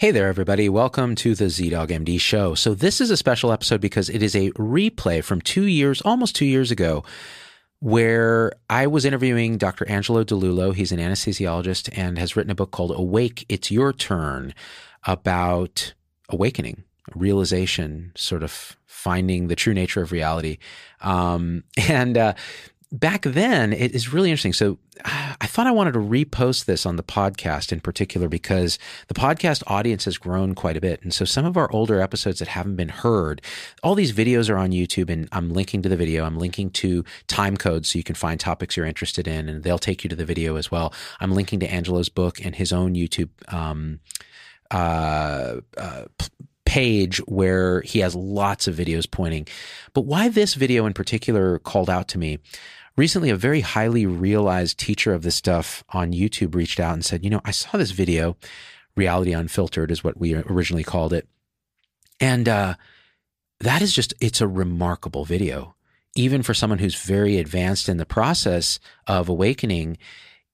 Hey 0.00 0.12
there, 0.12 0.28
everybody. 0.28 0.70
Welcome 0.70 1.14
to 1.16 1.34
the 1.34 1.44
ZDogg 1.44 1.88
MD 1.88 2.18
show. 2.18 2.54
So, 2.54 2.72
this 2.72 3.02
is 3.02 3.10
a 3.10 3.18
special 3.18 3.52
episode 3.52 3.82
because 3.82 4.08
it 4.08 4.22
is 4.22 4.34
a 4.34 4.50
replay 4.52 5.22
from 5.22 5.42
two 5.42 5.66
years, 5.66 6.00
almost 6.00 6.34
two 6.34 6.46
years 6.46 6.70
ago, 6.70 7.04
where 7.80 8.52
I 8.70 8.86
was 8.86 9.04
interviewing 9.04 9.58
Dr. 9.58 9.86
Angelo 9.90 10.24
DiLullo. 10.24 10.74
He's 10.74 10.90
an 10.90 11.00
anesthesiologist 11.00 11.90
and 11.92 12.16
has 12.16 12.34
written 12.34 12.50
a 12.50 12.54
book 12.54 12.70
called 12.70 12.92
Awake, 12.98 13.44
It's 13.50 13.70
Your 13.70 13.92
Turn 13.92 14.54
about 15.06 15.92
awakening, 16.30 16.84
realization, 17.14 18.12
sort 18.16 18.42
of 18.42 18.78
finding 18.86 19.48
the 19.48 19.56
true 19.56 19.74
nature 19.74 20.00
of 20.00 20.12
reality. 20.12 20.56
Um, 21.02 21.64
and 21.90 22.16
uh, 22.16 22.32
back 22.92 23.22
then, 23.22 23.72
it 23.72 23.94
is 23.94 24.12
really 24.12 24.30
interesting. 24.30 24.52
So 24.52 24.78
I 25.04 25.46
thought 25.46 25.66
I 25.66 25.70
wanted 25.70 25.92
to 25.92 26.00
repost 26.00 26.64
this 26.64 26.84
on 26.84 26.96
the 26.96 27.02
podcast 27.02 27.72
in 27.72 27.80
particular 27.80 28.28
because 28.28 28.78
the 29.06 29.14
podcast 29.14 29.62
audience 29.66 30.04
has 30.06 30.18
grown 30.18 30.54
quite 30.54 30.76
a 30.76 30.80
bit. 30.80 31.00
And 31.02 31.14
so 31.14 31.24
some 31.24 31.44
of 31.44 31.56
our 31.56 31.70
older 31.72 32.00
episodes 32.00 32.40
that 32.40 32.48
haven't 32.48 32.76
been 32.76 32.88
heard, 32.88 33.42
all 33.82 33.94
these 33.94 34.12
videos 34.12 34.50
are 34.50 34.58
on 34.58 34.70
YouTube 34.70 35.08
and 35.08 35.28
I'm 35.32 35.50
linking 35.50 35.82
to 35.82 35.88
the 35.88 35.96
video. 35.96 36.24
I'm 36.24 36.38
linking 36.38 36.70
to 36.70 37.04
time 37.28 37.56
codes 37.56 37.90
so 37.90 37.98
you 37.98 38.02
can 38.02 38.16
find 38.16 38.40
topics 38.40 38.76
you're 38.76 38.86
interested 38.86 39.28
in 39.28 39.48
and 39.48 39.62
they'll 39.62 39.78
take 39.78 40.02
you 40.02 40.10
to 40.10 40.16
the 40.16 40.24
video 40.24 40.56
as 40.56 40.70
well. 40.70 40.92
I'm 41.20 41.32
linking 41.32 41.60
to 41.60 41.72
Angelo's 41.72 42.08
book 42.08 42.44
and 42.44 42.56
his 42.56 42.72
own 42.72 42.94
YouTube, 42.94 43.30
um, 43.52 44.00
uh, 44.70 45.56
uh, 45.76 46.04
page 46.64 47.18
where 47.26 47.80
he 47.80 47.98
has 47.98 48.14
lots 48.14 48.68
of 48.68 48.76
videos 48.76 49.10
pointing. 49.10 49.44
But 49.92 50.02
why 50.02 50.28
this 50.28 50.54
video 50.54 50.86
in 50.86 50.92
particular 50.92 51.58
called 51.58 51.90
out 51.90 52.06
to 52.08 52.18
me 52.18 52.38
recently 52.96 53.30
a 53.30 53.36
very 53.36 53.60
highly 53.60 54.06
realized 54.06 54.78
teacher 54.78 55.12
of 55.12 55.22
this 55.22 55.36
stuff 55.36 55.84
on 55.90 56.12
YouTube 56.12 56.54
reached 56.54 56.80
out 56.80 56.94
and 56.94 57.04
said, 57.04 57.24
you 57.24 57.30
know, 57.30 57.40
I 57.44 57.50
saw 57.50 57.78
this 57.78 57.92
video, 57.92 58.36
reality 58.96 59.32
unfiltered 59.32 59.90
is 59.90 60.04
what 60.04 60.18
we 60.18 60.34
originally 60.34 60.84
called 60.84 61.12
it. 61.12 61.28
And 62.20 62.48
uh, 62.48 62.74
that 63.60 63.82
is 63.82 63.94
just, 63.94 64.14
it's 64.20 64.40
a 64.40 64.48
remarkable 64.48 65.24
video. 65.24 65.74
Even 66.14 66.42
for 66.42 66.54
someone 66.54 66.80
who's 66.80 67.00
very 67.00 67.38
advanced 67.38 67.88
in 67.88 67.96
the 67.96 68.06
process 68.06 68.80
of 69.06 69.28
awakening, 69.28 69.96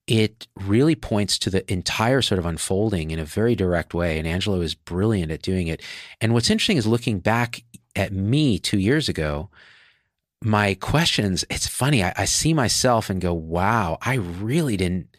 it 0.06 0.46
really 0.54 0.94
points 0.94 1.38
to 1.38 1.50
the 1.50 1.70
entire 1.72 2.22
sort 2.22 2.38
of 2.38 2.46
unfolding 2.46 3.10
in 3.10 3.18
a 3.18 3.24
very 3.24 3.56
direct 3.56 3.94
way. 3.94 4.18
And 4.18 4.26
Angelo 4.26 4.60
is 4.60 4.74
brilliant 4.74 5.32
at 5.32 5.42
doing 5.42 5.66
it. 5.66 5.82
And 6.20 6.32
what's 6.32 6.50
interesting 6.50 6.76
is 6.76 6.86
looking 6.86 7.18
back 7.18 7.64
at 7.96 8.12
me 8.12 8.58
two 8.58 8.78
years 8.78 9.08
ago, 9.08 9.48
my 10.42 10.74
questions, 10.74 11.44
it's 11.50 11.66
funny. 11.66 12.04
I, 12.04 12.12
I, 12.16 12.24
see 12.24 12.52
myself 12.52 13.08
and 13.10 13.20
go, 13.20 13.32
wow, 13.32 13.98
I 14.02 14.14
really 14.14 14.76
didn't 14.76 15.16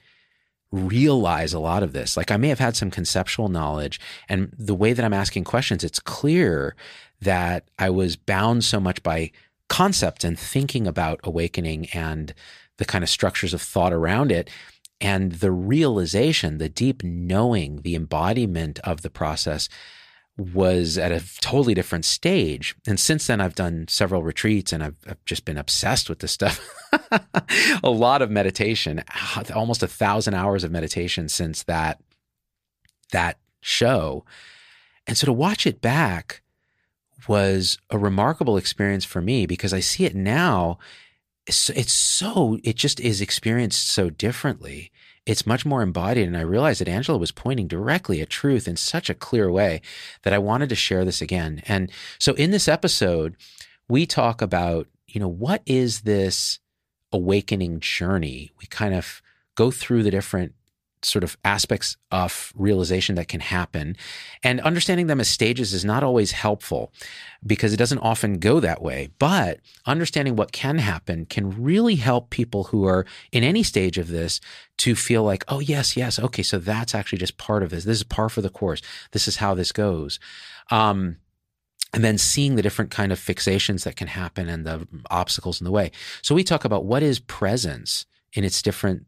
realize 0.72 1.54
a 1.54 1.59
lot 1.59 1.84
of 1.84 1.94
this. 1.94 2.16
Like 2.18 2.32
I 2.32 2.38
may 2.38 2.50
have 2.50 2.59
had 2.59 2.76
some 2.76 2.92
conceptual 2.92 3.50
knowledge 3.50 4.00
and 4.30 4.54
the 4.58 4.76
way 4.76 4.94
that 4.94 5.04
I'm 5.04 5.14
asking 5.14 5.46
questions, 5.46 5.84
it's 5.84 6.00
clear 6.00 6.76
that 7.22 7.70
I 7.80 7.90
was 7.90 8.16
bound 8.16 8.64
so 8.64 8.80
much 8.80 9.02
by 9.02 9.32
concepts 9.70 10.24
and 10.24 10.38
thinking 10.38 10.88
about 10.88 11.20
awakening 11.24 11.88
and 11.94 12.34
the 12.78 12.86
kind 12.86 13.04
of 13.04 13.09
structures 13.09 13.54
of 13.54 13.62
thought 13.62 13.94
around 13.94 14.31
it. 14.31 14.50
And 15.00 15.34
the 15.34 15.52
realization, 15.52 16.58
the 16.58 16.70
deep 16.70 17.04
knowing, 17.04 17.81
the 17.81 17.96
embodiment 17.96 18.80
of 18.80 19.02
the 19.02 19.09
process 19.09 19.70
was 20.38 21.00
at 21.00 21.12
a 21.12 21.24
totally 21.42 21.74
different 21.74 22.06
stage. 22.06 22.76
And 22.86 23.00
since 23.00 23.26
then, 23.26 23.42
I've 23.42 23.56
done 23.56 23.88
several 23.90 24.22
retreats 24.22 24.72
and 24.72 24.84
I've, 24.84 24.96
I've 25.08 25.24
just 25.26 25.46
been 25.46 25.58
obsessed 25.58 26.10
with 26.10 26.20
this 26.20 26.32
stuff. 26.32 26.64
a 27.84 27.90
lot 27.90 28.22
of 28.22 28.30
meditation, 28.30 29.04
almost 29.54 29.82
a 29.82 29.88
thousand 29.88 30.36
hours 30.36 30.64
of 30.64 30.72
meditation 30.72 31.28
since 31.28 31.64
that, 31.64 32.00
that 33.12 33.40
show. 33.62 34.26
And 35.08 35.18
so 35.18 35.26
to 35.26 35.34
watch 35.34 35.66
it 35.66 35.82
back 35.82 36.44
was 37.28 37.80
a 37.90 37.98
remarkable 37.98 38.58
experience 38.58 39.06
for 39.06 39.22
me 39.22 39.48
because 39.48 39.74
I 39.74 39.80
see 39.80 40.06
it 40.06 40.16
now. 40.16 40.78
It's, 41.48 41.72
it's 41.72 41.94
so, 41.94 42.59
it 42.64 42.76
just 42.76 43.00
is 43.00 43.22
experienced 43.22 43.88
so 43.88 44.12
differently 44.12 44.92
it's 45.28 45.46
much 45.46 45.66
more 45.66 45.82
embodied. 45.82 46.26
And 46.26 46.38
I 46.38 46.42
realized 46.42 46.80
that 46.80 46.88
Angelo 46.88 47.18
was 47.18 47.32
pointing 47.32 47.68
directly 47.68 48.22
at 48.22 48.30
truth 48.30 48.68
in 48.68 48.78
such 48.78 49.10
a 49.10 49.14
clear 49.14 49.52
way 49.52 49.82
that 50.24 50.34
I 50.34 50.38
wanted 50.38 50.70
to 50.70 50.76
share 50.76 51.04
this 51.04 51.22
again. 51.22 51.62
And 51.68 51.92
so 52.18 52.34
in 52.36 52.52
this 52.52 52.70
episode, 52.70 53.36
we 53.90 54.06
talk 54.06 54.42
about, 54.42 54.88
you 55.06 55.20
know, 55.20 55.28
what 55.28 55.62
is 55.66 56.02
this 56.02 56.60
awakening 57.12 57.82
journey? 57.82 58.52
We 58.60 58.68
kind 58.68 58.94
of 58.94 59.22
go 59.56 59.70
through 59.70 60.04
the 60.04 60.12
different 60.12 60.54
sort 61.03 61.24
of 61.24 61.38
aspects 61.46 61.96
of 62.12 62.52
realization 62.56 63.16
that 63.16 63.28
can 63.28 63.40
happen. 63.40 63.96
And 64.44 64.59
understanding 64.62 65.08
them 65.08 65.19
as 65.19 65.28
stages 65.28 65.74
is 65.74 65.85
not 65.85 66.03
always 66.03 66.31
helpful 66.31 66.91
because 67.46 67.74
it 67.74 67.78
doesn't 67.78 68.00
often 68.00 68.40
go 68.40 68.59
that 68.59 68.81
way. 68.81 69.09
But 69.19 69.59
understanding 69.85 70.35
what 70.35 70.52
can 70.52 70.80
happen 70.80 71.25
can 71.25 71.62
really 71.62 71.96
help 71.96 72.30
people 72.30 72.66
who 72.66 72.85
are 72.85 73.06
in 73.31 73.44
any 73.44 73.63
stage 73.63 73.97
of 73.97 74.08
this 74.08 74.41
to 74.78 74.96
feel 74.96 75.24
like, 75.24 75.44
oh, 75.47 75.59
yes, 75.59 75.96
yes, 75.96 76.19
okay, 76.19 76.44
so 76.44 76.58
that's 76.58 76.96
actually 76.96 77.19
just 77.19 77.38
part 77.38 77.64
of 77.64 77.69
this. 77.69 77.84
This 77.84 77.97
is 77.97 78.03
par 78.03 78.29
for 78.29 78.41
the 78.41 78.50
course. 78.50 78.81
This 79.12 79.28
is 79.28 79.38
how 79.38 79.53
this 79.53 79.72
goes. 79.72 80.19
Um, 80.72 81.18
and 81.94 82.03
then 82.03 82.18
seeing 82.18 82.56
the 82.56 82.62
different 82.62 82.91
kind 82.91 83.12
of 83.12 83.19
fixations 83.19 83.84
that 83.84 83.96
can 83.96 84.08
happen 84.08 84.50
and 84.50 84.66
the 84.66 84.88
obstacles 85.09 85.62
in 85.62 85.66
the 85.66 85.72
way. 85.72 85.91
So 86.22 86.35
we 86.35 86.44
talk 86.44 86.66
about 86.66 86.85
what 86.85 87.02
is 87.02 87.19
presence 87.19 88.06
in 88.34 88.44
its 88.44 88.62
different 88.62 89.06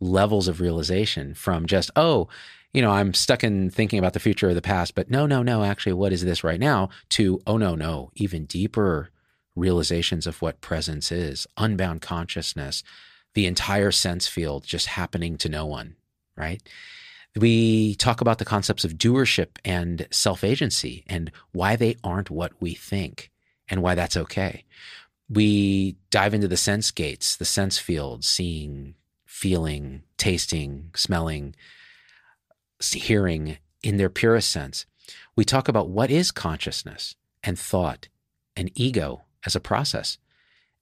levels 0.00 0.48
of 0.48 0.60
realization 0.60 1.34
from 1.34 1.66
just, 1.66 1.90
oh, 1.96 2.28
you 2.72 2.82
know, 2.82 2.90
I'm 2.90 3.14
stuck 3.14 3.42
in 3.42 3.70
thinking 3.70 3.98
about 3.98 4.12
the 4.12 4.20
future 4.20 4.50
or 4.50 4.54
the 4.54 4.62
past, 4.62 4.94
but 4.94 5.10
no, 5.10 5.26
no, 5.26 5.42
no, 5.42 5.64
actually, 5.64 5.94
what 5.94 6.12
is 6.12 6.24
this 6.24 6.44
right 6.44 6.60
now? 6.60 6.90
To, 7.10 7.40
oh, 7.46 7.56
no, 7.56 7.74
no, 7.74 8.10
even 8.14 8.44
deeper 8.44 9.10
realizations 9.56 10.26
of 10.26 10.40
what 10.40 10.60
presence 10.60 11.10
is, 11.10 11.46
unbound 11.56 12.02
consciousness, 12.02 12.82
the 13.34 13.46
entire 13.46 13.90
sense 13.90 14.26
field 14.26 14.64
just 14.64 14.86
happening 14.86 15.36
to 15.38 15.48
no 15.48 15.66
one, 15.66 15.96
right? 16.36 16.62
We 17.36 17.94
talk 17.96 18.20
about 18.20 18.38
the 18.38 18.44
concepts 18.44 18.84
of 18.84 18.94
doership 18.94 19.58
and 19.64 20.06
self 20.10 20.42
agency 20.42 21.04
and 21.06 21.30
why 21.52 21.76
they 21.76 21.96
aren't 22.02 22.30
what 22.30 22.52
we 22.60 22.74
think 22.74 23.30
and 23.68 23.82
why 23.82 23.94
that's 23.94 24.16
okay. 24.16 24.64
We 25.28 25.96
dive 26.10 26.34
into 26.34 26.48
the 26.48 26.56
sense 26.56 26.90
gates, 26.90 27.36
the 27.36 27.44
sense 27.44 27.78
field, 27.78 28.24
seeing, 28.24 28.94
feeling, 29.38 30.02
tasting, 30.16 30.90
smelling, 30.96 31.54
hearing 32.92 33.56
in 33.84 33.96
their 33.96 34.08
purest 34.08 34.50
sense. 34.50 34.84
We 35.36 35.44
talk 35.44 35.68
about 35.68 35.88
what 35.88 36.10
is 36.10 36.32
consciousness 36.32 37.14
and 37.44 37.56
thought 37.56 38.08
and 38.56 38.72
ego 38.74 39.22
as 39.46 39.54
a 39.54 39.60
process. 39.60 40.18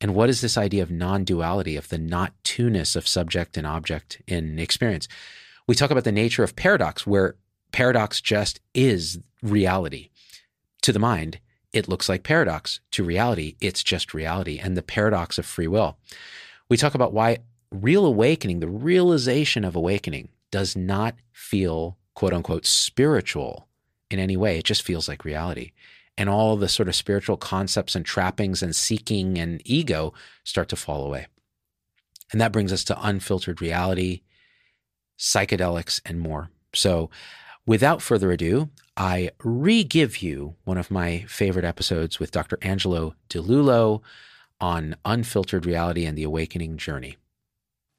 And 0.00 0.14
what 0.14 0.30
is 0.30 0.40
this 0.40 0.56
idea 0.56 0.82
of 0.82 0.90
non 0.90 1.24
duality, 1.24 1.76
of 1.76 1.90
the 1.90 1.98
not 1.98 2.32
two 2.44 2.70
ness 2.70 2.96
of 2.96 3.06
subject 3.06 3.58
and 3.58 3.66
object 3.66 4.22
in 4.26 4.58
experience? 4.58 5.06
We 5.68 5.74
talk 5.74 5.90
about 5.90 6.04
the 6.04 6.12
nature 6.12 6.42
of 6.42 6.56
paradox, 6.56 7.06
where 7.06 7.36
paradox 7.72 8.22
just 8.22 8.60
is 8.72 9.18
reality. 9.42 10.08
To 10.80 10.92
the 10.92 10.98
mind, 10.98 11.40
it 11.74 11.88
looks 11.88 12.08
like 12.08 12.22
paradox. 12.22 12.80
To 12.92 13.04
reality, 13.04 13.56
it's 13.60 13.82
just 13.82 14.14
reality 14.14 14.58
and 14.58 14.78
the 14.78 14.82
paradox 14.82 15.36
of 15.36 15.44
free 15.44 15.66
will. 15.66 15.98
We 16.70 16.78
talk 16.78 16.94
about 16.94 17.12
why 17.12 17.38
real 17.70 18.04
awakening, 18.04 18.60
the 18.60 18.68
realization 18.68 19.64
of 19.64 19.76
awakening, 19.76 20.28
does 20.50 20.76
not 20.76 21.14
feel 21.32 21.96
quote 22.14 22.32
unquote 22.32 22.66
spiritual 22.66 23.68
in 24.10 24.18
any 24.18 24.36
way. 24.36 24.58
It 24.58 24.64
just 24.64 24.82
feels 24.82 25.08
like 25.08 25.24
reality. 25.24 25.72
And 26.18 26.30
all 26.30 26.56
the 26.56 26.68
sort 26.68 26.88
of 26.88 26.94
spiritual 26.94 27.36
concepts 27.36 27.94
and 27.94 28.04
trappings 28.04 28.62
and 28.62 28.74
seeking 28.74 29.38
and 29.38 29.60
ego 29.64 30.14
start 30.44 30.68
to 30.70 30.76
fall 30.76 31.04
away. 31.04 31.26
And 32.32 32.40
that 32.40 32.52
brings 32.52 32.72
us 32.72 32.84
to 32.84 33.06
unfiltered 33.06 33.60
reality, 33.60 34.22
psychedelics, 35.18 36.00
and 36.04 36.18
more. 36.18 36.50
So, 36.74 37.10
without 37.66 38.02
further 38.02 38.32
ado, 38.32 38.70
I 38.96 39.30
re 39.44 39.84
give 39.84 40.22
you 40.22 40.56
one 40.64 40.78
of 40.78 40.90
my 40.90 41.24
favorite 41.28 41.64
episodes 41.64 42.18
with 42.18 42.30
Dr. 42.30 42.58
Angelo 42.62 43.14
DiLullo 43.28 44.00
on 44.60 44.96
unfiltered 45.04 45.66
reality 45.66 46.06
and 46.06 46.16
the 46.16 46.24
awakening 46.24 46.78
journey. 46.78 47.16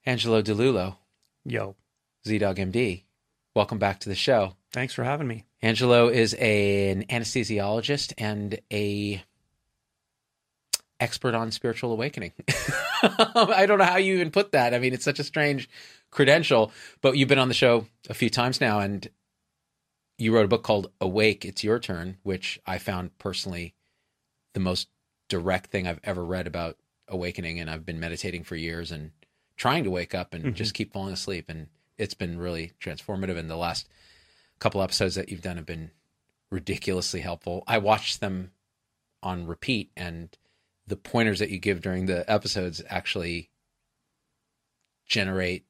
Angelo 0.07 0.41
DiLullo. 0.41 0.95
Yo. 1.43 1.75
ZDogg 2.25 2.71
MD. 2.71 3.03
Welcome 3.53 3.77
back 3.77 3.99
to 3.99 4.09
the 4.09 4.15
show. 4.15 4.55
Thanks 4.71 4.93
for 4.93 5.03
having 5.03 5.27
me. 5.27 5.43
Angelo 5.61 6.07
is 6.07 6.33
a, 6.39 6.91
an 6.91 7.03
anesthesiologist 7.07 8.13
and 8.17 8.57
a 8.71 9.21
expert 11.01 11.35
on 11.35 11.51
spiritual 11.51 11.91
awakening. 11.91 12.31
I 13.03 13.65
don't 13.67 13.79
know 13.79 13.83
how 13.83 13.97
you 13.97 14.13
even 14.13 14.31
put 14.31 14.53
that. 14.53 14.73
I 14.73 14.79
mean, 14.79 14.93
it's 14.93 15.03
such 15.03 15.19
a 15.19 15.25
strange 15.25 15.69
credential, 16.09 16.71
but 17.01 17.17
you've 17.17 17.27
been 17.27 17.37
on 17.37 17.49
the 17.49 17.53
show 17.53 17.85
a 18.09 18.13
few 18.13 18.29
times 18.29 18.61
now 18.61 18.79
and 18.79 19.09
you 20.17 20.33
wrote 20.33 20.45
a 20.45 20.47
book 20.47 20.63
called 20.63 20.89
Awake, 21.01 21.43
It's 21.43 21.65
Your 21.65 21.79
Turn, 21.79 22.15
which 22.23 22.61
I 22.65 22.77
found 22.77 23.17
personally 23.17 23.75
the 24.53 24.61
most 24.61 24.87
direct 25.27 25.69
thing 25.69 25.85
I've 25.85 25.99
ever 26.05 26.23
read 26.23 26.47
about 26.47 26.77
awakening 27.09 27.59
and 27.59 27.69
I've 27.69 27.85
been 27.85 27.99
meditating 27.99 28.45
for 28.45 28.55
years 28.55 28.93
and 28.93 29.11
trying 29.57 29.83
to 29.83 29.91
wake 29.91 30.15
up 30.15 30.33
and 30.33 30.43
mm-hmm. 30.43 30.53
just 30.53 30.73
keep 30.73 30.93
falling 30.93 31.13
asleep. 31.13 31.45
And 31.49 31.67
it's 31.97 32.13
been 32.13 32.37
really 32.37 32.73
transformative 32.79 33.37
in 33.37 33.47
the 33.47 33.57
last 33.57 33.89
couple 34.59 34.81
episodes 34.81 35.15
that 35.15 35.29
you've 35.29 35.41
done 35.41 35.57
have 35.57 35.65
been 35.65 35.91
ridiculously 36.49 37.19
helpful. 37.19 37.63
I 37.67 37.77
watched 37.79 38.21
them 38.21 38.51
on 39.21 39.47
repeat, 39.47 39.91
and 39.97 40.35
the 40.85 40.95
pointers 40.95 41.39
that 41.39 41.49
you 41.49 41.57
give 41.59 41.81
during 41.81 42.05
the 42.05 42.29
episodes 42.31 42.81
actually 42.87 43.49
generate 45.05 45.65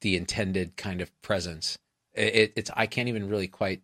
the 0.00 0.16
intended 0.16 0.76
kind 0.76 1.00
of 1.00 1.22
presence. 1.22 1.78
It, 2.14 2.52
it's 2.56 2.70
I 2.74 2.86
can't 2.86 3.08
even 3.08 3.28
really 3.28 3.48
quite. 3.48 3.82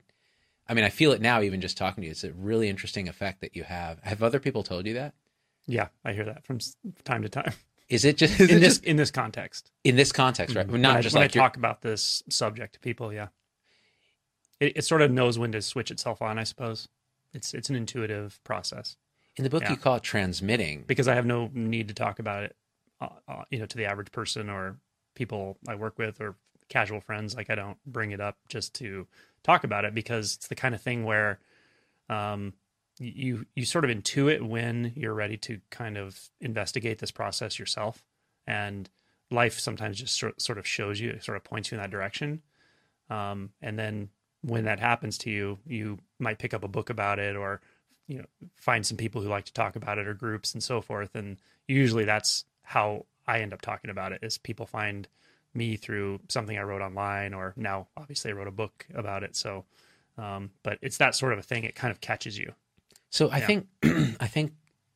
I 0.68 0.74
mean, 0.74 0.84
I 0.84 0.90
feel 0.90 1.12
it 1.12 1.22
now, 1.22 1.40
even 1.40 1.62
just 1.62 1.78
talking 1.78 2.02
to 2.02 2.06
you. 2.06 2.10
It's 2.10 2.24
a 2.24 2.32
really 2.32 2.68
interesting 2.68 3.08
effect 3.08 3.40
that 3.40 3.56
you 3.56 3.64
have. 3.64 4.00
Have 4.02 4.22
other 4.22 4.38
people 4.38 4.62
told 4.62 4.86
you 4.86 4.94
that? 4.94 5.14
Yeah, 5.66 5.88
I 6.04 6.12
hear 6.12 6.24
that 6.24 6.44
from 6.44 6.58
time 7.04 7.22
to 7.22 7.28
time. 7.28 7.52
Is 7.88 8.04
it 8.04 8.16
just 8.16 8.38
is 8.40 8.50
in 8.50 8.56
it 8.56 8.60
this 8.60 8.74
just 8.74 8.84
in 8.84 8.96
this 8.96 9.10
context? 9.10 9.70
in 9.84 9.96
this 9.96 10.12
context, 10.12 10.54
right? 10.54 10.68
When 10.68 10.82
Not 10.82 10.96
I, 10.98 11.00
just 11.00 11.14
when 11.14 11.22
like 11.22 11.36
I 11.36 11.40
talk 11.40 11.56
about 11.56 11.82
this 11.82 12.22
subject 12.28 12.74
to 12.74 12.80
people. 12.80 13.12
Yeah, 13.12 13.28
it, 14.60 14.78
it 14.78 14.84
sort 14.84 15.02
of 15.02 15.10
knows 15.10 15.38
when 15.38 15.52
to 15.52 15.62
switch 15.62 15.90
itself 15.90 16.20
on. 16.20 16.38
I 16.38 16.44
suppose 16.44 16.88
it's 17.32 17.54
it's 17.54 17.70
an 17.70 17.76
intuitive 17.76 18.40
process 18.44 18.96
in 19.38 19.44
the 19.44 19.50
book 19.50 19.62
yeah. 19.62 19.70
you 19.70 19.76
call 19.76 19.96
it 19.96 20.02
transmitting. 20.02 20.84
because 20.86 21.08
I 21.08 21.14
have 21.14 21.26
no 21.26 21.50
need 21.54 21.88
to 21.88 21.94
talk 21.94 22.18
about 22.18 22.44
it, 22.44 22.56
uh, 23.00 23.08
uh, 23.28 23.44
you 23.50 23.60
know, 23.60 23.66
to 23.66 23.76
the 23.76 23.86
average 23.86 24.10
person 24.10 24.50
or 24.50 24.76
people 25.14 25.56
I 25.66 25.76
work 25.76 25.98
with 25.98 26.20
or 26.20 26.34
casual 26.68 27.00
friends. 27.00 27.36
Like 27.36 27.48
I 27.48 27.54
don't 27.54 27.78
bring 27.86 28.10
it 28.10 28.20
up 28.20 28.36
just 28.48 28.74
to 28.76 29.06
talk 29.44 29.64
about 29.64 29.84
it 29.84 29.94
because 29.94 30.34
it's 30.34 30.48
the 30.48 30.54
kind 30.56 30.74
of 30.74 30.82
thing 30.82 31.04
where 31.04 31.38
um, 32.10 32.52
you 32.98 33.46
you 33.54 33.64
sort 33.64 33.84
of 33.84 33.90
intuit 33.90 34.42
when 34.42 34.92
you're 34.96 35.14
ready 35.14 35.36
to 35.38 35.60
kind 35.70 35.96
of 35.96 36.18
investigate 36.40 36.98
this 36.98 37.10
process 37.10 37.58
yourself, 37.58 38.04
and 38.46 38.88
life 39.30 39.58
sometimes 39.58 39.98
just 39.98 40.16
sort 40.16 40.58
of 40.58 40.66
shows 40.66 41.00
you, 41.00 41.18
sort 41.20 41.36
of 41.36 41.44
points 41.44 41.70
you 41.70 41.76
in 41.76 41.82
that 41.82 41.90
direction, 41.90 42.42
um, 43.10 43.50
and 43.60 43.78
then 43.78 44.08
when 44.42 44.64
that 44.64 44.80
happens 44.80 45.18
to 45.18 45.30
you, 45.30 45.58
you 45.66 45.98
might 46.18 46.38
pick 46.38 46.54
up 46.54 46.64
a 46.64 46.68
book 46.68 46.90
about 46.90 47.18
it 47.18 47.36
or 47.36 47.60
you 48.06 48.18
know 48.18 48.24
find 48.56 48.86
some 48.86 48.96
people 48.96 49.20
who 49.20 49.28
like 49.28 49.44
to 49.44 49.52
talk 49.52 49.76
about 49.76 49.98
it 49.98 50.06
or 50.06 50.14
groups 50.14 50.52
and 50.54 50.62
so 50.62 50.80
forth. 50.80 51.14
And 51.14 51.38
usually 51.66 52.04
that's 52.04 52.44
how 52.62 53.06
i 53.26 53.40
end 53.40 53.52
up 53.52 53.62
talking 53.62 53.90
about 53.90 54.12
it 54.12 54.22
is 54.22 54.38
people 54.38 54.66
find 54.66 55.08
me 55.54 55.76
through 55.76 56.20
something 56.28 56.58
i 56.58 56.62
wrote 56.62 56.82
online 56.82 57.32
or 57.32 57.54
now 57.56 57.86
obviously 57.96 58.30
i 58.30 58.34
wrote 58.34 58.48
a 58.48 58.52
book 58.52 58.86
about 58.94 59.22
it. 59.22 59.36
So 59.36 59.64
um, 60.18 60.50
but 60.64 60.78
it's 60.82 60.98
that 60.98 61.14
sort 61.14 61.32
of 61.32 61.38
a 61.38 61.42
thing. 61.42 61.64
It 61.64 61.76
kind 61.76 61.92
of 61.92 62.00
catches 62.00 62.36
you 62.36 62.52
So 63.10 63.30
I 63.30 63.38
Yeah. 63.38 63.46
think 63.46 63.66
I 64.20 64.26
think 64.26 64.52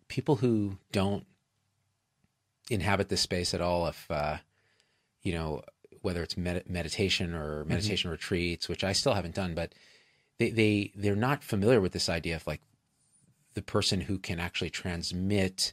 people 0.08 0.36
who 0.36 0.78
don't 0.92 1.26
inhabit 2.70 3.08
this 3.08 3.20
space 3.20 3.54
at 3.54 3.60
all, 3.60 3.86
if 3.88 4.10
uh, 4.10 4.38
you 5.22 5.32
know 5.32 5.62
whether 6.02 6.22
it's 6.22 6.36
med- 6.36 6.68
meditation 6.68 7.32
or 7.34 7.64
meditation 7.64 8.10
retreats, 8.10 8.68
which 8.68 8.82
I 8.84 8.92
still 8.92 9.14
haven't 9.14 9.34
done, 9.34 9.54
but 9.54 9.74
they 10.38 10.50
they 10.50 10.92
they're 10.94 11.16
not 11.16 11.42
familiar 11.44 11.80
with 11.80 11.92
this 11.92 12.08
idea 12.08 12.36
of 12.36 12.46
like 12.46 12.60
the 13.54 13.62
person 13.62 14.02
who 14.02 14.18
can 14.18 14.40
actually 14.40 14.70
transmit 14.70 15.72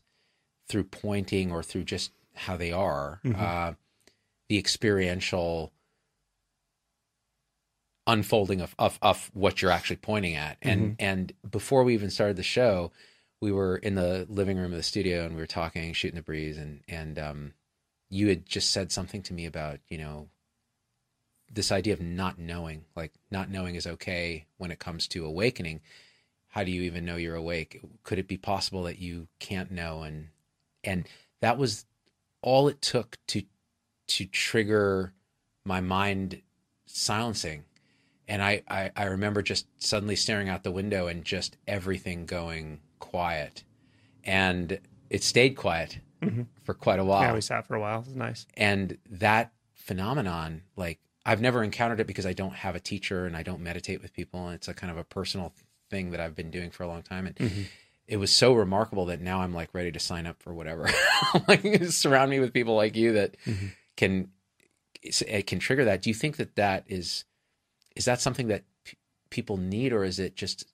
through 0.68 0.84
pointing 0.84 1.52
or 1.52 1.64
through 1.64 1.84
just 1.84 2.12
how 2.36 2.56
they 2.58 2.72
are 2.72 3.20
Mhm. 3.24 3.40
uh, 3.42 3.74
the 4.50 4.58
experiential 4.58 5.72
unfolding 8.10 8.62
of, 8.62 8.76
of 8.78 9.00
of 9.02 9.30
what 9.34 9.62
you're 9.62 9.72
actually 9.72 9.98
pointing 9.98 10.36
at. 10.36 10.58
And 10.62 10.96
and 11.00 11.34
before 11.50 11.84
we 11.84 11.94
even 11.94 12.10
started 12.10 12.36
the 12.36 12.44
show 12.44 12.92
we 13.42 13.52
were 13.52 13.78
in 13.78 13.96
the 13.96 14.26
living 14.30 14.58
room 14.58 14.72
of 14.72 14.78
the 14.78 14.84
studio 14.84 15.26
and 15.26 15.36
we 15.36 15.42
were 15.42 15.48
talking 15.48 15.94
shooting 15.94 16.16
the 16.16 16.22
breeze. 16.22 16.58
And 16.58 16.82
and 16.88 17.18
um 17.18 17.54
you 18.10 18.28
had 18.28 18.46
just 18.46 18.72
said 18.72 18.92
something 18.92 19.22
to 19.24 19.34
me 19.34 19.46
about 19.46 19.80
you 19.88 19.98
know 19.98 20.30
this 21.52 21.72
idea 21.72 21.94
of 21.94 22.02
not 22.02 22.38
knowing 22.38 22.86
like 22.96 23.14
not 23.32 23.50
knowing 23.50 23.76
is 23.76 23.88
okay 23.88 24.46
when 24.58 24.72
it 24.72 24.80
comes 24.80 25.08
to 25.10 25.26
awakening. 25.26 25.82
How 26.50 26.64
do 26.64 26.72
you 26.72 26.82
even 26.82 27.06
know 27.06 27.16
you're 27.16 27.36
awake? 27.36 27.80
Could 28.04 28.20
it 28.20 28.28
be 28.28 28.38
possible 28.38 28.84
that 28.84 29.00
you 29.00 29.28
can't 29.40 29.72
know? 29.72 30.02
And 30.02 30.30
and 30.84 31.08
that 31.42 31.58
was 31.58 31.86
all 32.42 32.68
it 32.68 32.82
took 32.82 33.18
to 33.28 33.44
to 34.08 34.26
trigger 34.26 35.14
my 35.64 35.80
mind 35.80 36.42
silencing 36.88 37.64
and 38.30 38.42
I, 38.42 38.62
I 38.70 38.92
i 38.96 39.04
remember 39.06 39.42
just 39.42 39.66
suddenly 39.78 40.16
staring 40.16 40.48
out 40.48 40.64
the 40.64 40.72
window 40.72 41.08
and 41.08 41.26
just 41.26 41.58
everything 41.68 42.26
going 42.26 42.80
quiet. 43.00 43.64
And 44.24 44.80
it 45.10 45.24
stayed 45.24 45.56
quiet 45.58 46.00
Mhm. 46.22 46.48
for 46.64 46.74
quite 46.74 47.00
a 47.00 47.04
while. 47.06 47.22
Yeah 47.24 47.34
we 47.34 47.42
sat 47.42 47.66
for 47.68 47.76
a 47.76 47.80
while. 47.80 48.00
It 48.02 48.06
was 48.08 48.16
nice. 48.16 48.46
And 48.56 48.98
that 49.10 49.52
phenomenon 49.74 50.62
like 50.76 51.00
i've 51.26 51.42
never 51.42 51.64
encountered 51.64 52.00
it 52.00 52.08
because 52.08 52.26
i 52.26 52.34
don't 52.34 52.54
have 52.54 52.76
a 52.76 52.80
teacher 52.80 53.26
and 53.26 53.36
i 53.36 53.44
don't 53.44 53.62
meditate 53.62 54.02
with 54.02 54.14
people. 54.14 54.46
And 54.46 54.56
it's 54.56 54.68
a 54.68 54.74
kind 54.74 54.92
of 54.92 54.98
a 54.98 55.04
personal 55.04 55.54
thing 55.90 56.12
that 56.12 56.20
i've 56.20 56.36
been 56.36 56.52
doing 56.52 56.70
for 56.72 56.84
a 56.84 56.88
long 56.88 57.02
time. 57.02 57.26
And 57.28 57.36
Mhm. 57.36 57.66
it 58.08 58.18
was 58.18 58.32
so 58.32 58.54
remarkable 58.54 59.06
that 59.08 59.20
now 59.22 59.42
i'm 59.42 59.54
like 59.54 59.74
ready 59.74 59.92
to 59.92 60.00
sign 60.00 60.28
up 60.28 60.42
for 60.44 60.54
whatever. 60.54 60.88
Like 61.48 61.64
surround 61.86 62.30
me 62.32 62.40
with 62.40 62.54
people 62.54 62.76
like 62.76 62.96
you 62.96 63.14
that 63.14 63.36
Mhm. 63.46 63.72
can 63.98 64.30
it 65.02 65.48
can 65.48 65.60
trigger 65.60 65.86
that. 65.86 66.02
Do 66.02 66.10
you 66.10 66.14
think 66.14 66.38
that 66.38 66.56
that 66.56 66.84
is 66.88 67.24
is 67.96 68.06
that 68.06 68.22
something 68.22 68.48
that 68.48 68.64
p- 68.84 68.98
people 69.30 69.58
need 69.58 69.94
or 69.94 70.04
is 70.04 70.20
it 70.20 70.36
just 70.36 70.66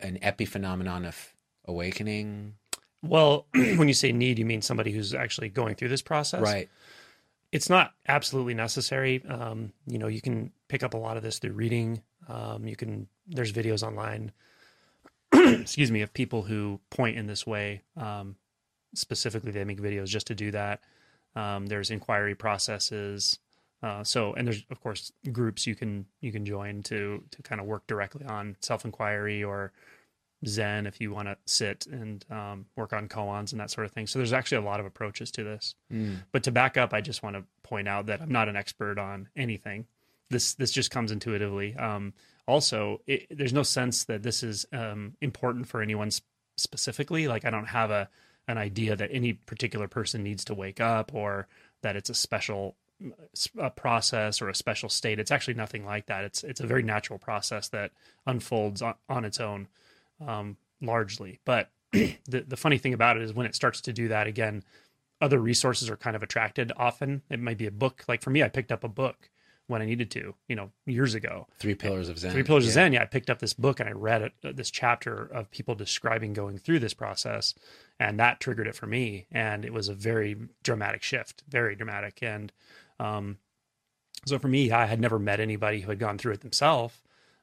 an 0.00 0.18
epiphenomenon 0.22 1.06
of 1.06 1.34
awakening 1.66 2.54
well 3.02 3.46
when 3.54 3.88
you 3.88 3.94
say 3.94 4.12
need 4.12 4.38
you 4.38 4.44
mean 4.44 4.62
somebody 4.62 4.90
who's 4.92 5.14
actually 5.14 5.48
going 5.48 5.74
through 5.74 5.88
this 5.88 6.02
process 6.02 6.42
right 6.42 6.68
it's 7.52 7.68
not 7.68 7.92
absolutely 8.06 8.54
necessary. 8.54 9.22
Um, 9.28 9.72
you 9.86 9.98
know, 9.98 10.06
you 10.06 10.20
can 10.20 10.52
pick 10.68 10.82
up 10.82 10.94
a 10.94 10.98
lot 10.98 11.16
of 11.16 11.22
this 11.22 11.38
through 11.38 11.52
reading. 11.52 12.02
Um, 12.28 12.66
you 12.66 12.76
can 12.76 13.08
there's 13.26 13.52
videos 13.52 13.82
online, 13.82 14.32
excuse 15.32 15.90
me, 15.90 16.02
of 16.02 16.12
people 16.12 16.42
who 16.42 16.80
point 16.90 17.16
in 17.16 17.26
this 17.26 17.46
way. 17.46 17.82
Um, 17.96 18.36
specifically, 18.94 19.50
they 19.50 19.64
make 19.64 19.80
videos 19.80 20.06
just 20.06 20.28
to 20.28 20.34
do 20.34 20.50
that. 20.52 20.80
Um, 21.34 21.66
there's 21.66 21.90
inquiry 21.90 22.34
processes. 22.34 23.38
Uh, 23.82 24.04
so, 24.04 24.34
and 24.34 24.46
there's 24.46 24.64
of 24.70 24.80
course 24.80 25.12
groups 25.32 25.66
you 25.66 25.74
can 25.74 26.06
you 26.20 26.32
can 26.32 26.44
join 26.44 26.82
to 26.84 27.22
to 27.30 27.42
kind 27.42 27.60
of 27.60 27.66
work 27.66 27.86
directly 27.86 28.24
on 28.26 28.56
self 28.60 28.84
inquiry 28.84 29.42
or 29.42 29.72
Zen 30.46 30.86
if 30.86 31.00
you 31.00 31.12
want 31.12 31.28
to 31.28 31.36
sit 31.46 31.86
and 31.86 32.24
um, 32.30 32.66
work 32.76 32.92
on 32.92 33.08
koans 33.08 33.52
and 33.52 33.60
that 33.60 33.70
sort 33.70 33.86
of 33.86 33.92
thing. 33.92 34.06
So 34.06 34.18
there's 34.18 34.32
actually 34.32 34.58
a 34.58 34.68
lot 34.68 34.80
of 34.80 34.86
approaches 34.86 35.30
to 35.32 35.44
this. 35.44 35.74
Mm. 35.92 36.18
But 36.32 36.42
to 36.44 36.52
back 36.52 36.76
up, 36.76 36.94
I 36.94 37.00
just 37.00 37.22
want 37.22 37.36
to 37.36 37.44
point 37.62 37.88
out 37.88 38.06
that 38.06 38.20
I'm 38.20 38.32
not 38.32 38.48
an 38.48 38.56
expert 38.56 38.98
on 38.98 39.28
anything. 39.36 39.86
This 40.30 40.54
this 40.54 40.72
just 40.72 40.90
comes 40.90 41.12
intuitively. 41.12 41.74
Um, 41.76 42.12
also, 42.46 43.00
it, 43.06 43.26
there's 43.30 43.52
no 43.52 43.62
sense 43.62 44.04
that 44.04 44.22
this 44.22 44.42
is 44.42 44.66
um, 44.72 45.16
important 45.20 45.68
for 45.68 45.82
anyone 45.82 46.10
sp- 46.12 46.24
specifically. 46.56 47.28
Like 47.28 47.44
I 47.44 47.50
don't 47.50 47.66
have 47.66 47.90
a 47.90 48.08
an 48.48 48.58
idea 48.58 48.96
that 48.96 49.10
any 49.12 49.32
particular 49.32 49.88
person 49.88 50.22
needs 50.22 50.44
to 50.46 50.54
wake 50.54 50.80
up 50.80 51.14
or 51.14 51.46
that 51.82 51.96
it's 51.96 52.10
a 52.10 52.14
special 52.14 52.76
a 53.58 53.70
process 53.70 54.42
or 54.42 54.48
a 54.48 54.54
special 54.54 54.88
state. 54.88 55.18
It's 55.18 55.30
actually 55.30 55.54
nothing 55.54 55.84
like 55.84 56.06
that. 56.06 56.24
It's 56.24 56.44
it's 56.44 56.60
a 56.60 56.66
very 56.66 56.82
natural 56.82 57.18
process 57.18 57.68
that 57.68 57.92
unfolds 58.26 58.82
on, 58.82 58.94
on 59.08 59.24
its 59.24 59.40
own, 59.40 59.68
um, 60.26 60.56
largely. 60.80 61.40
But 61.44 61.70
the 61.92 62.16
the 62.46 62.56
funny 62.56 62.78
thing 62.78 62.94
about 62.94 63.16
it 63.16 63.22
is 63.22 63.32
when 63.32 63.46
it 63.46 63.54
starts 63.54 63.80
to 63.82 63.92
do 63.92 64.08
that 64.08 64.26
again, 64.26 64.62
other 65.20 65.38
resources 65.38 65.88
are 65.88 65.96
kind 65.96 66.16
of 66.16 66.22
attracted. 66.22 66.72
Often 66.76 67.22
it 67.30 67.40
might 67.40 67.58
be 67.58 67.66
a 67.66 67.72
book. 67.72 68.04
Like 68.08 68.22
for 68.22 68.30
me, 68.30 68.42
I 68.42 68.48
picked 68.48 68.72
up 68.72 68.84
a 68.84 68.88
book 68.88 69.30
when 69.70 69.80
I 69.80 69.84
needed 69.84 70.10
to, 70.10 70.34
you 70.48 70.56
know, 70.56 70.72
years 70.84 71.14
ago. 71.14 71.46
three 71.58 71.76
pillars 71.76 72.08
of 72.08 72.18
zen 72.18 72.32
Three 72.32 72.42
Pillars 72.42 72.66
of 72.66 72.72
Zen. 72.72 72.92
Yeah, 72.92 73.02
I 73.02 73.06
picked 73.06 73.30
up 73.30 73.38
this 73.38 73.54
book 73.54 73.78
and 73.78 73.88
I 73.88 73.92
read 73.92 74.22
it, 74.22 74.32
uh, 74.44 74.52
this 74.52 74.70
chapter 74.70 75.30
of 75.32 75.50
people 75.52 75.76
describing 75.76 76.32
going 76.32 76.58
through 76.58 76.80
this 76.80 76.92
process, 76.92 77.54
and 77.98 78.18
that 78.18 78.40
triggered 78.40 78.66
it 78.66 78.74
for 78.74 78.86
me. 78.86 79.26
And 79.30 79.64
it 79.64 79.72
was 79.72 79.88
a 79.88 79.94
very 79.94 80.36
dramatic 80.64 81.02
shift, 81.04 81.44
very 81.48 81.76
dramatic. 81.76 82.18
And 82.20 82.52
um, 83.00 83.38
so 84.26 84.38
for 84.38 84.48
me, 84.48 84.70
I 84.70 84.86
had 84.86 85.00
never 85.00 85.18
met 85.18 85.40
anybody 85.40 85.80
who 85.80 85.90
had 85.90 85.98
gone 85.98 86.18
through 86.18 86.34
it 86.34 86.40
themselves, 86.40 86.94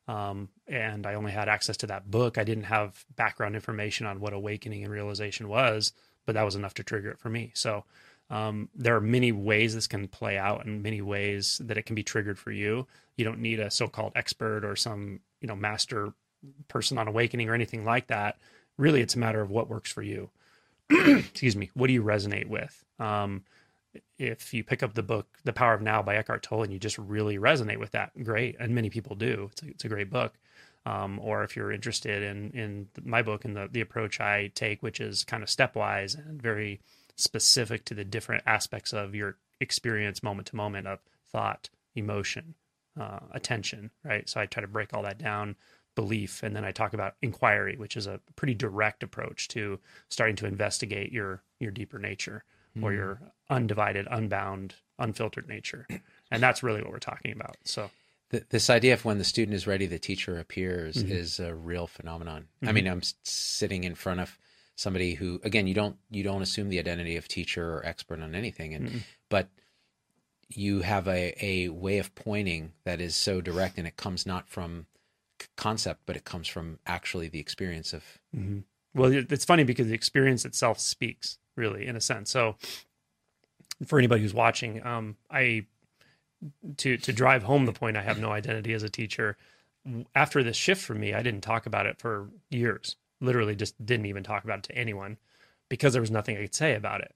um, 0.08 0.50
and 0.68 1.06
I 1.06 1.16
only 1.16 1.32
had 1.32 1.50
access 1.50 1.78
to 1.78 1.88
that 1.88 2.10
book. 2.10 2.38
I 2.38 2.44
didn't 2.44 2.66
have 2.66 3.04
background 3.16 3.56
information 3.56 4.06
on 4.06 4.20
what 4.20 4.34
awakening 4.34 4.84
and 4.84 4.94
realization 4.94 5.50
was, 5.50 5.92
but 6.26 6.36
that 6.36 6.44
was 6.44 6.56
enough 6.56 6.76
to 6.76 6.84
trigger 6.84 7.10
it 7.10 7.20
for 7.20 7.30
me. 7.30 7.52
So 7.56 7.84
um, 8.30 8.70
there 8.76 8.96
are 8.96 9.02
many 9.02 9.32
ways 9.32 9.74
this 9.74 9.88
can 9.88 10.08
play 10.08 10.38
out 10.38 10.66
and 10.66 10.84
many 10.84 11.02
ways 11.02 11.60
that 11.64 11.78
it 11.78 11.86
can 11.86 11.96
be 11.96 12.04
triggered 12.04 12.38
for 12.38 12.52
you. 12.52 12.88
You 13.16 13.26
don't 13.26 13.40
need 13.40 13.60
a 13.60 13.72
so-called 13.72 14.14
expert 14.16 14.64
or 14.64 14.76
some, 14.76 15.22
you 15.42 15.48
know, 15.48 15.56
master 15.56 16.14
person 16.68 16.98
on 16.98 17.08
awakening 17.08 17.50
or 17.50 17.54
anything 17.54 17.84
like 17.84 18.08
that. 18.08 18.38
Really, 18.78 19.02
it's 19.02 19.16
a 19.16 19.20
matter 19.20 19.42
of 19.42 19.50
what 19.50 19.70
works 19.70 19.92
for 19.92 20.04
you. 20.04 20.30
Excuse 20.90 21.56
me. 21.56 21.72
What 21.74 21.88
do 21.88 21.94
you 21.94 22.04
resonate 22.04 22.48
with? 22.48 22.86
Um, 23.00 23.44
if 24.17 24.53
you 24.53 24.63
pick 24.63 24.81
up 24.81 24.93
the 24.93 25.03
book 25.03 25.27
The 25.43 25.53
Power 25.53 25.74
of 25.74 25.81
Now 25.81 26.01
by 26.01 26.15
Eckhart 26.15 26.43
Tolle 26.43 26.63
and 26.63 26.74
you 26.74 26.79
just 26.79 26.97
really 26.97 27.38
resonate 27.38 27.79
with 27.79 27.91
that, 27.91 28.12
great. 28.24 28.55
And 28.59 28.74
many 28.74 28.89
people 28.89 29.15
do. 29.15 29.50
It's 29.51 29.62
a, 29.62 29.67
it's 29.67 29.86
a 29.86 29.89
great 29.89 30.09
book. 30.09 30.33
Um, 30.86 31.19
or 31.21 31.43
if 31.43 31.55
you're 31.55 31.71
interested 31.71 32.24
in 32.24 32.51
in 32.51 32.88
my 33.03 33.21
book 33.21 33.43
and 33.43 33.55
the 33.55 33.67
the 33.69 33.81
approach 33.81 34.21
I 34.21 34.51
take, 34.55 34.81
which 34.81 35.01
is 35.01 35.25
kind 35.25 35.43
of 35.43 35.50
stepwise 35.50 36.15
and 36.15 36.41
very 36.41 36.79
specific 37.17 37.83
to 37.86 37.93
the 37.93 38.05
different 38.05 38.43
aspects 38.45 38.93
of 38.93 39.13
your 39.13 39.38
experience 39.59 40.24
moment 40.24 40.47
to 40.47 40.55
moment 40.55 40.88
of 40.88 41.00
thought, 41.29 41.69
emotion, 41.95 42.55
uh, 42.97 43.19
attention, 43.31 43.91
right? 44.03 44.29
So 44.29 44.39
I 44.39 44.45
try 44.45 44.62
to 44.62 44.67
break 44.67 44.93
all 44.93 45.03
that 45.03 45.17
down, 45.17 45.57
belief, 45.95 46.41
and 46.41 46.55
then 46.55 46.63
I 46.63 46.71
talk 46.71 46.93
about 46.93 47.15
inquiry, 47.21 47.75
which 47.75 47.97
is 47.97 48.07
a 48.07 48.21
pretty 48.38 48.53
direct 48.53 49.03
approach 49.03 49.50
to 49.50 49.79
starting 50.09 50.38
to 50.38 50.45
investigate 50.45 51.12
your 51.12 51.43
your 51.59 51.71
deeper 51.71 52.00
nature 52.00 52.45
mm. 52.77 52.84
or 52.84 52.93
your 52.93 53.22
undivided, 53.50 54.07
unbound, 54.10 54.75
unfiltered 55.00 55.48
nature, 55.48 55.88
and 56.31 56.41
that's 56.41 56.63
really 56.63 56.81
what 56.81 56.91
we're 56.91 57.00
talking 57.00 57.31
about. 57.31 57.57
So. 57.63 57.89
This 58.50 58.69
idea 58.69 58.93
of 58.93 59.05
when 59.05 59.19
the 59.19 59.24
student 59.24 59.55
is 59.55 59.67
ready, 59.67 59.86
the 59.86 60.00
teacher 60.00 60.38
appears 60.38 60.98
mm-hmm. 60.98 61.13
is 61.13 61.39
a 61.39 61.55
real 61.55 61.88
phenomenon. 61.88 62.41
Mm-hmm. 62.41 62.67
I 62.67 62.72
mean, 62.74 62.86
I'm 62.86 63.01
sitting 63.24 63.86
in 63.86 63.96
front 63.96 64.19
of 64.19 64.38
somebody 64.75 65.13
who, 65.13 65.39
again, 65.46 65.65
you 65.65 65.74
don't 65.74 65.96
you 66.10 66.24
don't 66.24 66.41
assume 66.41 66.67
the 66.67 66.77
identity 66.77 67.15
of 67.15 67.29
teacher 67.29 67.75
or 67.75 67.86
expert 67.86 68.19
on 68.19 68.36
anything, 68.36 68.74
and 68.74 68.88
mm-hmm. 68.89 68.98
but 69.29 69.48
you 70.50 70.81
have 70.81 71.07
a, 71.07 71.36
a 71.43 71.69
way 71.69 71.98
of 71.98 72.13
pointing 72.15 72.74
that 72.86 73.01
is 73.01 73.15
so 73.15 73.41
direct 73.41 73.77
and 73.77 73.88
it 73.88 73.98
comes 73.98 74.25
not 74.25 74.50
from 74.50 74.86
concept 75.55 76.01
but 76.05 76.15
it 76.15 76.25
comes 76.25 76.48
from 76.48 76.79
actually 76.88 77.27
the 77.27 77.39
experience 77.39 77.93
of 77.93 78.03
mm-hmm. 78.36 78.60
well 78.96 79.12
it's 79.12 79.46
funny 79.46 79.63
because 79.63 79.88
the 79.88 79.93
experience 79.93 80.46
itself 80.46 80.79
speaks 80.79 81.38
really 81.58 81.88
in 81.88 81.96
a 81.96 82.02
sense 82.02 82.30
so 82.30 82.56
for 83.86 84.00
anybody 84.00 84.22
who's 84.22 84.34
watching 84.34 84.86
um, 84.86 85.16
i 85.32 85.66
to 86.78 86.98
to 86.98 87.12
drive 87.12 87.44
home 87.44 87.66
the 87.66 87.74
point 87.74 87.98
i 87.98 88.02
have 88.02 88.20
no 88.20 88.32
identity 88.32 88.74
as 88.74 88.84
a 88.84 88.90
teacher 88.90 89.38
after 90.16 90.44
this 90.44 90.58
shift 90.58 90.82
for 90.82 90.94
me 90.94 91.14
i 91.14 91.22
didn't 91.22 91.42
talk 91.42 91.66
about 91.66 91.86
it 91.86 91.98
for 92.00 92.30
years 92.50 92.96
literally 93.20 93.56
just 93.56 93.84
didn't 93.86 94.06
even 94.06 94.24
talk 94.24 94.44
about 94.44 94.60
it 94.60 94.64
to 94.64 94.76
anyone 94.76 95.18
because 95.70 95.94
there 95.94 96.02
was 96.02 96.12
nothing 96.12 96.38
i 96.38 96.42
could 96.42 96.56
say 96.56 96.76
about 96.76 97.02
it 97.02 97.16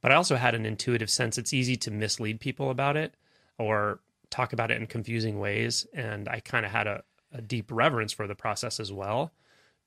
but 0.00 0.12
I 0.12 0.14
also 0.14 0.36
had 0.36 0.54
an 0.54 0.66
intuitive 0.66 1.10
sense 1.10 1.38
it's 1.38 1.52
easy 1.52 1.76
to 1.78 1.90
mislead 1.90 2.40
people 2.40 2.70
about 2.70 2.96
it 2.96 3.14
or 3.58 4.00
talk 4.30 4.52
about 4.52 4.70
it 4.70 4.80
in 4.80 4.86
confusing 4.86 5.38
ways. 5.38 5.86
And 5.92 6.28
I 6.28 6.40
kind 6.40 6.64
of 6.64 6.72
had 6.72 6.86
a, 6.86 7.02
a, 7.32 7.40
deep 7.40 7.70
reverence 7.72 8.12
for 8.12 8.26
the 8.26 8.34
process 8.34 8.78
as 8.78 8.92
well. 8.92 9.32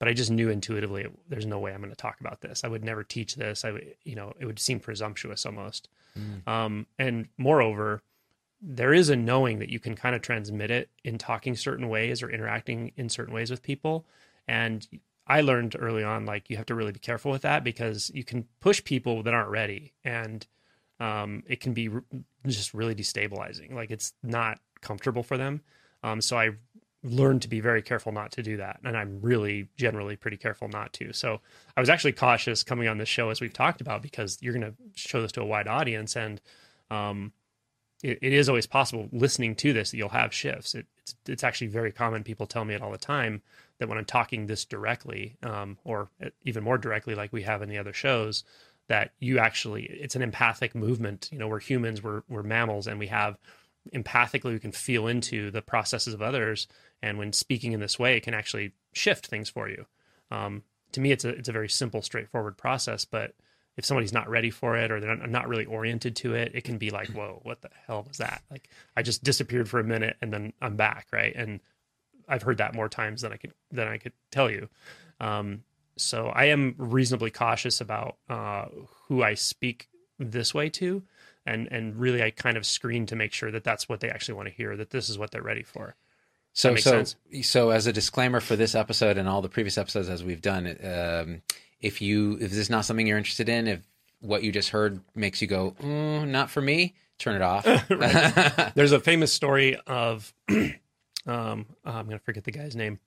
But 0.02 0.08
I 0.08 0.14
just 0.14 0.32
knew 0.32 0.50
intuitively 0.50 1.06
there's 1.30 1.46
no 1.46 1.60
way 1.60 1.72
I'm 1.72 1.80
going 1.80 1.92
to 1.92 1.96
talk 1.96 2.20
about 2.22 2.42
this. 2.42 2.64
I 2.64 2.68
would 2.68 2.84
never 2.84 3.04
teach 3.04 3.36
this. 3.36 3.64
I 3.64 3.70
would, 3.70 3.94
you 4.04 4.16
know, 4.16 4.34
it 4.40 4.48
would 4.48 4.58
seem 4.58 4.80
presumptuous 4.80 5.46
almost. 5.46 5.90
Mm. 6.18 6.48
Um, 6.52 6.88
and 6.98 7.28
moreover, 7.38 8.02
there 8.64 8.96
is 8.96 9.10
a 9.10 9.16
knowing 9.16 9.60
that 9.60 9.70
you 9.70 9.80
can 9.80 9.94
kind 9.94 10.16
of 10.16 10.24
transmit 10.24 10.72
it 10.72 10.90
in 11.04 11.20
talking 11.20 11.56
certain 11.56 11.88
ways 11.88 12.24
or 12.24 12.32
interacting 12.32 12.94
in 12.98 13.10
certain 13.10 13.32
ways 13.32 13.52
with 13.52 13.62
people. 13.62 14.08
And 14.48 14.88
I 15.28 15.42
learned 15.42 15.76
early 15.78 16.04
on, 16.04 16.26
like 16.26 16.50
you 16.50 16.58
have 16.58 16.66
to 16.66 16.74
really 16.74 16.94
be 16.94 17.00
careful 17.00 17.32
with 17.32 17.44
that 17.44 17.64
because 17.64 18.10
you 18.12 18.24
can 18.24 18.48
push 18.60 18.84
people 18.84 19.22
that 19.22 19.36
aren't 19.36 19.52
ready, 19.52 19.94
and 20.04 20.48
um, 21.00 21.44
it 21.46 21.60
can 21.60 21.74
be 21.74 21.90
re- 21.90 22.02
just 22.48 22.74
really 22.74 22.96
destabilizing. 22.96 23.76
Like 23.76 23.92
it's 23.92 24.14
not 24.24 24.58
comfortable 24.82 25.22
for 25.22 25.38
them. 25.38 25.62
Um, 26.04 26.22
so 26.22 26.40
I 26.40 26.50
learned 27.04 27.42
to 27.42 27.48
be 27.48 27.60
very 27.60 27.82
careful 27.82 28.12
not 28.12 28.32
to 28.34 28.44
do 28.44 28.58
that, 28.58 28.80
and 28.84 28.96
I'm 28.96 29.20
really 29.22 29.68
generally 29.76 30.16
pretty 30.16 30.38
careful 30.38 30.68
not 30.68 30.94
to. 30.94 31.14
So 31.14 31.42
I 31.76 31.80
was 31.80 31.90
actually 31.90 32.12
cautious 32.12 32.64
coming 32.64 32.88
on 32.88 32.98
this 32.98 33.10
show, 33.10 33.30
as 33.30 33.42
we've 33.42 33.54
talked 33.54 33.82
about, 33.82 34.02
because 34.02 34.38
you're 34.42 34.54
going 34.54 34.66
to 34.66 34.76
show 34.96 35.22
this 35.22 35.32
to 35.34 35.42
a 35.42 35.46
wide 35.46 35.68
audience, 35.68 36.16
and 36.16 36.40
um, 36.92 37.34
it, 38.04 38.20
it 38.22 38.34
is 38.34 38.50
always 38.50 38.68
possible 38.68 39.10
listening 39.12 39.56
to 39.56 39.74
this 39.74 39.92
that 39.92 39.98
you'll 39.98 40.10
have 40.10 40.34
shifts. 40.34 40.76
It, 40.76 40.86
it's 41.00 41.16
it's 41.28 41.44
actually 41.44 41.68
very 41.68 41.92
common. 41.92 42.24
People 42.24 42.46
tell 42.46 42.66
me 42.66 42.76
it 42.76 42.82
all 42.82 42.92
the 42.92 42.98
time 42.98 43.42
that 43.80 43.90
when 43.90 43.98
I'm 43.98 44.06
talking 44.06 44.46
this 44.46 44.64
directly, 44.66 45.38
um, 45.42 45.80
or 45.84 46.10
even 46.44 46.64
more 46.64 46.78
directly, 46.78 47.16
like 47.16 47.34
we 47.34 47.42
have 47.44 47.64
in 47.64 47.70
the 47.70 47.80
other 47.80 47.94
shows, 47.94 48.44
that 48.88 49.14
you 49.20 49.40
actually 49.40 49.86
it's 49.86 50.16
an 50.16 50.22
empathic 50.22 50.76
movement. 50.76 51.30
You 51.32 51.40
know, 51.40 51.48
we're 51.48 51.60
humans, 51.60 52.04
we're 52.04 52.22
we're 52.30 52.44
mammals, 52.44 52.86
and 52.86 53.00
we 53.00 53.08
have 53.08 53.38
empathically 53.94 54.54
we 54.54 54.60
can 54.60 54.72
feel 54.72 55.08
into 55.08 55.52
the 55.52 55.62
processes 55.62 56.14
of 56.14 56.22
others. 56.22 56.68
And 57.02 57.18
when 57.18 57.34
speaking 57.34 57.72
in 57.72 57.80
this 57.80 57.98
way, 57.98 58.16
it 58.16 58.24
can 58.24 58.34
actually 58.34 58.74
shift 58.94 59.28
things 59.28 59.50
for 59.50 59.70
you. 59.70 59.86
Um, 60.30 60.64
to 60.94 61.02
me, 61.02 61.12
it's 61.12 61.26
a 61.26 61.30
it's 61.30 61.50
a 61.50 61.54
very 61.54 61.70
simple, 61.70 62.02
straightforward 62.02 62.58
process, 62.58 63.06
but 63.06 63.34
if 63.78 63.86
somebody's 63.86 64.14
not 64.14 64.30
ready 64.30 64.50
for 64.50 64.76
it 64.78 64.92
or 64.92 65.00
they're 65.00 65.16
not 65.28 65.48
really 65.48 65.66
oriented 65.66 66.16
to 66.18 66.36
it, 66.36 66.52
it 66.54 66.64
can 66.64 66.78
be 66.78 66.92
like, 66.92 67.08
whoa, 67.10 67.40
what 67.44 67.62
the 67.62 67.70
hell 67.88 68.06
was 68.08 68.18
that? 68.18 68.42
Like 68.52 68.70
I 68.96 69.02
just 69.02 69.24
disappeared 69.24 69.70
for 69.70 69.80
a 69.80 69.84
minute 69.84 70.18
and 70.22 70.32
then 70.32 70.54
I'm 70.62 70.76
back, 70.76 71.08
right? 71.12 71.34
And 71.36 71.62
I've 72.28 72.44
heard 72.44 72.58
that 72.58 72.76
more 72.76 72.90
times 72.90 73.22
than 73.22 73.32
I 73.32 73.38
could 73.38 73.54
than 73.72 73.88
I 73.88 73.98
could 73.98 74.14
tell 74.32 74.50
you. 74.50 74.70
Um, 75.20 75.64
so 75.98 76.28
I 76.28 76.46
am 76.46 76.76
reasonably 76.78 77.32
cautious 77.32 77.82
about 77.82 78.18
uh, 78.30 78.66
who 79.08 79.24
I 79.24 79.36
speak 79.36 79.90
this 80.20 80.54
way 80.54 80.70
to, 80.70 81.04
and 81.46 81.68
and 81.72 81.96
really 81.96 82.22
I 82.24 82.32
kind 82.32 82.58
of 82.58 82.66
screen 82.66 83.06
to 83.08 83.16
make 83.16 83.34
sure 83.34 83.52
that 83.52 83.64
that's 83.64 83.90
what 83.90 84.00
they 84.00 84.10
actually 84.10 84.36
want 84.36 84.48
to 84.50 84.54
hear, 84.54 84.76
that 84.78 84.90
this 84.90 85.10
is 85.10 85.18
what 85.18 85.32
they're 85.32 85.42
ready 85.42 85.64
for. 85.64 85.96
So 86.54 86.76
so 86.76 87.04
sense? 87.04 87.16
so 87.44 87.70
as 87.70 87.88
a 87.88 87.94
disclaimer 87.94 88.42
for 88.42 88.56
this 88.56 88.76
episode 88.76 89.18
and 89.18 89.28
all 89.28 89.42
the 89.42 89.50
previous 89.50 89.78
episodes 89.78 90.10
as 90.10 90.24
we've 90.24 90.42
done, 90.42 90.68
um, 90.84 91.42
if 91.80 92.02
you 92.02 92.34
if 92.34 92.50
this 92.50 92.58
is 92.58 92.70
not 92.70 92.86
something 92.86 93.08
you're 93.08 93.18
interested 93.18 93.50
in, 93.50 93.68
if 93.68 93.82
what 94.20 94.44
you 94.44 94.52
just 94.52 94.70
heard 94.70 95.02
makes 95.16 95.42
you 95.42 95.48
go, 95.48 95.72
mm, 95.82 96.28
not 96.28 96.50
for 96.50 96.62
me, 96.62 96.94
turn 97.18 97.36
it 97.36 97.42
off. 97.42 97.66
There's 98.76 98.92
a 98.92 99.00
famous 99.00 99.32
story 99.32 99.78
of 99.88 100.34
um, 100.50 100.76
oh, 101.26 101.66
I'm 101.86 102.06
going 102.06 102.18
to 102.18 102.24
forget 102.24 102.44
the 102.44 102.52
guy's 102.52 102.76
name. 102.76 103.00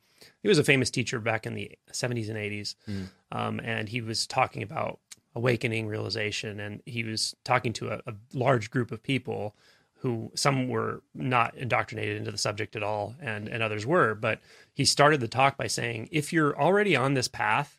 He 0.43 0.49
was 0.49 0.59
a 0.59 0.65
famous 0.65 0.91
teacher 0.91 1.21
back 1.21 1.47
in 1.47 1.55
the 1.55 1.73
70s 1.93 2.29
and 2.29 2.39
80s. 2.39 2.75
Mm. 2.89 3.09
Um, 3.33 3.61
and 3.63 3.89
he 3.89 4.01
was 4.01 4.27
talking 4.27 4.63
about 4.63 5.01
awakening, 5.35 5.87
realization, 5.87 6.61
and 6.61 6.83
he 6.87 7.05
was 7.05 7.35
talking 7.45 7.73
to 7.75 7.89
a, 7.89 8.01
a, 8.07 8.15
large 8.33 8.71
group 8.71 8.93
of 8.93 9.03
people 9.03 9.55
who 9.99 10.31
some 10.35 10.69
were 10.69 11.03
not 11.15 11.57
indoctrinated 11.57 12.17
into 12.17 12.31
the 12.31 12.39
subject 12.39 12.77
at 12.77 12.83
all, 12.83 13.15
and, 13.21 13.49
and 13.49 13.63
others 13.63 13.87
were. 13.87 14.15
But 14.15 14.41
he 14.73 14.85
started 14.85 15.21
the 15.21 15.29
talk 15.29 15.57
by 15.57 15.67
saying, 15.67 16.09
if 16.13 16.33
you're 16.33 16.59
already 16.61 16.95
on 16.95 17.15
this 17.15 17.27
path, 17.27 17.79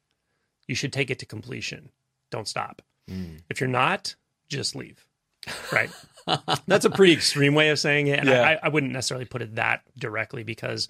you 0.68 0.76
should 0.76 0.92
take 0.92 1.12
it 1.12 1.20
to 1.20 1.26
completion. 1.26 1.90
Don't 2.32 2.48
stop. 2.48 2.82
Mm. 3.10 3.42
If 3.50 3.62
you're 3.62 3.70
not, 3.70 4.16
just 4.50 4.76
leave. 4.76 5.06
Right. 5.72 5.92
That's 6.68 6.86
a 6.86 6.90
pretty 6.90 7.14
extreme 7.14 7.54
way 7.54 7.70
of 7.70 7.80
saying 7.80 8.08
it. 8.08 8.20
And 8.20 8.30
yeah. 8.30 8.42
I, 8.42 8.60
I 8.64 8.70
wouldn't 8.70 8.92
necessarily 8.92 9.26
put 9.26 9.44
it 9.44 9.56
that 9.56 9.82
directly 9.98 10.44
because 10.44 10.90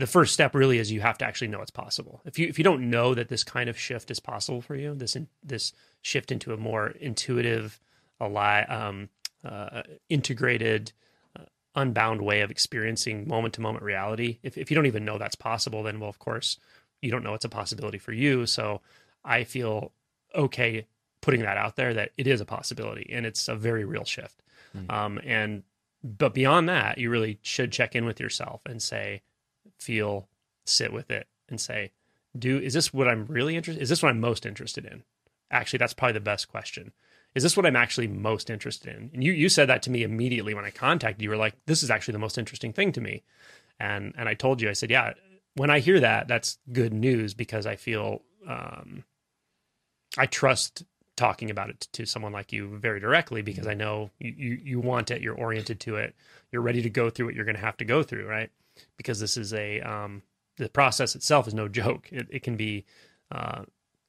the 0.00 0.06
first 0.06 0.32
step 0.32 0.54
really 0.54 0.78
is 0.78 0.90
you 0.90 1.00
have 1.00 1.18
to 1.18 1.24
actually 1.24 1.48
know 1.48 1.60
it's 1.60 1.70
possible. 1.70 2.20
If 2.24 2.38
you 2.38 2.48
if 2.48 2.58
you 2.58 2.64
don't 2.64 2.90
know 2.90 3.14
that 3.14 3.28
this 3.28 3.44
kind 3.44 3.68
of 3.68 3.78
shift 3.78 4.10
is 4.10 4.20
possible 4.20 4.62
for 4.62 4.74
you, 4.74 4.94
this 4.94 5.16
in, 5.16 5.28
this 5.42 5.72
shift 6.02 6.32
into 6.32 6.52
a 6.52 6.56
more 6.56 6.88
intuitive, 6.88 7.80
alive, 8.18 8.66
um, 8.68 9.08
uh, 9.44 9.82
integrated, 10.08 10.92
uh, 11.38 11.44
unbound 11.74 12.22
way 12.22 12.40
of 12.40 12.50
experiencing 12.50 13.28
moment 13.28 13.54
to 13.54 13.60
moment 13.60 13.84
reality. 13.84 14.38
If 14.42 14.56
if 14.56 14.70
you 14.70 14.74
don't 14.74 14.86
even 14.86 15.04
know 15.04 15.18
that's 15.18 15.34
possible, 15.34 15.82
then 15.82 16.00
well, 16.00 16.10
of 16.10 16.18
course, 16.18 16.58
you 17.02 17.10
don't 17.10 17.22
know 17.22 17.34
it's 17.34 17.44
a 17.44 17.50
possibility 17.50 17.98
for 17.98 18.12
you. 18.12 18.46
So 18.46 18.80
I 19.24 19.44
feel 19.44 19.92
okay 20.34 20.86
putting 21.20 21.42
that 21.42 21.58
out 21.58 21.76
there 21.76 21.92
that 21.92 22.12
it 22.16 22.26
is 22.26 22.40
a 22.40 22.46
possibility 22.46 23.10
and 23.12 23.26
it's 23.26 23.48
a 23.48 23.54
very 23.54 23.84
real 23.84 24.04
shift. 24.04 24.42
Mm-hmm. 24.74 24.90
Um, 24.90 25.20
and 25.24 25.62
but 26.02 26.32
beyond 26.32 26.68
that, 26.68 26.96
you 26.98 27.10
really 27.10 27.38
should 27.42 27.72
check 27.72 27.94
in 27.94 28.06
with 28.06 28.20
yourself 28.20 28.62
and 28.64 28.80
say, 28.80 29.22
feel, 29.80 30.28
sit 30.64 30.92
with 30.92 31.10
it, 31.10 31.26
and 31.48 31.60
say, 31.60 31.92
do 32.38 32.58
is 32.58 32.74
this 32.74 32.92
what 32.92 33.08
I'm 33.08 33.26
really 33.26 33.56
interested? 33.56 33.82
Is 33.82 33.88
this 33.88 34.02
what 34.02 34.10
I'm 34.10 34.20
most 34.20 34.46
interested 34.46 34.84
in? 34.84 35.02
Actually, 35.50 35.78
that's 35.78 35.94
probably 35.94 36.12
the 36.12 36.20
best 36.20 36.48
question. 36.48 36.92
Is 37.34 37.42
this 37.42 37.56
what 37.56 37.66
I'm 37.66 37.76
actually 37.76 38.08
most 38.08 38.50
interested 38.50 38.94
in? 38.94 39.10
And 39.12 39.24
you 39.24 39.32
you 39.32 39.48
said 39.48 39.68
that 39.68 39.82
to 39.82 39.90
me 39.90 40.02
immediately 40.02 40.54
when 40.54 40.64
I 40.64 40.70
contacted 40.70 41.22
you. 41.22 41.26
You 41.26 41.30
were 41.30 41.36
like, 41.36 41.54
this 41.66 41.82
is 41.82 41.90
actually 41.90 42.12
the 42.12 42.18
most 42.18 42.38
interesting 42.38 42.72
thing 42.72 42.92
to 42.92 43.00
me. 43.00 43.22
And 43.78 44.14
and 44.16 44.28
I 44.28 44.34
told 44.34 44.60
you, 44.60 44.68
I 44.68 44.74
said, 44.74 44.90
yeah. 44.90 45.14
When 45.54 45.70
I 45.70 45.80
hear 45.80 45.98
that, 45.98 46.28
that's 46.28 46.58
good 46.72 46.94
news 46.94 47.34
because 47.34 47.66
I 47.66 47.74
feel 47.74 48.22
um, 48.48 49.02
I 50.16 50.26
trust 50.26 50.84
talking 51.16 51.50
about 51.50 51.70
it 51.70 51.88
to 51.92 52.06
someone 52.06 52.32
like 52.32 52.52
you 52.52 52.78
very 52.78 52.98
directly 52.98 53.42
because 53.42 53.66
I 53.66 53.74
know 53.74 54.10
you, 54.18 54.34
you, 54.36 54.60
you 54.62 54.80
want 54.80 55.10
it, 55.10 55.20
you're 55.20 55.34
oriented 55.34 55.78
to 55.80 55.96
it, 55.96 56.14
you're 56.50 56.62
ready 56.62 56.82
to 56.82 56.88
go 56.88 57.10
through 57.10 57.26
what 57.26 57.34
you're 57.34 57.44
going 57.44 57.56
to 57.56 57.60
have 57.60 57.76
to 57.78 57.84
go 57.84 58.02
through, 58.02 58.26
right? 58.26 58.50
Because 58.96 59.20
this 59.20 59.36
is 59.36 59.52
a 59.52 59.80
um, 59.80 60.22
the 60.56 60.68
process 60.68 61.14
itself 61.14 61.46
is 61.46 61.54
no 61.54 61.68
joke. 61.68 62.08
It, 62.12 62.26
it 62.30 62.42
can 62.42 62.56
be 62.56 62.84
uh, 63.32 63.62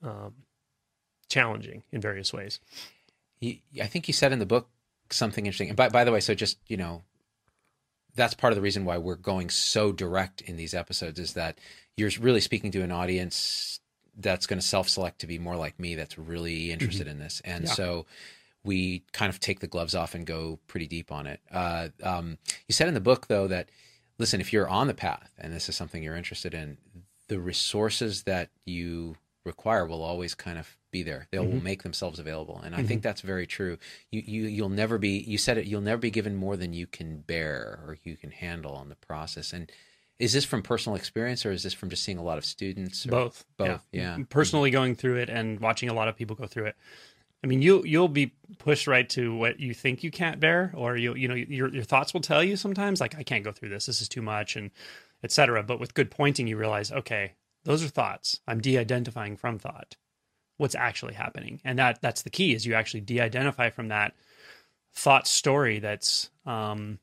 um, 0.04 0.34
challenging 1.30 1.84
in 1.92 2.02
various 2.02 2.34
ways. 2.34 2.60
I 3.44 3.88
think 3.88 4.08
you 4.08 4.14
said 4.14 4.32
in 4.32 4.40
the 4.40 4.46
book 4.46 4.70
something 5.10 5.46
interesting. 5.46 5.70
And 5.70 5.78
by 5.78 5.90
by 5.90 6.04
the 6.04 6.12
way, 6.12 6.20
so 6.20 6.34
just 6.34 6.58
you 6.68 6.78
know, 6.78 7.04
that's 8.16 8.34
part 8.34 8.54
of 8.54 8.56
the 8.56 8.62
reason 8.62 8.86
why 8.86 8.98
we're 8.98 9.16
going 9.16 9.50
so 9.50 9.92
direct 9.92 10.42
in 10.42 10.58
these 10.58 10.74
episodes 10.74 11.20
is 11.20 11.34
that 11.34 11.58
you're 11.98 12.12
really 12.20 12.42
speaking 12.42 12.72
to 12.72 12.82
an 12.82 12.92
audience 12.92 13.80
that's 14.18 14.46
going 14.46 14.60
to 14.60 14.66
self-select 14.66 15.20
to 15.20 15.28
be 15.28 15.40
more 15.40 15.56
like 15.56 15.80
me 15.80 15.96
that's 15.96 16.18
really 16.18 16.72
interested 16.72 17.08
mm-hmm. 17.08 17.12
in 17.12 17.20
this 17.20 17.42
and 17.46 17.66
yeah. 17.66 17.72
so 17.72 18.06
we 18.64 19.04
kind 19.14 19.30
of 19.30 19.40
take 19.40 19.62
the 19.62 19.68
gloves 19.68 19.96
off 19.96 20.14
and 20.14 20.26
go 20.26 20.60
pretty 20.68 20.86
deep 20.86 21.12
on 21.12 21.26
it 21.26 21.40
uh, 21.52 21.88
um, 22.04 22.38
you 22.68 22.74
said 22.74 22.90
in 22.90 22.94
the 22.94 23.00
book 23.00 23.28
though 23.28 23.48
that 23.48 23.70
listen 24.22 24.40
if 24.40 24.54
you're 24.54 24.70
on 24.70 24.86
the 24.88 24.94
path 24.94 25.32
and 25.40 25.52
this 25.52 25.68
is 25.68 25.76
something 25.76 26.02
you're 26.04 26.16
interested 26.16 26.54
in 26.54 26.78
the 27.28 27.40
resources 27.40 28.24
that 28.24 28.50
you 28.66 29.16
require 29.44 29.86
will 29.88 30.04
always 30.04 30.36
kind 30.36 30.60
of 30.60 30.78
be 30.92 31.02
there. 31.02 31.28
They 31.32 31.40
will 31.40 31.48
Mhm. 31.48 31.64
make 31.64 31.82
themselves 31.84 32.20
available, 32.20 32.62
and 32.64 32.76
I 32.76 32.82
Mhm. 32.84 32.88
think 32.88 33.02
that's 33.02 33.22
very 33.22 33.48
true. 33.48 33.80
You 34.12 34.22
you 34.26 34.44
you'll 34.48 34.70
never 34.70 34.98
be. 35.00 35.18
You 35.20 35.38
said 35.40 35.58
it. 35.58 35.66
You'll 35.66 35.82
never 35.82 36.00
be 36.00 36.12
given 36.12 36.36
more 36.36 36.56
than 36.58 36.74
you 36.74 36.86
can 36.86 37.22
bear 37.22 37.80
or 37.86 37.98
you 38.04 38.16
can 38.18 38.30
handle 38.32 38.74
on 38.76 38.90
the 38.90 38.96
process. 38.96 39.54
And 39.54 39.72
is 40.20 40.34
this 40.34 40.46
from 40.46 40.62
personal 40.62 40.96
experience 40.98 41.46
or 41.46 41.52
is 41.52 41.64
this 41.64 41.74
from 41.74 41.90
just 41.90 42.04
seeing 42.04 42.20
a 42.20 42.24
lot 42.24 42.38
of 42.38 42.46
students? 42.46 43.06
Both 43.08 43.46
Both, 43.58 43.88
yeah. 43.92 44.20
personally 44.30 44.70
going 44.70 44.94
through 44.96 45.16
it 45.18 45.30
and 45.30 45.60
watching 45.60 45.90
a 45.90 45.94
lot 45.96 46.08
of 46.10 46.16
people 46.16 46.36
go 46.36 46.46
through 46.46 46.66
it 46.66 46.76
i 47.44 47.48
mean 47.48 47.62
you 47.62 47.84
you'll 47.86 48.08
be 48.08 48.34
pushed 48.58 48.88
right 48.88 49.10
to 49.10 49.36
what 49.36 49.60
you 49.60 49.74
think 49.74 50.04
you 50.04 50.12
can't 50.12 50.40
bear 50.40 50.72
or 50.76 50.96
you 50.96 51.16
you 51.16 51.28
know 51.28 51.36
your 51.36 51.70
your 51.70 51.84
thoughts 51.84 52.14
will 52.14 52.22
tell 52.22 52.44
you 52.44 52.56
sometimes 52.56 53.02
like 53.02 53.16
i 53.18 53.24
can't 53.24 53.44
go 53.44 53.52
through 53.52 53.70
this 53.70 53.86
this 53.86 54.02
is 54.02 54.10
too 54.10 54.22
much 54.22 54.56
and 54.56 54.72
etc 55.24 55.64
but 55.64 55.80
with 55.80 55.94
good 55.94 56.12
pointing 56.12 56.48
you 56.48 56.58
realize 56.58 56.92
okay 56.92 57.34
those 57.64 57.84
are 57.84 57.90
thoughts 57.90 58.40
i'm 58.48 58.62
de-identifying 58.62 59.38
from 59.38 59.58
thought 59.58 59.96
what's 60.58 60.76
actually 60.76 61.14
happening 61.14 61.60
and 61.64 61.80
that 61.80 62.02
that's 62.02 62.22
the 62.22 62.30
key 62.30 62.54
is 62.54 62.66
you 62.66 62.74
actually 62.74 63.02
de-identify 63.02 63.70
from 63.70 63.88
that 63.88 64.14
thought 64.94 65.28
story 65.28 65.80
that's 65.80 66.30
um 66.46 67.00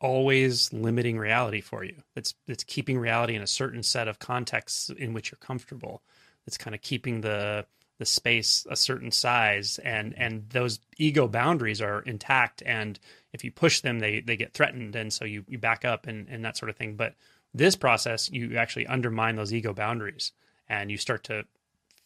always 0.00 0.72
limiting 0.72 1.18
reality 1.18 1.60
for 1.60 1.84
you. 1.84 1.94
That's 2.14 2.34
that's 2.46 2.64
keeping 2.64 2.98
reality 2.98 3.34
in 3.34 3.42
a 3.42 3.46
certain 3.46 3.82
set 3.82 4.08
of 4.08 4.18
contexts 4.18 4.90
in 4.90 5.12
which 5.12 5.30
you're 5.30 5.38
comfortable. 5.38 6.02
It's 6.46 6.58
kind 6.58 6.74
of 6.74 6.82
keeping 6.82 7.20
the 7.20 7.66
the 7.98 8.06
space 8.06 8.66
a 8.70 8.76
certain 8.76 9.10
size 9.10 9.78
and 9.84 10.14
and 10.16 10.48
those 10.50 10.80
ego 10.98 11.26
boundaries 11.26 11.82
are 11.82 12.00
intact 12.02 12.62
and 12.64 12.98
if 13.32 13.44
you 13.44 13.50
push 13.50 13.80
them 13.80 13.98
they 13.98 14.20
they 14.20 14.36
get 14.36 14.54
threatened 14.54 14.94
and 14.96 15.12
so 15.12 15.24
you 15.24 15.44
you 15.48 15.58
back 15.58 15.84
up 15.84 16.06
and 16.06 16.28
and 16.28 16.44
that 16.44 16.56
sort 16.56 16.70
of 16.70 16.76
thing. 16.76 16.94
But 16.94 17.14
this 17.52 17.76
process 17.76 18.30
you 18.30 18.56
actually 18.56 18.86
undermine 18.86 19.36
those 19.36 19.52
ego 19.52 19.72
boundaries 19.74 20.32
and 20.68 20.90
you 20.90 20.96
start 20.96 21.24
to 21.24 21.44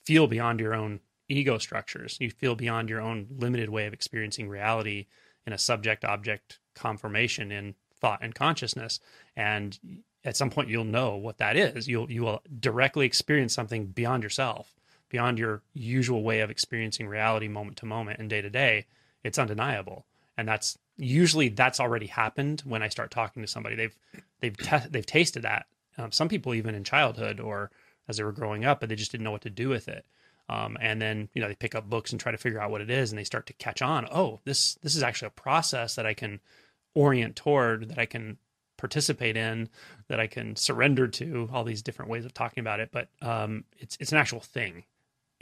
feel 0.04 0.26
beyond 0.26 0.60
your 0.60 0.74
own 0.74 1.00
ego 1.28 1.58
structures. 1.58 2.16
You 2.20 2.30
feel 2.30 2.54
beyond 2.54 2.88
your 2.88 3.00
own 3.00 3.26
limited 3.38 3.68
way 3.68 3.86
of 3.86 3.92
experiencing 3.92 4.48
reality 4.48 5.06
in 5.46 5.52
a 5.52 5.58
subject 5.58 6.04
object 6.04 6.58
conformation 6.74 7.52
in 7.52 7.74
thought 8.00 8.20
and 8.22 8.34
consciousness. 8.34 8.98
And 9.36 9.78
at 10.24 10.36
some 10.36 10.50
point 10.50 10.68
you'll 10.68 10.84
know 10.84 11.16
what 11.16 11.38
that 11.38 11.56
is. 11.56 11.86
You'll 11.86 12.10
you 12.10 12.22
will 12.22 12.42
directly 12.60 13.04
experience 13.04 13.52
something 13.52 13.86
beyond 13.86 14.22
yourself 14.22 14.72
beyond 15.12 15.38
your 15.38 15.62
usual 15.74 16.24
way 16.24 16.40
of 16.40 16.50
experiencing 16.50 17.06
reality 17.06 17.46
moment 17.46 17.76
to 17.76 17.86
moment 17.86 18.18
and 18.18 18.28
day 18.28 18.42
to 18.42 18.50
day 18.50 18.86
it's 19.24 19.38
undeniable. 19.38 20.06
And 20.36 20.48
that's 20.48 20.78
usually 20.96 21.48
that's 21.48 21.80
already 21.80 22.06
happened 22.06 22.62
when 22.66 22.82
i 22.82 22.88
start 22.88 23.10
talking 23.10 23.42
to 23.42 23.48
somebody. 23.48 23.76
They've 23.76 23.96
they've 24.40 24.56
te- 24.56 24.88
they've 24.90 25.06
tasted 25.06 25.42
that 25.42 25.66
um, 25.98 26.12
some 26.12 26.28
people 26.28 26.54
even 26.54 26.74
in 26.74 26.84
childhood 26.84 27.40
or 27.40 27.70
as 28.08 28.16
they 28.16 28.24
were 28.24 28.32
growing 28.32 28.64
up 28.64 28.80
but 28.80 28.88
they 28.88 28.96
just 28.96 29.12
didn't 29.12 29.24
know 29.24 29.30
what 29.30 29.42
to 29.42 29.50
do 29.50 29.68
with 29.68 29.88
it. 29.88 30.04
Um, 30.48 30.76
and 30.80 31.00
then 31.00 31.28
you 31.34 31.40
know 31.40 31.48
they 31.48 31.54
pick 31.54 31.74
up 31.74 31.88
books 31.88 32.10
and 32.10 32.20
try 32.20 32.32
to 32.32 32.38
figure 32.38 32.60
out 32.60 32.70
what 32.70 32.80
it 32.80 32.90
is 32.90 33.10
and 33.12 33.18
they 33.18 33.24
start 33.24 33.46
to 33.46 33.52
catch 33.54 33.82
on. 33.82 34.06
Oh 34.10 34.40
this 34.44 34.74
this 34.82 34.96
is 34.96 35.02
actually 35.02 35.28
a 35.28 35.40
process 35.40 35.94
that 35.94 36.06
i 36.06 36.14
can 36.14 36.40
orient 36.94 37.36
toward 37.36 37.88
that 37.88 37.98
i 37.98 38.06
can 38.06 38.38
participate 38.76 39.36
in 39.36 39.68
that 40.08 40.18
i 40.18 40.26
can 40.26 40.56
surrender 40.56 41.06
to 41.06 41.48
all 41.52 41.64
these 41.64 41.82
different 41.82 42.10
ways 42.10 42.24
of 42.24 42.34
talking 42.34 42.60
about 42.60 42.80
it. 42.80 42.90
But 42.90 43.08
um, 43.20 43.64
it's 43.78 43.96
it's 44.00 44.12
an 44.12 44.18
actual 44.18 44.40
thing 44.40 44.84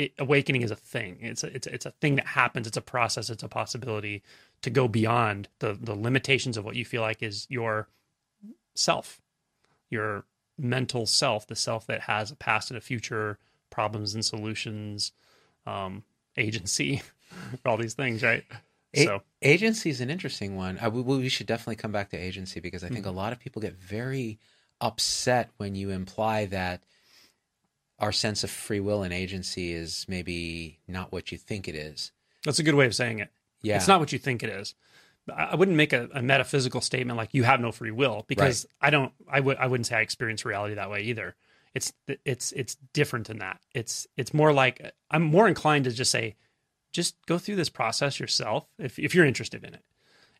it, 0.00 0.12
awakening 0.18 0.62
is 0.62 0.70
a 0.70 0.76
thing 0.76 1.18
it's 1.20 1.44
a, 1.44 1.54
it's 1.54 1.66
a, 1.66 1.74
it's 1.74 1.86
a 1.86 1.90
thing 2.00 2.14
that 2.16 2.26
happens 2.26 2.66
it's 2.66 2.76
a 2.76 2.82
process 2.82 3.30
it's 3.30 3.42
a 3.42 3.48
possibility 3.48 4.22
to 4.62 4.70
go 4.70 4.88
beyond 4.88 5.48
the 5.60 5.76
the 5.80 5.94
limitations 5.94 6.56
of 6.56 6.64
what 6.64 6.76
you 6.76 6.84
feel 6.84 7.02
like 7.02 7.22
is 7.22 7.46
your 7.48 7.88
self 8.74 9.20
your 9.90 10.24
mental 10.58 11.06
self 11.06 11.46
the 11.46 11.56
self 11.56 11.86
that 11.86 12.02
has 12.02 12.30
a 12.30 12.36
past 12.36 12.70
and 12.70 12.78
a 12.78 12.80
future 12.80 13.38
problems 13.70 14.14
and 14.14 14.24
solutions 14.24 15.12
um 15.66 16.02
agency 16.36 17.02
all 17.66 17.76
these 17.76 17.94
things 17.94 18.22
right 18.22 18.44
A- 18.96 19.04
so 19.04 19.22
agency 19.42 19.88
is 19.90 20.00
an 20.00 20.10
interesting 20.10 20.56
one. 20.56 20.78
I, 20.80 20.88
we, 20.88 21.02
we 21.02 21.28
should 21.28 21.46
definitely 21.46 21.76
come 21.76 21.92
back 21.92 22.10
to 22.10 22.16
agency 22.16 22.60
because 22.60 22.82
I 22.82 22.88
think 22.88 23.00
Mm-hmm. 23.04 23.14
a 23.16 23.20
lot 23.22 23.32
of 23.32 23.38
people 23.38 23.62
get 23.62 23.74
very 23.74 24.38
upset 24.80 25.50
when 25.58 25.74
you 25.74 25.90
imply 25.90 26.46
that 26.46 26.82
our 28.00 28.12
sense 28.12 28.44
of 28.44 28.50
free 28.50 28.80
will 28.80 29.02
and 29.02 29.12
agency 29.12 29.72
is 29.72 30.06
maybe 30.08 30.78
not 30.88 31.12
what 31.12 31.30
you 31.30 31.38
think 31.38 31.68
it 31.68 31.74
is. 31.74 32.12
that's 32.44 32.58
a 32.58 32.62
good 32.62 32.74
way 32.74 32.86
of 32.86 32.94
saying 32.94 33.18
it 33.18 33.30
Yeah, 33.62 33.76
It's 33.76 33.88
not 33.88 34.00
what 34.00 34.12
you 34.12 34.18
think 34.18 34.42
it 34.42 34.50
is. 34.50 34.74
I 35.36 35.54
wouldn't 35.54 35.76
make 35.76 35.92
a, 35.92 36.08
a 36.14 36.22
metaphysical 36.22 36.80
statement 36.80 37.16
like 37.16 37.34
you 37.34 37.44
have 37.44 37.60
no 37.60 37.72
free 37.72 37.90
will 37.90 38.24
because 38.26 38.66
I 38.80 38.90
don't. 38.90 39.12
I 39.28 39.40
would. 39.40 39.58
I 39.58 39.66
wouldn't 39.66 39.86
say 39.86 39.96
I 39.96 40.00
experience 40.00 40.44
reality 40.44 40.74
that 40.74 40.90
way 40.90 41.02
either. 41.02 41.36
It's 41.74 41.92
it's 42.24 42.52
it's 42.52 42.76
different 42.92 43.28
than 43.28 43.38
that. 43.38 43.60
It's 43.74 44.06
it's 44.16 44.34
more 44.34 44.52
like 44.52 44.92
I'm 45.10 45.22
more 45.22 45.46
inclined 45.46 45.84
to 45.84 45.92
just 45.92 46.10
say, 46.10 46.36
just 46.92 47.14
go 47.26 47.38
through 47.38 47.56
this 47.56 47.68
process 47.68 48.18
yourself 48.18 48.66
if 48.78 48.98
if 48.98 49.14
you're 49.14 49.26
interested 49.26 49.62
in 49.62 49.74
it, 49.74 49.84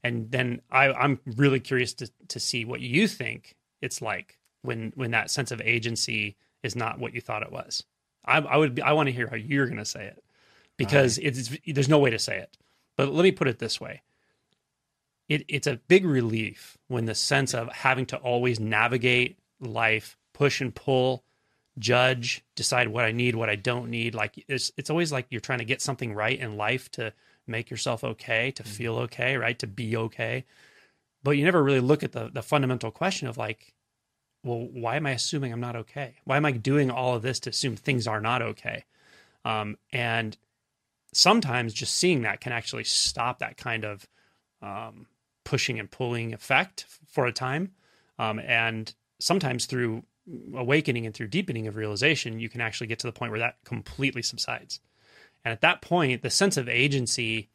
and 0.03 0.31
then 0.31 0.63
I 0.71 0.93
I'm 0.93 1.21
really 1.37 1.61
curious 1.61 1.95
to 1.95 2.11
to 2.29 2.41
see 2.41 2.65
what 2.65 2.81
you 2.81 3.07
think 3.07 3.57
it's 3.81 4.03
like 4.03 4.39
when 4.63 4.93
when 4.97 5.13
that 5.13 5.31
sense 5.31 5.53
of 5.53 5.61
agency 5.61 6.37
is 6.63 6.77
not 6.77 6.99
what 6.99 7.15
you 7.15 7.21
thought 7.21 7.43
it 7.43 7.53
was. 7.53 7.85
I, 8.25 8.39
I 8.39 8.57
would. 8.57 8.75
Be, 8.75 8.83
I 8.83 8.93
want 8.93 9.09
to 9.09 9.13
hear 9.13 9.29
how 9.29 9.37
you're 9.37 9.67
going 9.67 9.79
to 9.79 9.85
say 9.85 10.07
it 10.07 10.23
because 10.77 11.19
it's 11.19 11.51
there's 11.67 11.89
no 11.89 11.99
way 11.99 12.11
to 12.11 12.19
say 12.19 12.39
it. 12.39 12.57
But 12.97 13.13
let 13.13 13.23
me 13.23 13.33
put 13.33 13.49
it 13.49 13.59
this 13.59 13.81
way. 13.81 14.03
It, 15.29 15.45
it's 15.49 15.67
a 15.67 15.77
big 15.89 16.05
relief 16.05 16.77
when 16.89 17.05
the 17.05 17.15
sense 17.15 17.55
of 17.55 17.71
having 17.73 18.07
to 18.07 18.17
always 18.17 18.59
navigate 18.59 19.39
life, 19.61 20.17
push 20.33 20.61
and 20.61 20.75
pull, 20.75 21.23
judge, 21.79 22.45
decide 22.57 22.89
what 22.89 23.05
I 23.05 23.13
need, 23.13 23.37
what 23.37 23.49
I 23.49 23.57
don't 23.57 23.91
need. 23.91 24.15
Like 24.15 24.45
it's 24.49 24.73
it's 24.77 24.91
always 24.91 25.13
like 25.13 25.27
you're 25.31 25.41
trying 25.41 25.61
to 25.61 25.65
get 25.65 25.81
something 25.81 26.15
right 26.15 26.39
in 26.39 26.57
life 26.57 26.91
to 26.93 27.13
make 27.47 27.71
yourself 27.71 28.05
okay, 28.05 28.51
to 28.53 28.63
mm-hmm. 28.63 28.73
feel 28.73 28.97
okay, 28.99 29.37
right, 29.37 29.59
to 29.59 29.67
be 29.67 29.97
okay. 29.97 30.45
But 31.23 31.33
you 31.33 31.45
never 31.45 31.63
really 31.63 31.81
look 31.81 32.03
at 32.03 32.13
the 32.13 32.31
the 32.33 32.43
fundamental 32.43 32.91
question 32.91 33.29
of 33.29 33.37
like, 33.37 33.75
well, 34.43 34.69
why 34.73 34.97
am 34.97 35.07
I 35.07 35.13
assuming 35.13 35.53
I'm 35.53 35.61
not 35.61 35.77
okay? 35.77 36.15
Why 36.25 36.37
am 36.37 36.47
I 36.47 36.53
doing 36.53 36.91
all 36.91 37.15
of 37.15 37.23
this 37.23 37.41
to 37.41 37.51
assume 37.51 37.77
things 37.77 38.07
are 38.07 38.21
not 38.21 38.43
okay? 38.43 38.85
Um, 39.45 39.77
and 39.93 40.37
sometimes 41.13 41.75
just 41.75 41.97
seeing 41.97 42.23
that 42.23 42.41
can 42.41 42.53
actually 42.53 42.85
stop 42.85 43.39
that 43.41 43.57
kind 43.57 43.85
of 43.85 44.07
um, 44.63 45.07
pushing 45.45 45.79
and 45.79 45.91
pulling 45.91 46.33
effect 46.33 46.87
for 47.07 47.27
a 47.27 47.33
time. 47.33 47.73
Um, 48.19 48.39
and 48.39 48.95
sometimes 49.19 49.67
through 49.67 50.05
awakening 50.55 51.07
and 51.07 51.15
through 51.15 51.29
deepening 51.29 51.67
of 51.67 51.77
realization, 51.77 52.41
you 52.41 52.49
can 52.49 52.61
actually 52.61 52.87
get 52.87 52.99
to 53.01 53.07
the 53.07 53.13
point 53.13 53.33
where 53.33 53.41
that 53.41 53.57
completely 53.65 54.23
subsides. 54.23 54.81
And 55.45 55.53
at 55.53 55.63
that 55.63 55.81
point, 55.81 56.23
the 56.23 56.31
sense 56.31 56.57
of 56.57 56.69
agency, 56.69 57.49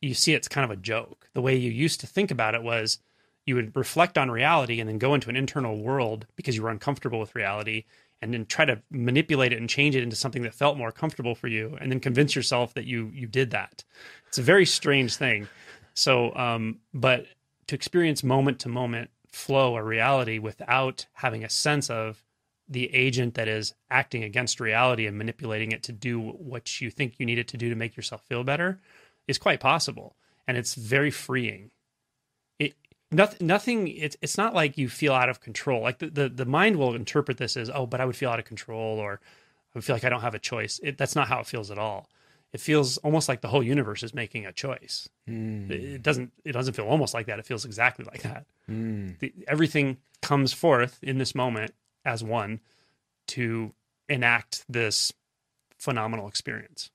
you 0.00 0.14
see 0.14 0.34
it's 0.34 0.48
kind 0.48 0.64
of 0.64 0.70
a 0.70 0.80
joke. 0.80 1.28
The 1.34 1.42
way 1.42 1.56
you 1.56 1.70
used 1.70 2.00
to 2.00 2.06
think 2.06 2.30
about 2.30 2.54
it 2.54 2.62
was 2.62 2.98
you 3.46 3.54
would 3.54 3.76
reflect 3.76 4.16
on 4.16 4.30
reality 4.30 4.80
and 4.80 4.88
then 4.88 4.98
go 4.98 5.14
into 5.14 5.28
an 5.28 5.36
internal 5.36 5.78
world 5.78 6.26
because 6.36 6.56
you 6.56 6.62
were 6.62 6.70
uncomfortable 6.70 7.20
with 7.20 7.34
reality 7.34 7.84
and 8.22 8.32
then 8.32 8.46
try 8.46 8.64
to 8.64 8.80
manipulate 8.90 9.52
it 9.52 9.58
and 9.58 9.68
change 9.68 9.94
it 9.94 10.02
into 10.02 10.16
something 10.16 10.42
that 10.42 10.54
felt 10.54 10.78
more 10.78 10.90
comfortable 10.90 11.34
for 11.34 11.48
you 11.48 11.76
and 11.80 11.92
then 11.92 12.00
convince 12.00 12.34
yourself 12.34 12.74
that 12.74 12.86
you 12.86 13.10
you 13.14 13.26
did 13.26 13.50
that. 13.50 13.84
It's 14.28 14.38
a 14.38 14.42
very 14.42 14.66
strange 14.66 15.16
thing. 15.16 15.48
So 15.94 16.34
um 16.34 16.78
but 16.92 17.26
to 17.66 17.74
experience 17.74 18.22
moment 18.22 18.60
to 18.60 18.68
moment 18.68 19.10
flow 19.28 19.76
or 19.76 19.84
reality 19.84 20.38
without 20.38 21.06
having 21.12 21.44
a 21.44 21.50
sense 21.50 21.90
of 21.90 22.22
the 22.68 22.92
agent 22.94 23.34
that 23.34 23.48
is 23.48 23.74
acting 23.90 24.24
against 24.24 24.60
reality 24.60 25.06
and 25.06 25.18
manipulating 25.18 25.72
it 25.72 25.82
to 25.82 25.92
do 25.92 26.18
what 26.18 26.80
you 26.80 26.90
think 26.90 27.14
you 27.18 27.26
need 27.26 27.38
it 27.38 27.48
to 27.48 27.56
do 27.56 27.68
to 27.68 27.74
make 27.76 27.96
yourself 27.96 28.22
feel 28.22 28.42
better 28.42 28.80
is 29.28 29.38
quite 29.38 29.60
possible. 29.60 30.16
And 30.46 30.56
it's 30.56 30.74
very 30.74 31.10
freeing 31.10 31.70
nothing 33.14 33.46
nothing 33.46 33.88
it's 33.88 34.16
it's 34.20 34.36
not 34.38 34.54
like 34.54 34.76
you 34.78 34.88
feel 34.88 35.12
out 35.12 35.28
of 35.28 35.40
control. 35.40 35.82
Like 35.82 35.98
the, 35.98 36.10
the 36.10 36.28
the 36.28 36.44
mind 36.44 36.76
will 36.76 36.94
interpret 36.94 37.38
this 37.38 37.56
as 37.56 37.70
oh 37.70 37.86
but 37.86 38.00
i 38.00 38.04
would 38.04 38.16
feel 38.16 38.30
out 38.30 38.38
of 38.38 38.44
control 38.44 38.98
or 38.98 39.14
i 39.14 39.70
would 39.74 39.84
feel 39.84 39.96
like 39.96 40.04
i 40.04 40.08
don't 40.08 40.20
have 40.20 40.34
a 40.34 40.38
choice. 40.38 40.80
It, 40.82 40.98
that's 40.98 41.16
not 41.16 41.28
how 41.28 41.40
it 41.40 41.46
feels 41.46 41.70
at 41.70 41.78
all. 41.78 42.08
It 42.52 42.60
feels 42.60 42.98
almost 42.98 43.28
like 43.28 43.40
the 43.40 43.48
whole 43.48 43.64
universe 43.64 44.02
is 44.04 44.14
making 44.14 44.46
a 44.46 44.52
choice. 44.52 45.08
Mm, 45.28 45.70
it, 45.70 45.84
it 45.84 46.02
doesn't 46.02 46.32
it 46.44 46.52
doesn't 46.52 46.74
feel 46.74 46.86
almost 46.86 47.14
like 47.14 47.26
that. 47.26 47.38
It 47.38 47.46
feels 47.46 47.64
exactly 47.64 48.04
like 48.04 48.22
that. 48.22 48.46
Mm. 48.70 49.18
the, 49.18 49.32
everything 49.46 49.98
comes 50.22 50.52
forth 50.52 50.98
in 51.02 51.18
this 51.18 51.34
moment 51.34 51.74
as 52.04 52.24
one 52.24 52.60
to 53.26 53.74
enact 54.08 54.64
this 54.68 55.12
phenomenal 55.78 56.28
experience 56.28 56.90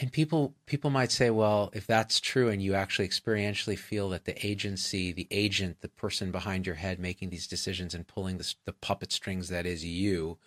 And 0.00 0.10
people 0.10 0.54
people 0.64 0.88
might 0.88 1.12
say, 1.12 1.28
well, 1.28 1.70
if 1.74 1.86
that's 1.86 2.20
true, 2.20 2.48
and 2.48 2.62
you 2.62 2.74
actually 2.74 3.06
experientially 3.06 3.78
feel 3.78 4.08
that 4.10 4.24
the 4.24 4.46
agency, 4.46 5.12
the 5.12 5.28
agent, 5.30 5.82
the 5.82 5.88
person 5.88 6.30
behind 6.30 6.66
your 6.66 6.76
head 6.76 6.98
making 6.98 7.28
these 7.28 7.46
decisions 7.46 7.94
and 7.94 8.08
pulling 8.08 8.38
the, 8.38 8.54
the 8.64 8.72
puppet 8.72 9.12
strings 9.12 9.50
that 9.50 9.66
is 9.66 9.84
you, 9.84 10.38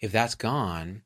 if 0.00 0.10
that's 0.10 0.34
gone, 0.34 1.02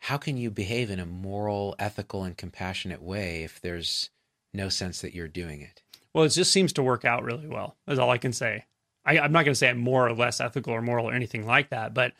how 0.00 0.18
can 0.18 0.36
you 0.36 0.50
behave 0.50 0.90
in 0.90 1.00
a 1.00 1.06
moral, 1.06 1.74
ethical, 1.78 2.22
and 2.22 2.36
compassionate 2.36 3.02
way 3.02 3.44
if 3.44 3.62
there's 3.62 4.10
no 4.52 4.68
sense 4.68 5.00
that 5.00 5.14
you're 5.14 5.26
doing 5.26 5.62
it? 5.62 5.82
Well, 6.12 6.24
it 6.24 6.30
just 6.30 6.52
seems 6.52 6.74
to 6.74 6.82
work 6.82 7.06
out 7.06 7.24
really 7.24 7.48
well. 7.48 7.76
Is 7.86 7.98
all 7.98 8.10
I 8.10 8.18
can 8.18 8.34
say. 8.34 8.66
I, 9.06 9.18
I'm 9.18 9.32
not 9.32 9.46
going 9.46 9.52
to 9.52 9.58
say 9.58 9.70
I'm 9.70 9.78
more 9.78 10.06
or 10.06 10.12
less 10.12 10.38
ethical 10.38 10.74
or 10.74 10.82
moral 10.82 11.08
or 11.08 11.14
anything 11.14 11.46
like 11.46 11.70
that, 11.70 11.94
but 11.94 12.12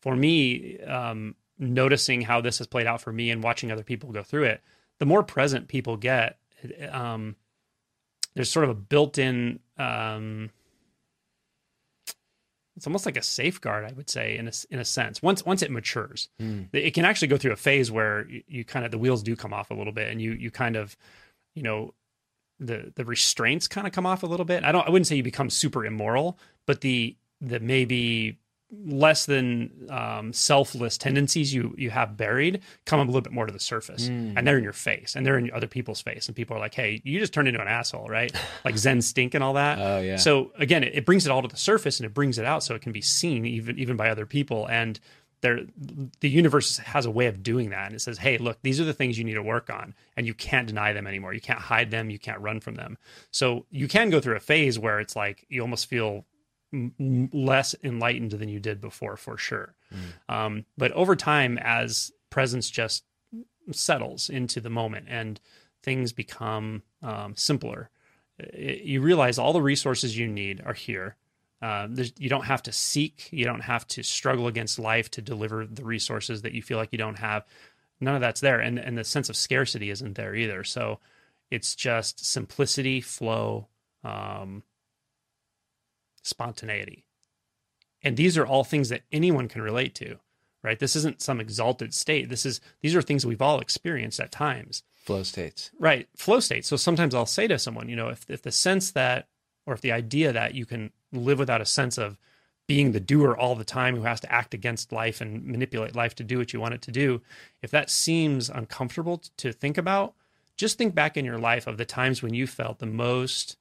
for 0.00 0.14
me, 0.14 0.78
um, 0.82 1.34
noticing 1.58 2.22
how 2.22 2.40
this 2.40 2.58
has 2.58 2.66
played 2.66 2.86
out 2.86 3.00
for 3.00 3.12
me 3.12 3.30
and 3.30 3.42
watching 3.42 3.70
other 3.72 3.82
people 3.84 4.10
go 4.12 4.22
through 4.22 4.44
it, 4.44 4.60
the 4.98 5.06
more 5.06 5.22
present 5.22 5.68
people 5.68 5.96
get, 5.96 6.38
um, 6.90 7.36
there's 8.34 8.50
sort 8.50 8.64
of 8.64 8.70
a 8.70 8.74
built-in. 8.74 9.60
Um, 9.78 10.50
it's 12.76 12.86
almost 12.86 13.06
like 13.06 13.16
a 13.16 13.22
safeguard, 13.22 13.84
I 13.84 13.92
would 13.94 14.10
say, 14.10 14.36
in 14.36 14.48
a 14.48 14.52
in 14.70 14.78
a 14.78 14.84
sense. 14.84 15.22
Once 15.22 15.44
once 15.46 15.62
it 15.62 15.70
matures, 15.70 16.28
Mm. 16.40 16.68
it 16.72 16.92
can 16.92 17.06
actually 17.06 17.28
go 17.28 17.38
through 17.38 17.52
a 17.52 17.56
phase 17.56 17.90
where 17.90 18.28
you, 18.28 18.42
you 18.46 18.64
kind 18.64 18.84
of 18.84 18.90
the 18.90 18.98
wheels 18.98 19.22
do 19.22 19.34
come 19.34 19.54
off 19.54 19.70
a 19.70 19.74
little 19.74 19.94
bit, 19.94 20.10
and 20.10 20.20
you 20.20 20.32
you 20.32 20.50
kind 20.50 20.76
of, 20.76 20.94
you 21.54 21.62
know, 21.62 21.94
the 22.60 22.92
the 22.94 23.04
restraints 23.06 23.66
kind 23.66 23.86
of 23.86 23.94
come 23.94 24.04
off 24.04 24.22
a 24.22 24.26
little 24.26 24.44
bit. 24.44 24.62
I 24.62 24.72
don't 24.72 24.86
I 24.86 24.90
wouldn't 24.90 25.06
say 25.06 25.16
you 25.16 25.22
become 25.22 25.48
super 25.48 25.86
immoral, 25.86 26.38
but 26.66 26.82
the 26.82 27.16
the 27.40 27.60
maybe 27.60 28.38
less 28.84 29.26
than 29.26 29.70
um, 29.90 30.32
selfless 30.32 30.98
tendencies 30.98 31.54
you 31.54 31.74
you 31.78 31.90
have 31.90 32.16
buried 32.16 32.60
come 32.84 32.98
up 32.98 33.06
a 33.06 33.10
little 33.10 33.20
bit 33.22 33.32
more 33.32 33.46
to 33.46 33.52
the 33.52 33.60
surface, 33.60 34.08
Mm. 34.08 34.34
and 34.36 34.46
they're 34.46 34.58
in 34.58 34.64
your 34.64 34.72
face, 34.72 35.14
and 35.14 35.24
they're 35.24 35.38
in 35.38 35.50
other 35.52 35.68
people's 35.68 36.00
face, 36.00 36.26
and 36.26 36.34
people 36.34 36.56
are 36.56 36.60
like, 36.60 36.74
"Hey, 36.74 37.00
you 37.04 37.18
just 37.20 37.32
turned 37.32 37.46
into 37.48 37.60
an 37.60 37.68
asshole, 37.68 38.08
right?" 38.08 38.32
like 38.64 38.76
Zen 38.76 39.02
stink 39.02 39.34
and 39.34 39.44
all 39.44 39.52
that. 39.54 39.78
Oh 39.78 40.00
yeah. 40.00 40.16
So 40.16 40.52
again, 40.58 40.82
it, 40.82 40.94
it 40.96 41.06
brings 41.06 41.26
it 41.26 41.30
all 41.30 41.42
to 41.42 41.48
the 41.48 41.56
surface 41.56 42.00
and 42.00 42.06
it 42.06 42.12
brings 42.14 42.38
it 42.38 42.44
out 42.44 42.62
so 42.64 42.74
it 42.74 42.82
can 42.82 42.92
be 42.92 43.02
seen 43.02 43.46
even 43.46 43.78
even 43.78 43.96
by 43.96 44.10
other 44.10 44.26
people. 44.26 44.66
And 44.68 44.98
there, 45.42 45.60
the 46.20 46.28
universe 46.30 46.78
has 46.78 47.04
a 47.06 47.10
way 47.10 47.26
of 47.26 47.42
doing 47.42 47.68
that. 47.70 47.86
And 47.86 47.94
it 47.94 48.00
says, 48.00 48.18
"Hey, 48.18 48.38
look, 48.38 48.58
these 48.62 48.80
are 48.80 48.84
the 48.84 48.94
things 48.94 49.16
you 49.18 49.22
need 49.24 49.34
to 49.34 49.42
work 49.42 49.70
on, 49.70 49.94
and 50.16 50.26
you 50.26 50.34
can't 50.34 50.66
deny 50.66 50.92
them 50.92 51.06
anymore. 51.06 51.34
You 51.34 51.40
can't 51.42 51.60
hide 51.60 51.90
them. 51.90 52.10
You 52.10 52.18
can't 52.18 52.40
run 52.40 52.58
from 52.60 52.74
them. 52.74 52.96
So 53.30 53.66
you 53.70 53.86
can 53.86 54.10
go 54.10 54.18
through 54.18 54.36
a 54.36 54.40
phase 54.40 54.78
where 54.78 54.98
it's 54.98 55.14
like 55.14 55.44
you 55.48 55.60
almost 55.60 55.88
feel 55.88 56.24
m- 56.98 57.30
less 57.32 57.74
enlightened 57.82 58.32
than 58.32 58.48
you 58.48 58.60
did 58.60 58.80
before, 58.80 59.16
for 59.16 59.36
sure. 59.38 59.74
Um, 60.28 60.64
but 60.76 60.92
over 60.92 61.16
time, 61.16 61.58
as 61.58 62.12
presence 62.30 62.68
just 62.70 63.04
settles 63.72 64.28
into 64.28 64.60
the 64.60 64.70
moment 64.70 65.06
and 65.08 65.40
things 65.82 66.12
become 66.12 66.82
um, 67.02 67.34
simpler 67.36 67.90
it- 68.38 68.82
you 68.82 69.00
realize 69.00 69.38
all 69.38 69.52
the 69.52 69.62
resources 69.62 70.16
you 70.18 70.26
need 70.26 70.60
are 70.64 70.74
here. 70.74 71.16
Uh, 71.62 71.88
you 72.18 72.28
don't 72.28 72.44
have 72.44 72.62
to 72.64 72.72
seek. 72.72 73.28
You 73.32 73.44
don't 73.46 73.62
have 73.62 73.86
to 73.88 74.02
struggle 74.02 74.46
against 74.46 74.78
life 74.78 75.10
to 75.12 75.22
deliver 75.22 75.66
the 75.66 75.84
resources 75.84 76.42
that 76.42 76.52
you 76.52 76.62
feel 76.62 76.76
like 76.76 76.92
you 76.92 76.98
don't 76.98 77.18
have. 77.18 77.46
None 77.98 78.14
of 78.14 78.20
that's 78.20 78.42
there, 78.42 78.60
and 78.60 78.78
and 78.78 78.98
the 78.98 79.04
sense 79.04 79.30
of 79.30 79.36
scarcity 79.36 79.88
isn't 79.88 80.16
there 80.16 80.34
either. 80.34 80.64
So 80.64 81.00
it's 81.50 81.74
just 81.74 82.22
simplicity, 82.26 83.00
flow, 83.00 83.68
um, 84.04 84.62
spontaneity, 86.26 87.06
and 88.02 88.16
these 88.16 88.36
are 88.36 88.46
all 88.46 88.64
things 88.64 88.88
that 88.88 89.02
anyone 89.10 89.48
can 89.48 89.62
relate 89.62 89.94
to. 89.96 90.18
Right? 90.62 90.78
This 90.80 90.96
isn't 90.96 91.22
some 91.22 91.40
exalted 91.40 91.94
state. 91.94 92.28
This 92.28 92.44
is 92.44 92.60
these 92.80 92.96
are 92.96 93.02
things 93.02 93.24
we've 93.24 93.42
all 93.42 93.60
experienced 93.60 94.18
at 94.18 94.32
times. 94.32 94.82
Flow 94.94 95.22
states. 95.22 95.70
Right. 95.78 96.08
Flow 96.16 96.40
states. 96.40 96.66
So 96.66 96.76
sometimes 96.76 97.14
I'll 97.14 97.24
say 97.24 97.46
to 97.46 97.56
someone, 97.56 97.88
you 97.88 97.94
know, 97.94 98.08
if, 98.08 98.28
if 98.28 98.42
the 98.42 98.50
sense 98.50 98.90
that, 98.90 99.28
or 99.64 99.74
if 99.74 99.80
the 99.80 99.92
idea 99.92 100.32
that 100.32 100.54
you 100.54 100.66
can 100.66 100.90
live 101.12 101.38
without 101.38 101.60
a 101.60 101.66
sense 101.66 101.96
of 101.98 102.18
being 102.66 102.90
the 102.90 102.98
doer 102.98 103.36
all 103.36 103.54
the 103.54 103.64
time 103.64 103.94
who 103.94 104.02
has 104.02 104.18
to 104.20 104.32
act 104.32 104.54
against 104.54 104.90
life 104.90 105.20
and 105.20 105.44
manipulate 105.44 105.94
life 105.94 106.16
to 106.16 106.24
do 106.24 106.38
what 106.38 106.52
you 106.52 106.58
want 106.58 106.74
it 106.74 106.82
to 106.82 106.90
do, 106.90 107.22
if 107.62 107.70
that 107.70 107.88
seems 107.88 108.50
uncomfortable 108.50 109.22
to 109.36 109.52
think 109.52 109.78
about, 109.78 110.14
just 110.56 110.78
think 110.78 110.92
back 110.94 111.16
in 111.16 111.24
your 111.24 111.38
life 111.38 111.68
of 111.68 111.76
the 111.76 111.84
times 111.84 112.22
when 112.22 112.34
you 112.34 112.48
felt 112.48 112.80
the 112.80 112.86
most 112.86 113.56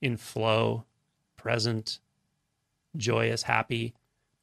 in 0.00 0.16
flow, 0.16 0.84
present, 1.38 1.98
joyous, 2.96 3.42
happy. 3.42 3.94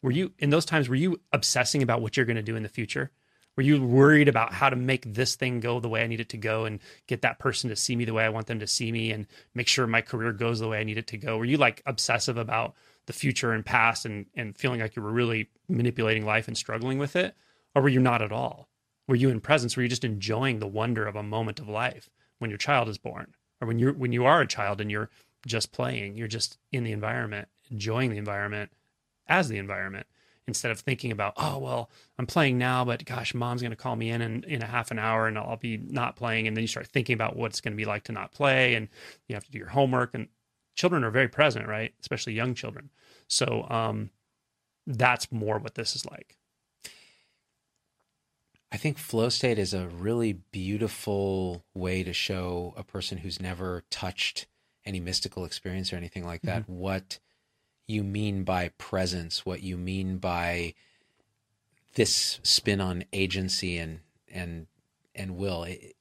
Were 0.01 0.11
you 0.11 0.33
in 0.39 0.49
those 0.49 0.65
times, 0.65 0.89
were 0.89 0.95
you 0.95 1.21
obsessing 1.31 1.83
about 1.83 2.01
what 2.01 2.17
you're 2.17 2.25
going 2.25 2.35
to 2.35 2.41
do 2.41 2.55
in 2.55 2.63
the 2.63 2.69
future? 2.69 3.11
Were 3.55 3.63
you 3.63 3.81
worried 3.81 4.27
about 4.27 4.53
how 4.53 4.69
to 4.69 4.75
make 4.75 5.13
this 5.13 5.35
thing 5.35 5.61
go 5.61 5.79
the 5.79 5.87
way 5.87 6.03
I 6.03 6.07
need 6.07 6.19
it 6.19 6.29
to 6.29 6.37
go 6.37 6.65
and 6.65 6.79
get 7.07 7.21
that 7.21 7.39
person 7.39 7.69
to 7.69 7.75
see 7.75 7.95
me 7.95 8.03
the 8.03 8.13
way 8.13 8.25
I 8.25 8.29
want 8.29 8.47
them 8.47 8.59
to 8.59 8.67
see 8.67 8.91
me 8.91 9.11
and 9.11 9.27
make 9.53 9.67
sure 9.67 9.87
my 9.87 10.01
career 10.01 10.33
goes 10.33 10.59
the 10.59 10.67
way 10.67 10.79
I 10.79 10.83
need 10.83 10.97
it 10.97 11.07
to 11.07 11.17
go? 11.17 11.37
Were 11.37 11.45
you 11.45 11.57
like 11.57 11.81
obsessive 11.85 12.37
about 12.37 12.75
the 13.05 13.13
future 13.13 13.53
and 13.53 13.65
past 13.65 14.05
and, 14.05 14.25
and 14.35 14.57
feeling 14.57 14.81
like 14.81 14.95
you 14.95 15.01
were 15.01 15.11
really 15.11 15.49
manipulating 15.69 16.25
life 16.25 16.47
and 16.47 16.57
struggling 16.57 16.97
with 16.97 17.15
it? 17.15 17.35
Or 17.73 17.81
were 17.81 17.89
you 17.89 18.01
not 18.01 18.21
at 18.21 18.31
all? 18.31 18.67
Were 19.07 19.15
you 19.15 19.29
in 19.29 19.39
presence? 19.39 19.77
Were 19.77 19.83
you 19.83 19.89
just 19.89 20.03
enjoying 20.03 20.59
the 20.59 20.67
wonder 20.67 21.05
of 21.05 21.15
a 21.15 21.23
moment 21.23 21.59
of 21.59 21.69
life 21.69 22.09
when 22.39 22.49
your 22.49 22.57
child 22.57 22.89
is 22.89 22.97
born? 22.97 23.35
Or 23.61 23.67
when 23.67 23.79
you're 23.79 23.93
when 23.93 24.11
you 24.11 24.25
are 24.25 24.41
a 24.41 24.47
child 24.47 24.81
and 24.81 24.91
you're 24.91 25.09
just 25.45 25.71
playing, 25.71 26.15
you're 26.15 26.27
just 26.27 26.57
in 26.71 26.83
the 26.83 26.91
environment, 26.91 27.47
enjoying 27.71 28.11
the 28.11 28.17
environment 28.17 28.71
as 29.27 29.47
the 29.49 29.57
environment 29.57 30.07
instead 30.47 30.71
of 30.71 30.79
thinking 30.79 31.11
about 31.11 31.33
oh 31.37 31.57
well 31.57 31.89
i'm 32.19 32.27
playing 32.27 32.57
now 32.57 32.85
but 32.85 33.03
gosh 33.05 33.33
mom's 33.33 33.61
going 33.61 33.71
to 33.71 33.75
call 33.75 33.95
me 33.95 34.09
in, 34.09 34.21
in 34.21 34.43
in 34.43 34.61
a 34.61 34.67
half 34.67 34.91
an 34.91 34.99
hour 34.99 35.27
and 35.27 35.37
i'll 35.37 35.57
be 35.57 35.77
not 35.77 36.15
playing. 36.15 36.47
And 36.47 36.55
then 36.55 36.61
you 36.61 36.67
start 36.67 36.87
thinking 36.87 37.13
about 37.13 37.35
what 37.35 37.51
it's 37.51 37.61
going 37.61 37.73
to 37.73 37.77
be 37.77 37.85
like 37.85 38.03
to 38.05 38.11
not 38.11 38.31
play 38.31 38.75
and 38.75 38.87
you 39.27 39.35
have 39.35 39.45
to 39.45 39.51
do 39.51 39.57
your 39.57 39.69
homework. 39.69 40.13
And 40.13 40.27
children 40.75 41.03
are 41.03 41.11
very 41.11 41.27
present 41.27 41.67
right? 41.67 41.93
Especially 41.99 42.33
young 42.33 42.53
children. 42.53 42.89
So 43.27 43.65
um 43.69 44.11
that's 44.87 45.31
more 45.31 45.57
what 45.57 45.75
this 45.75 45.95
is 45.95 46.05
like. 46.05 46.37
I 48.71 48.77
think 48.77 48.97
flow 48.97 49.29
state 49.29 49.57
is 49.57 49.73
a 49.73 49.87
really 49.87 50.33
beautiful 50.33 51.63
way 51.73 52.03
to 52.03 52.13
show 52.13 52.73
a 52.77 52.83
person 52.83 53.19
who's 53.19 53.41
never 53.41 53.83
touched 53.89 54.47
any 54.85 54.99
mystical 54.99 55.45
experience 55.45 55.91
or 55.91 55.95
anything 55.97 56.25
like 56.25 56.41
that 56.43 56.69
what 56.69 57.19
you 57.87 58.03
mean 58.03 58.43
by 58.43 58.69
presence, 58.77 59.45
what 59.45 59.61
you 59.61 59.77
mean 59.77 60.17
by 60.17 60.73
this 61.95 62.39
spin 62.43 62.81
on 62.81 63.05
agency 63.13 63.77
and 63.77 63.99
and 64.31 64.67
and 65.13 65.37
will. 65.37 65.63
It, 65.63 65.95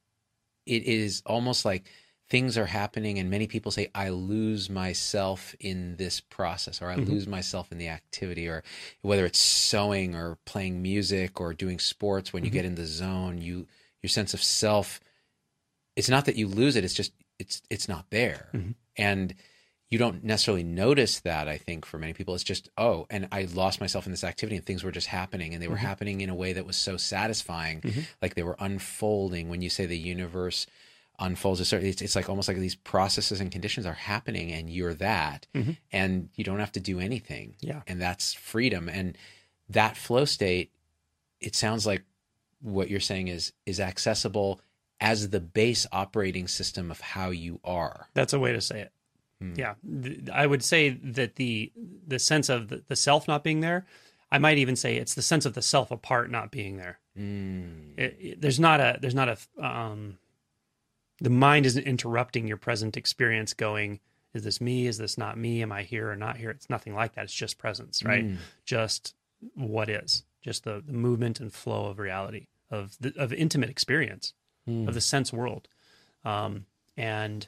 it 0.67 0.83
is 0.85 1.23
almost 1.27 1.65
like 1.65 1.85
things 2.31 2.57
are 2.57 2.67
happening 2.67 3.19
and 3.19 3.29
many 3.29 3.47
people 3.47 3.71
say 3.71 3.91
i 3.95 4.09
lose 4.09 4.71
myself 4.71 5.55
in 5.61 5.95
this 5.97 6.21
process 6.21 6.81
or 6.81 6.89
i 6.89 6.97
Mhm. 6.97 7.07
lose 7.07 7.27
myself 7.29 7.71
in 7.71 7.77
the 7.77 7.89
activity 7.89 8.49
or 8.49 8.65
whether 9.03 9.27
it's 9.27 9.39
sewing 9.39 10.15
or 10.15 10.37
playing 10.47 10.81
music 10.81 11.39
or 11.39 11.53
doing 11.53 11.79
sports 11.79 12.33
when 12.33 12.43
you 12.43 12.51
Mhm. 12.51 12.55
get 12.55 12.65
in 12.65 12.77
the 12.77 12.87
zone 12.87 13.43
you 13.43 13.67
your 14.03 14.09
sense 14.09 14.33
of 14.33 14.43
self 14.43 15.01
it's 15.97 16.09
not 16.09 16.25
that 16.25 16.37
you 16.37 16.49
lose 16.49 16.77
it 16.77 16.85
it's 16.85 16.95
just 16.95 17.13
it's 17.39 17.63
it's 17.71 17.89
not 17.89 18.11
there 18.11 18.49
Mhm. 18.55 18.75
and 18.97 19.35
you 19.91 19.99
don't 19.99 20.25
necessarily 20.25 20.63
notice 20.65 21.21
that 21.21 21.47
i 21.49 21.57
think 21.59 21.85
for 21.85 21.99
many 21.99 22.13
people 22.13 22.35
it's 22.35 22.45
just 22.45 22.69
oh 22.79 23.07
and 23.11 23.29
i 23.33 23.43
lost 23.43 23.81
myself 23.81 24.07
in 24.07 24.13
this 24.13 24.25
activity 24.25 24.57
and 24.57 24.65
things 24.67 24.83
were 24.85 24.91
just 24.93 25.09
happening 25.09 25.53
and 25.53 25.63
they 25.63 25.69
were 25.69 25.77
Mhm. 25.77 25.81
happening 25.81 26.21
in 26.21 26.31
a 26.31 26.35
way 26.35 26.53
that 26.53 26.67
was 26.67 26.77
so 26.77 26.97
satisfying 26.97 27.81
Mhm. 27.81 28.05
like 28.23 28.35
they 28.35 28.43
were 28.43 28.57
unfolding 28.59 29.49
when 29.49 29.63
you 29.63 29.71
say 29.71 29.87
the 29.87 29.99
universe 29.99 30.67
unfolds 31.21 31.61
a 31.61 31.65
certain 31.65 31.87
it's, 31.89 32.03
it's 32.03 32.17
like 32.17 32.29
almost 32.29 32.49
like 32.49 32.57
these 32.57 32.75
processes 32.75 33.41
and 33.41 33.53
conditions 33.53 33.87
are 33.87 33.95
happening 33.95 34.51
and 34.53 34.69
you're 34.71 34.95
that 34.95 35.47
Mhm. 35.55 35.77
and 35.93 36.29
you 36.35 36.43
don't 36.45 36.59
have 36.61 36.73
to 36.73 36.81
do 36.81 36.99
anything 36.99 37.55
Yeah. 37.61 37.83
and 37.87 38.01
that's 38.01 38.33
freedom 38.35 38.89
and 38.89 39.17
that 39.69 39.97
flow 39.97 40.25
state 40.25 40.73
it 41.41 41.55
sounds 41.55 41.87
like 41.87 42.03
what 42.61 42.89
you're 42.91 43.01
saying 43.01 43.29
is 43.29 43.53
is 43.67 43.79
accessible 43.79 44.61
as 45.01 45.31
the 45.31 45.41
base 45.41 45.87
operating 45.93 46.49
system 46.49 46.91
of 46.91 47.01
how 47.01 47.31
you 47.31 47.61
are. 47.65 48.09
That's 48.15 48.33
a 48.33 48.39
way 48.39 48.53
to 48.53 48.61
say 48.61 48.81
it. 48.81 48.93
Hmm. 49.41 49.55
yeah. 49.57 49.75
I 50.33 50.47
would 50.47 50.63
say 50.63 50.91
that 50.91 51.35
the 51.37 51.73
the 52.07 52.19
sense 52.19 52.49
of 52.49 52.69
the, 52.69 52.83
the 52.87 52.97
self 52.97 53.27
not 53.29 53.43
being 53.45 53.61
there 53.61 53.85
i 54.33 54.39
might 54.39 54.59
even 54.59 54.75
say 54.75 54.97
it's 54.97 55.15
the 55.15 55.23
sense 55.23 55.45
of 55.45 55.55
the 55.55 55.63
self 55.63 55.91
apart 55.91 56.31
not 56.31 56.51
being 56.51 56.77
there. 56.77 56.99
Mm. 57.19 57.97
it, 57.99 58.17
it- 58.21 58.41
there's 58.41 58.59
not 58.61 58.81
a 58.81 58.99
there's 59.01 59.15
not 59.15 59.29
a 59.29 59.37
um 59.65 60.19
the 61.21 61.31
mind 61.31 61.67
isn't 61.67 61.87
interrupting 61.87 62.47
your 62.49 62.57
present 62.57 62.97
experience 62.97 63.55
going 63.55 64.01
is 64.33 64.43
this 64.43 64.61
me? 64.61 64.89
Is 64.89 64.99
this 64.99 65.17
not 65.17 65.39
me? 65.39 65.63
Am 65.63 65.71
i 65.71 65.83
here 65.83 66.11
or 66.11 66.17
not 66.17 66.37
here? 66.37 66.51
It's 66.51 66.69
nothing 66.69 66.93
like 66.95 67.15
that. 67.15 67.25
It's 67.25 67.35
just 67.35 67.59
presence 67.59 68.03
right? 68.05 68.25
Mm. 68.25 68.37
just 68.65 69.15
what 69.55 69.89
is. 69.89 70.25
Just 70.43 70.65
the, 70.65 70.83
the 70.85 70.93
movement 70.93 71.41
and 71.41 71.53
flow 71.53 71.87
of 71.87 71.99
reality 71.99 72.47
of 72.71 72.97
the, 73.01 73.13
of 73.17 73.33
intimate 73.33 73.71
experience 73.71 74.33
Mm. 74.69 74.89
of 74.89 74.95
the 74.95 75.01
sense 75.01 75.33
world. 75.33 75.69
Um 76.25 76.67
and 76.97 77.47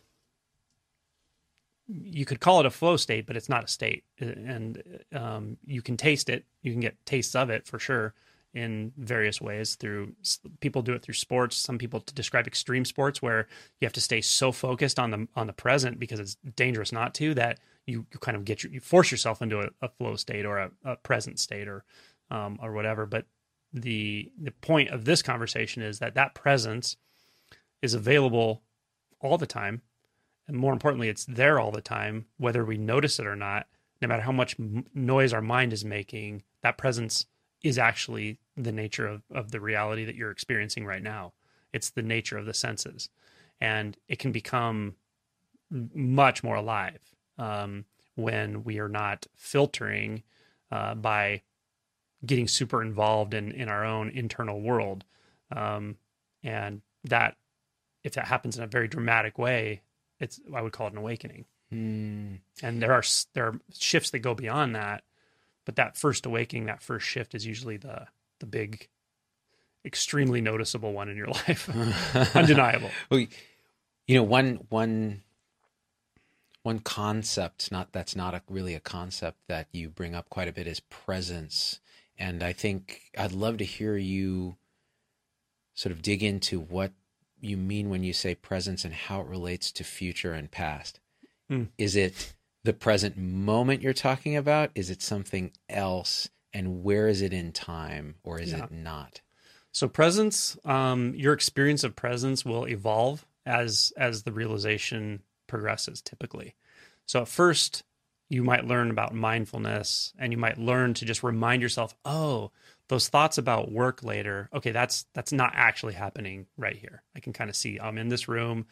you 1.88 2.24
could 2.24 2.40
call 2.40 2.60
it 2.60 2.66
a 2.66 2.70
flow 2.70 2.96
state 2.96 3.26
but 3.26 3.36
it's 3.36 3.48
not 3.48 3.64
a 3.64 3.68
state. 3.68 4.04
And 4.18 4.82
um, 5.12 5.56
you 5.64 5.82
can 5.82 5.96
taste 5.96 6.28
it. 6.28 6.44
You 6.62 6.72
can 6.72 6.80
get 6.80 6.96
tastes 7.06 7.34
of 7.34 7.48
it 7.48 7.66
for 7.66 7.78
sure 7.78 8.12
in 8.54 8.92
various 8.96 9.40
ways 9.40 9.76
through 9.76 10.14
people 10.60 10.82
do 10.82 10.94
it 10.94 11.02
through 11.02 11.14
sports. 11.14 11.56
Some 11.56 11.78
people 11.78 12.00
to 12.00 12.14
describe 12.14 12.46
extreme 12.46 12.84
sports 12.84 13.22
where 13.22 13.46
you 13.80 13.86
have 13.86 13.92
to 13.92 14.00
stay 14.00 14.20
so 14.20 14.50
focused 14.50 14.98
on 14.98 15.10
the 15.10 15.28
on 15.36 15.46
the 15.46 15.52
present 15.52 15.98
because 15.98 16.18
it's 16.18 16.36
dangerous 16.56 16.90
not 16.90 17.14
to 17.14 17.34
that 17.34 17.60
you, 17.86 18.04
you 18.12 18.18
kind 18.18 18.36
of 18.36 18.44
get 18.44 18.62
your, 18.62 18.72
you 18.72 18.80
force 18.80 19.10
yourself 19.10 19.40
into 19.40 19.60
a, 19.60 19.68
a 19.80 19.88
flow 19.88 20.16
state 20.16 20.44
or 20.44 20.58
a, 20.58 20.70
a 20.84 20.96
present 20.96 21.38
state 21.38 21.68
or 21.68 21.84
um, 22.30 22.58
or 22.60 22.72
whatever. 22.72 23.06
But 23.06 23.26
the 23.72 24.30
the 24.40 24.50
point 24.50 24.90
of 24.90 25.04
this 25.04 25.22
conversation 25.22 25.82
is 25.82 25.98
that 26.00 26.14
that 26.14 26.34
presence 26.34 26.96
is 27.82 27.94
available 27.94 28.62
all 29.20 29.38
the 29.38 29.46
time 29.46 29.82
and 30.48 30.56
more 30.56 30.72
importantly 30.72 31.08
it's 31.08 31.24
there 31.26 31.58
all 31.58 31.70
the 31.70 31.80
time 31.80 32.26
whether 32.36 32.64
we 32.64 32.76
notice 32.76 33.18
it 33.18 33.26
or 33.26 33.36
not 33.36 33.66
no 34.00 34.08
matter 34.08 34.22
how 34.22 34.32
much 34.32 34.56
noise 34.94 35.32
our 35.32 35.42
mind 35.42 35.72
is 35.72 35.84
making 35.84 36.42
that 36.62 36.78
presence 36.78 37.26
is 37.62 37.78
actually 37.78 38.38
the 38.56 38.72
nature 38.72 39.06
of, 39.06 39.22
of 39.32 39.50
the 39.50 39.60
reality 39.60 40.04
that 40.04 40.14
you're 40.14 40.30
experiencing 40.30 40.86
right 40.86 41.02
now. 41.02 41.32
It's 41.72 41.90
the 41.90 42.02
nature 42.02 42.38
of 42.38 42.46
the 42.46 42.54
senses. 42.54 43.08
And 43.60 43.96
it 44.08 44.18
can 44.18 44.32
become 44.32 44.94
much 45.70 46.44
more 46.44 46.56
alive 46.56 47.00
um, 47.38 47.84
when 48.14 48.64
we 48.64 48.78
are 48.78 48.88
not 48.88 49.26
filtering 49.34 50.22
uh, 50.70 50.94
by 50.94 51.42
getting 52.24 52.48
super 52.48 52.82
involved 52.82 53.34
in, 53.34 53.52
in 53.52 53.68
our 53.68 53.84
own 53.84 54.10
internal 54.10 54.60
world. 54.60 55.04
Um, 55.54 55.96
and 56.42 56.82
that, 57.04 57.36
if 58.06 58.14
that 58.14 58.26
happens 58.26 58.56
in 58.56 58.64
a 58.64 58.66
very 58.66 58.88
dramatic 58.88 59.38
way, 59.38 59.82
it's, 60.20 60.40
I 60.54 60.62
would 60.62 60.72
call 60.72 60.86
it 60.86 60.92
an 60.92 60.98
awakening. 60.98 61.44
Mm. 61.72 62.38
And 62.62 62.82
there 62.82 62.92
are, 62.92 63.02
there 63.34 63.46
are 63.46 63.60
shifts 63.76 64.10
that 64.10 64.20
go 64.20 64.34
beyond 64.34 64.74
that 64.74 65.02
but 65.66 65.76
that 65.76 65.98
first 65.98 66.24
awakening, 66.24 66.66
that 66.66 66.80
first 66.80 67.06
shift 67.06 67.34
is 67.34 67.44
usually 67.44 67.76
the 67.76 68.06
the 68.38 68.46
big, 68.46 68.88
extremely 69.84 70.40
noticeable 70.40 70.92
one 70.92 71.10
in 71.10 71.16
your 71.16 71.26
life, 71.48 71.68
undeniable. 72.34 72.90
Well, 73.10 73.20
you 74.06 74.16
know, 74.16 74.22
one 74.22 74.60
one 74.70 75.22
one 76.62 76.78
concept 76.78 77.70
not 77.70 77.92
that's 77.92 78.16
not 78.16 78.34
a, 78.34 78.42
really 78.48 78.74
a 78.74 78.80
concept 78.80 79.38
that 79.48 79.66
you 79.72 79.90
bring 79.90 80.14
up 80.14 80.30
quite 80.30 80.48
a 80.48 80.52
bit 80.52 80.66
is 80.66 80.80
presence, 80.80 81.80
and 82.16 82.42
I 82.42 82.54
think 82.54 83.10
I'd 83.18 83.32
love 83.32 83.58
to 83.58 83.64
hear 83.64 83.96
you 83.96 84.56
sort 85.74 85.92
of 85.92 86.00
dig 86.00 86.22
into 86.22 86.60
what 86.60 86.92
you 87.40 87.56
mean 87.56 87.90
when 87.90 88.02
you 88.02 88.12
say 88.12 88.34
presence 88.34 88.84
and 88.84 88.94
how 88.94 89.20
it 89.20 89.26
relates 89.26 89.70
to 89.72 89.84
future 89.84 90.32
and 90.32 90.50
past. 90.50 91.00
Mm. 91.50 91.68
Is 91.78 91.96
it 91.96 92.34
the 92.64 92.72
present 92.72 93.16
moment 93.16 93.82
you're 93.82 93.92
talking 93.92 94.36
about? 94.36 94.70
Is 94.74 94.90
it 94.90 95.02
something 95.02 95.52
else? 95.68 96.28
And 96.52 96.82
where 96.82 97.08
is 97.08 97.20
it 97.22 97.32
in 97.32 97.52
time 97.52 98.16
or 98.24 98.40
is 98.40 98.52
Yeah. 98.52 98.64
it 98.64 98.70
not? 98.70 99.20
So 99.72 99.88
presence, 99.88 100.56
um, 100.64 101.14
your 101.14 101.34
experience 101.34 101.84
of 101.84 101.94
presence 101.94 102.44
will 102.44 102.66
evolve 102.66 103.26
as 103.44 103.92
as 103.96 104.22
the 104.22 104.32
realization 104.32 105.22
progresses. 105.46 106.00
Typically, 106.00 106.54
so 107.04 107.20
at 107.20 107.28
first 107.28 107.84
you 108.28 108.42
might 108.42 108.64
learn 108.64 108.90
about 108.90 109.14
mindfulness, 109.14 110.12
and 110.18 110.32
you 110.32 110.38
might 110.38 110.58
learn 110.58 110.94
to 110.94 111.04
just 111.04 111.22
remind 111.22 111.62
yourself, 111.62 111.94
oh, 112.04 112.50
those 112.88 113.08
thoughts 113.08 113.38
about 113.38 113.72
work 113.72 114.02
later. 114.02 114.48
Okay, 114.54 114.70
that's 114.70 115.06
that's 115.14 115.32
not 115.32 115.52
actually 115.54 115.94
happening 115.94 116.46
right 116.56 116.76
here. 116.76 117.02
I 117.14 117.20
can 117.20 117.32
kind 117.32 117.50
of 117.50 117.56
see 117.56 117.78
I'm 117.80 117.98
in 117.98 118.08
this 118.08 118.28
room. 118.28 118.66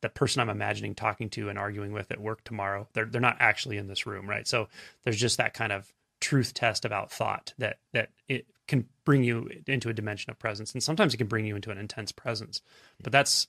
The 0.00 0.08
person 0.08 0.40
I'm 0.40 0.48
imagining 0.48 0.94
talking 0.94 1.28
to 1.30 1.50
and 1.50 1.58
arguing 1.58 1.92
with 1.92 2.10
at 2.10 2.20
work 2.20 2.42
tomorrow, 2.44 2.88
they're 2.94 3.04
they're 3.04 3.20
not 3.20 3.36
actually 3.40 3.76
in 3.76 3.86
this 3.86 4.06
room, 4.06 4.28
right? 4.28 4.46
So 4.46 4.68
there's 5.04 5.18
just 5.18 5.36
that 5.36 5.54
kind 5.54 5.72
of 5.72 5.92
truth 6.20 6.54
test 6.54 6.84
about 6.84 7.10
thought 7.10 7.54
that 7.58 7.78
that 7.92 8.10
it 8.28 8.46
can 8.68 8.86
bring 9.04 9.24
you 9.24 9.50
into 9.66 9.88
a 9.88 9.92
dimension 9.92 10.30
of 10.30 10.38
presence 10.38 10.72
and 10.72 10.82
sometimes 10.82 11.12
it 11.12 11.16
can 11.16 11.26
bring 11.26 11.44
you 11.46 11.56
into 11.56 11.70
an 11.70 11.78
intense 11.78 12.12
presence 12.12 12.60
but 13.02 13.10
that's 13.10 13.48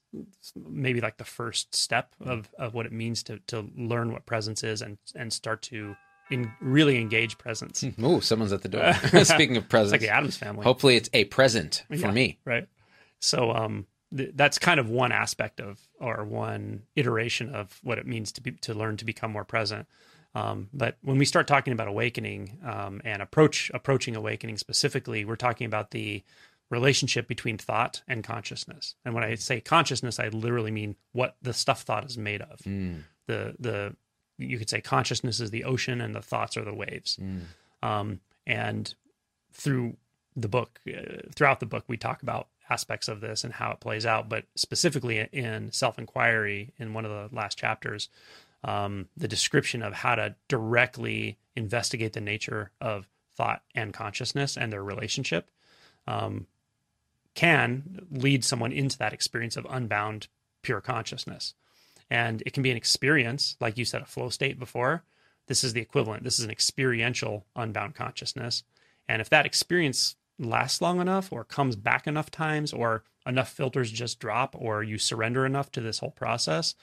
maybe 0.55 1.01
like 1.01 1.17
the 1.17 1.23
first 1.23 1.75
step 1.75 2.15
of 2.21 2.49
of 2.57 2.73
what 2.73 2.85
it 2.85 2.91
means 2.91 3.21
to 3.21 3.39
to 3.45 3.69
learn 3.77 4.11
what 4.11 4.25
presence 4.25 4.63
is 4.63 4.81
and 4.81 4.97
and 5.13 5.31
start 5.31 5.61
to 5.61 5.95
in 6.31 6.51
really 6.61 6.99
engaged 6.99 7.37
presence 7.37 7.83
Oh, 8.01 8.19
someone's 8.19 8.53
at 8.53 8.61
the 8.61 8.69
door. 8.69 8.93
Speaking 9.23 9.57
of 9.57 9.67
presence, 9.69 9.91
like 9.91 10.01
the 10.01 10.09
Addams 10.09 10.37
Family 10.37 10.63
hopefully 10.63 10.95
it's 10.95 11.09
a 11.13 11.25
present 11.25 11.83
for 11.89 11.95
Yeah. 11.95 12.11
me. 12.11 12.39
right 12.45 12.67
so 13.19 13.51
um 13.51 13.85
th- 14.15 14.31
that's 14.35 14.57
kind 14.57 14.79
of 14.79 14.89
one 14.89 15.11
aspect 15.11 15.59
of 15.61 15.79
or 15.99 16.23
one 16.25 16.83
iteration 16.95 17.53
of 17.53 17.79
what 17.83 17.97
it 17.99 18.07
means 18.07 18.31
to 18.33 18.41
be 18.41 18.51
to 18.53 18.73
learn 18.73 18.97
to 18.97 19.05
become 19.05 19.31
more 19.31 19.45
present 19.45 19.87
um, 20.33 20.69
but 20.73 20.95
when 21.03 21.17
we 21.17 21.25
start 21.25 21.45
talking 21.45 21.73
about 21.73 21.89
awakening 21.89 22.57
um, 22.65 23.01
and 23.03 23.21
approach 23.21 23.69
approaching 23.73 24.15
awakening 24.15 24.57
specifically 24.57 25.25
we're 25.25 25.35
talking 25.35 25.65
about 25.65 25.91
the 25.91 26.23
relationship 26.69 27.27
between 27.27 27.57
thought 27.57 28.01
and 28.07 28.23
consciousness 28.23 28.95
and 29.03 29.13
when 29.13 29.23
i 29.25 29.35
say 29.35 29.59
consciousness 29.59 30.19
i 30.19 30.29
literally 30.29 30.71
mean 30.71 30.95
what 31.11 31.35
the 31.41 31.53
stuff 31.53 31.81
thought 31.81 32.05
is 32.05 32.17
made 32.17 32.41
of 32.41 32.59
Mm, 32.61 33.03
the 33.27 33.55
the 33.59 33.95
you 34.41 34.57
could 34.57 34.69
say 34.69 34.81
consciousness 34.81 35.39
is 35.39 35.51
the 35.51 35.63
ocean 35.63 36.01
and 36.01 36.15
the 36.15 36.21
thoughts 36.21 36.57
are 36.57 36.65
the 36.65 36.73
waves. 36.73 37.17
Mm, 37.21 37.41
um, 37.87 38.19
and 38.45 38.93
through 39.53 39.95
the 40.35 40.47
book 40.47 40.79
uh, 40.87 41.21
throughout 41.35 41.59
the 41.59 41.65
book 41.65 41.83
we 41.87 41.97
talk 41.97 42.21
about 42.23 42.47
aspects 42.69 43.07
of 43.07 43.19
this 43.19 43.43
and 43.43 43.53
how 43.53 43.71
it 43.71 43.79
plays 43.79 44.05
out 44.05 44.29
but 44.29 44.45
specifically 44.55 45.27
in 45.33 45.71
self-inquiry 45.71 46.71
in 46.77 46.93
one 46.93 47.05
of 47.05 47.11
the 47.11 47.35
last 47.35 47.57
chapters 47.57 48.07
um, 48.63 49.07
the 49.17 49.27
description 49.27 49.81
of 49.81 49.93
how 49.93 50.15
to 50.15 50.35
directly 50.47 51.37
investigate 51.55 52.13
the 52.13 52.21
nature 52.21 52.71
of 52.79 53.09
thought 53.35 53.61
and 53.75 53.93
consciousness 53.93 54.55
and 54.55 54.71
their 54.71 54.83
relationship 54.83 55.49
um, 56.07 56.47
can 57.33 58.05
lead 58.11 58.45
someone 58.45 58.71
into 58.71 58.97
that 58.97 59.13
experience 59.13 59.57
of 59.57 59.67
unbound 59.69 60.27
pure 60.61 60.81
consciousness 60.81 61.55
and 62.11 62.43
it 62.45 62.51
can 62.51 62.61
be 62.61 62.69
an 62.69 62.77
experience 62.77 63.55
like 63.61 63.77
you 63.77 63.85
said 63.85 64.01
a 64.01 64.05
flow 64.05 64.29
state 64.29 64.59
before. 64.59 65.03
This 65.47 65.63
is 65.63 65.73
the 65.73 65.81
equivalent. 65.81 66.23
This 66.23 66.37
is 66.37 66.45
an 66.45 66.51
experiential 66.51 67.45
unbound 67.55 67.95
consciousness. 67.95 68.63
And 69.07 69.21
if 69.21 69.29
that 69.29 69.45
experience 69.45 70.17
lasts 70.37 70.81
long 70.81 70.99
enough 70.99 71.31
or 71.31 71.45
comes 71.45 71.75
back 71.75 72.07
enough 72.07 72.29
times 72.29 72.73
or 72.73 73.03
enough 73.25 73.49
filters 73.49 73.91
just 73.91 74.19
drop 74.19 74.55
or 74.57 74.83
you 74.83 74.97
surrender 74.97 75.45
enough 75.45 75.71
to 75.71 75.81
this 75.81 75.99
whole 75.99 76.11
process 76.11 76.73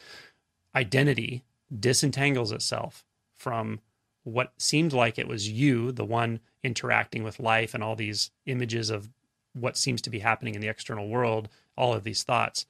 identity 0.74 1.44
disentangles 1.80 2.52
itself 2.52 3.04
from 3.34 3.80
what 4.22 4.52
seemed 4.58 4.92
like 4.92 5.18
it 5.18 5.26
was 5.26 5.48
you 5.48 5.90
the 5.90 6.04
one 6.04 6.38
interacting 6.62 7.24
with 7.24 7.40
life 7.40 7.74
and 7.74 7.82
all 7.82 7.96
these 7.96 8.30
images 8.46 8.90
of 8.90 9.10
what 9.54 9.76
seems 9.76 10.00
to 10.00 10.10
be 10.10 10.20
happening 10.20 10.54
in 10.54 10.60
the 10.60 10.68
external 10.68 11.08
world 11.08 11.48
all 11.76 11.92
of 11.92 12.04
these 12.04 12.22
thoughts 12.22 12.64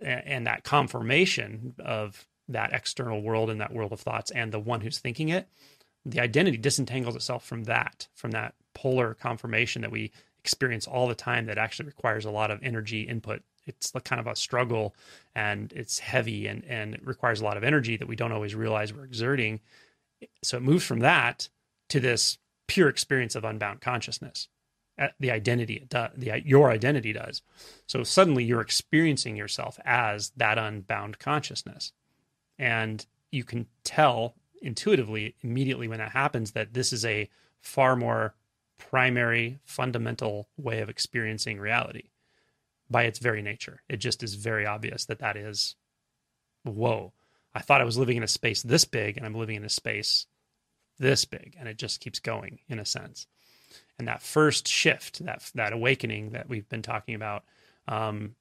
and 0.00 0.46
that 0.46 0.64
confirmation 0.64 1.74
of 1.78 2.26
that 2.48 2.72
external 2.72 3.22
world 3.22 3.50
and 3.50 3.60
that 3.60 3.72
world 3.72 3.92
of 3.92 4.00
thoughts 4.00 4.30
and 4.30 4.52
the 4.52 4.58
one 4.58 4.80
who's 4.80 4.98
thinking 4.98 5.28
it 5.28 5.48
the 6.06 6.20
identity 6.20 6.58
disentangles 6.58 7.16
itself 7.16 7.44
from 7.44 7.64
that 7.64 8.08
from 8.14 8.32
that 8.32 8.54
polar 8.74 9.14
confirmation 9.14 9.82
that 9.82 9.90
we 9.90 10.10
experience 10.44 10.86
all 10.86 11.08
the 11.08 11.14
time 11.14 11.46
that 11.46 11.56
actually 11.56 11.86
requires 11.86 12.26
a 12.26 12.30
lot 12.30 12.50
of 12.50 12.62
energy 12.62 13.02
input. 13.02 13.42
It's 13.66 13.94
like 13.94 14.04
kind 14.04 14.20
of 14.20 14.26
a 14.26 14.36
struggle 14.36 14.94
and 15.34 15.72
it's 15.72 15.98
heavy 15.98 16.46
and 16.46 16.62
and 16.66 16.94
it 16.94 17.06
requires 17.06 17.40
a 17.40 17.44
lot 17.44 17.56
of 17.56 17.64
energy 17.64 17.96
that 17.96 18.08
we 18.08 18.16
don't 18.16 18.32
always 18.32 18.54
realize 18.54 18.92
we're 18.92 19.04
exerting. 19.04 19.60
So 20.42 20.58
it 20.58 20.62
moves 20.62 20.84
from 20.84 21.00
that 21.00 21.48
to 21.88 21.98
this 21.98 22.36
pure 22.68 22.88
experience 22.88 23.34
of 23.34 23.44
unbound 23.44 23.80
consciousness 23.80 24.48
the 25.18 25.30
identity 25.30 25.74
it 25.74 25.88
does 25.88 26.10
the 26.16 26.42
your 26.44 26.70
identity 26.70 27.12
does. 27.12 27.42
So 27.86 28.04
suddenly 28.04 28.44
you're 28.44 28.60
experiencing 28.60 29.36
yourself 29.36 29.78
as 29.84 30.30
that 30.36 30.58
unbound 30.58 31.18
consciousness. 31.18 31.92
And 32.58 33.04
you 33.30 33.44
can 33.44 33.66
tell 33.82 34.34
intuitively 34.62 35.34
immediately 35.42 35.88
when 35.88 35.98
that 35.98 36.12
happens 36.12 36.52
that 36.52 36.74
this 36.74 36.92
is 36.92 37.04
a 37.04 37.28
far 37.60 37.96
more 37.96 38.34
primary 38.78 39.58
fundamental 39.64 40.48
way 40.56 40.80
of 40.80 40.88
experiencing 40.88 41.58
reality 41.58 42.10
by 42.90 43.04
its 43.04 43.18
very 43.18 43.42
nature. 43.42 43.82
It 43.88 43.96
just 43.96 44.22
is 44.22 44.34
very 44.34 44.66
obvious 44.66 45.04
that 45.06 45.18
that 45.18 45.36
is 45.36 45.76
whoa 46.62 47.12
i 47.54 47.60
thought 47.60 47.82
i 47.82 47.84
was 47.84 47.98
living 47.98 48.16
in 48.16 48.22
a 48.22 48.26
space 48.26 48.62
this 48.62 48.86
big 48.86 49.18
and 49.18 49.26
i'm 49.26 49.34
living 49.34 49.56
in 49.56 49.64
a 49.66 49.68
space 49.68 50.26
this 50.98 51.24
big. 51.24 51.56
And 51.58 51.68
it 51.68 51.78
just 51.78 52.00
keeps 52.00 52.18
going 52.18 52.60
in 52.68 52.78
a 52.78 52.84
sense 52.84 53.26
and 53.98 54.08
that 54.08 54.22
first 54.22 54.66
shift 54.68 55.24
that 55.24 55.50
that 55.54 55.72
awakening 55.72 56.30
that 56.30 56.48
we've 56.48 56.68
been 56.68 56.82
talking 56.82 57.14
about 57.14 57.44
um, 57.88 58.34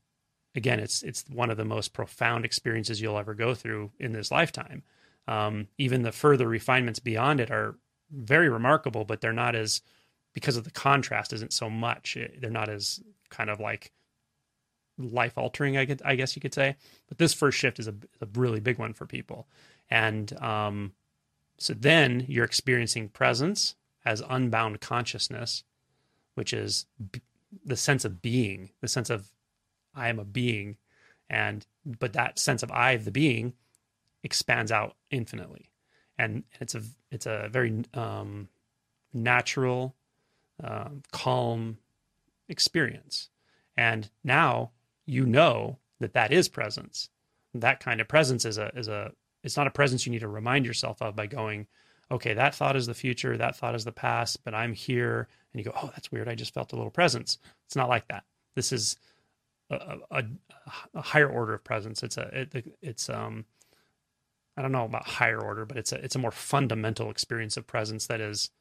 again 0.55 0.79
it's 0.79 1.03
it's 1.03 1.25
one 1.29 1.49
of 1.49 1.57
the 1.57 1.65
most 1.65 1.93
profound 1.93 2.45
experiences 2.45 3.01
you'll 3.01 3.17
ever 3.17 3.33
go 3.33 3.53
through 3.53 3.91
in 3.99 4.13
this 4.13 4.31
lifetime. 4.31 4.83
Um, 5.27 5.67
even 5.77 6.01
the 6.01 6.11
further 6.11 6.47
refinements 6.47 6.99
beyond 6.99 7.39
it 7.39 7.49
are 7.51 7.75
very 8.11 8.49
remarkable 8.49 9.05
but 9.05 9.21
they're 9.21 9.33
not 9.33 9.55
as 9.55 9.81
because 10.33 10.57
of 10.57 10.63
the 10.63 10.71
contrast 10.71 11.31
isn't 11.33 11.53
so 11.53 11.69
much. 11.69 12.17
It- 12.17 12.41
they're 12.41 12.49
not 12.49 12.69
as 12.69 12.99
kind 13.29 13.49
of 13.49 13.59
like 13.59 13.91
life 14.97 15.37
altering 15.37 15.77
I, 15.77 15.87
I 16.05 16.15
guess 16.15 16.35
you 16.35 16.41
could 16.41 16.53
say. 16.53 16.75
But 17.07 17.17
this 17.17 17.33
first 17.33 17.57
shift 17.57 17.79
is 17.79 17.87
a, 17.87 17.95
a 18.21 18.27
really 18.35 18.59
big 18.59 18.77
one 18.79 18.93
for 18.93 19.05
people. 19.05 19.47
And 19.89 20.31
um, 20.41 20.93
so 21.57 21.73
then 21.73 22.25
you're 22.27 22.45
experiencing 22.45 23.09
presence 23.09 23.75
as 24.05 24.21
unbound 24.29 24.81
consciousness 24.81 25.63
which 26.35 26.53
is 26.53 26.85
b- 27.11 27.21
the 27.65 27.77
sense 27.77 28.05
of 28.05 28.21
being 28.21 28.69
the 28.81 28.87
sense 28.87 29.09
of 29.09 29.31
i 29.95 30.09
am 30.09 30.19
a 30.19 30.25
being 30.25 30.77
and 31.29 31.65
but 31.85 32.13
that 32.13 32.39
sense 32.39 32.63
of 32.63 32.71
i 32.71 32.95
the 32.97 33.11
being 33.11 33.53
expands 34.23 34.71
out 34.71 34.95
infinitely. 35.11 35.69
And 36.17 36.43
it's 36.59 36.75
a 36.75 36.81
it's 37.11 37.25
a 37.25 37.49
very 37.51 37.83
um, 37.93 38.47
natural 39.13 39.95
um, 40.63 41.03
calm 41.11 41.77
experience. 42.47 43.29
And 43.75 44.09
now 44.23 44.71
you 45.05 45.25
know 45.25 45.79
that 45.99 46.13
that 46.13 46.31
is 46.31 46.47
presence. 46.47 47.09
That 47.53 47.79
kind 47.79 47.99
of 47.99 48.07
presence 48.07 48.45
is 48.45 48.57
a 48.57 48.71
is 48.75 48.87
a 48.87 49.11
it's 49.43 49.57
not 49.57 49.67
a 49.67 49.71
presence 49.71 50.05
you 50.05 50.11
need 50.11 50.19
to 50.19 50.27
remind 50.27 50.65
yourself 50.65 51.01
of 51.01 51.15
by 51.15 51.27
going 51.27 51.67
okay, 52.11 52.33
that 52.33 52.55
thought 52.55 52.75
is 52.75 52.87
the 52.87 52.93
future, 52.93 53.37
that 53.37 53.55
thought 53.55 53.75
is 53.75 53.85
the 53.85 53.91
past, 53.91 54.43
but 54.43 54.53
I'm 54.53 54.73
here. 54.73 55.27
And 55.51 55.59
you 55.59 55.71
go, 55.71 55.77
oh, 55.81 55.91
that's 55.93 56.11
weird. 56.11 56.27
I 56.27 56.35
just 56.35 56.53
felt 56.53 56.73
a 56.73 56.75
little 56.75 56.91
presence. 56.91 57.37
It's 57.65 57.75
not 57.75 57.89
like 57.89 58.07
that. 58.07 58.23
This 58.55 58.71
is 58.71 58.97
a, 59.69 59.97
a, 60.11 60.23
a 60.93 61.01
higher 61.01 61.29
order 61.29 61.53
of 61.53 61.63
presence. 61.63 62.03
It's 62.03 62.17
a, 62.17 62.47
it, 62.53 62.77
it's, 62.81 63.09
um, 63.09 63.45
I 64.55 64.61
don't 64.61 64.71
know 64.71 64.85
about 64.85 65.07
higher 65.07 65.39
order, 65.39 65.65
but 65.65 65.77
it's 65.77 65.91
a, 65.91 66.03
it's 66.03 66.15
a 66.15 66.19
more 66.19 66.31
fundamental 66.31 67.09
experience 67.09 67.57
of 67.57 67.65
presence 67.65 68.07
that 68.07 68.21
is 68.21 68.51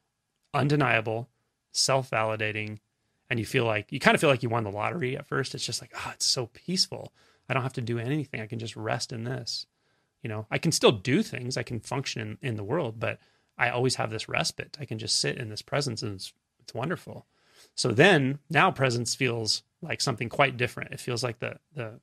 undeniable, 0.55 1.29
self 1.73 2.11
validating, 2.11 2.79
and 3.29 3.39
you 3.39 3.47
feel 3.47 3.65
like, 3.65 3.93
you 3.93 4.01
kind 4.01 4.15
of 4.15 4.21
feel 4.21 4.31
like 4.31 4.43
you 4.43 4.49
won 4.49 4.65
the 4.65 4.71
lottery 4.71 5.17
at 5.17 5.27
first. 5.27 5.55
It's 5.55 5.67
just 5.67 5.81
like, 5.81 5.93
oh, 5.95 6.11
it's 6.15 6.27
so 6.27 6.47
peaceful. 6.47 7.13
I 7.49 7.55
don't 7.55 7.63
have 7.63 7.73
to 7.75 7.81
do 7.81 7.99
anything. 7.99 8.41
I 8.41 8.47
can 8.47 8.59
just 8.59 8.77
rest 8.77 9.13
in 9.13 9.25
this. 9.25 9.67
You 10.23 10.29
know, 10.29 10.47
I 10.51 10.59
can 10.59 10.73
still 10.73 10.93
do 10.93 11.23
things. 11.23 11.57
I 11.57 11.63
can 11.63 11.81
function 11.81 12.39
in, 12.43 12.49
in 12.51 12.57
the 12.57 12.65
world, 12.65 13.01
but 13.01 13.19
I 13.59 13.71
always 13.71 13.97
have 13.97 14.11
this 14.11 14.29
respite. 14.29 14.77
I 14.81 14.85
can 14.85 14.99
just 14.99 15.19
sit 15.21 15.37
in 15.37 15.49
this 15.49 15.63
presence 15.63 16.03
and 16.03 16.15
it's, 16.15 16.33
it's 16.61 16.75
wonderful. 16.75 17.27
So 17.75 17.93
then 17.93 18.39
now 18.51 18.71
presence 18.71 19.15
feels 19.15 19.63
like 19.81 20.01
something 20.01 20.29
quite 20.29 20.57
different. 20.57 20.93
It 20.93 21.01
feels 21.01 21.23
like 21.23 21.39
the 21.41 21.59
the 21.75 22.01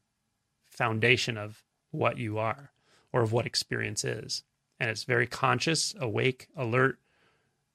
foundation 0.70 1.38
of 1.38 1.64
what 1.92 2.18
you 2.18 2.38
are 2.38 2.72
or 3.12 3.22
of 3.22 3.32
what 3.32 3.46
experience 3.46 4.04
is. 4.04 4.44
And 4.80 4.90
it's 4.90 5.04
very 5.04 5.28
conscious, 5.28 5.94
awake, 6.00 6.48
alert, 6.56 7.00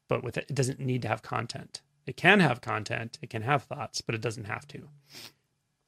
but 0.09 0.23
with 0.23 0.39
it, 0.39 0.47
it 0.49 0.55
doesn't 0.55 0.81
need 0.81 1.03
to 1.03 1.09
have 1.09 1.23
content. 1.23 1.83
It 2.07 2.17
can 2.17 2.41
have 2.41 2.61
content, 2.61 3.19
it 3.23 3.31
can 3.31 3.43
have 3.43 3.65
thoughts, 3.65 4.01
but 4.01 4.15
it 4.15 4.21
doesn't 4.21 4.45
have 4.45 4.67
to. 4.69 4.89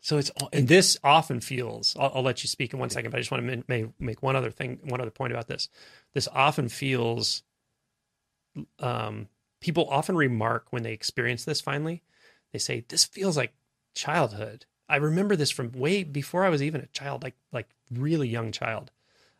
So 0.07 0.19
it's 0.19 0.31
and 0.53 0.69
this 0.69 0.97
often 1.03 1.40
feels. 1.40 1.97
I'll, 1.99 2.12
I'll 2.14 2.23
let 2.23 2.45
you 2.45 2.49
speak 2.49 2.73
in 2.73 2.79
one 2.79 2.90
second, 2.90 3.11
but 3.11 3.16
I 3.16 3.21
just 3.21 3.33
want 3.33 3.45
to 3.45 3.64
make, 3.66 4.01
make 4.01 4.23
one 4.23 4.37
other 4.37 4.53
thing, 4.53 4.79
one 4.85 5.01
other 5.01 5.11
point 5.11 5.33
about 5.33 5.49
this. 5.49 5.69
This 6.14 6.29
often 6.33 6.69
feels. 6.69 7.42
Um, 8.79 9.27
people 9.61 9.88
often 9.90 10.14
remark 10.14 10.69
when 10.71 10.85
they 10.85 10.92
experience 10.92 11.45
this. 11.45 11.61
Finally, 11.61 12.05
they 12.53 12.61
say, 12.61 12.85
"This 12.88 13.05
feels 13.05 13.37
like 13.37 13.55
childhood." 13.97 14.66
I 14.88 14.95
remember 14.95 15.35
this 15.35 15.51
from 15.51 15.73
way 15.73 16.05
before 16.05 16.45
I 16.45 16.51
was 16.51 16.62
even 16.62 16.83
a 16.83 16.87
child, 16.87 17.25
like 17.25 17.35
like 17.51 17.71
really 17.90 18.29
young 18.29 18.53
child. 18.53 18.92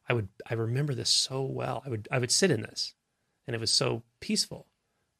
I 0.09 0.15
would 0.15 0.27
I 0.51 0.55
remember 0.55 0.97
this 0.97 1.11
so 1.11 1.43
well. 1.43 1.85
I 1.87 1.91
would 1.91 2.09
I 2.11 2.19
would 2.19 2.33
sit 2.33 2.51
in 2.51 2.63
this, 2.63 2.97
and 3.47 3.55
it 3.55 3.61
was 3.61 3.71
so 3.71 4.03
peaceful. 4.19 4.67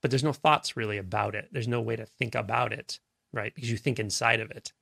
But 0.03 0.11
there's 0.11 0.25
no 0.25 0.33
thoughts 0.33 0.77
really 0.77 0.99
about 0.99 1.37
it. 1.37 1.51
There's 1.53 1.69
no 1.69 1.81
way 1.81 1.95
to 1.95 2.05
think 2.05 2.35
about 2.35 2.73
it, 2.73 2.99
right? 3.33 3.55
Because 3.55 3.71
you 3.71 3.77
think 3.77 4.01
inside 4.01 4.41
of 4.41 4.51
it. 4.51 4.73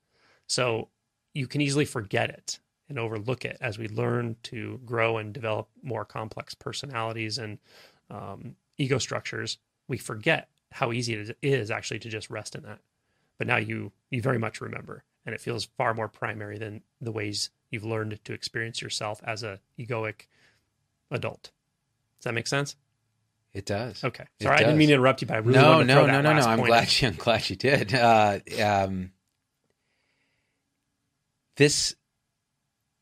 So 0.47 0.89
you 1.33 1.47
can 1.47 1.61
easily 1.61 1.85
forget 1.85 2.31
it 2.31 2.59
and 2.89 2.99
overlook 2.99 3.45
it 3.45 3.57
as 3.61 3.79
we 3.79 3.89
learn 3.89 4.37
to 4.45 4.81
grow 4.85 5.19
and 5.19 5.33
develop 5.33 5.69
more 5.83 6.05
complex 6.05 6.55
personalities 6.55 7.39
and 7.39 7.59
um, 8.11 8.57
ego 8.79 8.99
structures. 8.99 9.59
We 9.89 9.99
forget 9.99 10.49
how 10.73 10.93
easy 10.93 11.15
it 11.15 11.37
is 11.43 11.71
actually 11.71 12.01
to 12.01 12.09
just 12.09 12.31
rest 12.31 12.55
in 12.55 12.63
that. 12.63 12.81
But 13.39 13.47
now 13.47 13.57
you 13.57 13.93
you 14.11 14.23
very 14.23 14.39
much 14.39 14.61
remember, 14.61 15.03
and 15.27 15.35
it 15.35 15.41
feels 15.41 15.65
far 15.65 15.93
more 15.93 16.09
primary 16.09 16.59
than 16.59 16.83
the 17.01 17.11
ways 17.13 17.51
you've 17.71 17.85
learned 17.85 18.19
to 18.25 18.33
experience 18.33 18.81
yourself 18.81 19.21
as 19.25 19.43
a 19.43 19.61
egoic 19.79 20.27
adult. 21.11 21.51
Does 22.19 22.25
that 22.25 22.35
make 22.35 22.47
sense? 22.47 22.77
It 23.53 23.67
does. 23.67 24.03
Okay. 24.03 24.25
Sorry, 24.43 24.57
I 24.57 24.59
didn't 24.61 24.79
mean 24.79 24.89
to 24.89 24.95
interrupt 24.95 25.23
you, 25.23 25.29
but 25.29 25.35
I 25.35 25.39
really 25.39 25.59
no, 25.59 25.83
no, 25.83 26.07
no, 26.07 26.21
no, 26.21 26.33
no. 26.33 26.43
I'm 26.43 26.61
glad 26.61 27.01
you. 27.01 27.09
I'm 27.09 27.15
glad 27.15 27.49
you 27.49 27.57
did. 27.57 27.95
Uh, 27.95 28.41
um, 28.63 29.13
this 31.57 31.95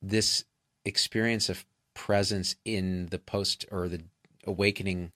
this 0.00 0.44
experience 0.84 1.48
of 1.48 1.64
presence 1.94 2.56
in 2.64 3.06
the 3.06 3.18
post 3.18 3.64
or 3.70 3.88
the 3.88 4.02
awakening 4.46 5.12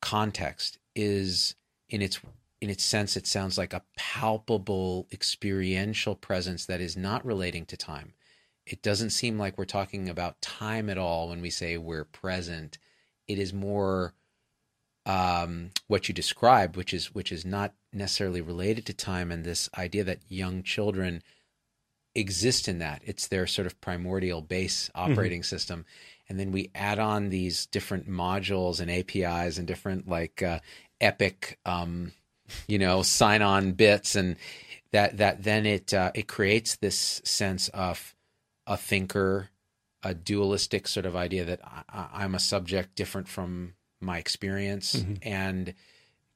context 0.00 0.78
is 0.94 1.54
in 1.88 2.02
its 2.02 2.20
in 2.60 2.70
its 2.70 2.84
sense 2.84 3.16
it 3.16 3.26
sounds 3.26 3.56
like 3.56 3.72
a 3.72 3.82
palpable 3.96 5.06
experiential 5.12 6.14
presence 6.14 6.66
that 6.66 6.80
is 6.80 6.96
not 6.96 7.24
relating 7.24 7.64
to 7.66 7.76
time. 7.76 8.12
It 8.66 8.82
doesn't 8.82 9.10
seem 9.10 9.38
like 9.38 9.56
we're 9.56 9.64
talking 9.64 10.08
about 10.08 10.42
time 10.42 10.90
at 10.90 10.98
all 10.98 11.30
when 11.30 11.40
we 11.40 11.50
say 11.50 11.76
we're 11.78 12.04
present. 12.04 12.78
It 13.26 13.38
is 13.38 13.52
more 13.52 14.14
um, 15.06 15.70
what 15.86 16.08
you 16.08 16.14
described 16.14 16.76
which 16.76 16.92
is 16.92 17.14
which 17.14 17.32
is 17.32 17.44
not 17.44 17.72
necessarily 17.92 18.42
related 18.42 18.84
to 18.86 18.92
time 18.92 19.32
and 19.32 19.44
this 19.44 19.68
idea 19.76 20.04
that 20.04 20.20
young 20.28 20.62
children 20.62 21.22
exist 22.14 22.68
in 22.68 22.78
that. 22.78 23.02
It's 23.04 23.28
their 23.28 23.46
sort 23.46 23.66
of 23.66 23.80
primordial 23.80 24.40
base 24.42 24.90
operating 24.94 25.42
system. 25.42 25.84
And 26.28 26.38
then 26.38 26.52
we 26.52 26.70
add 26.74 26.98
on 26.98 27.28
these 27.28 27.66
different 27.66 28.08
modules 28.08 28.80
and 28.80 28.90
apis 28.90 29.58
and 29.58 29.66
different 29.66 30.08
like 30.08 30.42
uh, 30.42 30.60
epic 31.00 31.58
um, 31.64 32.12
you 32.68 32.78
know 32.78 33.02
sign 33.02 33.42
on 33.42 33.72
bits. 33.72 34.16
And 34.16 34.36
that 34.92 35.18
that 35.18 35.42
then 35.44 35.66
it 35.66 35.94
uh, 35.94 36.10
it 36.14 36.26
creates 36.28 36.76
this 36.76 37.20
sense 37.24 37.68
of 37.68 38.14
a 38.66 38.76
thinker 38.76 39.50
a 40.02 40.14
dualistic 40.14 40.88
sort 40.88 41.04
of 41.04 41.14
idea 41.14 41.44
that 41.44 41.60
I, 41.62 42.08
i'm 42.14 42.34
a 42.34 42.38
subject 42.38 42.94
different 42.94 43.28
from 43.28 43.74
my 44.00 44.18
experience 44.18 44.96
Mhm. 44.96 45.18
and 45.22 45.74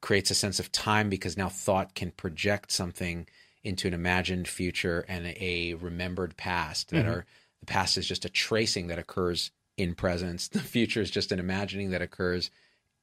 creates 0.02 0.30
a 0.30 0.34
sense 0.34 0.60
of 0.60 0.70
time 0.70 1.08
because 1.08 1.36
now 1.36 1.48
thought 1.48 1.94
can 1.94 2.10
project 2.10 2.70
something 2.72 3.26
into 3.64 3.88
an 3.88 3.94
imagined 3.94 4.46
future 4.46 5.04
and 5.08 5.26
a 5.26 5.74
remembered 5.74 6.36
past 6.36 6.90
that 6.90 7.06
Mhm. 7.06 7.08
are 7.08 7.26
the 7.60 7.66
past 7.66 7.96
is 7.96 8.06
just 8.06 8.24
a 8.24 8.28
tracing 8.28 8.86
that 8.88 8.98
occurs 8.98 9.50
in 9.76 9.94
presence 9.94 10.46
the 10.48 10.60
future 10.60 11.00
is 11.00 11.10
just 11.10 11.32
an 11.32 11.40
imagining 11.40 11.90
that 11.90 12.02
occurs 12.02 12.50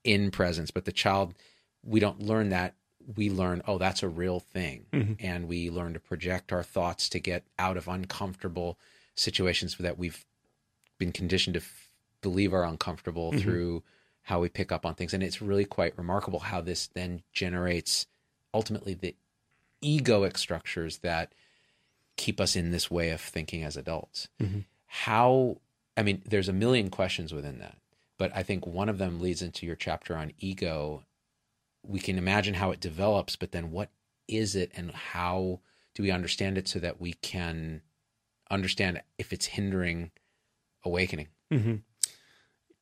in 0.03 0.31
presence 0.31 0.71
but 0.71 0.85
the 0.85 0.91
child 0.91 1.33
we 1.83 1.99
don't 1.99 2.21
learn 2.21 2.49
that 2.49 2.75
we 3.15 3.29
learn 3.29 3.61
oh 3.67 3.77
that's 3.79 4.03
a 4.03 4.07
real 4.07 4.39
thing 4.39 4.85
Mhm. 4.93 5.15
and 5.19 5.47
we 5.47 5.69
learn 5.69 5.93
to 5.93 5.99
project 5.99 6.53
our 6.53 6.63
thoughts 6.63 7.09
to 7.09 7.19
get 7.19 7.43
out 7.57 7.75
of 7.75 7.87
uncomfortable 7.87 8.77
situations 9.15 9.75
that 9.77 9.97
we've 9.97 10.25
been 10.99 11.11
conditioned 11.11 11.55
to 11.55 11.59
f- 11.59 11.89
believe 12.21 12.53
are 12.53 12.63
uncomfortable 12.63 13.31
Mhm. 13.33 13.41
through 13.41 13.83
how 14.23 14.39
we 14.39 14.47
pick 14.49 14.71
up 14.71 14.85
on 14.85 14.93
things 14.93 15.13
and 15.15 15.23
it's 15.23 15.41
really 15.41 15.65
quite 15.65 15.97
remarkable 15.97 16.39
how 16.39 16.61
this 16.61 16.85
then 16.87 17.23
generates 17.33 18.05
ultimately 18.53 18.93
the 18.93 19.15
egoic 19.83 20.37
structures 20.37 20.99
that 20.99 21.33
keep 22.17 22.39
us 22.39 22.55
in 22.55 22.71
this 22.71 22.91
way 22.91 23.09
of 23.09 23.19
thinking 23.21 23.63
as 23.63 23.75
adults. 23.77 24.27
Mhm. 24.39 24.65
how 24.85 25.57
i 25.97 26.03
mean 26.03 26.21
there's 26.25 26.49
a 26.49 26.53
million 26.53 26.89
questions 26.89 27.33
within 27.33 27.59
that 27.59 27.77
but 28.17 28.35
i 28.35 28.43
think 28.43 28.67
one 28.67 28.89
of 28.89 28.97
them 28.97 29.19
leads 29.21 29.41
into 29.41 29.65
your 29.65 29.75
chapter 29.75 30.15
on 30.15 30.31
ego. 30.37 31.03
We 31.83 31.99
can 31.99 32.17
imagine 32.17 32.53
how 32.55 32.71
it 32.71 32.79
develops 32.79 33.35
but 33.35 33.51
then 33.53 33.71
what 33.71 33.89
is 34.27 34.55
it 34.55 34.71
and 34.75 34.91
how 34.91 35.61
do 35.95 36.03
we 36.03 36.11
understand 36.11 36.57
it 36.57 36.67
so 36.67 36.79
that 36.79 37.01
we 37.01 37.13
can 37.13 37.81
understand 38.49 39.01
if 39.17 39.33
it's 39.33 39.45
hindering 39.47 40.11
awakening? 40.83 41.27
Hmm 41.49 41.75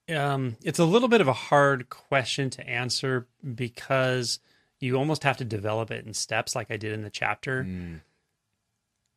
Um, 0.10 0.58
it's 0.64 0.80
a 0.80 0.86
little 0.86 1.08
bit 1.08 1.22
of 1.22 1.28
a 1.28 1.34
hard 1.34 1.90
question 1.90 2.50
to 2.52 2.68
answer 2.68 3.28
because 3.56 4.40
you 4.80 4.98
almost 4.98 5.24
have 5.24 5.38
to 5.38 5.46
develop 5.46 5.92
it 5.92 6.06
in 6.06 6.14
steps, 6.14 6.56
like 6.56 6.72
I 6.72 6.78
did 6.78 6.94
in 6.94 7.02
the 7.02 7.10
chapter, 7.10 7.64
Mm, 7.64 8.02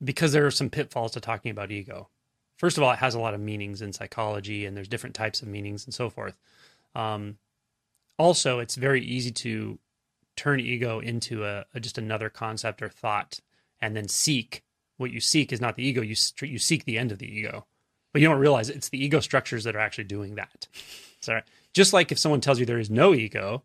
because 0.02 0.32
there 0.32 0.46
are 0.46 0.50
some 0.50 0.70
pitfalls 0.70 1.12
to 1.12 1.20
talking 1.20 1.50
about 1.50 1.70
ego. 1.70 2.08
First 2.56 2.76
of 2.76 2.82
all, 2.82 2.92
it 2.92 2.98
has 2.98 3.14
a 3.14 3.20
lot 3.20 3.34
of 3.34 3.40
meanings 3.40 3.82
in 3.82 3.92
psychology, 3.92 4.66
and 4.66 4.76
there's 4.76 4.88
different 4.88 5.14
types 5.14 5.42
of 5.42 5.48
meanings 5.48 5.84
and 5.84 5.94
so 5.94 6.10
forth. 6.10 6.36
Um, 6.94 7.38
also, 8.18 8.58
it's 8.58 8.74
very 8.76 9.02
easy 9.04 9.30
to 9.30 9.78
turn 10.36 10.60
ego 10.60 10.98
into 11.00 11.44
a, 11.44 11.64
a 11.74 11.80
just 11.80 11.98
another 11.98 12.28
concept 12.28 12.82
or 12.82 12.88
thought, 12.88 13.40
and 13.80 13.96
then 13.96 14.08
seek 14.08 14.62
what 14.96 15.10
you 15.10 15.20
seek 15.20 15.52
is 15.52 15.60
not 15.60 15.76
the 15.76 15.84
ego. 15.84 16.02
You 16.02 16.14
st- 16.14 16.50
you 16.50 16.58
seek 16.58 16.84
the 16.84 16.98
end 16.98 17.10
of 17.12 17.18
the 17.18 17.26
ego, 17.26 17.66
but 18.12 18.22
you 18.22 18.28
don't 18.28 18.38
realize 18.38 18.68
it's 18.68 18.88
the 18.90 19.02
ego 19.02 19.20
structures 19.20 19.64
that 19.64 19.74
are 19.74 19.80
actually 19.80 20.04
doing 20.04 20.34
that. 20.36 20.66
Sorry, 21.20 21.42
just 21.72 21.92
like 21.92 22.12
if 22.12 22.18
someone 22.18 22.40
tells 22.40 22.58
you 22.60 22.66
there 22.66 22.78
is 22.78 22.90
no 22.90 23.14
ego, 23.14 23.62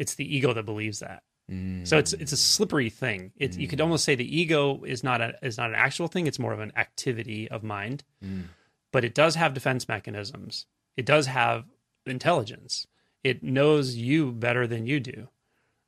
it's 0.00 0.14
the 0.16 0.28
ego 0.36 0.52
that 0.54 0.64
believes 0.64 0.98
that. 1.00 1.22
mm, 1.50 1.86
So 1.86 1.98
it's 1.98 2.12
it's 2.22 2.32
a 2.32 2.36
slippery 2.36 2.90
thing. 2.90 3.32
It's 3.36 3.56
you 3.62 3.68
could 3.68 3.80
almost 3.80 4.04
say 4.04 4.14
the 4.14 4.36
ego 4.40 4.82
is 4.84 5.04
not 5.04 5.20
a 5.20 5.28
is 5.42 5.56
not 5.60 5.70
an 5.70 5.76
actual 5.86 6.08
thing. 6.08 6.26
It's 6.26 6.38
more 6.38 6.52
of 6.52 6.60
an 6.60 6.72
activity 6.76 7.48
of 7.50 7.62
mind, 7.62 7.98
mm, 8.24 8.44
but 8.92 9.04
it 9.04 9.14
does 9.14 9.34
have 9.36 9.54
defense 9.54 9.86
mechanisms. 9.88 10.66
It 10.96 11.06
does 11.06 11.26
have 11.26 11.64
intelligence. 12.06 12.86
It 13.22 13.42
knows 13.42 13.96
you 13.96 14.32
better 14.32 14.66
than 14.66 14.86
you 14.86 14.98
do, 15.00 15.28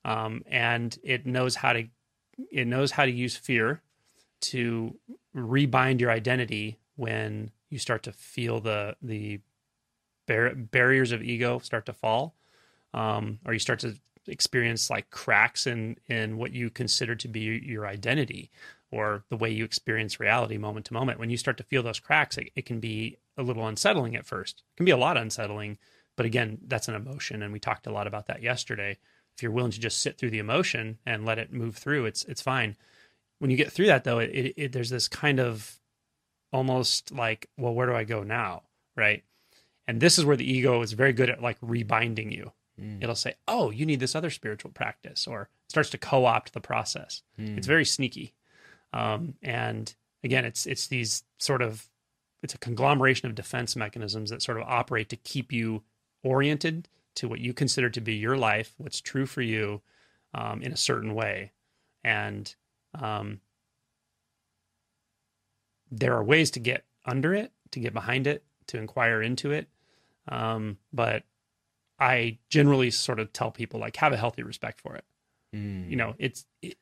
um, 0.05 0.43
and 0.47 0.99
it 1.03 1.25
knows 1.27 1.57
how 1.57 1.73
to 1.73 1.83
it 2.51 2.67
knows 2.67 2.91
how 2.93 3.05
to 3.05 3.11
use 3.25 3.37
fear 3.37 3.83
to 4.53 4.99
rebind 5.35 6.01
your 6.01 6.11
identity 6.11 6.79
when 6.97 7.51
you 7.71 7.79
start 7.79 8.03
to 8.03 8.13
feel 8.13 8.61
the 8.61 8.97
the 9.01 9.41
bar- 10.27 10.55
barriers 10.55 11.13
of 11.13 11.23
ego 11.23 11.59
start 11.61 11.87
to 11.87 11.93
fall, 11.93 12.35
um, 12.95 13.39
or 13.45 13.53
you 13.53 13.59
start 13.59 13.81
to 13.81 13.97
experience 14.27 14.91
like 14.91 15.11
cracks 15.11 15.67
in 15.67 15.97
in 16.09 16.37
what 16.37 16.53
you 16.53 16.71
consider 16.71 17.15
to 17.15 17.29
be 17.29 17.41
your 17.41 17.87
identity 17.87 18.51
or 18.91 19.25
the 19.31 19.37
way 19.37 19.51
you 19.51 19.65
experience 19.65 20.21
reality 20.21 20.59
moment 20.59 20.87
to 20.87 20.95
moment 20.95 21.19
when 21.19 21.31
you 21.31 21.37
start 21.37 21.57
to 21.57 21.65
feel 21.65 21.83
those 21.83 22.01
cracks 22.01 22.39
it, 22.39 22.51
it 22.55 22.67
can 22.67 22.81
be 22.81 23.17
a 23.37 23.43
little 23.43 23.67
unsettling 23.67 24.15
at 24.15 24.27
first 24.27 24.63
it 24.73 24.77
can 24.77 24.85
be 24.87 24.93
a 24.93 24.97
lot 24.97 25.17
unsettling 25.17 25.77
But 26.17 26.27
again, 26.27 26.59
that's 26.67 26.89
an 26.89 26.95
emotion, 26.95 27.43
and 27.43 27.53
we 27.53 27.59
talked 27.59 27.87
a 27.87 27.93
lot 27.93 28.07
about 28.07 28.27
that 28.27 28.43
yesterday. 28.43 28.99
If 29.35 29.43
you're 29.43 29.53
willing 29.53 29.73
to 29.73 29.81
just 29.81 30.01
sit 30.01 30.19
through 30.19 30.31
the 30.31 30.39
emotion 30.41 30.99
and 31.07 31.25
let 31.25 31.39
it 31.39 31.53
move 31.53 31.77
through, 31.77 32.05
it's 32.07 32.25
it's 32.27 32.43
fine. 32.43 32.77
When 33.39 33.51
you 33.51 33.57
get 33.57 33.73
through 33.73 33.87
that, 33.87 34.05
though, 34.05 34.19
it, 34.19 34.31
it, 34.31 34.55
it 34.57 34.73
there's 34.73 34.91
this 34.91 35.09
kind 35.09 35.41
of 35.41 35.81
almost 36.53 37.13
like, 37.13 37.49
well, 37.57 37.75
where 37.75 37.87
do 37.87 37.95
I 37.95 38.05
go 38.05 38.23
now, 38.23 38.63
right? 38.97 39.25
And 39.89 40.01
this 40.01 40.19
is 40.19 40.25
where 40.25 40.37
the 40.37 40.51
ego 40.51 40.83
is 40.83 40.93
very 40.93 41.13
good 41.15 41.31
at 41.31 41.43
like 41.43 41.57
rebinding 41.63 42.31
you. 42.31 42.53
Mm. 42.83 43.03
It'll 43.03 43.15
say, 43.15 43.35
"Oh, 43.47 43.71
you 43.71 43.87
need 43.87 44.01
this 44.01 44.15
other 44.15 44.31
spiritual 44.31 44.71
practice," 44.73 45.27
or 45.27 45.49
starts 45.69 45.91
to 45.91 45.99
co-opt 45.99 46.53
the 46.53 46.61
process. 46.61 47.23
Mm. 47.39 47.57
It's 47.57 47.67
very 47.67 47.85
sneaky, 47.85 48.35
um, 48.93 49.35
and 49.43 49.95
again, 50.25 50.45
it's 50.45 50.67
it's 50.67 50.89
these 50.89 51.25
sort 51.39 51.63
of 51.63 51.89
it's 52.43 52.55
a 52.55 52.59
conglomeration 52.59 53.29
of 53.29 53.35
defense 53.35 53.77
mechanisms 53.77 54.31
that 54.31 54.43
sort 54.43 54.59
of 54.59 54.65
operate 54.67 55.09
to 55.11 55.17
keep 55.17 55.53
you 55.53 55.83
oriented 56.25 56.89
to 57.15 57.29
what 57.29 57.41
you 57.41 57.53
consider 57.53 57.89
to 57.91 58.01
be 58.01 58.15
your 58.15 58.37
life, 58.37 58.75
what's 58.79 59.01
true 59.01 59.27
for 59.27 59.43
you, 59.43 59.81
um, 60.35 60.63
in 60.63 60.73
a 60.73 60.77
certain 60.77 61.15
way, 61.15 61.53
and 62.03 62.55
um, 62.95 63.41
there 65.91 66.15
are 66.15 66.25
ways 66.25 66.51
to 66.51 66.61
get 66.61 66.85
under 67.05 67.35
it, 67.35 67.53
to 67.71 67.81
get 67.81 67.93
behind 67.93 68.27
it, 68.27 68.43
to 68.67 68.79
inquire 68.79 69.23
into 69.23 69.51
it. 69.53 69.69
Um, 70.29 70.79
but 70.93 71.25
I 72.03 72.39
generally 72.51 72.91
sort 72.91 73.21
of 73.21 73.33
tell 73.33 73.51
people 73.51 73.79
like 73.79 73.97
have 73.97 74.13
a 74.13 74.17
healthy 74.17 74.43
respect 74.43 74.81
for 74.81 74.97
it. 74.97 75.05
Mm. 75.55 75.89
You 75.91 75.97
know, 75.97 76.15
it's 76.19 76.45
it, 76.61 76.77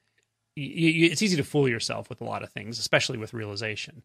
it's 0.56 1.22
easy 1.22 1.36
to 1.36 1.44
fool 1.44 1.68
yourself 1.68 2.08
with 2.08 2.20
a 2.20 2.24
lot 2.24 2.42
of 2.42 2.50
things, 2.50 2.78
especially 2.78 3.18
with 3.18 3.34
realization. 3.34 4.02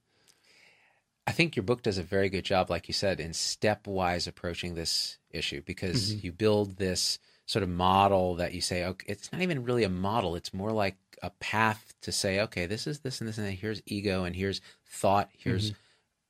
I 1.28 1.32
think 1.32 1.56
your 1.56 1.64
book 1.64 1.82
does 1.82 1.98
a 1.98 2.04
very 2.04 2.30
good 2.30 2.46
job, 2.46 2.70
like 2.70 2.88
you 2.88 2.94
said, 2.94 3.20
in 3.20 3.32
stepwise 3.32 4.28
approaching 4.28 4.76
this 4.76 5.18
issue 5.32 5.62
because 5.66 6.14
Mhm. 6.14 6.24
you 6.24 6.32
build 6.32 6.78
this 6.78 7.18
sort 7.48 7.64
of 7.64 7.70
model 7.70 8.36
that 8.36 8.54
you 8.54 8.62
say, 8.62 8.84
okay, 8.86 9.06
it's 9.08 9.32
not 9.32 9.42
even 9.42 9.64
really 9.64 9.84
a 9.84 9.90
model. 9.90 10.36
It's 10.36 10.54
more 10.54 10.72
like 10.72 10.98
a 11.24 11.30
path 11.32 11.94
to 12.02 12.12
say, 12.12 12.40
okay, 12.42 12.66
this 12.68 12.86
is 12.86 13.00
this 13.00 13.22
and 13.22 13.28
this 13.28 13.38
and 13.38 13.48
that. 13.48 13.52
Here's 13.54 13.82
ego 13.86 14.24
and 14.24 14.36
here's 14.36 14.62
thought, 14.86 15.30
here's 15.38 15.74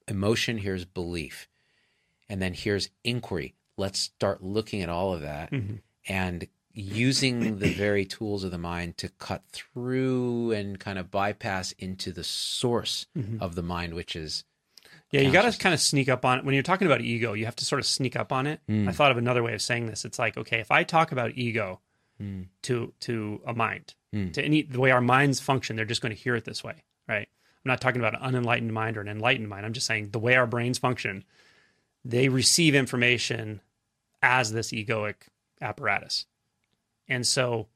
emotion, 0.08 0.60
here's 0.60 0.86
belief. 0.86 1.48
And 2.30 2.42
then 2.42 2.54
here's 2.54 2.90
inquiry. 3.04 3.54
Let's 3.78 4.00
start 4.00 4.44
looking 4.44 4.82
at 4.82 4.90
all 4.90 5.14
of 5.14 5.22
that 5.22 5.52
Mhm. 5.52 5.80
and 6.08 6.48
using 6.74 7.60
the 7.60 7.74
very 7.74 8.06
tools 8.06 8.44
of 8.44 8.52
the 8.52 8.58
mind 8.58 8.98
to 8.98 9.10
cut 9.10 9.44
through 9.52 10.52
and 10.52 10.80
kind 10.80 11.00
of 11.00 11.10
bypass 11.12 11.72
into 11.74 12.12
the 12.12 12.24
source 12.24 13.06
Mhm. 13.18 13.42
of 13.42 13.56
the 13.56 13.64
mind, 13.64 13.94
which 13.94 14.16
is 14.16 14.44
Yeah, 15.12 15.22
you 15.22 15.32
got 15.32 15.50
to 15.50 15.58
kind 15.58 15.74
of 15.74 15.80
sneak 15.80 16.10
up 16.10 16.26
on 16.26 16.40
it. 16.40 16.46
When 16.46 16.54
you're 16.56 16.64
talking 16.64 16.88
about 16.88 17.00
ego, 17.00 17.34
you 17.34 17.46
have 17.46 17.56
to 17.58 17.66
sort 17.66 17.80
of 17.80 17.86
sneak 17.86 18.16
up 18.18 18.34
on 18.34 18.48
it. 18.48 18.60
Mm. 18.68 18.90
I 18.90 18.92
thought 18.92 19.12
of 19.12 19.18
another 19.18 19.44
way 19.44 19.54
of 19.54 19.62
saying 19.62 19.86
this. 19.86 20.04
It's 20.04 20.20
like, 20.20 20.36
okay, 20.36 20.60
if 20.60 20.72
I 20.72 20.84
talk 20.84 21.12
about 21.14 21.38
ego 21.38 21.80
Mm. 22.22 22.48
to 22.64 22.94
to 23.02 23.42
a 23.46 23.54
mind, 23.54 23.94
Mm. 24.14 24.34
to 24.34 24.44
any 24.44 24.62
the 24.64 24.80
way 24.80 24.92
our 24.92 25.02
minds 25.02 25.40
function, 25.40 25.76
they're 25.76 25.86
just 25.86 26.02
going 26.02 26.14
to 26.14 26.22
hear 26.22 26.36
it 26.36 26.44
this 26.44 26.64
way, 26.64 26.84
right? 27.08 27.30
I'm 27.64 27.70
not 27.70 27.80
talking 27.82 28.02
about 28.02 28.16
an 28.16 28.22
unenlightened 28.22 28.74
mind 28.74 28.98
or 28.98 29.02
an 29.02 29.08
enlightened 29.08 29.48
mind. 29.48 29.66
I'm 29.66 29.74
just 29.74 29.88
saying 29.88 30.10
the 30.10 30.20
way 30.20 30.36
our 30.36 30.48
brains 30.48 30.80
function, 30.80 31.24
they 32.06 32.30
receive 32.30 32.76
information 32.76 33.60
as 34.22 34.52
this 34.52 34.72
egoic 34.72 35.16
apparatus. 35.60 36.28
And 37.08 37.26
so 37.26 37.68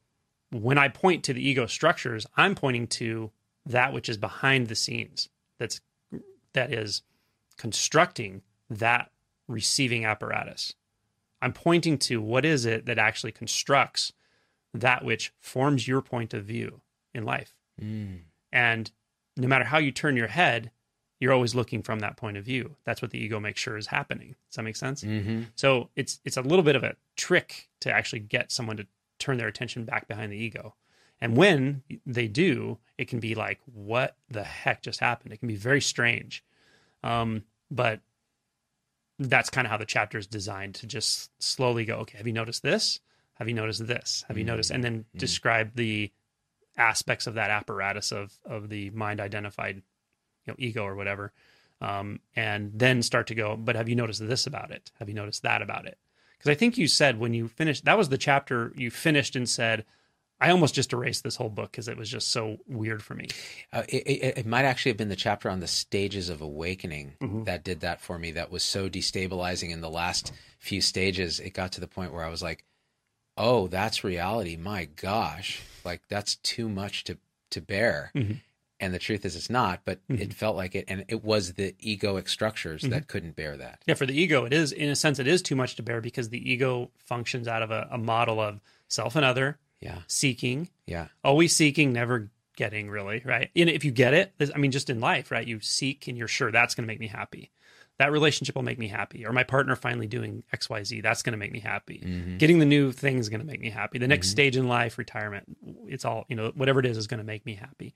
when 0.51 0.77
I 0.77 0.87
point 0.87 1.23
to 1.25 1.33
the 1.33 1.45
ego 1.45 1.65
structures, 1.65 2.25
I'm 2.37 2.55
pointing 2.55 2.87
to 2.87 3.31
that 3.65 3.91
which 3.91 4.07
is 4.07 4.17
behind 4.17 4.67
the 4.67 4.75
scenes 4.75 5.29
that's 5.57 5.81
that 6.53 6.73
is 6.73 7.01
constructing 7.57 8.41
that 8.69 9.11
receiving 9.47 10.05
apparatus. 10.05 10.73
I'm 11.41 11.53
pointing 11.53 11.97
to 11.99 12.21
what 12.21 12.45
is 12.45 12.65
it 12.65 12.85
that 12.85 12.97
actually 12.97 13.31
constructs 13.31 14.13
that 14.73 15.03
which 15.03 15.33
forms 15.39 15.87
your 15.87 16.01
point 16.01 16.33
of 16.33 16.45
view 16.45 16.81
in 17.13 17.25
life. 17.25 17.55
Mm. 17.81 18.21
And 18.51 18.91
no 19.37 19.47
matter 19.47 19.65
how 19.65 19.77
you 19.77 19.91
turn 19.91 20.15
your 20.15 20.27
head, 20.27 20.71
you're 21.19 21.33
always 21.33 21.53
looking 21.55 21.81
from 21.83 21.99
that 21.99 22.15
point 22.17 22.37
of 22.37 22.45
view. 22.45 22.75
That's 22.85 23.01
what 23.01 23.11
the 23.11 23.19
ego 23.19 23.39
makes 23.39 23.59
sure 23.61 23.77
is 23.77 23.87
happening. 23.87 24.35
Does 24.49 24.55
that 24.55 24.63
make 24.63 24.75
sense? 24.75 25.01
hmm 25.01 25.43
So 25.55 25.89
it's 25.95 26.19
it's 26.25 26.37
a 26.37 26.41
little 26.41 26.63
bit 26.63 26.75
of 26.75 26.83
a 26.83 26.95
trick 27.15 27.69
to 27.81 27.91
actually 27.91 28.19
get 28.21 28.51
someone 28.51 28.77
to 28.77 28.87
turn 29.19 29.37
their 29.37 29.47
attention 29.47 29.83
back 29.85 30.07
behind 30.07 30.31
the 30.31 30.37
ego. 30.37 30.75
And 31.21 31.35
when 31.35 31.83
they 32.05 32.27
do, 32.29 32.77
it 32.97 33.09
can 33.09 33.19
be 33.19 33.35
like, 33.35 33.59
what 33.65 34.15
the 34.29 34.43
heck 34.45 34.81
just 34.81 35.01
happened? 35.01 35.33
It 35.33 35.37
can 35.39 35.49
be 35.49 35.57
very 35.57 35.81
strange. 35.81 36.43
Um, 37.03 37.43
but 37.69 37.99
that's 39.17 39.49
kind 39.49 39.67
of 39.67 39.71
how 39.71 39.77
the 39.77 39.85
chapter 39.85 40.17
is 40.17 40.27
designed 40.27 40.75
to 40.75 40.87
just 40.87 41.29
slowly 41.43 41.83
go, 41.83 41.95
okay, 41.97 42.17
have 42.17 42.27
you 42.27 42.33
noticed 42.33 42.63
this? 42.63 43.01
Have 43.33 43.47
you 43.49 43.53
noticed 43.53 43.85
this? 43.85 44.23
Have 44.27 44.37
you 44.37 44.43
noticed? 44.45 44.71
And 44.71 44.83
then 44.83 45.05
Mm. 45.15 45.19
describe 45.19 45.75
the 45.75 46.11
aspects 46.77 47.27
of 47.27 47.33
that 47.33 47.49
apparatus 47.49 48.11
of 48.13 48.39
of 48.45 48.69
the 48.69 48.89
mind 48.91 49.19
identified, 49.19 49.81
you 50.49 50.65
know, 50.65 50.69
ego 50.69 50.83
or 50.83 50.95
whatever 50.95 51.31
um, 51.81 52.19
and 52.35 52.71
then 52.75 53.01
start 53.01 53.27
to 53.27 53.35
go, 53.35 53.55
but 53.55 53.75
have 53.75 53.87
you 53.87 53.95
noticed 53.95 54.27
this 54.27 54.45
about 54.47 54.71
it? 54.71 54.91
Have 54.99 55.07
you 55.07 55.15
noticed 55.15 55.43
that 55.43 55.61
about 55.61 55.85
it? 55.85 55.97
Because 56.37 56.49
I 56.49 56.55
think 56.55 56.77
you 56.77 56.87
said 56.87 57.19
when 57.19 57.33
you 57.33 57.47
finished, 57.47 57.85
that 57.85 57.97
was 57.97 58.09
the 58.09 58.17
chapter 58.17 58.73
you 58.75 58.91
finished 58.91 59.35
and 59.35 59.47
said, 59.47 59.85
I 60.41 60.51
almost 60.51 60.73
just 60.75 60.93
erased 60.93 61.23
this 61.23 61.35
whole 61.35 61.49
book 61.49 61.71
because 61.71 61.87
it 61.87 61.97
was 61.97 62.09
just 62.09 62.31
so 62.31 62.57
weird 62.67 63.03
for 63.03 63.13
me. 63.13 63.27
Uh, 63.73 63.83
it, 63.89 64.03
it, 64.07 64.37
it 64.39 64.45
might 64.45 64.63
actually 64.65 64.91
have 64.91 64.97
been 64.97 65.09
the 65.09 65.15
chapter 65.15 65.49
on 65.49 65.59
the 65.59 65.67
stages 65.67 66.29
of 66.29 66.41
awakening 66.41 67.13
Mhm. 67.21 67.45
that 67.45 67.63
did 67.63 67.81
that 67.81 67.99
for 68.01 68.17
me. 68.17 68.31
That 68.31 68.49
was 68.51 68.63
so 68.63 68.89
destabilizing 68.89 69.69
in 69.69 69.81
the 69.81 69.89
last 69.89 70.31
few 70.57 70.81
stages. 70.81 71.39
It 71.39 71.51
got 71.53 71.71
to 71.73 71.81
the 71.81 71.87
point 71.87 72.13
where 72.13 72.23
I 72.23 72.29
was 72.29 72.41
like, 72.41 72.63
"Oh, 73.37 73.67
that's 73.67 74.03
reality. 74.03 74.55
My 74.55 74.85
gosh, 74.85 75.61
like 75.83 76.01
that's 76.09 76.35
too 76.37 76.69
much 76.69 77.03
to 77.05 77.17
to 77.51 77.61
bear." 77.61 78.11
Mhm. 78.15 78.39
And 78.79 78.93
the 78.93 78.99
truth 78.99 79.25
is, 79.25 79.35
it's 79.35 79.49
not. 79.49 79.81
But 79.85 79.99
Mhm. 80.07 80.21
it 80.21 80.33
felt 80.33 80.55
like 80.55 80.73
it, 80.75 80.85
and 80.87 81.03
it 81.07 81.23
was 81.23 81.53
the 81.53 81.73
egoic 81.73 82.29
structures 82.29 82.81
that 82.83 83.07
couldn't 83.07 83.35
bear 83.35 83.57
that. 83.57 83.81
Yeah, 83.85 83.95
for 83.95 84.05
the 84.05 84.19
ego, 84.19 84.45
it 84.45 84.53
is, 84.53 84.71
in 84.71 84.89
a 84.89 84.95
sense, 84.95 85.19
it 85.19 85.27
is 85.27 85.41
too 85.41 85.55
much 85.55 85.75
to 85.75 85.83
bear 85.83 85.99
because 86.01 86.29
the 86.29 86.51
ego 86.51 86.91
functions 86.97 87.47
out 87.47 87.61
of 87.61 87.71
a, 87.71 87.87
a 87.91 87.97
model 87.97 88.39
of 88.39 88.61
self 88.87 89.15
and 89.15 89.25
other, 89.25 89.57
Yeah, 89.81 89.99
seeking, 90.07 90.69
yeah, 90.85 91.07
always 91.23 91.55
seeking, 91.55 91.91
never 91.93 92.29
getting, 92.55 92.89
really, 92.89 93.21
right? 93.25 93.49
And 93.55 93.69
if 93.69 93.85
you 93.85 93.91
get 93.91 94.13
it, 94.13 94.33
I 94.53 94.57
mean, 94.57 94.71
just 94.71 94.89
in 94.89 94.99
life, 94.99 95.31
right? 95.31 95.47
You 95.47 95.59
seek 95.61 96.07
and 96.07 96.17
you're 96.17 96.27
sure 96.27 96.51
that's 96.51 96.75
going 96.75 96.83
to 96.83 96.87
make 96.91 96.99
me 96.99 97.07
happy. 97.07 97.51
That 97.99 98.11
relationship 98.13 98.55
will 98.55 98.63
make 98.63 98.79
me 98.79 98.87
happy. 98.87 99.25
Or 99.25 99.33
my 99.33 99.43
partner 99.43 99.75
finally 99.75 100.07
doing 100.07 100.43
XYZ, 100.53 101.01
that's 101.03 101.21
going 101.21 101.31
to 101.33 101.37
make 101.37 101.51
me 101.51 101.59
happy. 101.59 102.01
Mhm. 102.05 102.37
Getting 102.37 102.59
the 102.59 102.65
new 102.65 102.93
thing 102.93 103.17
is 103.17 103.27
going 103.27 103.41
to 103.41 103.45
make 103.45 103.59
me 103.59 103.69
happy. 103.69 103.97
The 103.99 104.07
next 104.07 104.29
stage 104.29 104.55
in 104.55 104.69
life, 104.69 104.97
retirement, 104.97 105.57
it's 105.87 106.05
all, 106.05 106.25
you 106.29 106.35
know, 106.37 106.51
whatever 106.55 106.79
it 106.79 106.85
is, 106.85 106.97
is 106.97 107.07
going 107.07 107.17
to 107.17 107.25
make 107.25 107.45
me 107.45 107.55
happy. 107.55 107.93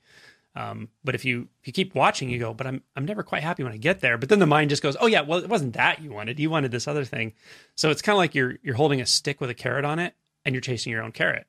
Um, 0.56 0.90
but 1.04 1.16
if 1.16 1.26
you 1.26 1.48
if 1.62 1.68
you 1.68 1.74
keep 1.74 1.96
watching, 1.96 2.30
you 2.30 2.38
go, 2.38 2.54
but 2.54 2.68
I'm 2.68 2.84
I'm 2.96 3.06
never 3.06 3.24
quite 3.24 3.44
happy 3.44 3.64
when 3.64 3.74
I 3.74 3.78
get 3.78 4.02
there. 4.02 4.18
But 4.18 4.30
then 4.30 4.40
the 4.40 4.46
mind 4.46 4.70
just 4.70 4.84
goes, 4.84 4.96
oh 5.00 5.08
yeah, 5.08 5.22
well 5.22 5.40
it 5.40 5.50
wasn't 5.50 5.74
that 5.74 6.02
you 6.02 6.12
wanted. 6.12 6.40
You 6.40 6.50
wanted 6.50 6.72
this 6.72 6.88
other 6.88 7.06
thing. 7.06 7.34
So 7.76 7.90
it's 7.90 8.02
kind 8.02 8.16
of 8.16 8.18
like 8.18 8.36
you're 8.36 8.58
you're 8.62 8.76
holding 8.76 9.02
a 9.02 9.06
stick 9.06 9.42
with 9.42 9.50
a 9.50 9.56
carrot 9.56 9.86
on 9.86 10.00
it, 10.00 10.14
and 10.46 10.54
you're 10.54 10.62
chasing 10.62 10.92
your 10.92 11.02
own 11.02 11.12
carrot. 11.12 11.48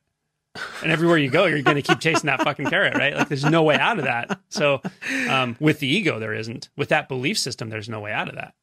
And 0.81 0.91
everywhere 0.91 1.17
you 1.17 1.29
go, 1.29 1.45
you're 1.45 1.61
going 1.61 1.75
to 1.75 1.81
keep 1.81 1.99
chasing 1.99 2.27
that 2.27 2.41
fucking 2.41 2.67
carrot, 2.67 2.95
right? 2.95 3.13
Like 3.13 3.27
there's 3.27 3.43
no 3.43 3.63
way 3.63 3.75
out 3.75 3.99
of 3.99 4.05
that. 4.05 4.39
So 4.47 4.81
um, 5.29 5.57
with 5.59 5.79
the 5.79 5.87
ego, 5.87 6.17
there 6.17 6.33
isn't. 6.33 6.69
With 6.77 6.89
that 6.89 7.09
belief 7.09 7.37
system, 7.37 7.69
there's 7.69 7.89
no 7.89 7.99
way 7.99 8.13
out 8.13 8.29
of 8.29 8.35
that 8.35 8.53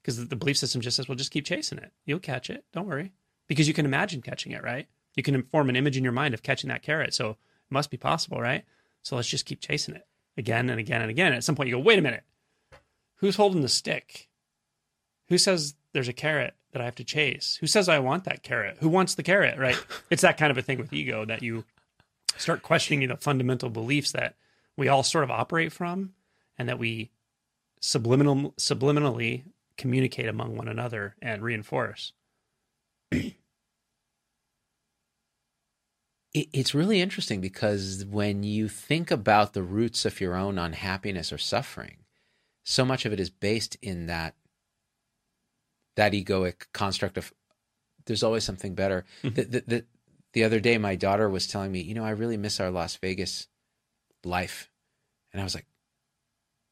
because 0.00 0.28
the 0.28 0.36
belief 0.36 0.56
system 0.56 0.80
just 0.80 0.96
says, 0.96 1.08
well, 1.08 1.16
just 1.16 1.32
keep 1.32 1.44
chasing 1.44 1.78
it. 1.78 1.90
You'll 2.06 2.20
catch 2.20 2.50
it. 2.50 2.64
Don't 2.72 2.86
worry, 2.86 3.12
because 3.48 3.66
you 3.66 3.74
can 3.74 3.84
imagine 3.84 4.22
catching 4.22 4.52
it, 4.52 4.62
right? 4.62 4.86
You 5.16 5.24
can 5.24 5.42
form 5.42 5.68
an 5.68 5.76
image 5.76 5.96
in 5.96 6.04
your 6.04 6.12
mind 6.12 6.34
of 6.34 6.42
catching 6.44 6.68
that 6.68 6.82
carrot. 6.82 7.14
So 7.14 7.30
it 7.30 7.36
must 7.68 7.90
be 7.90 7.96
possible, 7.96 8.40
right? 8.40 8.64
So 9.02 9.16
let's 9.16 9.28
just 9.28 9.46
keep 9.46 9.60
chasing 9.60 9.94
it 9.94 10.06
again 10.36 10.70
and 10.70 10.78
again 10.78 11.02
and 11.02 11.10
again. 11.10 11.32
At 11.32 11.44
some 11.44 11.54
point, 11.54 11.68
you 11.68 11.76
go, 11.76 11.80
wait 11.80 11.98
a 11.98 12.02
minute, 12.02 12.24
who's 13.16 13.36
holding 13.36 13.62
the 13.62 13.68
stick? 13.68 14.28
Who 15.28 15.38
says 15.38 15.74
there's 15.92 16.08
a 16.08 16.12
carrot 16.12 16.54
that 16.72 16.82
I 16.82 16.84
have 16.84 16.96
to 16.96 17.04
chase? 17.04 17.58
Who 17.60 17.66
says 17.66 17.88
I 17.88 17.98
want 17.98 18.24
that 18.24 18.42
carrot? 18.42 18.78
Who 18.80 18.88
wants 18.88 19.14
the 19.14 19.22
carrot? 19.22 19.58
Right? 19.58 19.76
it's 20.10 20.22
that 20.22 20.38
kind 20.38 20.50
of 20.50 20.58
a 20.58 20.62
thing 20.62 20.78
with 20.78 20.92
ego 20.92 21.24
that 21.24 21.42
you 21.42 21.64
start 22.36 22.62
questioning 22.62 23.06
the 23.08 23.16
fundamental 23.16 23.70
beliefs 23.70 24.12
that 24.12 24.34
we 24.76 24.88
all 24.88 25.02
sort 25.02 25.24
of 25.24 25.30
operate 25.30 25.72
from, 25.72 26.14
and 26.56 26.68
that 26.68 26.78
we 26.78 27.10
subliminal 27.80 28.52
subliminally 28.52 29.44
communicate 29.76 30.28
among 30.28 30.56
one 30.56 30.68
another 30.68 31.16
and 31.20 31.42
reinforce. 31.42 32.12
It, 36.32 36.48
it's 36.52 36.74
really 36.74 37.00
interesting 37.00 37.40
because 37.40 38.04
when 38.04 38.42
you 38.42 38.68
think 38.68 39.10
about 39.10 39.52
the 39.52 39.62
roots 39.62 40.04
of 40.04 40.20
your 40.20 40.36
own 40.36 40.58
unhappiness 40.58 41.32
or 41.32 41.38
suffering, 41.38 41.98
so 42.64 42.84
much 42.84 43.04
of 43.04 43.12
it 43.12 43.20
is 43.20 43.30
based 43.30 43.76
in 43.82 44.06
that 44.06 44.34
that 45.96 46.12
egoic 46.12 46.66
construct 46.72 47.18
of 47.18 47.32
there's 48.06 48.22
always 48.22 48.44
something 48.44 48.74
better. 48.74 49.04
Mhm. 49.22 49.34
The, 49.34 49.44
the, 49.44 49.64
the, 49.66 49.84
the 50.32 50.44
other 50.44 50.60
day, 50.60 50.78
my 50.78 50.94
daughter 50.96 51.28
was 51.28 51.46
telling 51.46 51.72
me, 51.72 51.80
you 51.80 51.94
know, 51.94 52.04
I 52.04 52.10
really 52.10 52.36
miss 52.36 52.60
our 52.60 52.70
Las 52.70 52.96
Vegas 52.96 53.48
life, 54.24 54.70
and 55.32 55.40
I 55.40 55.44
was 55.44 55.54
like, 55.54 55.66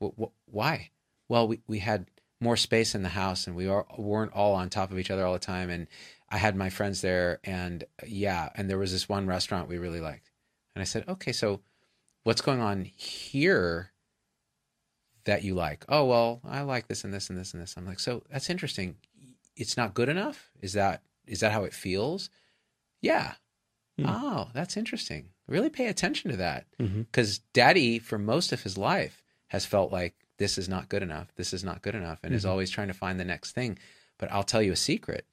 wh- 0.01 0.15
wh- 0.21 0.55
why? 0.55 0.91
Well, 1.29 1.49
we 1.49 1.61
we 1.67 1.81
had 1.81 2.07
more 2.41 2.57
space 2.57 2.95
in 2.95 3.03
the 3.03 3.09
house 3.09 3.49
and 3.49 3.57
we 3.57 3.67
are, 3.67 3.85
weren't 3.99 4.33
all 4.33 4.55
on 4.55 4.71
top 4.71 4.93
of 4.93 4.99
each 4.99 5.11
other 5.11 5.27
all 5.27 5.33
the 5.33 5.39
time. 5.41 5.71
And 5.71 5.89
I 6.31 6.37
had 6.39 6.57
my 6.57 6.68
friends 6.70 7.01
there 7.01 7.41
and 7.45 7.85
yeah, 8.07 8.51
and 8.55 8.68
there 8.68 8.79
was 8.79 8.93
this 8.93 9.09
one 9.09 9.26
restaurant 9.26 9.68
we 9.68 9.79
really 9.79 10.01
liked. 10.01 10.31
And 10.74 10.83
I 10.83 10.85
said, 10.85 11.05
okay, 11.09 11.33
so 11.33 11.61
what's 12.24 12.43
going 12.43 12.61
on 12.61 12.85
here 12.85 13.91
that 15.24 15.43
you 15.43 15.55
like? 15.55 15.85
Oh, 15.89 16.05
well, 16.05 16.41
I 16.45 16.62
like 16.62 16.89
this 16.89 17.05
and 17.05 17.12
this 17.12 17.31
and 17.31 17.39
this 17.39 17.53
and 17.53 17.62
this. 17.62 17.74
I'm 17.76 17.87
like, 17.87 18.01
so 18.01 18.22
that's 18.31 18.51
interesting. 18.51 18.97
It's 19.57 19.76
not 19.76 19.95
good 19.95 20.09
enough. 20.09 20.51
Is 20.61 20.74
that, 20.74 21.03
is 21.26 21.41
that 21.41 21.53
how 21.53 21.64
it 21.64 21.74
feels? 21.74 22.31
Yeah. 23.01 23.35
Hmm. 23.99 24.07
Oh, 24.07 24.49
that's 24.55 24.76
interesting. 24.76 25.31
Really 25.49 25.70
pay 25.70 25.87
attention 25.89 26.31
to 26.31 26.37
that. 26.37 26.66
Because 26.79 27.39
daddy, 27.53 27.99
for 27.99 28.18
most 28.18 28.53
of 28.53 28.62
his 28.62 28.79
life, 28.79 29.22
has 29.49 29.64
felt 29.66 29.91
like 29.91 30.14
this 30.37 30.59
is 30.59 30.68
not 30.68 30.89
good 30.89 31.03
enough. 31.03 31.29
This 31.37 31.53
is 31.53 31.64
not 31.64 31.83
good 31.83 31.95
enough. 31.95 32.20
And 32.22 32.35
is 32.35 32.45
Mhm. 32.45 32.51
always 32.51 32.70
trying 32.70 32.89
to 32.89 32.95
find 32.95 33.18
the 33.18 33.24
next 33.24 33.53
thing. 33.53 33.79
But 34.18 34.31
I'll 34.31 34.45
tell 34.45 34.62
you 34.62 34.72
a 34.72 34.76
secret 34.76 35.26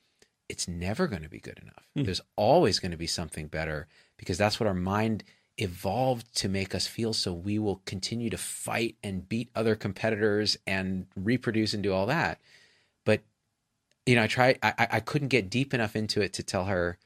it's 0.50 0.68
never 0.68 1.08
going 1.08 1.24
to 1.24 1.30
be 1.30 1.40
good 1.40 1.60
enough. 1.62 1.88
Mm. 1.98 2.06
There's 2.06 2.22
always 2.36 2.80
going 2.80 2.92
to 2.92 2.98
be 2.98 3.08
something 3.08 3.48
better 3.48 3.88
because 4.18 4.38
that's 4.38 4.60
what 4.60 4.68
our 4.68 4.74
mind 4.74 5.24
evolved 5.58 6.36
to 6.38 6.50
make 6.50 6.76
us 6.76 6.86
feel. 6.88 7.14
So 7.14 7.34
we 7.34 7.58
will 7.60 7.82
continue 7.86 8.30
to 8.30 8.38
fight 8.38 8.96
and 9.04 9.28
beat 9.28 9.50
other 9.56 9.76
competitors 9.76 10.58
and 10.68 11.08
reproduce 11.16 11.74
and 11.74 11.82
do 11.82 11.94
all 11.94 12.06
that. 12.08 12.40
But 13.06 13.22
you 14.06 14.16
know, 14.16 14.24
I 14.24 14.28
try. 14.28 14.56
I, 14.62 14.74
I- 14.78 14.88
I 14.92 15.00
couldn't 15.00 15.30
get 15.30 15.50
deep 15.50 15.74
enough 15.74 15.96
into 15.96 16.22
it 16.22 16.34
to 16.34 16.44
tell 16.44 16.66
her, 16.66 16.98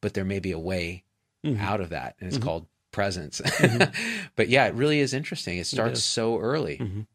but 0.00 0.14
there 0.14 0.24
may 0.24 0.40
be 0.40 0.50
a 0.52 0.58
way 0.58 1.04
Mhm. 1.44 1.60
out 1.60 1.80
of 1.80 1.90
that, 1.90 2.16
and 2.18 2.28
it's 2.28 2.38
Mhm. 2.38 2.42
called 2.42 2.66
presence. 2.90 3.40
Mhm. 3.40 3.94
but 4.36 4.48
yeah, 4.48 4.66
it 4.66 4.74
really 4.74 4.98
is 5.00 5.14
interesting. 5.14 5.58
It 5.58 5.66
starts 5.66 5.98
is. 6.00 6.04
so 6.04 6.38
early. 6.40 6.78
Mhm. 6.78 7.06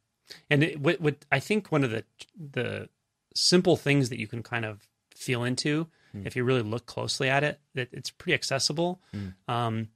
And 0.49 0.63
it, 0.63 0.79
what, 0.79 0.99
what 1.01 1.25
I 1.31 1.39
think 1.39 1.71
one 1.71 1.83
of 1.83 1.91
the 1.91 2.03
the 2.37 2.89
simple 3.35 3.75
things 3.77 4.09
that 4.09 4.19
you 4.19 4.27
can 4.27 4.43
kind 4.43 4.63
of 4.65 4.87
feel 5.17 5.43
into 5.43 5.87
Mm. 6.15 6.25
if 6.25 6.35
you 6.35 6.43
really 6.43 6.61
look 6.61 6.85
closely 6.85 7.29
at 7.29 7.43
it, 7.43 7.59
that 7.75 7.89
it's 7.91 8.09
pretty 8.09 8.33
accessible. 8.33 9.01
Mm. 9.13 9.33
Um, 9.47 9.87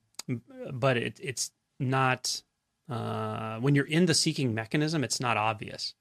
but 0.72 0.98
it, 0.98 1.20
it's 1.22 1.52
not 1.80 2.42
uh, 2.90 3.58
when 3.60 3.76
you're 3.76 3.86
in 3.88 4.06
the 4.06 4.14
seeking 4.14 4.54
mechanism, 4.54 5.04
it's 5.04 5.20
not 5.20 5.38
obvious. 5.38 5.94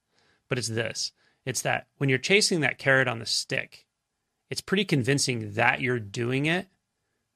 But 0.49 0.59
it's 0.59 0.69
this: 0.69 1.13
it's 1.47 1.63
that 1.63 1.87
when 1.99 2.09
you're 2.09 2.19
chasing 2.19 2.61
that 2.61 2.79
carrot 2.79 3.09
on 3.09 3.19
the 3.21 3.27
stick, 3.27 3.87
it's 4.51 4.61
pretty 4.61 4.85
convincing 4.85 5.53
that 5.55 5.81
you're 5.81 6.01
doing 6.01 6.47
it 6.47 6.67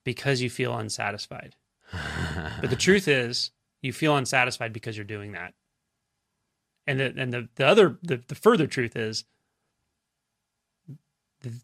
because 0.05 0.41
you 0.41 0.51
feel 0.51 0.77
unsatisfied. 0.77 1.57
But 2.61 2.71
the 2.71 2.77
truth 2.77 3.07
is, 3.09 3.53
you 3.83 3.93
feel 3.93 4.17
unsatisfied 4.17 4.73
because 4.73 4.97
you're 4.97 5.05
doing 5.05 5.33
that. 5.33 5.55
And 6.87 6.99
the 6.99 7.15
and 7.17 7.33
the, 7.33 7.49
the 7.55 7.67
other 7.67 7.99
the, 8.03 8.21
the 8.27 8.35
further 8.35 8.67
truth 8.67 8.97
is 8.97 9.25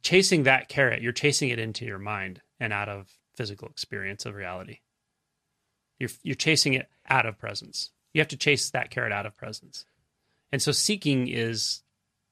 chasing 0.03 0.45
that 0.45 0.69
carrot, 0.69 1.03
you're 1.03 1.13
chasing 1.13 1.49
it 1.49 1.59
into 1.59 1.85
your 1.85 1.99
mind 1.99 2.43
and 2.59 2.73
out 2.73 2.89
of 2.89 3.09
physical 3.35 3.69
experience 3.69 4.27
of 4.27 4.35
reality. 4.35 4.81
You're 5.99 6.11
you're 6.23 6.35
chasing 6.35 6.75
it 6.75 6.89
out 7.09 7.27
of 7.27 7.39
presence. 7.39 7.91
You 8.13 8.21
have 8.21 8.29
to 8.29 8.37
chase 8.37 8.71
that 8.71 8.91
carrot 8.91 9.13
out 9.13 9.27
of 9.27 9.37
presence. 9.37 9.85
And 10.53 10.61
so 10.61 10.73
seeking 10.73 11.29
is 11.29 11.83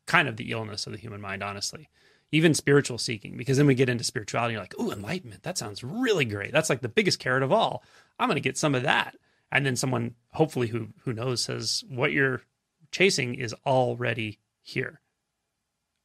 kind 0.06 0.28
of 0.28 0.36
the 0.36 0.50
illness 0.50 0.86
of 0.86 0.92
the 0.92 0.98
human 0.98 1.20
mind, 1.20 1.42
honestly. 1.42 1.88
Even 2.32 2.52
spiritual 2.52 2.98
seeking, 2.98 3.36
because 3.36 3.56
then 3.56 3.66
we 3.66 3.74
get 3.74 3.88
into 3.88 4.04
spirituality, 4.04 4.52
you're 4.52 4.62
like, 4.62 4.78
ooh, 4.78 4.90
enlightenment, 4.90 5.44
that 5.44 5.56
sounds 5.56 5.82
really 5.82 6.26
great. 6.26 6.52
That's 6.52 6.68
like 6.68 6.82
the 6.82 6.88
biggest 6.88 7.18
carrot 7.18 7.42
of 7.42 7.52
all. 7.52 7.82
I'm 8.18 8.28
gonna 8.28 8.40
get 8.40 8.58
some 8.58 8.74
of 8.74 8.82
that. 8.82 9.16
And 9.50 9.64
then 9.64 9.76
someone, 9.76 10.14
hopefully 10.32 10.68
who 10.68 10.88
who 11.04 11.12
knows, 11.12 11.42
says, 11.42 11.84
what 11.88 12.12
you're 12.12 12.42
chasing 12.90 13.34
is 13.34 13.54
already 13.64 14.40
here. 14.62 15.00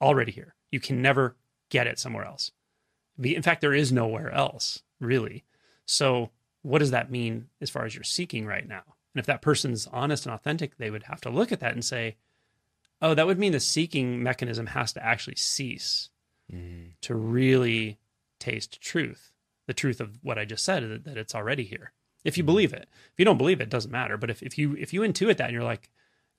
Already 0.01 0.31
here. 0.31 0.55
You 0.73 0.79
can 0.79 1.01
never 1.01 1.35
get 1.69 1.87
it 1.87 1.99
somewhere 1.99 2.25
else. 2.25 2.51
In 3.21 3.43
fact, 3.43 3.61
there 3.61 3.73
is 3.75 3.91
nowhere 3.91 4.31
else, 4.31 4.81
really. 4.99 5.43
So, 5.85 6.31
what 6.63 6.79
does 6.79 6.91
that 6.91 7.11
mean 7.11 7.47
as 7.61 7.69
far 7.69 7.85
as 7.85 7.93
you're 7.93 8.03
seeking 8.03 8.45
right 8.47 8.67
now? 8.67 8.81
And 9.13 9.19
if 9.19 9.25
that 9.27 9.41
person's 9.43 9.85
honest 9.87 10.25
and 10.25 10.33
authentic, 10.33 10.77
they 10.77 10.89
would 10.89 11.03
have 11.03 11.21
to 11.21 11.29
look 11.29 11.51
at 11.51 11.59
that 11.59 11.73
and 11.73 11.85
say, 11.85 12.15
oh, 13.01 13.13
that 13.13 13.27
would 13.27 13.37
mean 13.37 13.51
the 13.51 13.59
seeking 13.59 14.23
mechanism 14.23 14.67
has 14.67 14.93
to 14.93 15.05
actually 15.05 15.35
cease 15.35 16.09
Mm. 16.51 16.91
to 17.01 17.15
really 17.15 17.99
taste 18.39 18.81
truth. 18.81 19.31
The 19.65 19.73
truth 19.73 20.01
of 20.01 20.19
what 20.23 20.37
I 20.37 20.43
just 20.43 20.65
said, 20.65 20.83
that, 20.83 21.05
that 21.05 21.17
it's 21.17 21.33
already 21.33 21.63
here. 21.63 21.93
If 22.25 22.37
you 22.37 22.43
believe 22.43 22.73
it. 22.73 22.89
If 22.91 23.13
you 23.17 23.23
don't 23.25 23.37
believe 23.37 23.61
it, 23.61 23.65
it 23.65 23.69
doesn't 23.69 23.91
matter. 23.91 24.17
But 24.17 24.29
if, 24.29 24.43
if 24.43 24.57
you 24.57 24.75
if 24.77 24.91
you 24.93 25.01
intuit 25.01 25.37
that 25.37 25.45
and 25.45 25.53
you're 25.53 25.63
like, 25.63 25.89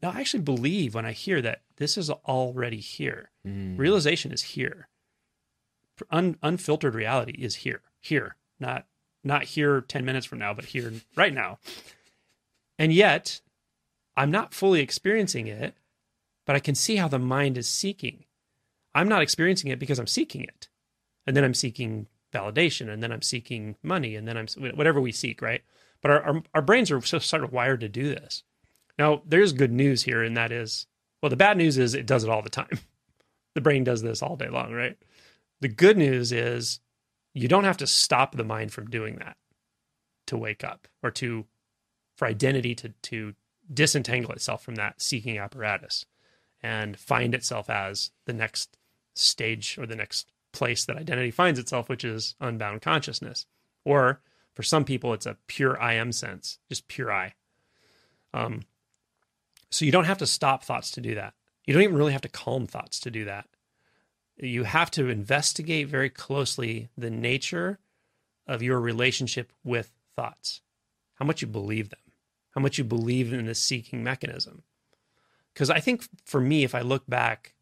no, 0.05 0.11
I 0.11 0.21
actually 0.21 0.43
believe 0.43 0.95
when 0.95 1.07
I 1.07 1.13
hear 1.13 1.41
that 1.41 1.63
this 1.79 1.97
is 1.97 2.11
already 2.11 2.77
here. 2.77 3.31
Mm. 3.49 3.79
Realization 3.79 4.33
is 4.33 4.43
here. 4.43 4.89
Un, 6.11 6.37
unfiltered 6.43 6.95
reality 6.95 7.33
is 7.33 7.57
here. 7.57 7.81
Here. 8.01 8.37
Not 8.61 8.85
not 9.25 9.45
here 9.45 9.81
10 9.81 10.05
minutes 10.05 10.27
from 10.27 10.41
now, 10.41 10.53
but 10.53 10.67
here 10.67 10.93
right 11.17 11.33
now. 11.33 11.59
And 12.79 12.93
yet, 12.93 13.41
I'm 14.15 14.31
not 14.31 14.53
fully 14.53 14.81
experiencing 14.81 15.47
it, 15.47 15.75
but 16.45 16.55
I 16.55 16.61
can 16.61 16.75
see 16.75 16.97
how 16.97 17.09
the 17.09 17.19
mind 17.19 17.57
is 17.57 17.67
seeking. 17.67 18.25
I'm 18.95 19.09
not 19.09 19.23
experiencing 19.23 19.71
it 19.71 19.79
because 19.79 19.99
I'm 19.99 20.07
seeking 20.07 20.43
it. 20.43 20.69
And 21.27 21.35
then 21.35 21.45
I'm 21.45 21.55
seeking 21.55 22.09
validation, 22.31 22.91
and 22.91 23.03
then 23.03 23.11
I'm 23.11 23.23
seeking 23.23 23.77
money, 23.83 24.17
and 24.17 24.29
then 24.29 24.37
I'm 24.37 24.49
whatever 24.75 25.01
we 25.01 25.13
seek, 25.13 25.41
right? 25.41 25.63
But 26.03 26.11
our, 26.11 26.23
our, 26.23 26.43
our 26.53 26.63
brains 26.63 26.91
are 26.91 27.01
so 27.01 27.19
sort 27.19 27.43
of 27.43 27.55
wired 27.55 27.81
to 27.81 27.89
do 27.89 28.15
this. 28.15 28.43
Now, 28.99 29.23
there's 29.27 29.53
good 29.53 29.73
news 29.73 30.03
here, 30.03 30.23
and 30.23 30.37
that 30.37 30.53
is 30.53 30.87
well, 31.23 31.31
the 31.31 31.37
bad 31.37 31.57
news 31.57 31.79
is 31.79 31.95
it 31.95 32.07
does 32.07 32.25
it 32.25 32.31
all 32.31 32.43
the 32.43 32.51
time. 32.51 32.79
The 33.55 33.61
brain 33.61 33.85
does 33.85 34.03
this 34.03 34.21
all 34.21 34.35
day 34.35 34.49
long, 34.49 34.73
right? 34.73 34.97
The 35.61 35.69
good 35.69 35.97
news 35.97 36.33
is 36.33 36.81
you 37.35 37.47
don't 37.47 37.63
have 37.63 37.77
to 37.77 37.87
stop 37.87 38.35
the 38.35 38.43
mind 38.43 38.73
from 38.73 38.91
doing 38.91 39.15
that 39.17 39.37
to 40.27 40.37
wake 40.37 40.65
up 40.65 40.89
or 41.03 41.11
to 41.13 41.47
for 42.17 42.27
identity 42.27 42.75
to 42.77 42.89
to 43.03 43.35
disentangle 43.73 44.33
itself 44.33 44.63
from 44.63 44.77
that 44.77 45.01
seeking 45.01 45.39
apparatus 45.39 46.05
and 46.63 46.99
find 46.99 47.35
itself 47.35 47.69
as 47.69 48.11
the 48.27 48.33
next 48.33 48.77
stage 49.15 49.79
or 49.79 49.87
the 49.87 49.97
next 49.97 50.33
place 50.53 50.85
that 50.85 50.97
identity 50.97 51.31
finds 51.31 51.59
itself 51.59 51.89
which 51.89 52.05
is 52.05 52.35
unbound 52.41 52.83
consciousness 52.83 53.47
or 53.85 54.21
for 54.55 54.63
some 54.63 54.85
people 54.85 55.13
it's 55.13 55.27
a 55.27 55.37
pure 55.47 55.81
i 55.81 55.95
am 55.95 56.13
sense 56.13 56.59
just 56.69 56.87
pure 56.89 57.13
i 57.13 57.33
um 58.33 58.61
so 59.75 59.85
you 59.85 59.91
don't 59.91 60.05
have 60.05 60.19
to 60.19 60.27
stop 60.27 60.63
thoughts 60.63 60.93
to 60.93 61.01
do 61.01 61.17
that. 61.17 61.35
You 61.65 61.75
don't 61.75 61.83
even 61.83 61.97
really 61.97 62.13
have 62.13 62.21
to 62.21 62.29
calm 62.29 62.69
thoughts 62.69 63.01
to 63.01 63.11
do 63.11 63.25
that. 63.25 63.49
You 64.37 64.63
have 64.63 64.89
to 64.93 65.09
investigate 65.09 65.89
very 65.89 66.11
closely 66.11 66.91
the 66.97 67.11
nature 67.11 67.81
of 68.47 68.63
your 68.63 68.79
relationship 68.79 69.53
with 69.65 69.91
thoughts. 70.15 70.61
How 71.15 71.25
much 71.25 71.43
you 71.43 71.49
believe 71.49 71.89
them. 71.89 71.99
How 72.55 72.61
much 72.61 72.79
you 72.79 72.85
believe 72.85 73.33
in 73.33 73.47
the 73.47 73.55
seeking 73.57 74.05
mechanism. 74.05 74.63
Because 75.53 75.71
i 75.71 75.81
think 75.81 76.09
for 76.25 76.41
me 76.41 76.63
if 76.63 76.73
i 76.75 76.81
look 76.81 77.05
back 77.09 77.55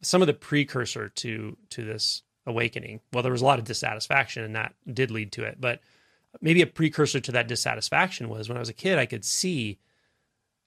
some 0.00 0.22
of 0.22 0.26
the 0.26 0.34
precursor 0.34 1.10
to 1.10 1.58
to 1.70 1.84
this 1.84 2.22
awakening 2.46 3.00
well 3.12 3.22
there 3.22 3.32
was 3.32 3.42
a 3.42 3.46
lot 3.46 3.58
of 3.58 3.66
dissatisfaction 3.66 4.44
and 4.44 4.54
that 4.54 4.74
did 4.90 5.10
lead 5.10 5.32
to 5.32 5.44
it 5.44 5.58
but 5.60 5.80
maybe 6.40 6.60
a 6.62 6.66
precursor 6.66 7.20
to 7.20 7.32
that 7.32 7.48
dissatisfaction 7.48 8.28
was 8.28 8.48
when 8.48 8.58
i 8.58 8.60
was 8.60 8.68
a 8.68 8.74
kid 8.74 8.98
i 8.98 9.06
could 9.06 9.24
see 9.24 9.78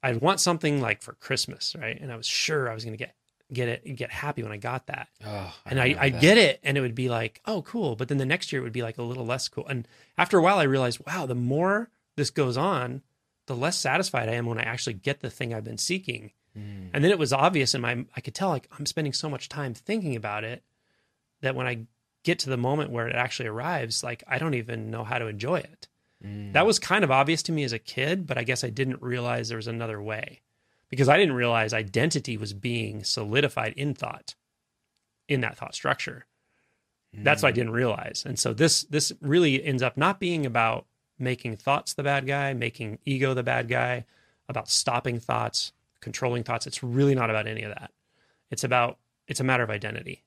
i'd 0.07 0.21
want 0.21 0.39
something 0.39 0.81
like 0.81 1.01
for 1.01 1.13
christmas 1.13 1.75
right? 1.79 1.99
And 1.99 2.11
i 2.11 2.15
was 2.15 2.25
sure 2.25 2.69
i 2.69 2.73
was 2.73 2.83
going 2.83 2.97
to 2.97 3.03
get 3.05 3.13
get 3.53 3.69
it 3.69 3.85
and 3.85 3.95
get 3.95 4.11
happy 4.11 4.43
when 4.43 4.51
i 4.51 4.57
got 4.57 4.87
that. 4.87 5.07
Oh, 5.25 5.53
and 5.65 5.79
I, 5.79 5.83
remember 5.83 6.03
I 6.03 6.09
that. 6.09 6.21
get 6.21 6.37
it 6.37 6.59
and 6.63 6.77
it 6.77 6.81
would 6.81 6.95
be 6.95 7.07
like 7.07 7.39
oh 7.45 7.61
cool. 7.61 7.95
But 7.95 8.09
then 8.09 8.17
the 8.17 8.25
next 8.25 8.51
year 8.51 8.61
it 8.61 8.63
would 8.63 8.73
be 8.73 8.83
like 8.83 8.97
a 8.97 9.03
little 9.03 9.25
less 9.25 9.47
cool. 9.47 9.65
And 9.67 9.87
after 10.17 10.37
a 10.37 10.41
while 10.41 10.59
i 10.59 10.63
realized 10.63 10.99
wow 11.07 11.25
the 11.25 11.35
more 11.35 11.89
this 12.17 12.29
goes 12.29 12.57
on 12.57 13.03
the 13.45 13.55
less 13.55 13.77
satisfied 13.77 14.27
i 14.27 14.33
am 14.33 14.45
when 14.47 14.59
i 14.59 14.63
actually 14.63 14.95
get 14.95 15.21
the 15.21 15.29
thing 15.29 15.53
i've 15.53 15.63
been 15.63 15.77
seeking. 15.77 16.31
Mm. 16.57 16.89
and 16.93 17.03
then 17.03 17.11
it 17.11 17.19
was 17.19 17.31
obvious 17.31 17.73
in 17.75 17.81
my 17.81 18.03
i 18.15 18.19
could 18.19 18.33
tell 18.35 18.49
like 18.49 18.67
i'm 18.77 18.85
spending 18.87 19.13
so 19.13 19.29
much 19.29 19.47
time 19.47 19.73
thinking 19.75 20.15
about 20.15 20.43
it 20.43 20.63
that 21.41 21.55
when 21.55 21.67
i 21.67 21.85
get 22.23 22.39
to 22.39 22.49
the 22.49 22.57
moment 22.57 22.89
where 22.91 23.07
it 23.07 23.15
actually 23.15 23.47
arrives 23.47 24.03
like 24.03 24.23
i 24.27 24.37
don't 24.39 24.55
even 24.55 24.89
know 24.89 25.03
how 25.03 25.19
to 25.19 25.27
enjoy 25.27 25.57
it 25.57 25.87
Mm. 26.25 26.53
that 26.53 26.65
was 26.65 26.79
kind 26.79 27.03
of 27.03 27.11
obvious 27.11 27.43
to 27.43 27.51
me 27.51 27.63
as 27.63 27.73
a 27.73 27.79
kid 27.79 28.25
but 28.25 28.39
i 28.39 28.43
guess 28.43 28.63
i 28.63 28.71
didn't 28.71 29.03
realize 29.03 29.49
there 29.49 29.57
was 29.57 29.67
another 29.67 30.01
way 30.01 30.41
because 30.89 31.07
i 31.07 31.15
didn't 31.15 31.35
realize 31.35 31.73
identity 31.73 32.37
was 32.37 32.53
being 32.53 33.03
solidified 33.03 33.73
in 33.73 33.93
thought 33.93 34.33
in 35.27 35.41
that 35.41 35.55
thought 35.55 35.75
structure 35.75 36.25
that's 37.13 37.41
what 37.41 37.49
I 37.49 37.53
didn't 37.53 37.73
realize. 37.73 38.23
And 38.25 38.37
so 38.37 38.53
this 38.53 38.83
this 38.83 39.11
really 39.21 39.63
ends 39.63 39.81
up 39.81 39.97
not 39.97 40.19
being 40.19 40.45
about 40.45 40.85
making 41.17 41.57
thoughts 41.57 41.93
the 41.93 42.03
bad 42.03 42.27
guy, 42.27 42.53
making 42.53 42.99
ego 43.05 43.33
the 43.33 43.43
bad 43.43 43.67
guy, 43.67 44.05
about 44.47 44.69
stopping 44.69 45.19
thoughts, 45.19 45.71
controlling 45.99 46.43
thoughts. 46.43 46.67
It's 46.67 46.83
really 46.83 47.15
not 47.15 47.29
about 47.29 47.47
any 47.47 47.63
of 47.63 47.73
that. 47.73 47.91
It's 48.51 48.63
about 48.63 48.97
it's 49.27 49.39
a 49.39 49.43
matter 49.43 49.63
of 49.63 49.69
identity. 49.69 50.23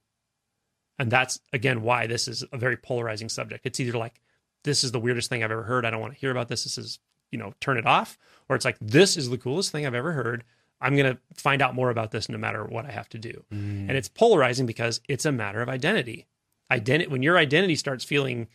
And 0.98 1.10
that's 1.10 1.40
again 1.52 1.82
why 1.82 2.06
this 2.06 2.26
is 2.26 2.44
a 2.52 2.58
very 2.58 2.76
polarizing 2.76 3.28
subject. 3.28 3.66
It's 3.66 3.80
either 3.80 3.98
like 3.98 4.20
this 4.64 4.84
is 4.84 4.92
the 4.92 5.00
weirdest 5.00 5.28
thing 5.28 5.42
I've 5.42 5.50
ever 5.50 5.64
heard. 5.64 5.84
I 5.84 5.90
don't 5.90 6.00
want 6.00 6.14
to 6.14 6.18
hear 6.18 6.30
about 6.30 6.48
this. 6.48 6.64
This 6.64 6.78
is, 6.78 6.98
you 7.30 7.38
know, 7.38 7.54
turn 7.60 7.78
it 7.78 7.86
off, 7.86 8.18
or 8.48 8.56
it's 8.56 8.64
like 8.64 8.76
this 8.80 9.16
is 9.16 9.30
the 9.30 9.38
coolest 9.38 9.72
thing 9.72 9.86
I've 9.86 9.94
ever 9.94 10.12
heard. 10.12 10.44
I'm 10.80 10.96
going 10.96 11.14
to 11.14 11.20
find 11.34 11.60
out 11.60 11.74
more 11.74 11.90
about 11.90 12.10
this 12.10 12.28
no 12.28 12.38
matter 12.38 12.64
what 12.64 12.86
I 12.86 12.90
have 12.90 13.08
to 13.10 13.18
do. 13.18 13.44
Mm. 13.52 13.88
And 13.88 13.92
it's 13.92 14.08
polarizing 14.08 14.66
because 14.66 15.00
it's 15.08 15.26
a 15.26 15.32
matter 15.32 15.60
of 15.60 15.68
identity. 15.68 16.26
Identity 16.70 17.10
when 17.10 17.22
your 17.22 17.36
identity 17.36 17.74
starts 17.74 18.04
feeling 18.04 18.48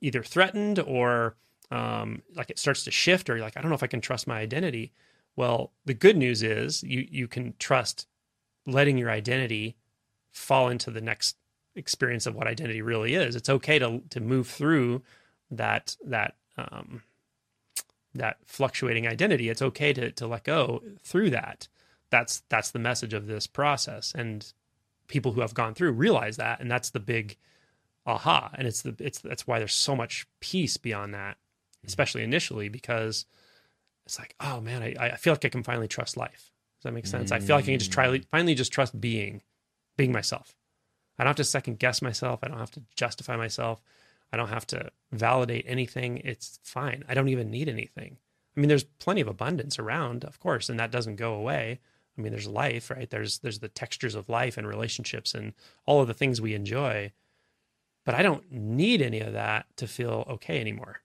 either 0.00 0.22
threatened 0.22 0.78
or 0.78 1.36
um, 1.70 2.22
like 2.34 2.50
it 2.50 2.58
starts 2.58 2.84
to 2.84 2.90
shift, 2.90 3.28
or 3.28 3.36
you're 3.36 3.44
like, 3.44 3.56
I 3.56 3.60
don't 3.60 3.70
know 3.70 3.74
if 3.74 3.82
I 3.82 3.88
can 3.88 4.00
trust 4.00 4.26
my 4.26 4.38
identity. 4.38 4.92
Well, 5.34 5.72
the 5.84 5.94
good 5.94 6.16
news 6.16 6.42
is 6.42 6.82
you 6.82 7.06
you 7.10 7.28
can 7.28 7.54
trust 7.58 8.06
letting 8.66 8.98
your 8.98 9.10
identity 9.10 9.76
fall 10.30 10.68
into 10.68 10.90
the 10.90 11.00
next 11.00 11.36
experience 11.74 12.26
of 12.26 12.34
what 12.34 12.46
identity 12.46 12.82
really 12.82 13.14
is. 13.14 13.36
It's 13.36 13.48
okay 13.48 13.78
to 13.78 14.00
to 14.10 14.20
move 14.20 14.48
through 14.48 15.02
that 15.50 15.96
that 16.04 16.36
um, 16.56 17.02
that 18.14 18.38
fluctuating 18.44 19.06
identity. 19.06 19.48
It's 19.48 19.62
okay 19.62 19.92
to 19.92 20.10
to 20.12 20.26
let 20.26 20.44
go 20.44 20.82
through 21.02 21.30
that. 21.30 21.68
That's 22.10 22.42
that's 22.48 22.70
the 22.70 22.78
message 22.78 23.14
of 23.14 23.26
this 23.26 23.46
process, 23.46 24.12
and 24.14 24.52
people 25.08 25.32
who 25.32 25.40
have 25.40 25.54
gone 25.54 25.74
through 25.74 25.92
realize 25.92 26.36
that, 26.36 26.60
and 26.60 26.70
that's 26.70 26.90
the 26.90 27.00
big 27.00 27.36
aha. 28.06 28.50
And 28.54 28.66
it's 28.66 28.82
the 28.82 28.94
it's 28.98 29.20
that's 29.20 29.46
why 29.46 29.58
there's 29.58 29.74
so 29.74 29.96
much 29.96 30.26
peace 30.40 30.76
beyond 30.76 31.14
that, 31.14 31.36
especially 31.86 32.22
initially, 32.22 32.68
because 32.68 33.26
it's 34.04 34.18
like, 34.18 34.34
oh 34.40 34.60
man, 34.60 34.82
I 34.82 34.94
I 34.98 35.16
feel 35.16 35.32
like 35.32 35.44
I 35.44 35.48
can 35.48 35.62
finally 35.62 35.88
trust 35.88 36.16
life. 36.16 36.52
Does 36.78 36.84
that 36.84 36.92
make 36.92 37.06
sense? 37.06 37.32
I 37.32 37.40
feel 37.40 37.56
like 37.56 37.64
I 37.64 37.72
can 37.72 37.78
just 37.78 37.92
try 37.92 38.20
finally 38.30 38.54
just 38.54 38.72
trust 38.72 39.00
being, 39.00 39.42
being 39.96 40.12
myself. 40.12 40.54
I 41.18 41.24
don't 41.24 41.30
have 41.30 41.36
to 41.36 41.44
second 41.44 41.78
guess 41.78 42.02
myself. 42.02 42.40
I 42.42 42.48
don't 42.48 42.58
have 42.58 42.70
to 42.72 42.82
justify 42.94 43.36
myself. 43.36 43.80
I 44.32 44.36
don't 44.36 44.48
have 44.48 44.66
to 44.68 44.90
validate 45.12 45.64
anything. 45.66 46.18
It's 46.18 46.58
fine. 46.62 47.04
I 47.08 47.14
don't 47.14 47.28
even 47.28 47.50
need 47.50 47.68
anything. 47.68 48.18
I 48.56 48.60
mean, 48.60 48.68
there's 48.68 48.84
plenty 48.84 49.20
of 49.20 49.28
abundance 49.28 49.78
around, 49.78 50.24
of 50.24 50.40
course, 50.40 50.68
and 50.68 50.80
that 50.80 50.90
doesn't 50.90 51.16
go 51.16 51.34
away. 51.34 51.80
I 52.16 52.20
mean, 52.20 52.32
there's 52.32 52.48
life, 52.48 52.90
right? 52.90 53.08
There's 53.08 53.38
there's 53.40 53.58
the 53.58 53.68
textures 53.68 54.14
of 54.14 54.28
life 54.28 54.56
and 54.56 54.66
relationships 54.66 55.34
and 55.34 55.52
all 55.84 56.00
of 56.00 56.08
the 56.08 56.14
things 56.14 56.40
we 56.40 56.54
enjoy. 56.54 57.12
But 58.04 58.14
I 58.14 58.22
don't 58.22 58.50
need 58.50 59.02
any 59.02 59.20
of 59.20 59.32
that 59.32 59.66
to 59.76 59.86
feel 59.86 60.24
okay 60.28 60.60
anymore. 60.60 61.02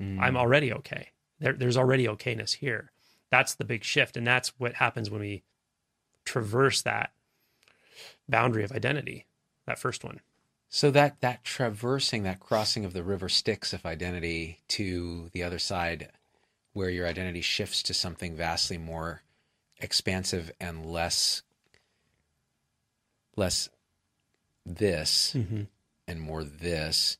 Mm. 0.00 0.20
I'm 0.20 0.36
already 0.36 0.72
okay. 0.72 1.08
There, 1.40 1.54
there's 1.54 1.76
already 1.76 2.06
okayness 2.06 2.56
here. 2.56 2.92
That's 3.30 3.54
the 3.54 3.64
big 3.64 3.82
shift, 3.82 4.16
and 4.16 4.26
that's 4.26 4.52
what 4.58 4.74
happens 4.74 5.10
when 5.10 5.20
we 5.20 5.42
traverse 6.24 6.82
that 6.82 7.12
boundary 8.28 8.62
of 8.62 8.72
identity. 8.72 9.26
That 9.66 9.78
first 9.78 10.04
one. 10.04 10.20
So 10.68 10.90
that 10.90 11.20
that 11.20 11.44
traversing, 11.44 12.24
that 12.24 12.40
crossing 12.40 12.84
of 12.84 12.92
the 12.92 13.02
river 13.02 13.28
Styx 13.28 13.72
of 13.72 13.86
identity 13.86 14.60
to 14.68 15.30
the 15.32 15.42
other 15.42 15.58
side, 15.58 16.10
where 16.72 16.90
your 16.90 17.06
identity 17.06 17.40
shifts 17.40 17.82
to 17.84 17.94
something 17.94 18.36
vastly 18.36 18.78
more 18.78 19.22
expansive 19.80 20.50
and 20.60 20.84
less 20.84 21.42
less 23.36 23.68
this 24.66 25.32
Mm-hmm. 25.34 25.62
and 26.06 26.20
more 26.20 26.44
this. 26.44 27.16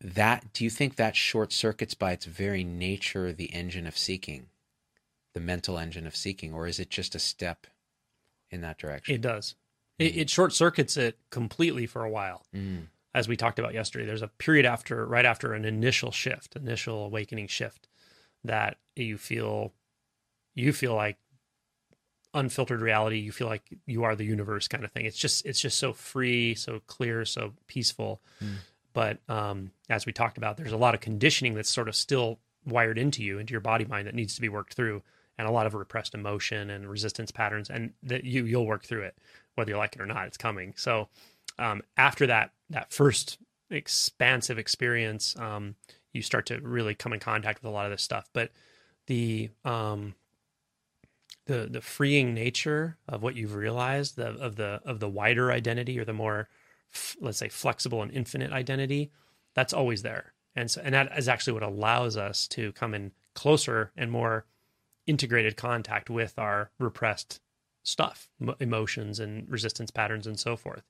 That 0.00 0.52
do 0.52 0.64
you 0.64 0.70
think 0.70 0.96
that 0.96 1.16
short 1.16 1.52
circuits 1.52 1.94
by 1.94 2.12
its 2.12 2.26
very 2.26 2.64
nature 2.64 3.32
the 3.32 3.52
engine 3.52 3.86
of 3.86 3.96
seeking, 3.96 4.46
the 5.32 5.40
mental 5.40 5.78
engine 5.78 6.06
of 6.06 6.16
seeking, 6.16 6.52
or 6.52 6.66
is 6.66 6.78
it 6.78 6.90
just 6.90 7.14
a 7.14 7.20
step 7.20 7.66
in 8.50 8.60
that 8.60 8.78
direction? 8.78 9.14
It 9.14 9.20
does. 9.20 9.54
It, 9.98 10.16
it 10.16 10.30
short 10.30 10.52
circuits 10.52 10.96
it 10.96 11.18
completely 11.30 11.86
for 11.86 12.04
a 12.04 12.10
while. 12.10 12.44
Mm. 12.54 12.86
As 13.14 13.28
we 13.28 13.36
talked 13.36 13.58
about 13.58 13.74
yesterday, 13.74 14.06
there's 14.06 14.22
a 14.22 14.28
period 14.28 14.64
after, 14.64 15.06
right 15.06 15.26
after 15.26 15.52
an 15.52 15.64
initial 15.64 16.10
shift, 16.10 16.56
initial 16.56 17.04
awakening 17.04 17.46
shift, 17.48 17.88
that 18.44 18.78
you 18.96 19.18
feel, 19.18 19.72
you 20.54 20.72
feel 20.72 20.94
like 20.94 21.18
unfiltered 22.34 22.80
reality. 22.80 23.18
You 23.18 23.30
feel 23.30 23.48
like 23.48 23.62
you 23.86 24.04
are 24.04 24.16
the 24.16 24.24
universe, 24.24 24.66
kind 24.66 24.84
of 24.84 24.90
thing. 24.92 25.04
It's 25.04 25.18
just, 25.18 25.44
it's 25.44 25.60
just 25.60 25.78
so 25.78 25.92
free, 25.92 26.54
so 26.54 26.80
clear, 26.86 27.24
so 27.26 27.52
peaceful. 27.66 28.22
Mm. 28.42 28.54
But 28.94 29.18
um, 29.28 29.72
as 29.90 30.06
we 30.06 30.12
talked 30.12 30.38
about, 30.38 30.56
there's 30.56 30.72
a 30.72 30.76
lot 30.76 30.94
of 30.94 31.00
conditioning 31.00 31.54
that's 31.54 31.70
sort 31.70 31.88
of 31.88 31.94
still 31.94 32.38
wired 32.64 32.98
into 32.98 33.22
you, 33.22 33.38
into 33.38 33.52
your 33.52 33.60
body 33.60 33.84
mind, 33.84 34.06
that 34.06 34.14
needs 34.14 34.34
to 34.34 34.40
be 34.40 34.48
worked 34.48 34.74
through, 34.74 35.02
and 35.38 35.48
a 35.48 35.50
lot 35.50 35.66
of 35.66 35.74
repressed 35.74 36.14
emotion 36.14 36.70
and 36.70 36.88
resistance 36.88 37.30
patterns, 37.30 37.70
and 37.70 37.92
that 38.02 38.24
you 38.24 38.44
you'll 38.44 38.66
work 38.66 38.84
through 38.84 39.02
it 39.02 39.16
whether 39.54 39.70
you 39.70 39.76
like 39.76 39.94
it 39.94 40.00
or 40.00 40.06
not. 40.06 40.26
It's 40.26 40.36
coming. 40.36 40.74
So 40.76 41.08
um, 41.58 41.82
after 41.96 42.26
that 42.26 42.52
that 42.70 42.92
first 42.92 43.38
expansive 43.70 44.58
experience, 44.58 45.36
um, 45.38 45.76
you 46.12 46.22
start 46.22 46.46
to 46.46 46.60
really 46.60 46.94
come 46.94 47.12
in 47.12 47.20
contact 47.20 47.62
with 47.62 47.70
a 47.70 47.74
lot 47.74 47.86
of 47.86 47.92
this 47.92 48.02
stuff. 48.02 48.28
But 48.32 48.50
the 49.06 49.50
um, 49.64 50.14
the 51.46 51.68
the 51.70 51.80
freeing 51.80 52.34
nature 52.34 52.98
of 53.08 53.22
what 53.22 53.36
you've 53.36 53.54
realized, 53.54 54.16
the, 54.16 54.28
of 54.28 54.56
the 54.56 54.80
of 54.84 55.00
the 55.00 55.08
wider 55.08 55.50
identity 55.50 55.98
or 55.98 56.04
the 56.04 56.12
more 56.12 56.48
f- 56.94 57.16
let's 57.20 57.38
say 57.38 57.48
flexible 57.48 58.02
and 58.02 58.12
infinite 58.12 58.52
identity, 58.52 59.10
that's 59.54 59.72
always 59.72 60.02
there. 60.02 60.32
And 60.54 60.70
so 60.70 60.80
and 60.84 60.94
that 60.94 61.16
is 61.16 61.28
actually 61.28 61.54
what 61.54 61.62
allows 61.62 62.16
us 62.16 62.46
to 62.48 62.72
come 62.72 62.94
in 62.94 63.12
closer 63.34 63.92
and 63.96 64.10
more 64.10 64.46
integrated 65.06 65.56
contact 65.56 66.08
with 66.08 66.38
our 66.38 66.70
repressed 66.78 67.40
stuff, 67.82 68.28
emotions 68.60 69.20
and 69.20 69.48
resistance 69.50 69.90
patterns 69.90 70.26
and 70.26 70.38
so 70.38 70.56
forth. 70.56 70.82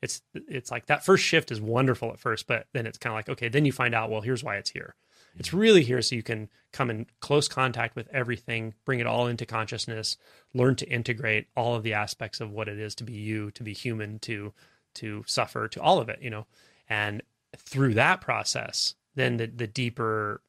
It's 0.00 0.22
it's 0.34 0.70
like 0.70 0.86
that 0.86 1.04
first 1.04 1.24
shift 1.24 1.50
is 1.50 1.60
wonderful 1.60 2.10
at 2.12 2.20
first, 2.20 2.46
but 2.46 2.66
then 2.72 2.86
it's 2.86 2.98
kind 2.98 3.12
of 3.12 3.16
like 3.16 3.28
okay, 3.28 3.48
then 3.48 3.64
you 3.64 3.72
find 3.72 3.94
out 3.94 4.10
well, 4.10 4.20
here's 4.20 4.44
why 4.44 4.56
it's 4.56 4.70
here. 4.70 4.94
It's 5.36 5.52
really 5.52 5.84
here 5.84 6.02
so 6.02 6.16
you 6.16 6.22
can 6.22 6.48
come 6.72 6.90
in 6.90 7.06
close 7.20 7.48
contact 7.48 7.94
with 7.94 8.08
everything, 8.12 8.74
bring 8.84 8.98
it 8.98 9.06
all 9.06 9.26
into 9.26 9.46
consciousness, 9.46 10.16
learn 10.54 10.74
to 10.76 10.88
integrate 10.88 11.46
all 11.56 11.74
of 11.74 11.82
the 11.82 11.94
aspects 11.94 12.40
of 12.40 12.50
what 12.50 12.68
it 12.68 12.78
is 12.78 12.94
to 12.96 13.04
be 13.04 13.12
you, 13.12 13.50
to 13.52 13.62
be 13.62 13.72
human, 13.72 14.18
to 14.20 14.52
to 14.94 15.22
suffer, 15.26 15.68
to 15.68 15.80
all 15.80 16.00
of 16.00 16.08
it, 16.08 16.20
you 16.22 16.30
know. 16.30 16.46
And 16.88 17.22
through 17.56 17.94
that 17.94 18.20
process, 18.20 18.94
then 19.14 19.36
the 19.36 19.46
the 19.46 19.66
deeper 19.66 20.42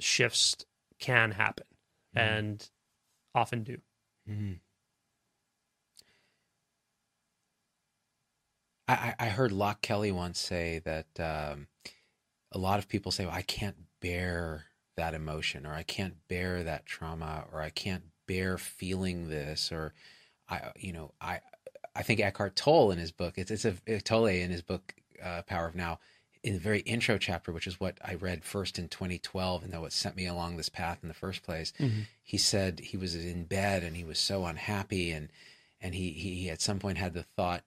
shifts 0.00 0.56
can 0.98 1.32
happen 1.32 1.66
and 2.14 2.70
often 3.34 3.64
do. 3.64 3.80
Mhm. 4.28 4.60
I, 8.88 9.14
I 9.18 9.26
heard 9.26 9.52
Loch 9.52 9.80
Kelly 9.80 10.12
once 10.12 10.38
say 10.38 10.80
that 10.84 11.06
um, 11.20 11.68
a 12.50 12.58
lot 12.58 12.78
of 12.78 12.88
people 12.88 13.12
say, 13.12 13.24
well, 13.24 13.34
I 13.34 13.42
can't 13.42 13.76
bear 14.00 14.66
that 14.96 15.14
emotion, 15.14 15.66
or 15.66 15.72
I 15.72 15.82
can't 15.82 16.16
bear 16.28 16.62
that 16.62 16.86
trauma, 16.86 17.44
or 17.52 17.60
I 17.60 17.70
can't 17.70 18.04
bear 18.26 18.58
feeling 18.58 19.28
this, 19.28 19.72
or 19.72 19.94
I, 20.48 20.72
you 20.76 20.92
know, 20.92 21.12
I, 21.20 21.40
I 21.94 22.02
think 22.02 22.20
Eckhart 22.20 22.56
Tolle 22.56 22.90
in 22.90 22.98
his 22.98 23.12
book, 23.12 23.34
it's, 23.36 23.50
it's 23.50 23.64
a 23.64 24.00
Tolle 24.00 24.26
in 24.26 24.50
his 24.50 24.62
book, 24.62 24.94
uh, 25.22 25.42
Power 25.42 25.66
of 25.66 25.74
Now, 25.74 26.00
in 26.42 26.54
the 26.54 26.58
very 26.58 26.80
intro 26.80 27.18
chapter, 27.18 27.52
which 27.52 27.66
is 27.68 27.78
what 27.78 27.98
I 28.04 28.14
read 28.14 28.44
first 28.44 28.78
in 28.78 28.88
2012, 28.88 29.62
and 29.62 29.72
that 29.72 29.80
what 29.80 29.92
sent 29.92 30.16
me 30.16 30.26
along 30.26 30.56
this 30.56 30.68
path 30.68 30.98
in 31.02 31.08
the 31.08 31.14
first 31.14 31.42
place. 31.42 31.72
He 32.22 32.36
said 32.36 32.80
he 32.80 32.96
was 32.96 33.14
in 33.14 33.44
bed 33.44 33.84
and 33.84 33.96
he 33.96 34.04
was 34.04 34.18
so 34.18 34.44
unhappy, 34.44 35.12
and 35.12 35.28
and 35.80 35.94
he 35.94 36.10
he 36.10 36.50
at 36.50 36.60
some 36.60 36.78
point 36.80 36.98
had 36.98 37.14
the 37.14 37.22
thought, 37.22 37.62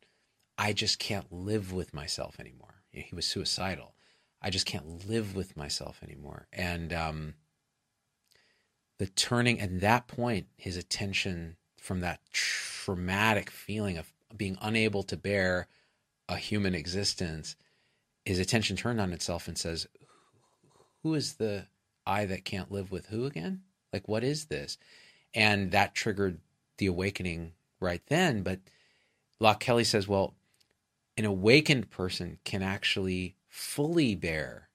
I 0.58 0.74
just 0.74 1.00
can't 1.00 1.32
live 1.32 1.74
with 1.74 1.94
myself 1.94 2.40
anymore. 2.40 2.76
You 2.92 3.00
know, 3.00 3.06
he 3.10 3.16
was 3.16 3.26
suicidal. 3.26 3.94
I 4.42 4.50
just 4.50 4.66
can't 4.66 5.08
live 5.10 5.36
with 5.36 5.58
myself 5.58 6.02
anymore, 6.04 6.48
and 6.54 6.94
um, 6.94 7.34
the 9.00 9.08
turning 9.08 9.60
at 9.60 9.82
that 9.82 10.08
point, 10.08 10.48
his 10.56 10.78
attention 10.78 11.58
from 11.78 12.02
that 12.02 12.20
traumatic 12.32 13.50
feeling 13.50 13.98
of 13.98 14.14
being 14.36 14.58
unable 14.62 15.04
to 15.04 15.18
bear 15.18 15.68
a 16.30 16.38
human 16.38 16.76
existence 16.76 17.56
his 18.26 18.40
attention 18.40 18.76
turned 18.76 19.00
on 19.00 19.14
itself 19.14 19.48
and 19.48 19.58
says, 19.58 19.88
Who 21.04 21.14
is 21.14 21.36
the 21.36 21.68
I 22.06 22.26
that 22.26 22.44
can't 22.44 22.72
live 22.72 22.92
with 22.92 23.08
who 23.08 23.26
again? 23.26 23.62
Like, 23.94 24.08
what 24.08 24.24
is 24.24 24.46
this? 24.46 24.78
And 25.34 25.72
that 25.72 25.96
triggered 25.96 26.40
the 26.78 26.88
awakening 26.88 27.54
right 27.80 28.02
then. 28.08 28.42
But 28.42 28.60
Loch 29.40 29.60
Kelly 29.60 29.84
says, 29.84 30.08
Well, 30.08 30.34
an 31.18 31.26
awakened 31.26 31.90
person 31.90 32.40
can 32.44 32.62
actually 32.62 33.36
fully 33.48 34.16
bear 34.16 34.70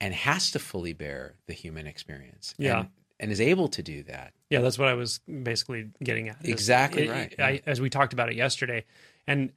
and 0.00 0.14
has 0.14 0.50
to 0.52 0.58
fully 0.58 0.92
bear 0.92 1.36
the 1.46 1.52
human 1.52 1.86
experience. 1.86 2.54
Yeah. 2.58 2.80
And, 2.80 2.88
and 3.18 3.30
is 3.30 3.40
able 3.40 3.68
to 3.68 3.82
do 3.82 4.02
that. 4.04 4.32
Yeah, 4.48 4.60
that's 4.60 4.78
what 4.78 4.88
I 4.88 4.94
was 4.94 5.18
basically 5.42 5.90
getting 6.02 6.28
at. 6.30 6.36
Exactly 6.42 7.06
it- 7.06 7.10
right, 7.10 7.34
I, 7.38 7.60
as 7.66 7.80
we 7.80 7.90
talked 7.90 8.12
about 8.14 8.30
it 8.30 8.34
yesterday, 8.36 8.84
and 9.26 9.52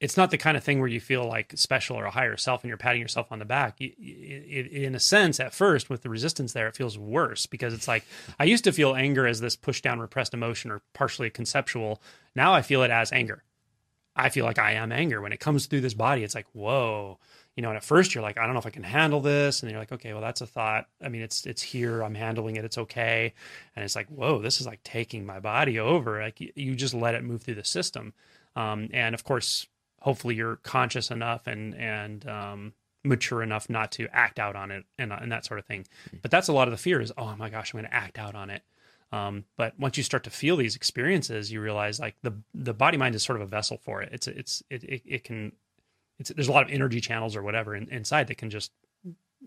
it's 0.00 0.16
not 0.18 0.30
the 0.30 0.36
kind 0.38 0.56
of 0.56 0.62
thing 0.64 0.80
where 0.80 0.88
you 0.88 1.00
feel 1.00 1.26
like 1.26 1.52
special 1.56 1.96
or 1.96 2.04
a 2.04 2.10
higher 2.10 2.36
self 2.36 2.62
and 2.62 2.68
you're 2.68 2.76
patting 2.78 3.00
yourself 3.02 3.32
on 3.32 3.38
the 3.38 3.44
back. 3.46 3.80
You- 3.80 3.92
you- 3.98 4.44
it- 4.48 4.66
in 4.72 4.94
a 4.94 5.00
sense, 5.00 5.40
at 5.40 5.54
first, 5.54 5.88
with 5.88 6.02
the 6.02 6.10
resistance 6.10 6.52
there, 6.52 6.68
it 6.68 6.76
feels 6.76 6.98
worse 6.98 7.46
because 7.46 7.72
it's 7.74 7.88
like 7.88 8.04
I 8.38 8.44
used 8.44 8.64
to 8.64 8.72
feel 8.72 8.94
anger 8.94 9.26
as 9.26 9.40
this 9.40 9.56
push 9.56 9.80
down 9.80 9.98
repressed 9.98 10.34
emotion 10.34 10.70
or 10.70 10.82
partially 10.92 11.30
conceptual. 11.30 12.02
Now 12.34 12.52
I 12.52 12.60
feel 12.62 12.82
it 12.82 12.90
as 12.90 13.12
anger. 13.12 13.44
I 14.16 14.28
feel 14.28 14.44
like 14.44 14.58
I 14.58 14.72
am 14.72 14.92
anger 14.92 15.20
when 15.20 15.32
it 15.32 15.40
comes 15.40 15.66
through 15.66 15.82
this 15.82 15.94
body. 15.94 16.24
It's 16.24 16.34
like 16.34 16.46
whoa, 16.52 17.18
you 17.56 17.62
know, 17.62 17.68
and 17.68 17.76
at 17.76 17.84
first 17.84 18.14
you're 18.14 18.22
like, 18.22 18.38
I 18.38 18.44
don't 18.44 18.54
know 18.54 18.60
if 18.60 18.66
I 18.66 18.70
can 18.70 18.82
handle 18.82 19.20
this. 19.20 19.62
And 19.62 19.70
you're 19.70 19.80
like, 19.80 19.92
okay, 19.92 20.12
well, 20.12 20.22
that's 20.22 20.40
a 20.40 20.46
thought. 20.46 20.86
I 21.02 21.08
mean, 21.08 21.22
it's, 21.22 21.46
it's 21.46 21.62
here. 21.62 22.02
I'm 22.02 22.14
handling 22.14 22.56
it. 22.56 22.64
It's 22.64 22.78
okay. 22.78 23.34
And 23.74 23.84
it's 23.84 23.96
like, 23.96 24.08
whoa, 24.08 24.40
this 24.40 24.60
is 24.60 24.66
like 24.66 24.82
taking 24.82 25.26
my 25.26 25.40
body 25.40 25.78
over. 25.78 26.22
Like 26.22 26.40
you 26.40 26.74
just 26.74 26.94
let 26.94 27.14
it 27.14 27.24
move 27.24 27.42
through 27.42 27.56
the 27.56 27.64
system. 27.64 28.14
Um, 28.56 28.88
and 28.92 29.14
of 29.14 29.24
course, 29.24 29.66
hopefully 30.00 30.36
you're 30.36 30.56
conscious 30.56 31.10
enough 31.10 31.46
and, 31.46 31.74
and, 31.74 32.26
um, 32.28 32.72
mature 33.02 33.42
enough 33.42 33.70
not 33.70 33.90
to 33.92 34.08
act 34.12 34.38
out 34.38 34.56
on 34.56 34.70
it 34.70 34.84
and, 34.98 35.12
and 35.12 35.32
that 35.32 35.44
sort 35.44 35.58
of 35.58 35.66
thing. 35.66 35.86
Hmm. 36.10 36.18
But 36.22 36.30
that's 36.30 36.48
a 36.48 36.52
lot 36.52 36.68
of 36.68 36.72
the 36.72 36.78
fear 36.78 37.00
is, 37.00 37.12
oh 37.18 37.34
my 37.36 37.50
gosh, 37.50 37.74
I'm 37.74 37.80
going 37.80 37.90
to 37.90 37.96
act 37.96 38.18
out 38.18 38.34
on 38.34 38.50
it. 38.50 38.62
Um, 39.12 39.44
but 39.56 39.78
once 39.78 39.96
you 39.96 40.02
start 40.02 40.24
to 40.24 40.30
feel 40.30 40.56
these 40.56 40.76
experiences, 40.76 41.50
you 41.50 41.60
realize 41.60 41.98
like 41.98 42.16
the 42.22 42.32
the 42.54 42.74
body 42.74 42.96
mind 42.96 43.14
is 43.14 43.22
sort 43.22 43.40
of 43.40 43.42
a 43.42 43.50
vessel 43.50 43.78
for 43.78 44.02
it. 44.02 44.10
It's 44.12 44.26
it's 44.28 44.62
it 44.70 44.84
it, 44.84 45.02
it 45.04 45.24
can 45.24 45.52
it's 46.18 46.30
there's 46.30 46.48
a 46.48 46.52
lot 46.52 46.62
of 46.62 46.70
energy 46.70 47.00
channels 47.00 47.34
or 47.34 47.42
whatever 47.42 47.74
in, 47.74 47.88
inside 47.88 48.28
that 48.28 48.38
can 48.38 48.50
just 48.50 48.70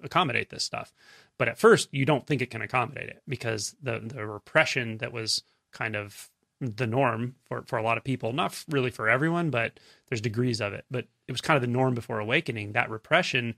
accommodate 0.03 0.49
this 0.49 0.64
stuff. 0.64 0.93
But 1.38 1.47
at 1.47 1.57
first, 1.57 1.89
you 1.91 2.05
don't 2.05 2.28
think 2.28 2.41
it 2.41 2.49
can 2.49 2.61
accommodate 2.61 3.09
it 3.09 3.22
because 3.28 3.76
the 3.82 4.01
the 4.03 4.26
repression 4.26 4.97
that 4.97 5.14
was 5.14 5.43
kind 5.72 5.95
of 5.95 6.30
the 6.59 6.88
norm 6.88 7.36
for 7.45 7.64
for 7.68 7.78
a 7.78 7.84
lot 7.84 7.97
of 7.97 8.03
people, 8.03 8.34
not 8.34 8.64
really 8.70 8.91
for 8.91 9.09
everyone, 9.09 9.49
but 9.49 9.80
there's 10.09 10.22
degrees 10.22 10.61
of 10.61 10.74
it. 10.74 10.86
But 10.91 11.07
it 11.28 11.32
was 11.32 11.41
kind 11.41 11.55
of 11.55 11.61
the 11.61 11.68
norm 11.68 11.93
before 11.93 12.20
awakening. 12.20 12.74
That 12.74 12.89
repression, 12.89 13.55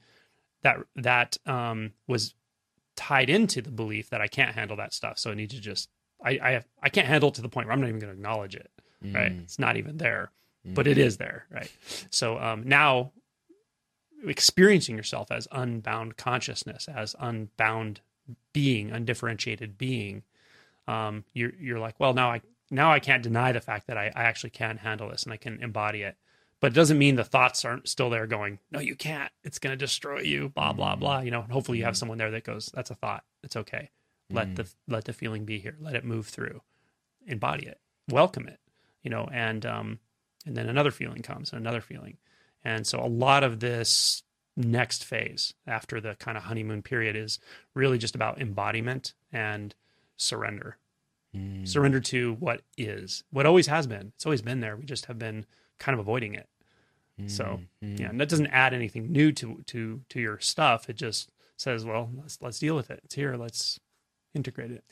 that 0.61 0.77
that 0.95 1.37
um, 1.45 1.93
was 2.07 2.35
tied 2.95 3.29
into 3.29 3.61
the 3.61 3.71
belief 3.71 4.09
that 4.09 4.21
I 4.21 4.27
can't 4.27 4.55
handle 4.55 4.77
that 4.77 4.93
stuff, 4.93 5.19
so 5.19 5.31
I 5.31 5.35
need 5.35 5.49
to 5.51 5.59
just 5.59 5.89
I 6.25 6.39
I 6.41 6.51
have 6.51 6.67
I 6.81 6.89
can't 6.89 7.07
handle 7.07 7.29
it 7.29 7.35
to 7.35 7.41
the 7.41 7.49
point 7.49 7.67
where 7.67 7.73
I'm 7.73 7.81
not 7.81 7.87
even 7.87 7.99
going 7.99 8.11
to 8.11 8.17
acknowledge 8.17 8.55
it. 8.55 8.71
Mm. 9.03 9.15
Right? 9.15 9.31
It's 9.31 9.59
not 9.59 9.77
even 9.77 9.97
there 9.97 10.31
but 10.73 10.87
it 10.87 10.97
is 10.97 11.17
there, 11.17 11.45
right? 11.51 11.71
So 12.09 12.39
um, 12.39 12.63
now 12.67 13.11
experiencing 14.25 14.97
yourself 14.97 15.31
as 15.31 15.47
unbound 15.51 16.17
consciousness, 16.17 16.87
as 16.87 17.15
unbound 17.19 18.01
being, 18.53 18.91
undifferentiated 18.91 19.77
being, 19.77 20.23
um, 20.87 21.25
you're 21.33 21.53
you're 21.59 21.79
like, 21.79 21.99
well, 21.99 22.13
now 22.13 22.31
I 22.31 22.41
now 22.71 22.91
I 22.91 22.99
can't 22.99 23.23
deny 23.23 23.51
the 23.51 23.61
fact 23.61 23.87
that 23.87 23.97
I, 23.97 24.11
I 24.15 24.23
actually 24.23 24.51
can 24.51 24.77
handle 24.77 25.09
this 25.09 25.23
and 25.23 25.33
I 25.33 25.37
can 25.37 25.61
embody 25.61 26.01
it. 26.01 26.15
But 26.61 26.71
it 26.71 26.75
doesn't 26.75 26.97
mean 26.97 27.15
the 27.15 27.23
thoughts 27.23 27.65
aren't 27.65 27.89
still 27.89 28.09
there 28.09 28.25
going, 28.25 28.59
no, 28.71 28.79
you 28.79 28.95
can't. 28.95 29.31
It's 29.43 29.59
going 29.59 29.73
to 29.73 29.77
destroy 29.77 30.21
you. 30.21 30.49
Blah 30.49 30.73
blah 30.73 30.91
mm-hmm. 30.91 30.99
blah. 30.99 31.19
You 31.19 31.31
know. 31.31 31.41
Hopefully, 31.41 31.77
you 31.77 31.83
have 31.83 31.93
mm-hmm. 31.93 31.99
someone 31.99 32.17
there 32.17 32.31
that 32.31 32.43
goes, 32.43 32.71
that's 32.73 32.91
a 32.91 32.95
thought. 32.95 33.23
It's 33.43 33.55
okay. 33.55 33.91
Let 34.29 34.49
mm. 34.49 34.55
the 34.55 34.69
let 34.87 35.05
the 35.05 35.13
feeling 35.13 35.45
be 35.45 35.59
here. 35.59 35.75
Let 35.79 35.95
it 35.95 36.03
move 36.03 36.27
through. 36.27 36.61
Embody 37.27 37.67
it. 37.67 37.79
Welcome 38.09 38.47
it. 38.47 38.59
You 39.03 39.09
know. 39.09 39.27
And 39.31 39.65
um, 39.65 39.99
and 40.45 40.55
then 40.55 40.69
another 40.69 40.91
feeling 40.91 41.21
comes 41.21 41.51
and 41.51 41.59
another 41.59 41.81
feeling 41.81 42.17
and 42.63 42.85
so 42.85 42.99
a 42.99 43.07
lot 43.07 43.43
of 43.43 43.59
this 43.59 44.23
next 44.57 45.03
phase 45.03 45.53
after 45.67 45.99
the 45.99 46.15
kind 46.15 46.37
of 46.37 46.43
honeymoon 46.43 46.81
period 46.81 47.15
is 47.15 47.39
really 47.73 47.97
just 47.97 48.15
about 48.15 48.39
embodiment 48.39 49.13
and 49.31 49.75
surrender 50.17 50.77
mm. 51.35 51.67
surrender 51.67 51.99
to 51.99 52.33
what 52.39 52.61
is 52.77 53.23
what 53.31 53.45
always 53.45 53.67
has 53.67 53.85
been 53.85 54.11
it's 54.15 54.25
always 54.25 54.41
been 54.41 54.61
there 54.61 54.75
we 54.75 54.85
just 54.85 55.05
have 55.05 55.19
been 55.19 55.45
kind 55.77 55.93
of 55.93 55.99
avoiding 55.99 56.35
it 56.35 56.47
mm. 57.21 57.29
so 57.29 57.59
mm. 57.83 57.99
yeah 57.99 58.09
and 58.09 58.19
that 58.19 58.29
doesn't 58.29 58.47
add 58.47 58.73
anything 58.73 59.11
new 59.11 59.31
to 59.31 59.61
to 59.65 60.01
to 60.07 60.21
your 60.21 60.39
stuff 60.39 60.89
it 60.89 60.95
just 60.95 61.29
says 61.57 61.85
well 61.85 62.09
let's 62.21 62.41
let's 62.41 62.59
deal 62.59 62.75
with 62.75 62.89
it 62.89 63.01
it's 63.03 63.15
here 63.15 63.35
let's 63.35 63.79
integrate 64.35 64.71
it 64.71 64.83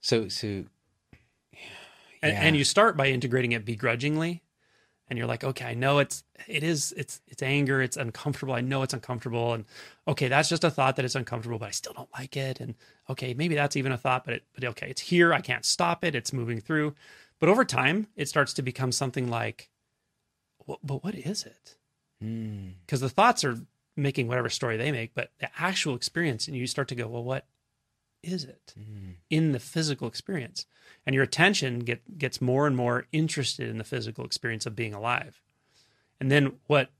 so 0.00 0.28
so 0.28 0.46
yeah. 1.52 1.58
and, 2.22 2.36
and 2.36 2.56
you 2.56 2.64
start 2.64 2.96
by 2.96 3.06
integrating 3.06 3.52
it 3.52 3.64
begrudgingly 3.64 4.42
and 5.08 5.18
you're 5.18 5.28
like 5.28 5.44
okay 5.44 5.66
i 5.66 5.74
know 5.74 5.98
it's 5.98 6.24
it 6.48 6.62
is 6.62 6.92
it's 6.96 7.20
it's 7.28 7.42
anger 7.42 7.82
it's 7.82 7.96
uncomfortable 7.96 8.54
i 8.54 8.60
know 8.60 8.82
it's 8.82 8.94
uncomfortable 8.94 9.52
and 9.52 9.64
okay 10.08 10.28
that's 10.28 10.48
just 10.48 10.64
a 10.64 10.70
thought 10.70 10.96
that 10.96 11.04
it's 11.04 11.14
uncomfortable 11.14 11.58
but 11.58 11.68
i 11.68 11.70
still 11.70 11.92
don't 11.92 12.08
like 12.14 12.36
it 12.36 12.60
and 12.60 12.74
okay 13.10 13.34
maybe 13.34 13.54
that's 13.54 13.76
even 13.76 13.92
a 13.92 13.98
thought 13.98 14.24
but 14.24 14.34
it 14.34 14.44
but 14.54 14.64
okay 14.64 14.88
it's 14.88 15.02
here 15.02 15.34
i 15.34 15.40
can't 15.40 15.64
stop 15.64 16.02
it 16.02 16.14
it's 16.14 16.32
moving 16.32 16.60
through 16.60 16.94
but 17.40 17.48
over 17.48 17.64
time 17.64 18.06
it 18.16 18.28
starts 18.28 18.54
to 18.54 18.62
become 18.62 18.90
something 18.90 19.28
like 19.28 19.68
but 20.66 21.04
what 21.04 21.14
is 21.14 21.44
it 21.44 21.76
because 22.18 23.00
mm. 23.00 23.02
the 23.02 23.08
thoughts 23.08 23.44
are 23.44 23.58
making 23.96 24.28
whatever 24.28 24.48
story 24.48 24.76
they 24.76 24.92
make 24.92 25.14
but 25.14 25.30
the 25.40 25.48
actual 25.58 25.94
experience 25.94 26.48
and 26.48 26.56
you 26.56 26.66
start 26.66 26.88
to 26.88 26.94
go 26.94 27.06
well 27.06 27.24
what 27.24 27.46
is 28.22 28.44
it 28.44 28.74
mm. 28.78 29.14
in 29.30 29.52
the 29.52 29.60
physical 29.60 30.08
experience? 30.08 30.66
And 31.06 31.14
your 31.14 31.24
attention 31.24 31.80
get, 31.80 32.18
gets 32.18 32.40
more 32.40 32.66
and 32.66 32.76
more 32.76 33.06
interested 33.12 33.68
in 33.68 33.78
the 33.78 33.84
physical 33.84 34.24
experience 34.24 34.66
of 34.66 34.76
being 34.76 34.94
alive. 34.94 35.40
And 36.20 36.30
then 36.30 36.52
what 36.66 36.90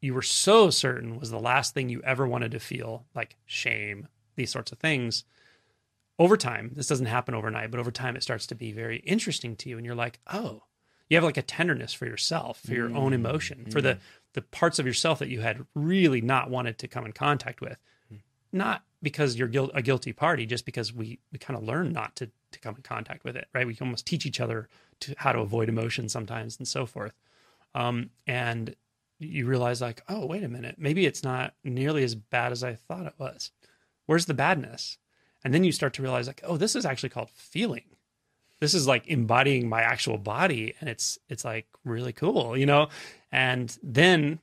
you 0.00 0.14
were 0.14 0.22
so 0.22 0.70
certain 0.70 1.18
was 1.18 1.30
the 1.30 1.38
last 1.38 1.74
thing 1.74 1.88
you 1.88 2.02
ever 2.02 2.26
wanted 2.26 2.50
to 2.52 2.58
feel, 2.58 3.06
like 3.14 3.36
shame, 3.46 4.08
these 4.34 4.50
sorts 4.50 4.72
of 4.72 4.78
things. 4.78 5.24
Over 6.18 6.36
time, 6.36 6.72
this 6.74 6.88
doesn't 6.88 7.06
happen 7.06 7.34
overnight, 7.34 7.70
but 7.70 7.80
over 7.80 7.90
time, 7.90 8.16
it 8.16 8.22
starts 8.22 8.46
to 8.48 8.54
be 8.54 8.72
very 8.72 8.98
interesting 8.98 9.54
to 9.56 9.68
you. 9.68 9.76
And 9.76 9.86
you're 9.86 9.94
like, 9.94 10.18
oh, 10.32 10.64
you 11.08 11.16
have 11.16 11.24
like 11.24 11.36
a 11.36 11.42
tenderness 11.42 11.92
for 11.92 12.06
yourself, 12.06 12.60
for 12.60 12.74
your 12.74 12.88
mm. 12.88 12.96
own 12.96 13.12
emotion, 13.12 13.66
mm. 13.68 13.72
for 13.72 13.80
the, 13.80 13.98
the 14.32 14.42
parts 14.42 14.78
of 14.78 14.86
yourself 14.86 15.20
that 15.20 15.28
you 15.28 15.40
had 15.40 15.64
really 15.74 16.20
not 16.20 16.50
wanted 16.50 16.78
to 16.78 16.88
come 16.88 17.06
in 17.06 17.12
contact 17.12 17.60
with. 17.60 17.78
Not 18.52 18.82
because 19.02 19.36
you're 19.36 19.50
a 19.74 19.82
guilty 19.82 20.12
party, 20.12 20.46
just 20.46 20.64
because 20.64 20.92
we, 20.92 21.18
we 21.32 21.38
kind 21.38 21.58
of 21.58 21.64
learn 21.64 21.92
not 21.92 22.14
to, 22.16 22.30
to 22.52 22.60
come 22.60 22.76
in 22.76 22.82
contact 22.82 23.24
with 23.24 23.36
it, 23.36 23.48
right? 23.54 23.66
We 23.66 23.74
can 23.74 23.86
almost 23.86 24.06
teach 24.06 24.26
each 24.26 24.40
other 24.40 24.68
to 25.00 25.14
how 25.16 25.32
to 25.32 25.40
avoid 25.40 25.68
emotion 25.68 26.08
sometimes 26.08 26.58
and 26.58 26.68
so 26.68 26.86
forth. 26.86 27.14
Um, 27.74 28.10
and 28.26 28.76
you 29.18 29.46
realize 29.46 29.80
like, 29.80 30.02
oh, 30.08 30.26
wait 30.26 30.44
a 30.44 30.48
minute, 30.48 30.76
maybe 30.78 31.06
it's 31.06 31.24
not 31.24 31.54
nearly 31.64 32.04
as 32.04 32.14
bad 32.14 32.52
as 32.52 32.62
I 32.62 32.74
thought 32.74 33.06
it 33.06 33.14
was. 33.18 33.50
Where's 34.06 34.26
the 34.26 34.34
badness? 34.34 34.98
And 35.44 35.52
then 35.52 35.64
you 35.64 35.72
start 35.72 35.94
to 35.94 36.02
realize 36.02 36.26
like, 36.26 36.42
oh, 36.44 36.56
this 36.56 36.76
is 36.76 36.84
actually 36.84 37.08
called 37.08 37.30
feeling. 37.30 37.84
This 38.60 38.74
is 38.74 38.86
like 38.86 39.08
embodying 39.08 39.68
my 39.68 39.82
actual 39.82 40.18
body. 40.18 40.74
And 40.78 40.88
it's, 40.88 41.18
it's 41.28 41.44
like 41.44 41.66
really 41.84 42.12
cool, 42.12 42.56
you 42.56 42.66
know? 42.66 42.88
And 43.32 43.76
then 43.82 44.38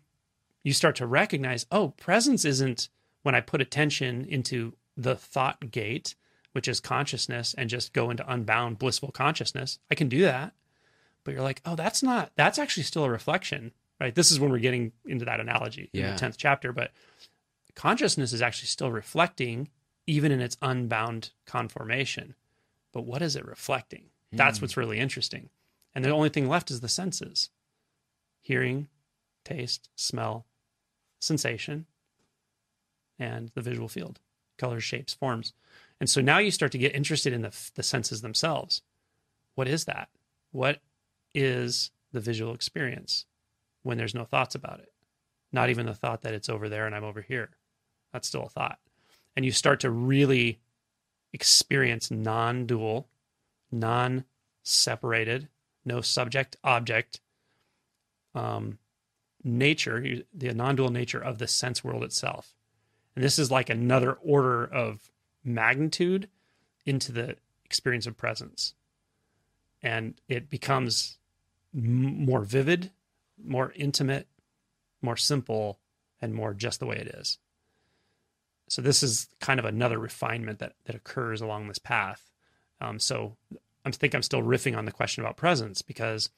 you 0.63 0.73
start 0.73 0.97
to 0.97 1.07
recognize, 1.07 1.65
oh, 1.71 1.89
presence 1.89 2.43
isn't, 2.43 2.89
when 3.23 3.35
I 3.35 3.41
put 3.41 3.61
attention 3.61 4.25
into 4.25 4.73
the 4.95 5.15
thought 5.15 5.71
gate, 5.71 6.15
which 6.51 6.67
is 6.67 6.79
consciousness, 6.79 7.53
and 7.57 7.69
just 7.69 7.93
go 7.93 8.09
into 8.09 8.31
unbound 8.31 8.79
blissful 8.79 9.11
consciousness, 9.11 9.79
I 9.89 9.95
can 9.95 10.09
do 10.09 10.21
that. 10.21 10.53
But 11.23 11.33
you're 11.33 11.43
like, 11.43 11.61
oh, 11.65 11.75
that's 11.75 12.01
not, 12.01 12.31
that's 12.35 12.57
actually 12.57 12.83
still 12.83 13.03
a 13.03 13.09
reflection, 13.09 13.71
right? 13.99 14.15
This 14.15 14.31
is 14.31 14.39
when 14.39 14.51
we're 14.51 14.59
getting 14.59 14.93
into 15.05 15.25
that 15.25 15.39
analogy 15.39 15.89
yeah. 15.93 16.09
in 16.09 16.15
the 16.15 16.21
10th 16.21 16.35
chapter. 16.37 16.73
But 16.73 16.91
consciousness 17.75 18.33
is 18.33 18.41
actually 18.41 18.67
still 18.67 18.91
reflecting, 18.91 19.69
even 20.07 20.31
in 20.31 20.41
its 20.41 20.57
unbound 20.61 21.31
conformation. 21.45 22.35
But 22.93 23.05
what 23.05 23.21
is 23.21 23.35
it 23.35 23.45
reflecting? 23.45 24.05
That's 24.31 24.59
mm. 24.59 24.63
what's 24.63 24.77
really 24.77 24.99
interesting. 24.99 25.49
And 25.93 26.05
the 26.05 26.11
only 26.11 26.29
thing 26.29 26.47
left 26.47 26.71
is 26.71 26.81
the 26.81 26.89
senses 26.89 27.49
hearing, 28.41 28.87
taste, 29.43 29.89
smell, 29.95 30.45
sensation, 31.19 31.85
and 33.19 33.51
the 33.53 33.61
visual 33.61 33.87
field 33.87 34.19
colors, 34.57 34.83
shapes, 34.83 35.13
forms. 35.13 35.53
And 35.99 36.09
so 36.09 36.21
now 36.21 36.37
you 36.37 36.51
start 36.51 36.71
to 36.73 36.77
get 36.77 36.95
interested 36.95 37.33
in 37.33 37.41
the, 37.41 37.55
the 37.75 37.83
senses 37.83 38.21
themselves. 38.21 38.81
What 39.55 39.67
is 39.67 39.85
that? 39.85 40.09
What 40.51 40.79
is 41.33 41.91
the 42.11 42.19
visual 42.19 42.53
experience 42.53 43.25
when 43.83 43.97
there's 43.97 44.15
no 44.15 44.25
thoughts 44.25 44.55
about 44.55 44.79
it? 44.79 44.91
Not 45.51 45.69
even 45.69 45.85
the 45.85 45.93
thought 45.93 46.21
that 46.21 46.33
it's 46.33 46.49
over 46.49 46.69
there 46.69 46.85
and 46.85 46.93
I'm 46.93 47.03
over 47.03 47.21
here. 47.21 47.49
That's 48.13 48.27
still 48.27 48.43
a 48.43 48.49
thought. 48.49 48.79
And 49.35 49.45
you 49.45 49.51
start 49.51 49.79
to 49.81 49.89
really 49.89 50.59
experience 51.33 52.11
non 52.11 52.65
dual, 52.65 53.07
non 53.71 54.25
separated, 54.63 55.47
no 55.85 56.01
subject 56.01 56.57
object 56.63 57.21
um, 58.35 58.77
nature, 59.43 60.23
the 60.33 60.53
non 60.53 60.75
dual 60.75 60.89
nature 60.89 61.21
of 61.21 61.37
the 61.37 61.47
sense 61.47 61.83
world 61.83 62.03
itself. 62.03 62.53
And 63.19 63.25
this 63.25 63.37
is 63.37 63.51
like 63.51 63.69
another 63.69 64.13
order 64.13 64.63
of 64.63 65.11
magnitude 65.43 66.29
into 66.85 67.11
the 67.11 67.35
experience 67.65 68.07
of 68.07 68.15
presence. 68.15 68.75
And 69.83 70.13
it 70.29 70.49
becomes 70.49 71.17
m- 71.75 72.23
more 72.23 72.45
vivid, 72.45 72.91
more 73.43 73.73
intimate, 73.75 74.29
more 75.01 75.17
simple, 75.17 75.79
and 76.21 76.33
more 76.33 76.53
just 76.53 76.79
the 76.79 76.85
way 76.85 76.95
it 76.95 77.07
is. 77.07 77.39
So 78.69 78.81
this 78.81 79.03
is 79.03 79.27
kind 79.41 79.59
of 79.59 79.65
another 79.65 79.99
refinement 79.99 80.59
that 80.59 80.75
that 80.85 80.95
occurs 80.95 81.41
along 81.41 81.67
this 81.67 81.77
path. 81.77 82.31
Um, 82.79 82.99
so 82.99 83.35
I 83.83 83.91
think 83.91 84.15
I'm 84.15 84.23
still 84.23 84.43
riffing 84.43 84.77
on 84.77 84.85
the 84.85 84.93
question 84.93 85.25
about 85.25 85.35
presence 85.35 85.81
because 85.81 86.29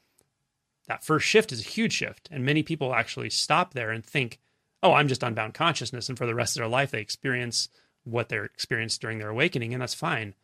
that 0.88 1.06
first 1.06 1.28
shift 1.28 1.52
is 1.52 1.60
a 1.60 1.70
huge 1.70 1.94
shift, 1.94 2.28
and 2.32 2.44
many 2.44 2.64
people 2.64 2.96
actually 2.96 3.30
stop 3.30 3.76
there 3.76 3.92
and 3.92 4.04
think, 4.04 4.40
oh, 4.84 4.94
I'm 4.94 5.08
just 5.08 5.24
unbound 5.24 5.54
consciousness. 5.54 6.10
And 6.10 6.18
for 6.18 6.26
the 6.26 6.36
rest 6.36 6.56
of 6.56 6.62
their 6.62 6.70
life, 6.70 6.92
they 6.92 7.02
experience 7.02 7.70
what 8.04 8.30
they're 8.30 8.46
experienced 8.46 9.02
during 9.02 9.20
their 9.20 9.30
awakening, 9.30 9.74
and 9.74 9.82
that's 9.82 9.94
fine. 9.94 10.36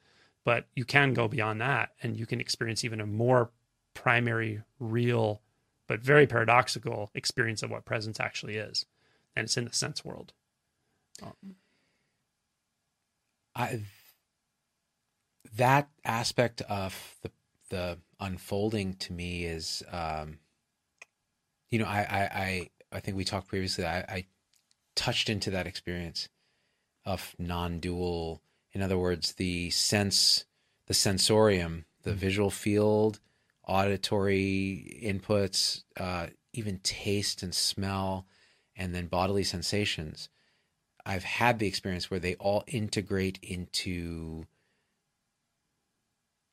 But 0.45 0.67
you 0.75 0.85
can 0.85 1.13
go 1.13 1.27
beyond 1.27 1.59
that 1.61 1.91
and 2.01 2.17
you 2.17 2.25
can 2.25 2.39
experience 2.39 2.85
even 2.85 3.01
a 3.01 3.05
more 3.07 3.51
primary, 3.93 4.61
real, 4.79 5.41
but 5.87 6.01
very 6.01 6.27
paradoxical 6.27 7.11
experience 7.15 7.63
of 7.63 7.71
what 7.71 7.85
presence 7.85 8.19
actually 8.19 8.57
is. 8.57 8.85
and 9.35 9.45
it's 9.45 9.57
in 9.57 9.65
the 9.65 9.73
sense 9.73 10.03
world. 10.03 10.33
Um, 11.21 11.55
I 13.55 13.81
that 15.55 15.89
aspect 16.05 16.61
of 16.61 17.15
the 17.21 17.31
the 17.69 17.97
unfolding 18.19 18.95
to 18.95 19.13
me 19.13 19.45
is, 19.45 19.83
um, 19.91 20.39
you 21.69 21.79
know, 21.79 21.85
I, 21.85 21.99
I 21.99 22.21
I 22.33 22.69
I 22.91 22.99
think 22.99 23.17
we 23.17 23.23
talked 23.23 23.47
previously. 23.47 23.85
I, 23.85 23.99
I 23.99 24.25
touched 24.95 25.29
into 25.29 25.51
that 25.51 25.67
experience 25.67 26.29
of 27.05 27.35
non-dual. 27.37 28.41
In 28.73 28.81
other 28.81 28.97
words, 28.97 29.33
the 29.33 29.69
sense, 29.69 30.45
the 30.87 30.93
sensorium, 30.93 31.85
the 32.03 32.13
visual 32.13 32.49
field, 32.49 33.19
auditory 33.67 34.99
inputs, 35.03 35.83
uh, 35.99 36.27
even 36.53 36.79
taste 36.79 37.43
and 37.43 37.53
smell, 37.53 38.25
and 38.75 38.95
then 38.95 39.07
bodily 39.07 39.43
sensations. 39.43 40.29
I've 41.05 41.23
had 41.23 41.59
the 41.59 41.67
experience 41.67 42.09
where 42.11 42.19
they 42.19 42.35
all 42.35 42.63
integrate 42.67 43.39
into 43.41 44.45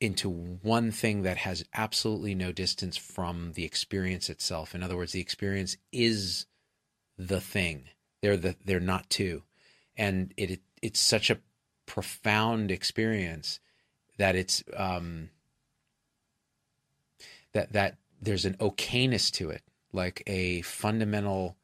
into 0.05 0.29
one 0.29 0.91
thing 0.91 1.23
that 1.23 1.37
has 1.37 1.65
absolutely 1.73 2.35
no 2.35 2.51
distance 2.51 2.95
from 2.95 3.53
the 3.53 3.65
experience 3.65 4.29
itself. 4.29 4.75
In 4.75 4.83
other 4.83 4.95
words, 4.95 5.11
the 5.11 5.19
experience 5.19 5.75
is 5.91 6.45
the 7.17 7.41
thing. 7.41 7.85
They're 8.21 8.37
the 8.37 8.55
they're 8.63 8.79
not 8.79 9.09
two, 9.09 9.43
and 9.97 10.33
it, 10.37 10.51
it 10.51 10.61
it's 10.81 10.99
such 10.99 11.29
a 11.29 11.39
profound 11.85 12.71
experience 12.71 13.59
that 14.17 14.35
it's 14.35 14.63
um, 14.75 15.29
that 17.53 17.73
that 17.73 17.97
there's 18.21 18.45
an 18.45 18.55
okayness 18.55 19.31
to 19.33 19.49
it, 19.49 19.63
like 19.91 20.23
a 20.27 20.61
fundamental. 20.61 21.57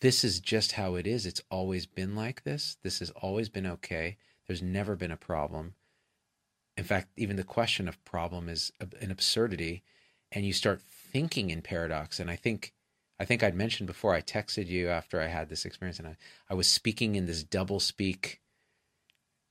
This 0.00 0.22
is 0.22 0.38
just 0.38 0.72
how 0.72 0.94
it 0.94 1.06
is. 1.06 1.26
It's 1.26 1.42
always 1.50 1.86
been 1.86 2.14
like 2.14 2.44
this. 2.44 2.76
This 2.82 3.00
has 3.00 3.10
always 3.10 3.48
been 3.48 3.66
okay. 3.66 4.16
There's 4.46 4.62
never 4.62 4.94
been 4.94 5.10
a 5.10 5.16
problem 5.16 5.74
in 6.78 6.84
fact, 6.84 7.08
even 7.16 7.34
the 7.34 7.42
question 7.44 7.88
of 7.88 8.02
problem 8.04 8.48
is 8.48 8.72
an 8.80 9.10
absurdity, 9.10 9.82
and 10.30 10.46
you 10.46 10.52
start 10.52 10.80
thinking 10.80 11.50
in 11.50 11.60
paradox. 11.60 12.20
And 12.20 12.30
I 12.30 12.36
think, 12.36 12.72
I 13.18 13.24
think 13.24 13.42
I'd 13.42 13.56
mentioned 13.56 13.88
before. 13.88 14.14
I 14.14 14.20
texted 14.20 14.68
you 14.68 14.88
after 14.88 15.20
I 15.20 15.26
had 15.26 15.48
this 15.48 15.64
experience, 15.64 15.98
and 15.98 16.06
I, 16.06 16.16
I 16.48 16.54
was 16.54 16.68
speaking 16.68 17.16
in 17.16 17.26
this 17.26 17.42
double 17.42 17.80
speak 17.80 18.40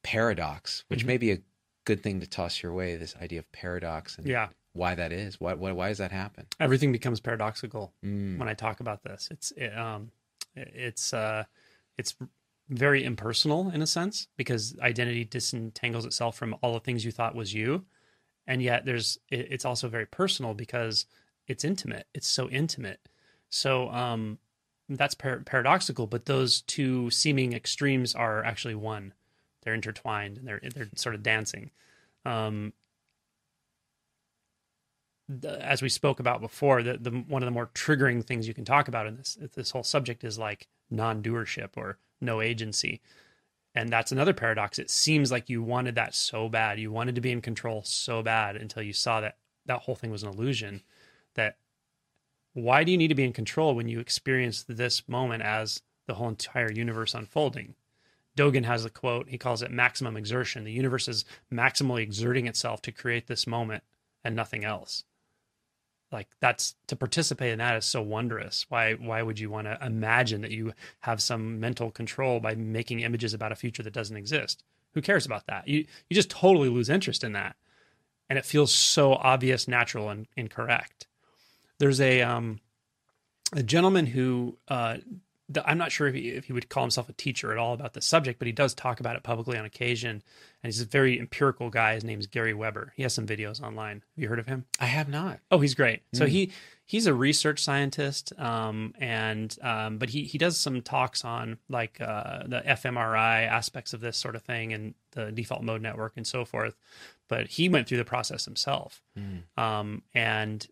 paradox, 0.04 0.86
which 0.88 1.02
mm-hmm. 1.02 1.08
may 1.08 1.18
be 1.18 1.32
a 1.34 1.40
good 1.84 2.02
thing 2.02 2.22
to 2.22 2.28
toss 2.28 2.64
your 2.64 2.72
way. 2.72 2.96
This 2.96 3.14
idea 3.22 3.40
of 3.40 3.52
paradox 3.52 4.18
and 4.18 4.26
yeah. 4.26 4.48
why 4.72 4.96
that 4.96 5.12
is. 5.12 5.38
Why, 5.38 5.54
why, 5.54 5.74
why 5.74 5.90
does 5.90 5.98
that 5.98 6.14
happen? 6.14 6.48
Everything 6.62 6.94
becomes 6.94 7.20
paradoxical 7.20 7.94
mm. 8.06 8.38
when 8.38 8.48
I 8.48 8.54
talk 8.54 8.80
about 8.80 9.04
this. 9.04 9.28
It's 9.32 9.52
it, 9.52 9.78
um, 9.78 10.12
it's 10.56 11.14
uh, 11.14 11.44
it's 11.98 12.16
very 12.70 13.04
impersonal 13.04 13.70
in 13.70 13.82
a 13.82 13.88
sense 13.88 14.28
because 14.36 14.78
identity 14.82 15.24
disentangles 15.24 16.06
itself 16.06 16.38
from 16.38 16.56
all 16.62 16.74
the 16.74 16.80
things 16.80 17.06
you 17.06 17.12
thought 17.12 17.36
was 17.36 17.54
you. 17.54 17.86
And 18.46 18.62
yet 18.62 18.86
there's 18.86 19.18
it's 19.30 19.66
also 19.66 19.88
very 19.88 20.06
personal 20.06 20.54
because 20.54 21.06
it's 21.48 21.64
intimate. 21.64 22.08
It's 22.14 22.28
so 22.28 22.50
intimate. 22.50 23.00
So 23.50 23.90
um 23.90 24.40
that's 24.90 25.16
par- 25.16 25.44
paradoxical 25.46 26.08
but 26.08 26.26
those 26.26 26.62
two 26.62 27.10
seeming 27.10 27.54
extremes 27.54 28.16
are 28.16 28.44
actually 28.44 28.76
one. 28.76 29.14
They're 29.64 29.74
intertwined 29.74 30.38
and 30.38 30.48
they're 30.48 30.62
they're 30.74 30.90
sort 30.96 31.16
of 31.16 31.24
dancing. 31.24 31.72
Um 32.26 32.74
the, 35.30 35.62
as 35.66 35.82
we 35.82 35.90
spoke 35.90 36.20
about 36.20 36.40
before 36.42 36.84
the, 36.84 36.98
the 36.98 37.12
one 37.12 37.44
of 37.44 37.48
the 37.48 37.52
more 37.52 37.70
triggering 37.74 38.24
things 38.26 38.48
you 38.48 38.54
can 38.54 38.66
talk 38.66 38.88
about 38.88 39.08
in 39.08 39.18
this 39.18 39.38
this 39.56 39.72
whole 39.72 39.84
subject 39.84 40.24
is 40.24 40.38
like 40.38 40.68
non-doership 40.90 41.72
or 41.76 41.98
no 42.22 42.42
agency. 42.42 43.02
And 43.76 43.90
that's 43.90 44.12
another 44.12 44.34
paradox. 44.34 44.80
It 44.80 44.90
seems 44.90 45.32
like 45.32 45.50
you 45.50 45.62
wanted 45.62 45.96
that 45.96 46.16
so 46.16 46.50
bad. 46.50 46.80
You 46.80 46.92
wanted 46.92 47.16
to 47.16 47.22
be 47.22 47.32
in 47.32 47.42
control 47.42 47.84
so 47.84 48.24
bad 48.24 48.56
until 48.56 48.82
you 48.82 48.94
saw 48.94 49.22
that 49.22 49.38
that 49.66 49.82
whole 49.82 49.96
thing 49.96 50.10
was 50.10 50.24
an 50.24 50.30
illusion. 50.30 50.82
That 51.36 51.58
why 52.54 52.84
do 52.84 52.92
you 52.92 52.98
need 52.98 53.10
to 53.10 53.16
be 53.16 53.26
in 53.26 53.34
control 53.34 53.76
when 53.76 53.88
you 53.88 54.00
experience 54.00 54.64
this 54.64 55.08
moment 55.08 55.44
as 55.44 55.82
the 56.08 56.16
whole 56.16 56.30
entire 56.30 56.72
universe 56.72 57.14
unfolding? 57.14 57.76
Dogen 58.36 58.66
has 58.66 58.86
a 58.86 58.90
quote, 58.90 59.30
he 59.30 59.38
calls 59.38 59.62
it 59.62 59.72
maximum 59.72 60.16
exertion. 60.16 60.64
The 60.64 60.72
universe 60.72 61.08
is 61.08 61.26
maximally 61.52 62.02
exerting 62.02 62.48
itself 62.48 62.82
to 62.84 62.92
create 62.92 63.28
this 63.28 63.46
moment 63.46 63.84
and 64.24 64.36
nothing 64.36 64.64
else 64.64 65.04
like 66.12 66.28
that's 66.40 66.76
to 66.88 66.96
participate 66.96 67.52
in 67.52 67.60
that 67.60 67.78
is 67.78 67.86
so 67.86 68.02
wondrous. 68.02 68.66
Why 68.70 68.94
why 68.94 69.22
would 69.22 69.40
you 69.40 69.50
want 69.50 69.68
to 69.68 69.78
imagine 69.86 70.42
that 70.42 70.52
you 70.52 70.74
have 71.02 71.22
some 71.22 71.60
mental 71.60 71.92
control 71.92 72.40
by 72.40 72.56
making 72.56 73.02
images 73.02 73.34
about 73.34 73.52
a 73.52 73.56
future 73.56 73.84
that 73.84 73.94
doesn't 73.94 74.16
exist? 74.16 74.64
Who 74.94 75.02
cares 75.02 75.26
about 75.26 75.48
that? 75.48 75.68
You 75.68 75.86
you 76.10 76.16
just 76.16 76.30
totally 76.30 76.70
lose 76.70 76.90
interest 76.90 77.24
in 77.24 77.34
that. 77.34 77.56
And 78.30 78.38
it 78.38 78.46
feels 78.46 78.74
so 78.74 79.14
obvious 79.14 79.68
natural 79.68 80.10
and 80.10 80.28
incorrect. 80.36 81.08
There's 81.80 82.02
a 82.02 82.22
um 82.22 82.62
a 83.54 83.64
gentleman 83.64 84.08
who 84.08 84.58
uh 84.68 84.98
I'm 85.64 85.78
not 85.78 85.92
sure 85.92 86.08
if 86.08 86.16
he, 86.16 86.30
if 86.30 86.46
he 86.46 86.54
would 86.54 86.68
call 86.68 86.84
himself 86.84 87.08
a 87.08 87.14
teacher 87.14 87.52
at 87.52 87.58
all 87.58 87.74
about 87.74 87.94
the 87.94 88.02
subject, 88.02 88.38
but 88.38 88.48
he 88.48 88.52
does 88.52 88.74
talk 88.74 89.00
about 89.00 89.16
it 89.16 89.24
publicly 89.24 89.58
on 89.58 89.64
occasion. 89.64 90.10
And 90.12 90.74
he's 90.74 90.82
a 90.82 90.86
very 90.86 91.18
empirical 91.18 91.70
guy. 91.70 91.94
His 91.94 92.04
name 92.04 92.20
is 92.20 92.28
Gary 92.28 92.54
Weber. 92.54 92.92
He 92.98 93.04
has 93.04 93.14
some 93.14 93.26
videos 93.26 93.62
online. 93.62 94.04
Have 94.16 94.24
you 94.24 94.28
heard 94.28 94.40
of 94.40 94.48
him? 94.48 94.66
I 94.80 94.88
have 94.88 95.08
not. 95.08 95.40
Oh, 95.50 95.60
he's 95.60 95.74
great. 95.74 96.02
Mm. 96.14 96.18
So 96.18 96.26
hmm. 96.26 96.32
he 96.32 96.52
he's 96.86 97.06
a 97.06 97.14
research 97.14 97.64
scientist, 97.64 98.34
um, 98.40 98.94
and 98.98 99.56
um, 99.62 100.00
but 100.00 100.10
he 100.10 100.24
he 100.24 100.38
does 100.38 100.58
some 100.58 100.82
talks 100.82 101.24
on 101.24 101.60
like 101.70 102.02
uh, 102.02 102.44
the 102.48 102.62
fMRI 102.62 103.48
aspects 103.48 103.94
of 103.94 104.02
this 104.02 104.18
sort 104.18 104.36
of 104.36 104.42
thing 104.42 104.74
and 104.74 104.96
the 105.12 105.32
default 105.32 105.64
mode 105.64 105.82
network 105.82 106.14
and 106.18 106.26
so 106.26 106.44
forth. 106.44 106.76
But 107.30 107.48
he 107.48 107.70
went 107.70 107.88
through 107.88 107.98
the 107.98 108.06
process 108.06 108.46
himself, 108.46 109.02
mm. 109.18 109.44
um, 109.62 110.02
and 110.14 110.66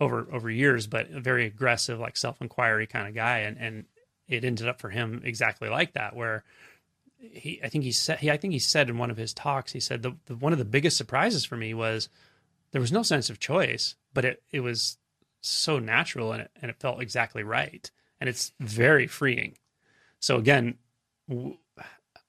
over 0.00 0.26
over 0.30 0.50
years, 0.50 0.86
but 0.86 1.10
a 1.10 1.20
very 1.20 1.46
aggressive, 1.46 1.98
like 1.98 2.16
self 2.16 2.40
inquiry 2.42 2.86
kind 2.86 3.08
of 3.08 3.14
guy, 3.14 3.38
and 3.38 3.56
and 3.56 3.84
it 4.28 4.44
ended 4.44 4.68
up 4.68 4.80
for 4.80 4.90
him 4.90 5.22
exactly 5.24 5.68
like 5.68 5.92
that, 5.94 6.16
where 6.16 6.44
he, 7.18 7.60
I 7.62 7.68
think 7.68 7.84
he 7.84 7.92
said, 7.92 8.18
he, 8.18 8.30
I 8.30 8.36
think 8.36 8.52
he 8.52 8.58
said 8.58 8.88
in 8.88 8.98
one 8.98 9.10
of 9.10 9.16
his 9.16 9.34
talks, 9.34 9.72
he 9.72 9.80
said 9.80 10.02
the, 10.02 10.16
the 10.26 10.36
one 10.36 10.52
of 10.52 10.58
the 10.58 10.64
biggest 10.64 10.96
surprises 10.96 11.44
for 11.44 11.56
me 11.56 11.74
was 11.74 12.08
there 12.72 12.80
was 12.80 12.92
no 12.92 13.02
sense 13.02 13.30
of 13.30 13.38
choice, 13.38 13.94
but 14.12 14.24
it, 14.24 14.42
it 14.50 14.60
was 14.60 14.98
so 15.40 15.78
natural 15.78 16.32
and 16.32 16.42
it, 16.42 16.50
and 16.60 16.70
it 16.70 16.80
felt 16.80 17.00
exactly 17.00 17.42
right. 17.42 17.90
And 18.20 18.28
it's 18.28 18.52
very 18.60 19.06
freeing. 19.06 19.56
So 20.20 20.36
again, 20.36 20.78
w- 21.28 21.58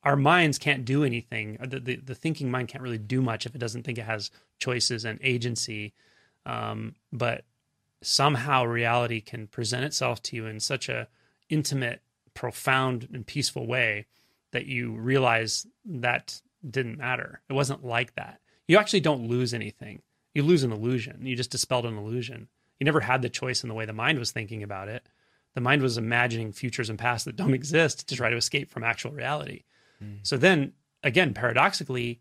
our 0.04 0.16
minds 0.16 0.60
can't 0.60 0.86
do 0.86 1.04
anything. 1.04 1.58
The, 1.62 1.80
the, 1.80 1.96
the 1.96 2.16
thinking 2.16 2.52
mind 2.52 2.68
can't 2.68 2.84
really 2.84 2.98
do 2.98 3.22
much 3.22 3.46
if 3.46 3.56
it 3.56 3.60
doesn't 3.60 3.84
think 3.84 3.98
it 3.98 4.06
has 4.06 4.30
choices 4.60 5.06
and 5.06 5.20
agency. 5.24 5.94
Um, 6.46 6.96
but 7.12 7.46
somehow 8.02 8.66
reality 8.66 9.20
can 9.20 9.48
present 9.48 9.84
itself 9.84 10.22
to 10.24 10.36
you 10.36 10.46
in 10.46 10.60
such 10.60 10.90
a 10.90 11.08
intimate, 11.50 12.02
profound, 12.34 13.08
and 13.14 13.26
peaceful 13.26 13.66
way 13.68 14.06
that 14.52 14.66
you 14.66 14.94
realize 14.94 15.68
that 15.86 16.42
didn't 16.68 16.98
matter. 16.98 17.42
It 17.50 17.54
wasn't 17.54 17.86
like 17.86 18.16
that. 18.16 18.40
You 18.68 18.78
actually 18.78 19.02
don't 19.02 19.28
lose 19.28 19.54
anything. 19.54 20.02
You 20.34 20.44
lose 20.44 20.64
an 20.64 20.72
illusion. 20.72 21.26
You 21.26 21.36
just 21.36 21.52
dispelled 21.52 21.86
an 21.86 21.98
illusion. 21.98 22.48
You 22.80 22.86
never 22.86 23.02
had 23.02 23.22
the 23.22 23.30
choice 23.30 23.64
in 23.64 23.70
the 23.70 23.76
way 23.76 23.86
the 23.86 23.94
mind 23.94 24.20
was 24.20 24.32
thinking 24.32 24.64
about 24.64 24.90
it. 24.90 25.08
The 25.54 25.62
mind 25.62 25.82
was 25.82 25.98
imagining 25.98 26.52
futures 26.52 26.90
and 26.90 27.00
pasts 27.00 27.26
that 27.26 27.36
don't 27.36 27.54
exist 27.56 28.08
to 28.10 28.16
try 28.16 28.30
to 28.30 28.36
escape 28.36 28.70
from 28.70 28.84
actual 28.84 29.12
reality. 29.12 29.64
Mm. 30.04 30.20
So 30.24 30.38
then, 30.38 30.74
again, 31.04 31.34
paradoxically, 31.34 32.20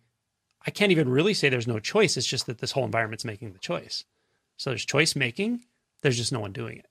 I 0.66 0.70
can't 0.70 0.92
even 0.92 1.08
really 1.08 1.34
say 1.34 1.48
there's 1.48 1.66
no 1.66 1.80
choice. 1.80 2.16
It's 2.16 2.26
just 2.26 2.46
that 2.46 2.58
this 2.58 2.72
whole 2.72 2.84
environment's 2.84 3.24
making 3.24 3.52
the 3.52 3.58
choice. 3.58 4.04
So 4.56 4.70
there's 4.70 4.84
choice 4.84 5.16
making, 5.16 5.64
there's 6.02 6.16
just 6.16 6.32
no 6.32 6.40
one 6.40 6.52
doing 6.52 6.78
it. 6.78 6.86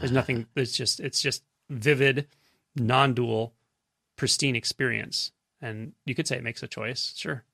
There's 0.00 0.12
nothing. 0.12 0.46
It's 0.56 0.76
just 0.76 1.00
it's 1.00 1.20
just 1.20 1.42
vivid, 1.68 2.28
non-dual, 2.76 3.54
pristine 4.16 4.56
experience. 4.56 5.32
And 5.60 5.92
you 6.04 6.14
could 6.14 6.28
say 6.28 6.36
it 6.36 6.44
makes 6.44 6.62
a 6.62 6.68
choice. 6.68 7.12
Sure. 7.16 7.44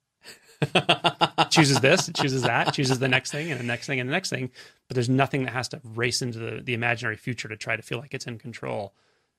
chooses 1.50 1.80
this, 1.80 2.10
chooses 2.14 2.42
that, 2.42 2.72
chooses 2.72 2.98
the 2.98 3.08
next 3.08 3.30
thing, 3.30 3.50
and 3.50 3.58
the 3.58 3.64
next 3.64 3.86
thing, 3.86 4.00
and 4.00 4.08
the 4.08 4.12
next 4.12 4.30
thing. 4.30 4.50
But 4.88 4.94
there's 4.94 5.08
nothing 5.08 5.44
that 5.44 5.52
has 5.52 5.68
to 5.68 5.80
race 5.84 6.22
into 6.22 6.38
the, 6.38 6.62
the 6.62 6.74
imaginary 6.74 7.16
future 7.16 7.48
to 7.48 7.56
try 7.56 7.76
to 7.76 7.82
feel 7.82 7.98
like 7.98 8.14
it's 8.14 8.26
in 8.26 8.38
control 8.38 8.94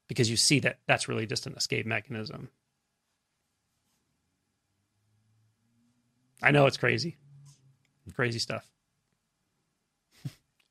because 0.07 0.29
you 0.29 0.37
see 0.37 0.59
that 0.59 0.79
that's 0.87 1.07
really 1.07 1.25
just 1.25 1.47
an 1.47 1.53
escape 1.53 1.85
mechanism. 1.85 2.49
I 6.41 6.51
know 6.51 6.65
it's 6.67 6.77
crazy. 6.77 7.17
Crazy 8.15 8.39
stuff. 8.39 8.65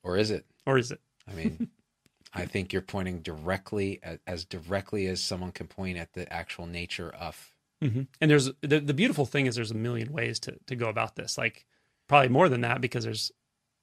Or 0.03 0.16
is 0.16 0.30
it? 0.30 0.45
Or 0.66 0.78
is 0.78 0.92
it? 0.92 1.01
I 1.28 1.34
mean, 1.34 1.68
I 2.35 2.47
think 2.47 2.72
you're 2.72 2.82
pointing 2.82 3.20
directly 3.20 4.01
as 4.26 4.45
directly 4.45 5.07
as 5.07 5.22
someone 5.22 5.53
can 5.53 5.66
point 5.66 5.99
at 5.99 6.12
the 6.12 6.30
actual 6.32 6.66
nature 6.66 7.11
of. 7.11 7.53
Mm-hmm. 7.82 8.03
And 8.20 8.30
there's 8.30 8.51
the, 8.61 8.80
the 8.80 8.95
beautiful 8.95 9.26
thing 9.26 9.47
is 9.47 9.55
there's 9.55 9.70
a 9.70 9.74
million 9.74 10.12
ways 10.12 10.41
to 10.41 10.57
to 10.66 10.76
go 10.76 10.89
about 10.89 11.16
this. 11.16 11.39
Like 11.39 11.66
probably 12.09 12.28
more 12.28 12.49
than 12.49 12.62
that 12.62 12.80
because 12.80 13.05
there's 13.05 13.32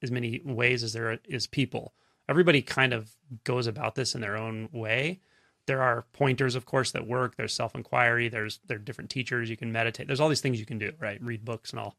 as 0.02 0.12
many 0.12 0.42
ways 0.44 0.84
as 0.84 0.94
there 0.94 1.20
is 1.26 1.48
people. 1.48 1.94
Everybody 2.28 2.62
kind 2.62 2.94
of 2.94 3.12
goes 3.44 3.68
about 3.68 3.96
this 3.96 4.16
in 4.16 4.22
their 4.22 4.38
own 4.38 4.70
way, 4.72 5.20
there 5.68 5.82
are 5.82 6.06
pointers, 6.14 6.56
of 6.56 6.66
course, 6.66 6.92
that 6.92 7.08
work. 7.08 7.36
There's 7.36 7.54
self 7.54 7.76
inquiry. 7.76 8.30
There's 8.30 8.60
there 8.68 8.78
are 8.78 8.80
different 8.80 9.10
teachers 9.10 9.50
you 9.50 9.58
can 9.58 9.72
meditate. 9.72 10.08
There's 10.08 10.20
all 10.20 10.30
these 10.30 10.42
things 10.42 10.60
you 10.60 10.66
can 10.66 10.80
do, 10.80 10.92
right? 11.00 11.22
Read 11.22 11.46
books 11.46 11.72
and 11.72 11.80
all. 11.80 11.96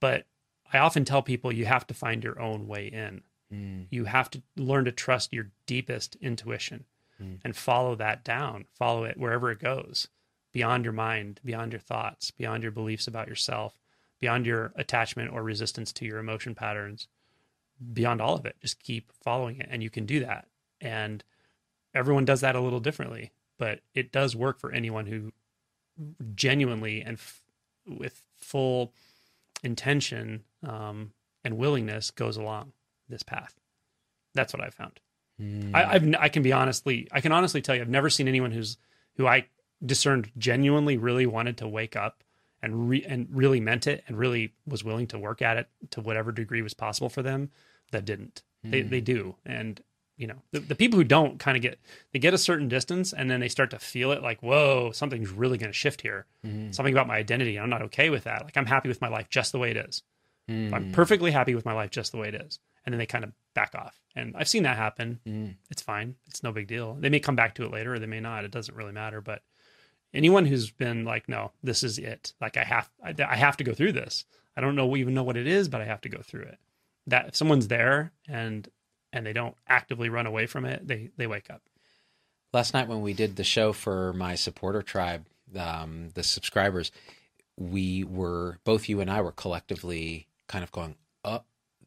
But 0.00 0.26
I 0.72 0.78
often 0.78 1.04
tell 1.04 1.22
people 1.22 1.52
you 1.52 1.66
have 1.66 1.86
to 1.86 1.94
find 1.94 2.24
your 2.24 2.40
own 2.40 2.66
way 2.66 2.86
in. 2.88 3.22
Mm. 3.52 3.86
You 3.90 4.04
have 4.04 4.30
to 4.30 4.42
learn 4.56 4.84
to 4.86 4.92
trust 4.92 5.32
your 5.32 5.50
deepest 5.66 6.16
intuition 6.16 6.84
Mm. 7.22 7.40
and 7.44 7.56
follow 7.56 7.94
that 7.94 8.24
down. 8.24 8.66
Follow 8.74 9.04
it 9.04 9.16
wherever 9.16 9.50
it 9.50 9.58
goes, 9.58 10.08
beyond 10.52 10.84
your 10.84 10.92
mind, 10.92 11.40
beyond 11.44 11.72
your 11.72 11.80
thoughts, 11.80 12.30
beyond 12.30 12.62
your 12.62 12.72
beliefs 12.72 13.06
about 13.06 13.26
yourself, 13.28 13.78
beyond 14.20 14.44
your 14.46 14.72
attachment 14.76 15.32
or 15.32 15.42
resistance 15.42 15.92
to 15.94 16.04
your 16.04 16.18
emotion 16.18 16.54
patterns, 16.54 17.08
beyond 17.92 18.20
all 18.20 18.34
of 18.34 18.44
it. 18.44 18.56
Just 18.60 18.82
keep 18.82 19.12
following 19.22 19.58
it, 19.60 19.68
and 19.70 19.82
you 19.82 19.88
can 19.90 20.04
do 20.06 20.20
that. 20.20 20.48
And 20.80 21.24
everyone 21.94 22.24
does 22.26 22.42
that 22.42 22.54
a 22.56 22.60
little 22.60 22.80
differently, 22.80 23.32
but 23.58 23.80
it 23.94 24.12
does 24.12 24.36
work 24.36 24.58
for 24.60 24.72
anyone 24.72 25.06
who 25.06 25.32
genuinely 26.34 27.00
and 27.00 27.14
f- 27.16 27.42
with 27.86 28.26
full 28.36 28.92
intention 29.62 30.44
um, 30.62 31.12
and 31.44 31.56
willingness 31.56 32.10
goes 32.10 32.36
along 32.36 32.72
this 33.08 33.22
path. 33.22 33.54
That's 34.34 34.52
what 34.52 34.62
I've 34.62 34.74
found. 34.74 35.00
Mm. 35.40 35.74
I, 35.74 35.84
I've 35.94 36.14
I 36.18 36.28
can 36.28 36.42
be 36.42 36.52
honestly 36.52 37.08
I 37.12 37.20
can 37.20 37.32
honestly 37.32 37.60
tell 37.60 37.74
you 37.74 37.82
I've 37.82 37.88
never 37.88 38.08
seen 38.10 38.26
anyone 38.28 38.52
who's 38.52 38.78
who 39.16 39.26
I 39.26 39.46
discerned 39.84 40.30
genuinely 40.38 40.96
really 40.96 41.26
wanted 41.26 41.58
to 41.58 41.68
wake 41.68 41.94
up 41.96 42.22
and 42.62 42.88
re, 42.88 43.04
and 43.06 43.28
really 43.30 43.60
meant 43.60 43.86
it 43.86 44.02
and 44.08 44.18
really 44.18 44.54
was 44.66 44.82
willing 44.82 45.06
to 45.08 45.18
work 45.18 45.42
at 45.42 45.58
it 45.58 45.68
to 45.90 46.00
whatever 46.00 46.32
degree 46.32 46.62
was 46.62 46.72
possible 46.74 47.10
for 47.10 47.22
them 47.22 47.50
that 47.92 48.04
didn't. 48.04 48.42
They 48.64 48.82
Mm. 48.82 48.90
they 48.90 49.00
do 49.02 49.36
and 49.44 49.80
you 50.16 50.26
know 50.26 50.40
the, 50.52 50.60
the 50.60 50.74
people 50.74 50.98
who 50.98 51.04
don't 51.04 51.38
kind 51.38 51.56
of 51.58 51.62
get 51.62 51.78
they 52.12 52.18
get 52.18 52.32
a 52.32 52.38
certain 52.38 52.68
distance 52.68 53.12
and 53.12 53.30
then 53.30 53.40
they 53.40 53.48
start 53.50 53.70
to 53.70 53.78
feel 53.78 54.12
it 54.12 54.22
like 54.22 54.42
whoa 54.42 54.90
something's 54.92 55.30
really 55.30 55.58
going 55.58 55.70
to 55.70 55.76
shift 55.76 56.00
here 56.00 56.24
Mm. 56.44 56.74
something 56.74 56.94
about 56.94 57.06
my 57.06 57.16
identity 57.16 57.58
i'm 57.60 57.68
not 57.68 57.82
okay 57.82 58.08
with 58.08 58.24
that 58.24 58.42
like 58.44 58.56
i'm 58.56 58.64
happy 58.66 58.88
with 58.88 59.02
my 59.02 59.08
life 59.08 59.28
just 59.28 59.52
the 59.52 59.58
way 59.58 59.70
it 59.70 59.76
is 59.76 60.02
Mm. 60.50 60.72
i'm 60.72 60.92
perfectly 60.92 61.30
happy 61.32 61.54
with 61.54 61.64
my 61.66 61.74
life 61.74 61.90
just 61.90 62.12
the 62.12 62.18
way 62.18 62.28
it 62.28 62.34
is 62.34 62.58
and 62.86 62.92
then 62.92 62.98
they 62.98 63.06
kind 63.06 63.24
of 63.24 63.32
back 63.54 63.74
off. 63.74 64.00
And 64.14 64.34
i've 64.36 64.48
seen 64.48 64.62
that 64.62 64.76
happen. 64.76 65.20
Mm. 65.26 65.56
it's 65.70 65.82
fine. 65.82 66.14
It's 66.28 66.42
no 66.42 66.52
big 66.52 66.68
deal. 66.68 66.94
They 66.94 67.10
may 67.10 67.20
come 67.20 67.36
back 67.36 67.56
to 67.56 67.64
it 67.64 67.72
later 67.72 67.94
or 67.94 67.98
they 67.98 68.06
may 68.06 68.20
not. 68.20 68.44
It 68.44 68.52
doesn't 68.52 68.76
really 68.76 68.92
matter. 68.92 69.20
But 69.20 69.42
anyone 70.14 70.46
who's 70.46 70.70
been 70.70 71.04
like 71.04 71.28
no 71.28 71.52
this 71.62 71.82
is 71.82 71.98
it. 71.98 72.32
Like 72.40 72.56
i 72.56 72.64
have 72.64 72.88
i, 73.04 73.14
I 73.18 73.36
have 73.36 73.56
to 73.58 73.64
go 73.64 73.74
through 73.74 73.92
this. 73.92 74.24
I 74.56 74.60
don't 74.60 74.76
know 74.76 74.96
even 74.96 75.14
know 75.14 75.24
what 75.24 75.36
it 75.36 75.46
is 75.46 75.68
but 75.68 75.80
i 75.80 75.84
have 75.84 76.00
to 76.02 76.08
go 76.08 76.22
through 76.22 76.44
it. 76.44 76.58
That 77.08 77.28
if 77.28 77.36
someone's 77.36 77.68
there 77.68 78.12
and 78.28 78.68
and 79.12 79.26
they 79.26 79.32
don't 79.32 79.56
actively 79.68 80.08
run 80.08 80.26
away 80.26 80.46
from 80.46 80.64
it 80.64 80.86
they 80.86 81.10
they 81.16 81.26
wake 81.26 81.50
up. 81.50 81.62
Last 82.52 82.72
night 82.72 82.88
when 82.88 83.02
we 83.02 83.12
did 83.12 83.36
the 83.36 83.44
show 83.44 83.72
for 83.72 84.12
my 84.14 84.34
supporter 84.34 84.80
tribe, 84.80 85.26
um, 85.58 86.10
the 86.14 86.22
subscribers, 86.22 86.90
we 87.58 88.04
were 88.04 88.58
both 88.64 88.88
you 88.88 89.00
and 89.00 89.10
I 89.10 89.20
were 89.20 89.32
collectively 89.32 90.28
kind 90.48 90.62
of 90.62 90.72
going 90.72 90.94
up 91.24 91.44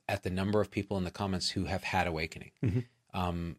at 0.10 0.24
the 0.24 0.30
number 0.30 0.60
of 0.60 0.70
people 0.72 0.97
in 0.97 1.03
the 1.05 1.12
comments 1.12 1.49
who 1.51 1.66
have 1.66 1.84
had 1.84 2.07
awakening. 2.07 2.51
Mhm. 2.64 2.86
Um, 3.14 3.55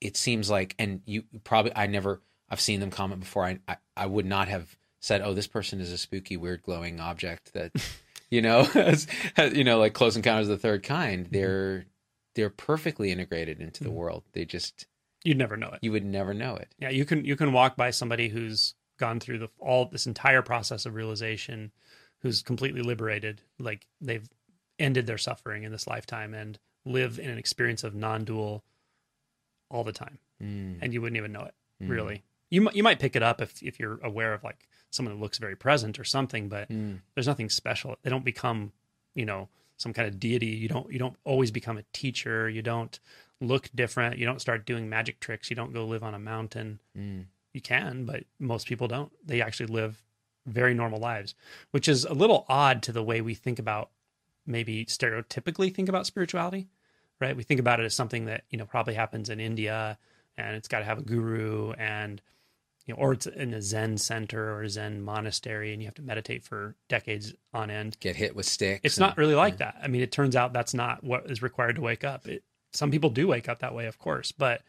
it 0.00 0.16
seems 0.16 0.50
like, 0.50 0.74
and 0.78 1.00
you 1.06 1.24
probably, 1.42 1.72
I 1.74 1.86
never, 1.86 2.20
I've 2.50 2.60
seen 2.60 2.80
them 2.80 2.90
comment 2.90 3.20
before. 3.20 3.44
I, 3.46 3.58
I, 3.66 3.76
I 3.96 4.06
would 4.06 4.26
not 4.26 4.48
have 4.48 4.76
said, 5.00 5.22
"Oh, 5.22 5.32
this 5.34 5.46
person 5.46 5.80
is 5.80 5.90
a 5.90 5.98
spooky, 5.98 6.36
weird, 6.36 6.62
glowing 6.62 7.00
object." 7.00 7.52
That, 7.54 7.72
you 8.30 8.42
know, 8.42 8.68
you 9.52 9.64
know, 9.64 9.78
like 9.78 9.94
Close 9.94 10.16
Encounters 10.16 10.48
of 10.48 10.58
the 10.58 10.62
Third 10.68 10.82
Kind. 10.82 11.28
They're 11.30 11.86
they're 12.34 12.50
perfectly 12.50 13.10
integrated 13.10 13.60
into 13.60 13.82
the 13.82 13.90
Mhm. 13.90 13.94
world. 13.94 14.24
They 14.32 14.44
just 14.44 14.86
you'd 15.24 15.38
never 15.38 15.56
know 15.56 15.70
it 15.70 15.78
you 15.82 15.90
would 15.92 16.04
never 16.04 16.34
know 16.34 16.54
it. 16.56 16.68
Yeah, 16.78 16.90
you 16.90 17.04
can 17.06 17.24
you 17.24 17.34
can 17.36 17.52
walk 17.52 17.76
by 17.76 17.90
somebody 17.90 18.28
who's 18.28 18.74
gone 18.98 19.18
through 19.20 19.38
the 19.38 19.48
all 19.58 19.86
this 19.86 20.06
entire 20.06 20.42
process 20.42 20.84
of 20.86 20.94
realization, 20.94 21.72
who's 22.20 22.42
completely 22.42 22.82
liberated, 22.82 23.40
like 23.58 23.86
they've 24.00 24.28
ended 24.78 25.06
their 25.06 25.18
suffering 25.18 25.62
in 25.64 25.72
this 25.72 25.86
lifetime 25.86 26.34
and 26.34 26.58
live 26.84 27.18
in 27.18 27.30
an 27.30 27.38
experience 27.38 27.82
of 27.84 27.94
non-dual 27.94 28.62
all 29.70 29.84
the 29.84 29.92
time, 29.92 30.18
Mm, 30.42 30.78
and 30.82 30.92
you 30.92 31.00
wouldn't 31.00 31.16
even 31.16 31.32
know 31.32 31.44
it. 31.44 31.54
mm, 31.82 31.88
Really, 31.90 32.22
you 32.50 32.68
you 32.72 32.82
might 32.82 32.98
pick 33.00 33.16
it 33.16 33.22
up 33.22 33.40
if 33.40 33.62
if 33.62 33.80
you're 33.80 33.98
aware 34.02 34.32
of 34.34 34.44
like 34.44 34.68
someone 34.90 35.14
that 35.14 35.20
looks 35.20 35.38
very 35.38 35.56
present 35.56 35.98
or 35.98 36.04
something, 36.04 36.48
but 36.48 36.68
mm, 36.68 37.00
there's 37.14 37.26
nothing 37.26 37.48
special. 37.50 37.96
They 38.02 38.10
don't 38.10 38.24
become, 38.24 38.72
you 39.14 39.24
know, 39.24 39.48
some 39.78 39.92
kind 39.92 40.06
of 40.06 40.20
deity. 40.20 40.46
You 40.48 40.68
don't 40.68 40.92
you 40.92 40.98
don't 40.98 41.16
always 41.24 41.50
become 41.50 41.78
a 41.78 41.84
teacher. 41.92 42.48
You 42.48 42.62
don't 42.62 42.98
look 43.40 43.70
different. 43.74 44.18
You 44.18 44.26
don't 44.26 44.40
start 44.40 44.66
doing 44.66 44.88
magic 44.88 45.20
tricks. 45.20 45.50
You 45.50 45.56
don't 45.56 45.72
go 45.72 45.86
live 45.86 46.02
on 46.02 46.14
a 46.14 46.18
mountain 46.18 46.80
mm, 46.96 47.24
you 47.52 47.60
can, 47.62 48.04
but 48.04 48.24
most 48.38 48.66
people 48.68 48.86
don't. 48.88 49.10
They 49.26 49.40
actually 49.40 49.66
live 49.66 50.02
very 50.46 50.74
normal 50.74 51.00
lives, 51.00 51.34
which 51.72 51.88
is 51.88 52.04
a 52.04 52.14
little 52.14 52.44
odd 52.48 52.82
to 52.84 52.92
the 52.92 53.02
way 53.02 53.20
we 53.22 53.34
think 53.34 53.58
about 53.58 53.90
maybe 54.46 54.84
stereotypically 54.86 55.74
think 55.74 55.88
about 55.88 56.06
spirituality, 56.06 56.68
right? 57.20 57.36
We 57.36 57.42
think 57.42 57.60
about 57.60 57.80
it 57.80 57.84
as 57.84 57.94
something 57.94 58.26
that, 58.26 58.44
you 58.50 58.58
know, 58.58 58.66
probably 58.66 58.94
happens 58.94 59.30
in 59.30 59.40
India 59.40 59.98
and 60.36 60.56
it's 60.56 60.68
got 60.68 60.80
to 60.80 60.84
have 60.84 60.98
a 60.98 61.02
guru 61.02 61.72
and 61.72 62.20
you 62.86 62.94
know, 62.94 63.00
or 63.00 63.12
it's 63.12 63.26
in 63.26 63.52
a 63.52 63.60
Zen 63.60 63.98
center 63.98 64.52
or 64.52 64.62
a 64.62 64.70
Zen 64.70 65.02
monastery 65.02 65.72
and 65.72 65.82
you 65.82 65.88
have 65.88 65.96
to 65.96 66.02
meditate 66.02 66.44
for 66.44 66.76
decades 66.88 67.34
on 67.52 67.68
end. 67.68 67.96
Get 68.00 68.14
hit 68.14 68.36
with 68.36 68.46
sticks. 68.46 68.80
It's 68.84 68.96
and- 68.96 69.06
not 69.06 69.18
really 69.18 69.34
like 69.34 69.58
that. 69.58 69.76
I 69.82 69.88
mean, 69.88 70.02
it 70.02 70.12
turns 70.12 70.36
out 70.36 70.52
that's 70.52 70.72
not 70.72 71.02
what 71.02 71.28
is 71.30 71.42
required 71.42 71.76
to 71.76 71.82
wake 71.82 72.04
up. 72.04 72.28
It, 72.28 72.44
some 72.72 72.90
people 72.90 73.10
do 73.10 73.26
wake 73.26 73.48
up 73.48 73.58
that 73.58 73.74
way, 73.74 73.86
of 73.86 73.98
course, 73.98 74.30
but 74.30 74.62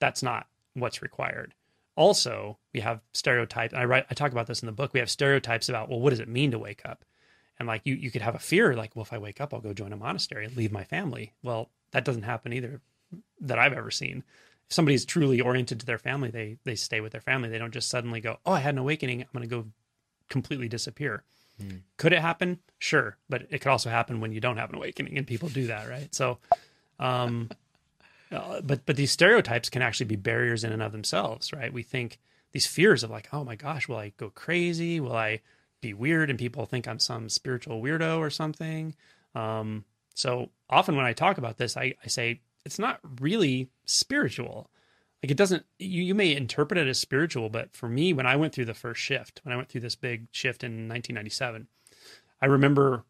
that's 0.00 0.22
not 0.22 0.46
what's 0.74 1.00
required. 1.00 1.54
Also, 1.96 2.58
we 2.74 2.80
have 2.80 3.00
stereotypes. 3.12 3.72
And 3.72 3.80
I 3.80 3.84
write, 3.84 4.06
I 4.10 4.14
talk 4.14 4.32
about 4.32 4.46
this 4.46 4.62
in 4.62 4.66
the 4.66 4.72
book. 4.72 4.92
We 4.92 5.00
have 5.00 5.10
stereotypes 5.10 5.68
about, 5.68 5.88
well, 5.88 6.00
what 6.00 6.10
does 6.10 6.20
it 6.20 6.28
mean 6.28 6.50
to 6.50 6.58
wake 6.58 6.82
up? 6.84 7.04
And 7.58 7.68
like 7.68 7.82
you, 7.84 7.94
you 7.94 8.10
could 8.10 8.22
have 8.22 8.34
a 8.34 8.40
fear, 8.40 8.74
like, 8.74 8.96
well, 8.96 9.04
if 9.04 9.12
I 9.12 9.18
wake 9.18 9.40
up, 9.40 9.52
I'll 9.52 9.60
go 9.60 9.72
join 9.72 9.92
a 9.92 9.96
monastery 9.96 10.44
and 10.44 10.56
leave 10.56 10.72
my 10.72 10.84
family. 10.84 11.32
Well, 11.42 11.70
that 11.92 12.04
doesn't 12.04 12.22
happen 12.22 12.52
either, 12.52 12.80
that 13.40 13.58
I've 13.58 13.72
ever 13.72 13.90
seen. 13.90 14.24
If 14.68 14.74
somebody's 14.74 15.04
truly 15.04 15.40
oriented 15.40 15.80
to 15.80 15.86
their 15.86 15.98
family, 15.98 16.30
they 16.30 16.58
they 16.64 16.74
stay 16.74 17.00
with 17.00 17.12
their 17.12 17.20
family. 17.20 17.48
They 17.48 17.58
don't 17.58 17.72
just 17.72 17.90
suddenly 17.90 18.20
go, 18.20 18.38
oh, 18.46 18.52
I 18.52 18.60
had 18.60 18.74
an 18.74 18.78
awakening. 18.78 19.20
I'm 19.20 19.28
going 19.32 19.48
to 19.48 19.54
go 19.54 19.66
completely 20.28 20.68
disappear. 20.68 21.24
Hmm. 21.60 21.78
Could 21.98 22.12
it 22.12 22.20
happen? 22.20 22.58
Sure, 22.78 23.16
but 23.28 23.42
it 23.50 23.60
could 23.60 23.70
also 23.70 23.90
happen 23.90 24.20
when 24.20 24.32
you 24.32 24.40
don't 24.40 24.56
have 24.56 24.70
an 24.70 24.76
awakening, 24.76 25.18
and 25.18 25.26
people 25.26 25.48
do 25.48 25.66
that, 25.66 25.88
right? 25.88 26.12
So, 26.14 26.38
um, 26.98 27.50
uh, 28.32 28.62
but 28.62 28.86
but 28.86 28.96
these 28.96 29.10
stereotypes 29.10 29.68
can 29.68 29.82
actually 29.82 30.06
be 30.06 30.16
barriers 30.16 30.64
in 30.64 30.72
and 30.72 30.82
of 30.82 30.92
themselves, 30.92 31.52
right? 31.52 31.72
We 31.72 31.82
think 31.82 32.18
these 32.52 32.66
fears 32.66 33.02
of 33.02 33.10
like, 33.10 33.28
oh 33.32 33.44
my 33.44 33.56
gosh, 33.56 33.88
will 33.88 33.96
I 33.96 34.12
go 34.16 34.30
crazy? 34.30 35.00
Will 35.00 35.16
I 35.16 35.40
be 35.82 35.92
weird? 35.92 36.30
And 36.30 36.38
people 36.38 36.64
think 36.64 36.88
I'm 36.88 36.98
some 36.98 37.28
spiritual 37.28 37.82
weirdo 37.82 38.18
or 38.18 38.30
something. 38.30 38.94
Um, 39.34 39.84
so 40.14 40.48
often 40.70 40.96
when 40.96 41.04
I 41.04 41.12
talk 41.12 41.36
about 41.36 41.58
this, 41.58 41.76
I, 41.76 41.94
I 42.02 42.08
say 42.08 42.40
it's 42.64 42.78
not 42.78 43.00
really 43.20 43.68
spiritual. 43.84 44.70
Like 45.22 45.30
it 45.30 45.36
doesn't. 45.36 45.64
You 45.78 46.02
you 46.02 46.14
may 46.14 46.34
interpret 46.34 46.78
it 46.78 46.88
as 46.88 46.98
spiritual, 46.98 47.48
but 47.48 47.76
for 47.76 47.88
me, 47.88 48.12
when 48.12 48.26
I 48.26 48.36
went 48.36 48.54
through 48.54 48.64
the 48.64 48.74
first 48.74 49.00
shift, 49.00 49.40
when 49.44 49.52
I 49.52 49.56
went 49.56 49.68
through 49.68 49.82
this 49.82 49.94
big 49.94 50.26
shift 50.32 50.64
in 50.64 50.88
1997, 50.88 51.68
I 52.40 52.46
remember 52.46 53.04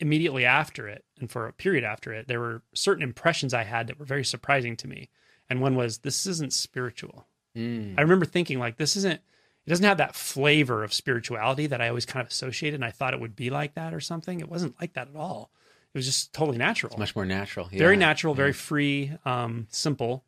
immediately 0.00 0.44
after 0.44 0.88
it 0.88 1.04
and 1.18 1.30
for 1.30 1.46
a 1.46 1.52
period 1.52 1.84
after 1.84 2.12
it, 2.12 2.28
there 2.28 2.40
were 2.40 2.62
certain 2.74 3.02
impressions 3.02 3.52
I 3.52 3.64
had 3.64 3.86
that 3.86 3.98
were 3.98 4.04
very 4.04 4.24
surprising 4.24 4.76
to 4.76 4.88
me. 4.88 5.08
And 5.50 5.60
one 5.60 5.74
was, 5.74 5.98
this 5.98 6.26
isn't 6.26 6.52
spiritual. 6.52 7.26
Mm, 7.56 7.94
I 7.98 8.02
remember 8.02 8.26
thinking, 8.26 8.58
like, 8.58 8.76
this 8.76 8.96
isn't, 8.96 9.20
it 9.68 9.72
doesn't 9.72 9.84
have 9.84 9.98
that 9.98 10.14
flavor 10.14 10.82
of 10.82 10.94
spirituality 10.94 11.66
that 11.66 11.82
I 11.82 11.88
always 11.88 12.06
kind 12.06 12.24
of 12.24 12.30
associated. 12.30 12.76
And 12.76 12.86
I 12.86 12.90
thought 12.90 13.12
it 13.12 13.20
would 13.20 13.36
be 13.36 13.50
like 13.50 13.74
that 13.74 13.92
or 13.92 14.00
something. 14.00 14.40
It 14.40 14.48
wasn't 14.48 14.80
like 14.80 14.94
that 14.94 15.08
at 15.08 15.14
all. 15.14 15.50
It 15.92 15.98
was 15.98 16.06
just 16.06 16.32
totally 16.32 16.56
natural. 16.56 16.92
it's 16.92 16.98
much 16.98 17.14
more 17.14 17.26
natural. 17.26 17.68
very 17.70 17.94
yeah. 17.94 17.98
natural, 17.98 18.32
very 18.32 18.54
free, 18.54 19.12
um, 19.26 19.66
simple, 19.68 20.24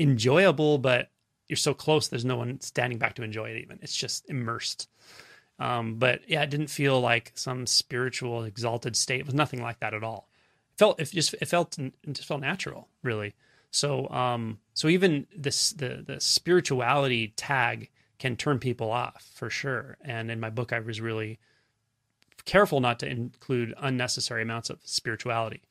enjoyable, 0.00 0.78
but 0.78 1.12
you're 1.46 1.56
so 1.56 1.74
close, 1.74 2.08
there's 2.08 2.24
no 2.24 2.38
one 2.38 2.60
standing 2.60 2.98
back 2.98 3.14
to 3.14 3.22
enjoy 3.22 3.50
it 3.50 3.62
even. 3.62 3.78
It's 3.80 3.94
just 3.94 4.28
immersed. 4.28 4.88
Um, 5.60 5.94
but 6.00 6.28
yeah, 6.28 6.42
it 6.42 6.50
didn't 6.50 6.70
feel 6.70 7.00
like 7.00 7.30
some 7.36 7.68
spiritual 7.68 8.42
exalted 8.42 8.96
state. 8.96 9.20
It 9.20 9.26
was 9.26 9.34
nothing 9.36 9.62
like 9.62 9.78
that 9.78 9.94
at 9.94 10.02
all. 10.02 10.28
It 10.72 10.78
felt 10.80 10.98
it 10.98 11.08
just 11.12 11.34
it 11.34 11.46
felt 11.46 11.78
it 11.78 11.92
just 12.10 12.26
felt 12.26 12.40
natural, 12.40 12.88
really. 13.04 13.36
So 13.74 14.08
um 14.10 14.58
so 14.74 14.88
even 14.88 15.26
this 15.36 15.70
the 15.70 16.04
the 16.06 16.20
spirituality 16.20 17.28
tag 17.36 17.90
can 18.18 18.36
turn 18.36 18.58
people 18.58 18.90
off 18.90 19.30
for 19.34 19.50
sure. 19.50 19.96
And 20.02 20.30
in 20.30 20.40
my 20.40 20.50
book 20.50 20.72
I 20.72 20.80
was 20.80 21.00
really 21.00 21.38
careful 22.44 22.80
not 22.80 22.98
to 23.00 23.08
include 23.08 23.74
unnecessary 23.78 24.42
amounts 24.42 24.70
of 24.70 24.78
spirituality. 24.84 25.62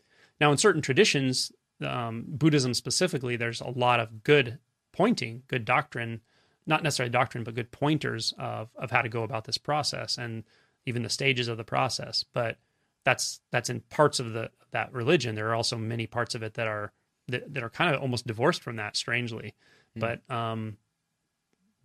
Now 0.42 0.52
in 0.52 0.58
certain 0.58 0.82
traditions, 0.82 1.52
um, 1.82 2.26
Buddhism 2.28 2.74
specifically, 2.74 3.36
there's 3.36 3.62
a 3.62 3.70
lot 3.70 4.00
of 4.00 4.24
good 4.24 4.58
pointing, 4.92 5.44
good 5.48 5.66
doctrine 5.66 6.22
not 6.66 6.84
necessarily 6.84 7.12
doctrine, 7.12 7.44
but 7.44 7.56
good 7.56 7.72
pointers 7.72 8.34
of 8.38 8.70
of 8.76 8.92
how 8.92 9.02
to 9.02 9.10
go 9.10 9.24
about 9.24 9.46
this 9.46 9.58
process 9.58 10.18
and 10.18 10.44
even 10.86 11.04
the 11.04 11.10
stages 11.10 11.48
of 11.48 11.58
the 11.58 11.64
process. 11.64 12.24
But 12.34 12.58
that's 13.04 13.42
that's 13.52 13.70
in 13.70 13.82
parts 13.82 14.20
of 14.20 14.34
the 14.34 14.50
that 14.72 14.94
religion. 14.94 15.36
There 15.36 15.50
are 15.50 15.56
also 15.56 15.78
many 15.78 16.08
parts 16.08 16.36
of 16.36 16.44
it 16.44 16.54
that 16.56 16.68
are 16.68 16.92
that, 17.28 17.54
that 17.54 17.64
are 17.64 17.70
kind 17.70 17.94
of 17.96 18.02
almost 18.02 18.28
divorced 18.28 18.62
from 18.62 18.76
that 18.78 18.96
strangely 18.98 19.54
Mm. 19.96 20.00
but 20.00 20.36
um 20.36 20.78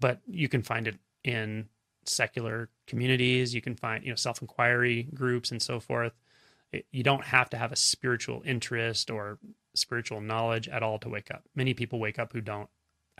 but 0.00 0.20
you 0.26 0.48
can 0.48 0.62
find 0.62 0.86
it 0.88 0.96
in 1.24 1.68
secular 2.04 2.70
communities 2.86 3.54
you 3.54 3.60
can 3.60 3.74
find 3.76 4.02
you 4.04 4.10
know 4.10 4.16
self-inquiry 4.16 5.08
groups 5.14 5.50
and 5.50 5.60
so 5.60 5.78
forth 5.78 6.14
It- 6.72 6.86
you 6.90 7.02
don't 7.02 7.24
have 7.24 7.50
to 7.50 7.58
have 7.58 7.70
a 7.72 7.76
spiritual 7.76 8.42
interest 8.46 9.10
or 9.10 9.38
spiritual 9.74 10.20
knowledge 10.22 10.68
at 10.68 10.82
all 10.82 10.98
to 11.00 11.08
wake 11.08 11.30
up 11.30 11.44
many 11.54 11.74
people 11.74 11.98
wake 11.98 12.18
up 12.18 12.32
who 12.32 12.40
don't 12.40 12.70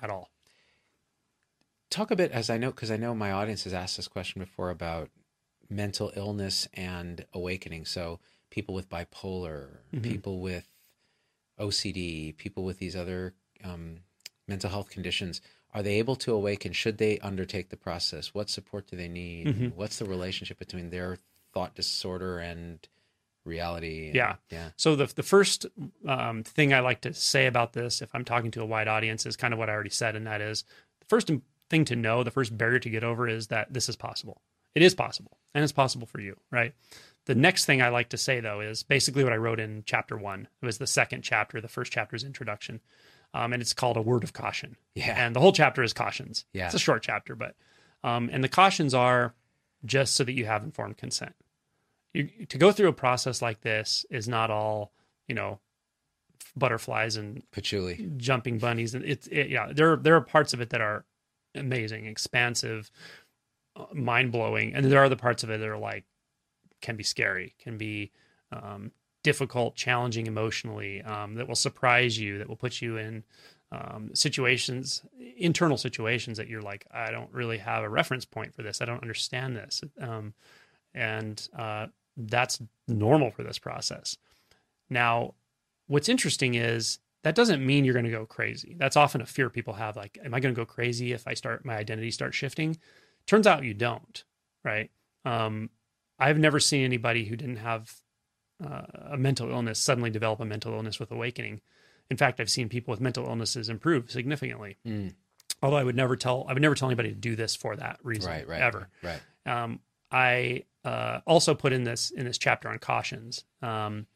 at 0.00 0.08
all 0.10 0.30
talk 1.90 2.10
a 2.10 2.16
bit 2.16 2.30
as 2.32 2.50
I 2.50 2.58
know 2.58 2.70
because 2.70 2.90
I 2.90 2.96
know 2.96 3.14
my 3.14 3.32
audience 3.32 3.64
has 3.64 3.72
asked 3.74 3.96
this 3.96 4.08
question 4.08 4.40
before 4.40 4.70
about 4.70 5.10
mental 5.70 6.12
illness 6.16 6.66
and 6.74 7.24
awakening. 7.32 7.84
So 7.86 8.20
people 8.50 8.74
with 8.74 8.88
bipolar, 8.88 9.78
Mhm. 9.92 10.02
people 10.02 10.40
with 10.40 10.66
OCD, 11.58 12.36
people 12.36 12.64
with 12.64 12.78
these 12.78 12.96
other 12.96 13.34
um, 13.64 14.00
mental 14.46 14.70
health 14.70 14.90
conditions, 14.90 15.40
are 15.74 15.82
they 15.82 15.98
able 15.98 16.16
to 16.16 16.32
awaken? 16.32 16.72
Should 16.72 16.98
they 16.98 17.18
undertake 17.18 17.68
the 17.68 17.76
process? 17.76 18.32
What 18.34 18.48
support 18.48 18.86
do 18.86 18.96
they 18.96 19.08
need? 19.08 19.46
Mhm. 19.48 19.74
What's 19.74 19.98
the 19.98 20.04
relationship 20.06 20.58
between 20.58 20.90
their 20.90 21.18
thought 21.52 21.74
disorder 21.74 22.38
and 22.38 22.86
reality? 23.44 24.12
Yeah. 24.14 24.36
yeah, 24.50 24.70
So 24.76 24.96
the 24.96 25.06
the 25.06 25.22
first 25.22 25.66
um, 26.06 26.42
thing 26.42 26.72
I 26.72 26.80
like 26.80 27.00
to 27.02 27.12
say 27.14 27.46
about 27.46 27.72
this, 27.72 28.00
if 28.02 28.14
I'm 28.14 28.24
talking 28.24 28.50
to 28.52 28.62
a 28.62 28.66
wide 28.66 28.88
audience, 28.88 29.26
is 29.26 29.36
kind 29.36 29.52
of 29.52 29.58
what 29.58 29.68
I 29.68 29.72
already 29.72 29.90
said, 29.90 30.16
and 30.16 30.26
that 30.26 30.40
is 30.40 30.64
the 31.00 31.06
first 31.06 31.30
thing 31.70 31.84
to 31.84 31.96
know, 31.96 32.22
the 32.24 32.30
first 32.30 32.56
barrier 32.56 32.78
to 32.78 32.90
get 32.90 33.04
over 33.04 33.28
is 33.28 33.48
that 33.48 33.72
this 33.72 33.88
is 33.88 33.96
possible. 33.96 34.40
It 34.74 34.82
is 34.82 34.94
possible, 34.94 35.38
and 35.54 35.62
it's 35.64 35.72
possible 35.72 36.06
for 36.06 36.20
you, 36.20 36.38
right? 36.50 36.72
The 37.28 37.34
next 37.34 37.66
thing 37.66 37.82
I 37.82 37.90
like 37.90 38.08
to 38.08 38.16
say 38.16 38.40
though 38.40 38.60
is 38.60 38.82
basically 38.82 39.22
what 39.22 39.34
I 39.34 39.36
wrote 39.36 39.60
in 39.60 39.82
chapter 39.84 40.16
one. 40.16 40.48
It 40.62 40.64
was 40.66 40.78
the 40.78 40.86
second 40.86 41.20
chapter. 41.20 41.60
The 41.60 41.68
first 41.68 41.92
chapter 41.92 42.16
is 42.16 42.24
introduction, 42.24 42.80
um, 43.34 43.52
and 43.52 43.60
it's 43.60 43.74
called 43.74 43.98
a 43.98 44.02
word 44.02 44.24
of 44.24 44.32
caution. 44.32 44.76
yeah, 44.94 45.14
And 45.14 45.36
the 45.36 45.40
whole 45.40 45.52
chapter 45.52 45.82
is 45.82 45.92
cautions. 45.92 46.46
Yeah. 46.54 46.64
It's 46.64 46.74
a 46.74 46.78
short 46.78 47.02
chapter, 47.02 47.36
but 47.36 47.54
um, 48.02 48.30
and 48.32 48.42
the 48.42 48.48
cautions 48.48 48.94
are 48.94 49.34
just 49.84 50.14
so 50.14 50.24
that 50.24 50.32
you 50.32 50.46
have 50.46 50.64
informed 50.64 50.96
consent. 50.96 51.34
You, 52.14 52.30
to 52.48 52.56
go 52.56 52.72
through 52.72 52.88
a 52.88 52.94
process 52.94 53.42
like 53.42 53.60
this 53.60 54.06
is 54.08 54.26
not 54.26 54.50
all, 54.50 54.92
you 55.26 55.34
know, 55.34 55.60
butterflies 56.56 57.16
and 57.16 57.42
patchouli. 57.50 58.08
jumping 58.16 58.58
bunnies, 58.58 58.94
and 58.94 59.04
it's 59.04 59.26
it, 59.26 59.50
yeah. 59.50 59.70
There 59.70 59.96
there 59.96 60.14
are 60.16 60.22
parts 60.22 60.54
of 60.54 60.62
it 60.62 60.70
that 60.70 60.80
are 60.80 61.04
amazing, 61.54 62.06
expansive, 62.06 62.90
mind 63.92 64.32
blowing, 64.32 64.74
and 64.74 64.86
there 64.86 65.02
are 65.02 65.04
other 65.04 65.14
parts 65.16 65.44
of 65.44 65.50
it 65.50 65.58
that 65.58 65.68
are 65.68 65.76
like 65.76 66.06
can 66.80 66.96
be 66.96 67.04
scary, 67.04 67.54
can 67.58 67.78
be 67.78 68.10
um, 68.52 68.92
difficult, 69.22 69.74
challenging 69.74 70.26
emotionally, 70.26 71.02
um, 71.02 71.34
that 71.34 71.48
will 71.48 71.54
surprise 71.54 72.18
you, 72.18 72.38
that 72.38 72.48
will 72.48 72.56
put 72.56 72.80
you 72.80 72.96
in 72.96 73.24
um, 73.70 74.10
situations, 74.14 75.02
internal 75.36 75.76
situations 75.76 76.38
that 76.38 76.48
you're 76.48 76.62
like, 76.62 76.86
I 76.90 77.10
don't 77.10 77.32
really 77.32 77.58
have 77.58 77.84
a 77.84 77.88
reference 77.88 78.24
point 78.24 78.54
for 78.54 78.62
this. 78.62 78.80
I 78.80 78.86
don't 78.86 79.02
understand 79.02 79.56
this. 79.56 79.82
Um, 80.00 80.32
and 80.94 81.46
uh, 81.56 81.88
that's 82.16 82.60
normal 82.86 83.30
for 83.30 83.42
this 83.42 83.58
process. 83.58 84.16
Now, 84.88 85.34
what's 85.86 86.08
interesting 86.08 86.54
is 86.54 86.98
that 87.24 87.34
doesn't 87.34 87.64
mean 87.64 87.84
you're 87.84 87.94
going 87.94 88.04
to 88.04 88.10
go 88.10 88.24
crazy. 88.24 88.74
That's 88.78 88.96
often 88.96 89.20
a 89.20 89.26
fear 89.26 89.50
people 89.50 89.74
have. 89.74 89.96
Like, 89.96 90.18
am 90.24 90.32
I 90.32 90.40
going 90.40 90.54
to 90.54 90.58
go 90.58 90.64
crazy 90.64 91.12
if 91.12 91.26
I 91.26 91.34
start 91.34 91.64
my 91.64 91.76
identity 91.76 92.10
starts 92.10 92.36
shifting? 92.36 92.78
Turns 93.26 93.46
out 93.46 93.64
you 93.64 93.74
don't, 93.74 94.24
right? 94.64 94.90
Um, 95.24 95.68
I've 96.18 96.38
never 96.38 96.60
seen 96.60 96.84
anybody 96.84 97.24
who 97.26 97.36
didn't 97.36 97.56
have 97.56 97.92
uh, 98.64 98.82
a 99.10 99.16
mental 99.16 99.50
illness 99.50 99.78
suddenly 99.78 100.10
develop 100.10 100.40
a 100.40 100.44
mental 100.44 100.72
illness 100.74 100.98
with 100.98 101.10
awakening. 101.10 101.60
In 102.10 102.16
fact, 102.16 102.40
I've 102.40 102.50
seen 102.50 102.68
people 102.68 102.92
with 102.92 103.00
mental 103.00 103.26
illnesses 103.26 103.68
improve 103.68 104.10
significantly. 104.10 104.78
Mm. 104.86 105.14
Although 105.62 105.76
I 105.76 105.84
would 105.84 105.96
never 105.96 106.16
tell, 106.16 106.46
I 106.48 106.52
would 106.52 106.62
never 106.62 106.74
tell 106.74 106.88
anybody 106.88 107.10
to 107.10 107.14
do 107.14 107.36
this 107.36 107.54
for 107.54 107.76
that 107.76 107.98
reason, 108.02 108.30
Right, 108.30 108.48
right, 108.48 108.60
ever. 108.60 108.88
right. 109.02 109.20
Um, 109.46 109.80
I 110.10 110.64
uh, 110.84 111.20
also 111.26 111.54
put 111.54 111.72
in 111.72 111.84
this 111.84 112.10
in 112.10 112.24
this 112.24 112.38
chapter 112.38 112.68
on 112.68 112.78
cautions 112.78 113.44
um, 113.60 114.06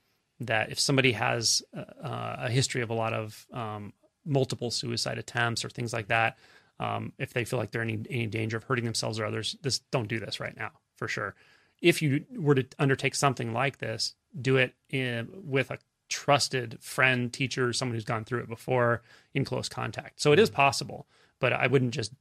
that 0.40 0.70
if 0.70 0.80
somebody 0.80 1.12
has 1.12 1.62
uh, 1.76 2.36
a 2.38 2.50
history 2.50 2.80
of 2.82 2.90
a 2.90 2.94
lot 2.94 3.12
of 3.12 3.46
um, 3.52 3.92
multiple 4.24 4.70
suicide 4.70 5.18
attempts 5.18 5.64
or 5.64 5.68
things 5.70 5.92
like 5.92 6.08
that, 6.08 6.38
um, 6.80 7.12
if 7.18 7.32
they 7.32 7.44
feel 7.44 7.58
like 7.58 7.70
they're 7.70 7.82
in 7.82 7.90
any, 7.90 8.02
any 8.10 8.26
danger 8.26 8.56
of 8.56 8.64
hurting 8.64 8.84
themselves 8.84 9.18
or 9.18 9.26
others, 9.26 9.56
this 9.62 9.80
don't 9.90 10.08
do 10.08 10.18
this 10.18 10.40
right 10.40 10.56
now 10.56 10.70
for 10.96 11.08
sure. 11.08 11.34
If 11.82 12.00
you 12.00 12.24
were 12.34 12.54
to 12.54 12.64
undertake 12.78 13.14
something 13.14 13.52
like 13.52 13.78
this, 13.78 14.14
do 14.40 14.56
it 14.56 14.74
in, 14.88 15.28
with 15.44 15.70
a 15.70 15.78
trusted 16.08 16.78
friend, 16.80 17.32
teacher, 17.32 17.72
someone 17.72 17.94
who's 17.94 18.04
gone 18.04 18.24
through 18.24 18.40
it 18.40 18.48
before 18.48 19.02
in 19.34 19.44
close 19.44 19.68
contact. 19.68 20.20
So 20.20 20.32
it 20.32 20.38
is 20.38 20.48
possible, 20.48 21.06
but 21.40 21.52
I 21.52 21.66
wouldn't 21.66 21.92
just 21.92 22.12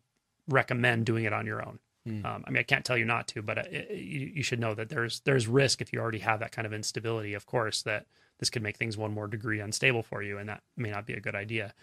recommend 0.47 1.05
doing 1.05 1.25
it 1.25 1.33
on 1.33 1.45
your 1.45 1.65
own. 1.65 1.79
Mm. 2.07 2.25
Um, 2.25 2.43
I 2.47 2.49
mean, 2.49 2.59
I 2.59 2.63
can't 2.63 2.83
tell 2.83 2.97
you 2.97 3.05
not 3.05 3.27
to, 3.29 3.41
but 3.41 3.59
uh, 3.59 3.63
you, 3.91 4.31
you 4.35 4.43
should 4.43 4.59
know 4.59 4.73
that 4.73 4.89
there's 4.89 5.19
there's 5.21 5.47
risk 5.47 5.81
if 5.81 5.93
you 5.93 5.99
already 5.99 6.19
have 6.19 6.39
that 6.39 6.51
kind 6.51 6.65
of 6.65 6.73
instability. 6.73 7.35
Of 7.35 7.45
course, 7.45 7.83
that 7.83 8.07
this 8.39 8.49
could 8.49 8.63
make 8.63 8.77
things 8.77 8.97
one 8.97 9.13
more 9.13 9.27
degree 9.27 9.59
unstable 9.59 10.01
for 10.01 10.23
you, 10.23 10.39
and 10.39 10.49
that 10.49 10.63
may 10.75 10.89
not 10.89 11.05
be 11.05 11.13
a 11.13 11.19
good 11.19 11.35
idea. 11.35 11.73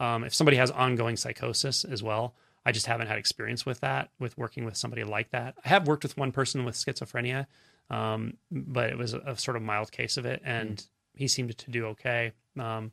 Um, 0.00 0.24
if 0.24 0.34
somebody 0.34 0.56
has 0.56 0.70
ongoing 0.70 1.16
psychosis 1.16 1.84
as 1.84 2.02
well, 2.02 2.34
I 2.68 2.72
just 2.72 2.86
haven't 2.86 3.06
had 3.06 3.18
experience 3.18 3.64
with 3.64 3.80
that, 3.80 4.10
with 4.18 4.36
working 4.36 4.64
with 4.66 4.76
somebody 4.76 5.04
like 5.04 5.30
that. 5.30 5.54
I 5.64 5.68
have 5.68 5.86
worked 5.86 6.02
with 6.02 6.16
one 6.18 6.32
person 6.32 6.64
with 6.66 6.74
schizophrenia, 6.76 7.46
um, 7.90 8.34
but 8.50 8.90
it 8.90 8.98
was 8.98 9.14
a, 9.14 9.20
a 9.20 9.36
sort 9.38 9.56
of 9.56 9.62
mild 9.62 9.90
case 9.90 10.16
of 10.18 10.26
it, 10.26 10.42
and 10.44 10.84
he 11.14 11.26
seemed 11.28 11.56
to 11.56 11.70
do 11.70 11.86
okay. 11.86 12.32
Um, 12.58 12.92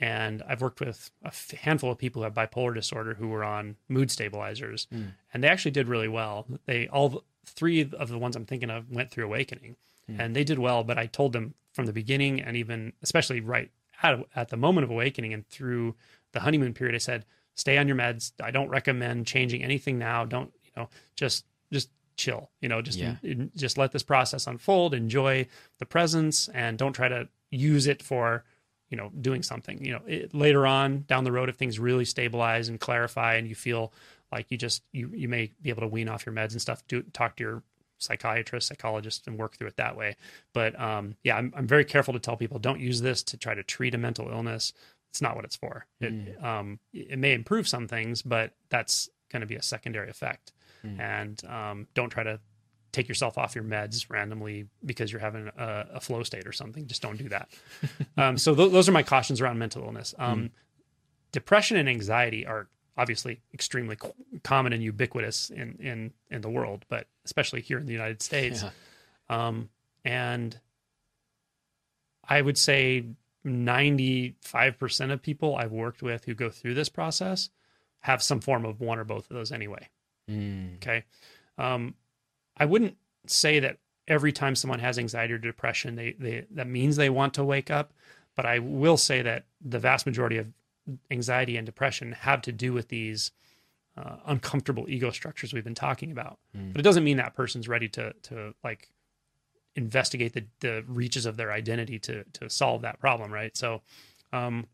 and 0.00 0.42
I've 0.48 0.60
worked 0.60 0.80
with 0.80 1.10
a 1.24 1.32
handful 1.56 1.90
of 1.90 1.98
people 1.98 2.20
who 2.22 2.24
have 2.24 2.34
bipolar 2.34 2.74
disorder 2.74 3.14
who 3.14 3.28
were 3.28 3.42
on 3.42 3.76
mood 3.88 4.10
stabilizers, 4.10 4.86
Mm. 4.92 5.12
and 5.32 5.42
they 5.42 5.48
actually 5.48 5.72
did 5.72 5.88
really 5.88 6.08
well. 6.08 6.46
They 6.66 6.86
all 6.88 7.24
three 7.46 7.80
of 7.80 8.08
the 8.08 8.18
ones 8.18 8.36
I'm 8.36 8.44
thinking 8.46 8.70
of 8.70 8.90
went 8.90 9.10
through 9.10 9.24
awakening, 9.24 9.76
Mm. 10.08 10.20
and 10.20 10.36
they 10.36 10.44
did 10.44 10.58
well. 10.58 10.84
But 10.84 10.98
I 10.98 11.06
told 11.06 11.32
them 11.32 11.54
from 11.72 11.86
the 11.86 11.92
beginning, 11.92 12.40
and 12.40 12.56
even 12.56 12.92
especially 13.02 13.40
right 13.40 13.70
at, 14.02 14.20
at 14.36 14.48
the 14.50 14.56
moment 14.56 14.84
of 14.84 14.90
awakening 14.90 15.32
and 15.34 15.46
through 15.48 15.96
the 16.32 16.40
honeymoon 16.40 16.74
period, 16.74 16.94
I 16.94 16.98
said, 16.98 17.24
"Stay 17.58 17.76
on 17.76 17.88
your 17.88 17.96
meds. 17.96 18.32
I 18.42 18.50
don't 18.50 18.68
recommend 18.68 19.26
changing 19.26 19.62
anything 19.62 19.98
now. 19.98 20.24
Don't 20.24 20.52
you 20.64 20.70
know? 20.76 20.88
Just 21.16 21.44
just 21.72 21.90
chill. 22.16 22.50
You 22.60 22.68
know, 22.68 22.80
just 22.80 22.98
Yeah. 22.98 23.16
just 23.56 23.76
let 23.76 23.92
this 23.92 24.02
process 24.02 24.46
unfold. 24.46 24.94
Enjoy 24.94 25.46
the 25.78 25.86
presence, 25.86 26.48
and 26.48 26.78
don't 26.78 26.92
try 26.94 27.08
to 27.08 27.28
use 27.50 27.86
it 27.86 28.02
for." 28.02 28.44
you 28.90 28.96
know 28.96 29.10
doing 29.20 29.42
something 29.42 29.84
you 29.84 29.92
know 29.92 30.00
it, 30.06 30.32
later 30.34 30.66
on 30.66 31.04
down 31.08 31.22
the 31.22 31.30
road 31.30 31.50
if 31.50 31.56
things 31.56 31.78
really 31.78 32.06
stabilize 32.06 32.70
and 32.70 32.80
clarify 32.80 33.34
and 33.34 33.46
you 33.46 33.54
feel 33.54 33.92
like 34.32 34.50
you 34.50 34.56
just 34.56 34.82
you 34.92 35.10
you 35.14 35.28
may 35.28 35.52
be 35.60 35.68
able 35.68 35.82
to 35.82 35.86
wean 35.86 36.08
off 36.08 36.24
your 36.24 36.34
meds 36.34 36.52
and 36.52 36.62
stuff 36.62 36.82
do 36.88 37.02
talk 37.12 37.36
to 37.36 37.44
your 37.44 37.62
psychiatrist 37.98 38.66
psychologist 38.68 39.26
and 39.26 39.36
work 39.38 39.56
through 39.58 39.66
it 39.66 39.76
that 39.76 39.94
way 39.94 40.16
but 40.54 40.78
um 40.80 41.14
yeah 41.22 41.36
i'm, 41.36 41.52
I'm 41.54 41.66
very 41.66 41.84
careful 41.84 42.14
to 42.14 42.18
tell 42.20 42.36
people 42.38 42.58
don't 42.58 42.80
use 42.80 43.02
this 43.02 43.22
to 43.24 43.36
try 43.36 43.54
to 43.54 43.62
treat 43.62 43.94
a 43.94 43.98
mental 43.98 44.30
illness 44.30 44.72
it's 45.10 45.20
not 45.22 45.34
what 45.36 45.44
it's 45.44 45.56
for 45.56 45.86
it 46.00 46.42
um 46.44 46.78
it 46.92 47.18
may 47.18 47.32
improve 47.32 47.66
some 47.68 47.88
things 47.88 48.22
but 48.22 48.52
that's 48.68 49.08
going 49.32 49.40
to 49.40 49.46
be 49.46 49.56
a 49.56 49.62
secondary 49.62 50.08
effect 50.10 50.52
Mm. 50.86 51.00
and 51.00 51.44
um 51.46 51.86
don't 51.94 52.10
try 52.10 52.22
to 52.22 52.38
take 52.92 53.08
yourself 53.08 53.36
off 53.36 53.54
your 53.56 53.64
meds 53.64 54.08
randomly 54.08 54.66
because 54.84 55.10
you're 55.10 55.20
having 55.20 55.48
a, 55.58 55.86
a 55.94 56.00
flow 56.00 56.22
state 56.22 56.46
or 56.46 56.52
something. 56.52 56.86
Just 56.86 57.02
don't 57.02 57.18
do 57.18 57.28
that. 57.28 57.48
um, 58.16 58.38
so 58.38 58.54
th- 58.54 58.70
those 58.72 58.88
are 58.88 58.92
my 58.92 59.02
cautions 59.02 59.40
around 59.42 59.58
mental 59.58 59.82
illness. 59.82 60.14
Um, 60.18 60.50
Depression 61.32 61.76
and 61.76 61.86
anxiety 61.88 62.46
are 62.46 62.68
obviously 62.96 63.40
extremely 63.52 63.96
co- 63.96 64.14
common 64.42 64.72
and 64.72 64.82
ubiquitous 64.82 65.50
in 65.50 65.76
in 65.80 66.12
in 66.30 66.40
the 66.42 66.48
world, 66.48 66.84
but 66.88 67.08
especially 67.26 67.60
here 67.60 67.78
in 67.78 67.86
the 67.86 67.92
United 67.92 68.22
States. 68.22 68.62
Yeah. 68.62 68.70
Um, 69.48 69.68
and 70.04 70.58
I 72.26 72.40
would 72.40 72.56
say 72.58 73.04
95% 73.48 75.12
of 75.12 75.22
people 75.22 75.56
I've 75.56 75.72
worked 75.72 76.02
with 76.02 76.24
who 76.24 76.34
go 76.34 76.50
through 76.50 76.74
this 76.74 76.88
process 76.88 77.50
have 78.00 78.22
some 78.22 78.40
form 78.40 78.64
of 78.64 78.80
one 78.80 78.98
or 78.98 79.04
both 79.04 79.30
of 79.30 79.36
those 79.36 79.52
anyway. 79.52 79.88
Mm. 80.30 80.76
Okay. 80.76 81.04
Um, 81.56 81.94
I 82.56 82.64
wouldn't 82.64 82.96
say 83.26 83.60
that 83.60 83.78
every 84.06 84.32
time 84.32 84.54
someone 84.54 84.80
has 84.80 84.98
anxiety 84.98 85.34
or 85.34 85.38
depression, 85.38 85.96
they, 85.96 86.14
they 86.18 86.46
that 86.52 86.66
means 86.66 86.96
they 86.96 87.10
want 87.10 87.34
to 87.34 87.44
wake 87.44 87.70
up. 87.70 87.92
But 88.36 88.46
I 88.46 88.60
will 88.60 88.96
say 88.96 89.22
that 89.22 89.46
the 89.60 89.80
vast 89.80 90.06
majority 90.06 90.38
of 90.38 90.46
anxiety 91.10 91.56
and 91.56 91.66
depression 91.66 92.12
have 92.12 92.40
to 92.42 92.52
do 92.52 92.72
with 92.72 92.88
these 92.88 93.32
uh, 93.96 94.16
uncomfortable 94.26 94.86
ego 94.88 95.10
structures 95.10 95.52
we've 95.52 95.64
been 95.64 95.74
talking 95.74 96.12
about. 96.12 96.38
Mm. 96.56 96.72
But 96.72 96.80
it 96.80 96.84
doesn't 96.84 97.04
mean 97.04 97.16
that 97.16 97.34
person's 97.34 97.68
ready 97.68 97.88
to 97.90 98.12
to 98.24 98.54
like 98.62 98.90
investigate 99.78 100.32
the 100.34 100.44
the 100.60 100.84
reaches 100.86 101.24
of 101.26 101.36
their 101.36 101.52
identity 101.52 101.98
to 102.00 102.24
to 102.34 102.50
solve 102.50 102.82
that 102.82 102.98
problem, 103.00 103.32
right? 103.32 103.56
So, 103.56 103.80
um, 104.32 104.66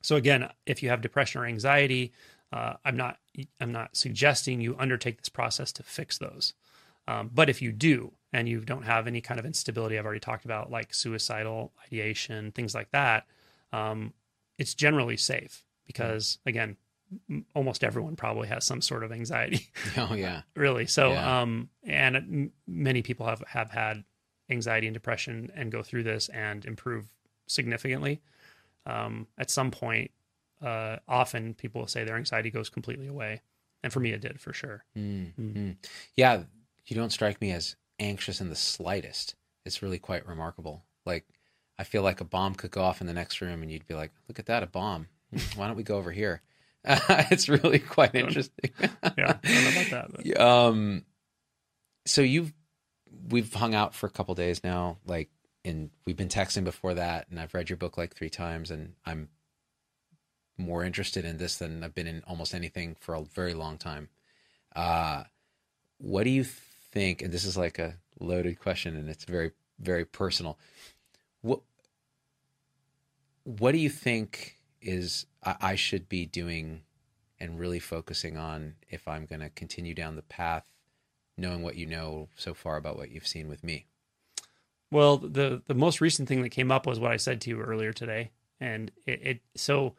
so 0.00 0.16
again, 0.16 0.48
if 0.66 0.82
you 0.82 0.88
have 0.88 1.00
depression 1.02 1.40
or 1.40 1.46
anxiety, 1.46 2.12
uh, 2.52 2.74
I'm 2.84 2.96
not 2.96 3.18
I'm 3.60 3.72
not 3.72 3.96
suggesting 3.96 4.60
you 4.60 4.76
undertake 4.78 5.18
this 5.18 5.28
process 5.28 5.72
to 5.72 5.82
fix 5.82 6.18
those. 6.18 6.54
Um, 7.08 7.30
but 7.34 7.50
if 7.50 7.60
you 7.60 7.72
do, 7.72 8.12
and 8.32 8.48
you 8.48 8.60
don't 8.60 8.84
have 8.84 9.06
any 9.08 9.20
kind 9.20 9.40
of 9.40 9.44
instability 9.46 9.98
I've 9.98 10.04
already 10.04 10.20
talked 10.20 10.44
about, 10.44 10.70
like 10.70 10.94
suicidal 10.94 11.72
ideation, 11.84 12.52
things 12.52 12.74
like 12.76 12.90
that, 12.92 13.26
um, 13.72 14.12
it's 14.56 14.74
generally 14.74 15.16
safe 15.16 15.64
because 15.84 16.38
again, 16.46 16.76
m- 17.28 17.44
almost 17.54 17.82
everyone 17.82 18.14
probably 18.14 18.46
has 18.48 18.64
some 18.64 18.80
sort 18.80 19.02
of 19.02 19.10
anxiety. 19.10 19.68
Oh 19.96 20.14
yeah. 20.14 20.42
really. 20.56 20.86
So, 20.86 21.10
Yeah. 21.10 21.40
um, 21.42 21.68
and 21.84 22.16
m- 22.16 22.52
many 22.68 23.02
people 23.02 23.26
have 23.26 23.42
have 23.48 23.70
had 23.72 24.04
anxiety 24.52 24.86
and 24.86 24.94
depression 24.94 25.50
and 25.54 25.72
go 25.72 25.82
through 25.82 26.04
this 26.04 26.28
and 26.28 26.64
improve 26.64 27.06
significantly. 27.46 28.20
Um, 28.86 29.26
at 29.38 29.50
some 29.50 29.70
point, 29.70 30.10
uh, 30.62 30.98
often 31.08 31.54
people 31.54 31.80
will 31.80 31.88
say 31.88 32.04
their 32.04 32.16
anxiety 32.16 32.50
goes 32.50 32.68
completely 32.68 33.08
away, 33.08 33.40
and 33.82 33.92
for 33.92 34.00
me, 34.00 34.12
it 34.12 34.20
did 34.20 34.40
for 34.40 34.52
sure. 34.52 34.84
Mm, 34.96 35.32
Mm. 35.34 35.54
mm. 35.54 35.76
Yeah, 36.14 36.44
you 36.86 36.96
don't 36.96 37.10
strike 37.12 37.40
me 37.40 37.50
as 37.52 37.76
anxious 37.98 38.40
in 38.40 38.48
the 38.48 38.56
slightest. 38.56 39.34
It's 39.64 39.82
really 39.82 39.98
quite 39.98 40.26
remarkable. 40.26 40.84
Like, 41.04 41.26
I 41.78 41.84
feel 41.84 42.02
like 42.02 42.20
a 42.20 42.24
bomb 42.24 42.54
could 42.54 42.70
go 42.70 42.82
off 42.82 43.00
in 43.00 43.06
the 43.06 43.12
next 43.12 43.40
room, 43.40 43.62
and 43.62 43.70
you'd 43.70 43.86
be 43.86 43.94
like, 43.94 44.12
"Look 44.28 44.38
at 44.38 44.46
that, 44.46 44.62
a 44.62 44.66
bomb! 44.66 45.08
Why 45.56 45.66
don't 45.66 45.76
we 45.76 45.82
go 45.82 45.96
over 45.96 46.12
here?" 46.12 46.42
it's 46.84 47.48
really 47.48 47.78
quite 47.78 48.14
interesting. 48.14 48.70
Yeah, 49.16 49.38
I 49.44 49.48
don't 49.48 49.64
know 49.64 49.70
about 49.70 49.90
that. 49.90 50.34
But. 50.34 50.40
um, 50.40 51.04
so 52.06 52.22
you've 52.22 52.52
we've 53.28 53.52
hung 53.52 53.74
out 53.74 53.94
for 53.94 54.06
a 54.06 54.10
couple 54.10 54.34
days 54.34 54.62
now, 54.64 54.98
like, 55.06 55.30
and 55.64 55.90
we've 56.06 56.16
been 56.16 56.28
texting 56.28 56.64
before 56.64 56.94
that, 56.94 57.28
and 57.30 57.38
I've 57.38 57.54
read 57.54 57.70
your 57.70 57.76
book 57.76 57.96
like 57.96 58.14
three 58.14 58.30
times, 58.30 58.70
and 58.70 58.94
I'm 59.06 59.28
more 60.58 60.84
interested 60.84 61.24
in 61.24 61.38
this 61.38 61.56
than 61.56 61.82
I've 61.82 61.94
been 61.94 62.06
in 62.06 62.22
almost 62.26 62.54
anything 62.54 62.96
for 62.98 63.14
a 63.14 63.22
very 63.22 63.54
long 63.54 63.78
time. 63.78 64.08
Uh, 64.74 65.24
what 65.98 66.24
do 66.24 66.30
you 66.30 66.44
think? 66.44 67.22
And 67.22 67.32
this 67.32 67.44
is 67.44 67.56
like 67.56 67.78
a 67.78 67.94
loaded 68.18 68.58
question, 68.58 68.96
and 68.96 69.08
it's 69.08 69.24
very, 69.24 69.52
very 69.78 70.04
personal. 70.04 70.58
What 71.42 71.60
What 73.44 73.72
do 73.72 73.78
you 73.78 73.90
think 73.90 74.56
is 74.80 75.26
I, 75.44 75.56
I 75.60 75.74
should 75.76 76.08
be 76.08 76.26
doing 76.26 76.82
and 77.38 77.58
really 77.58 77.80
focusing 77.80 78.36
on 78.36 78.74
if 78.88 79.08
I'm 79.08 79.26
going 79.26 79.40
to 79.40 79.50
continue 79.50 79.94
down 79.94 80.16
the 80.16 80.22
path, 80.22 80.64
knowing 81.36 81.62
what 81.62 81.76
you 81.76 81.86
know 81.86 82.28
so 82.36 82.54
far 82.54 82.76
about 82.76 82.96
what 82.96 83.10
you've 83.10 83.26
seen 83.26 83.48
with 83.48 83.64
me? 83.64 83.86
Well, 84.90 85.16
the 85.16 85.62
the 85.66 85.74
most 85.74 86.00
recent 86.00 86.28
thing 86.28 86.42
that 86.42 86.50
came 86.50 86.70
up 86.70 86.86
was 86.86 87.00
what 87.00 87.12
I 87.12 87.16
said 87.16 87.40
to 87.42 87.50
you 87.50 87.60
earlier 87.60 87.92
today, 87.92 88.30
and 88.60 88.90
it, 89.06 89.20
it 89.22 89.40
so 89.56 89.94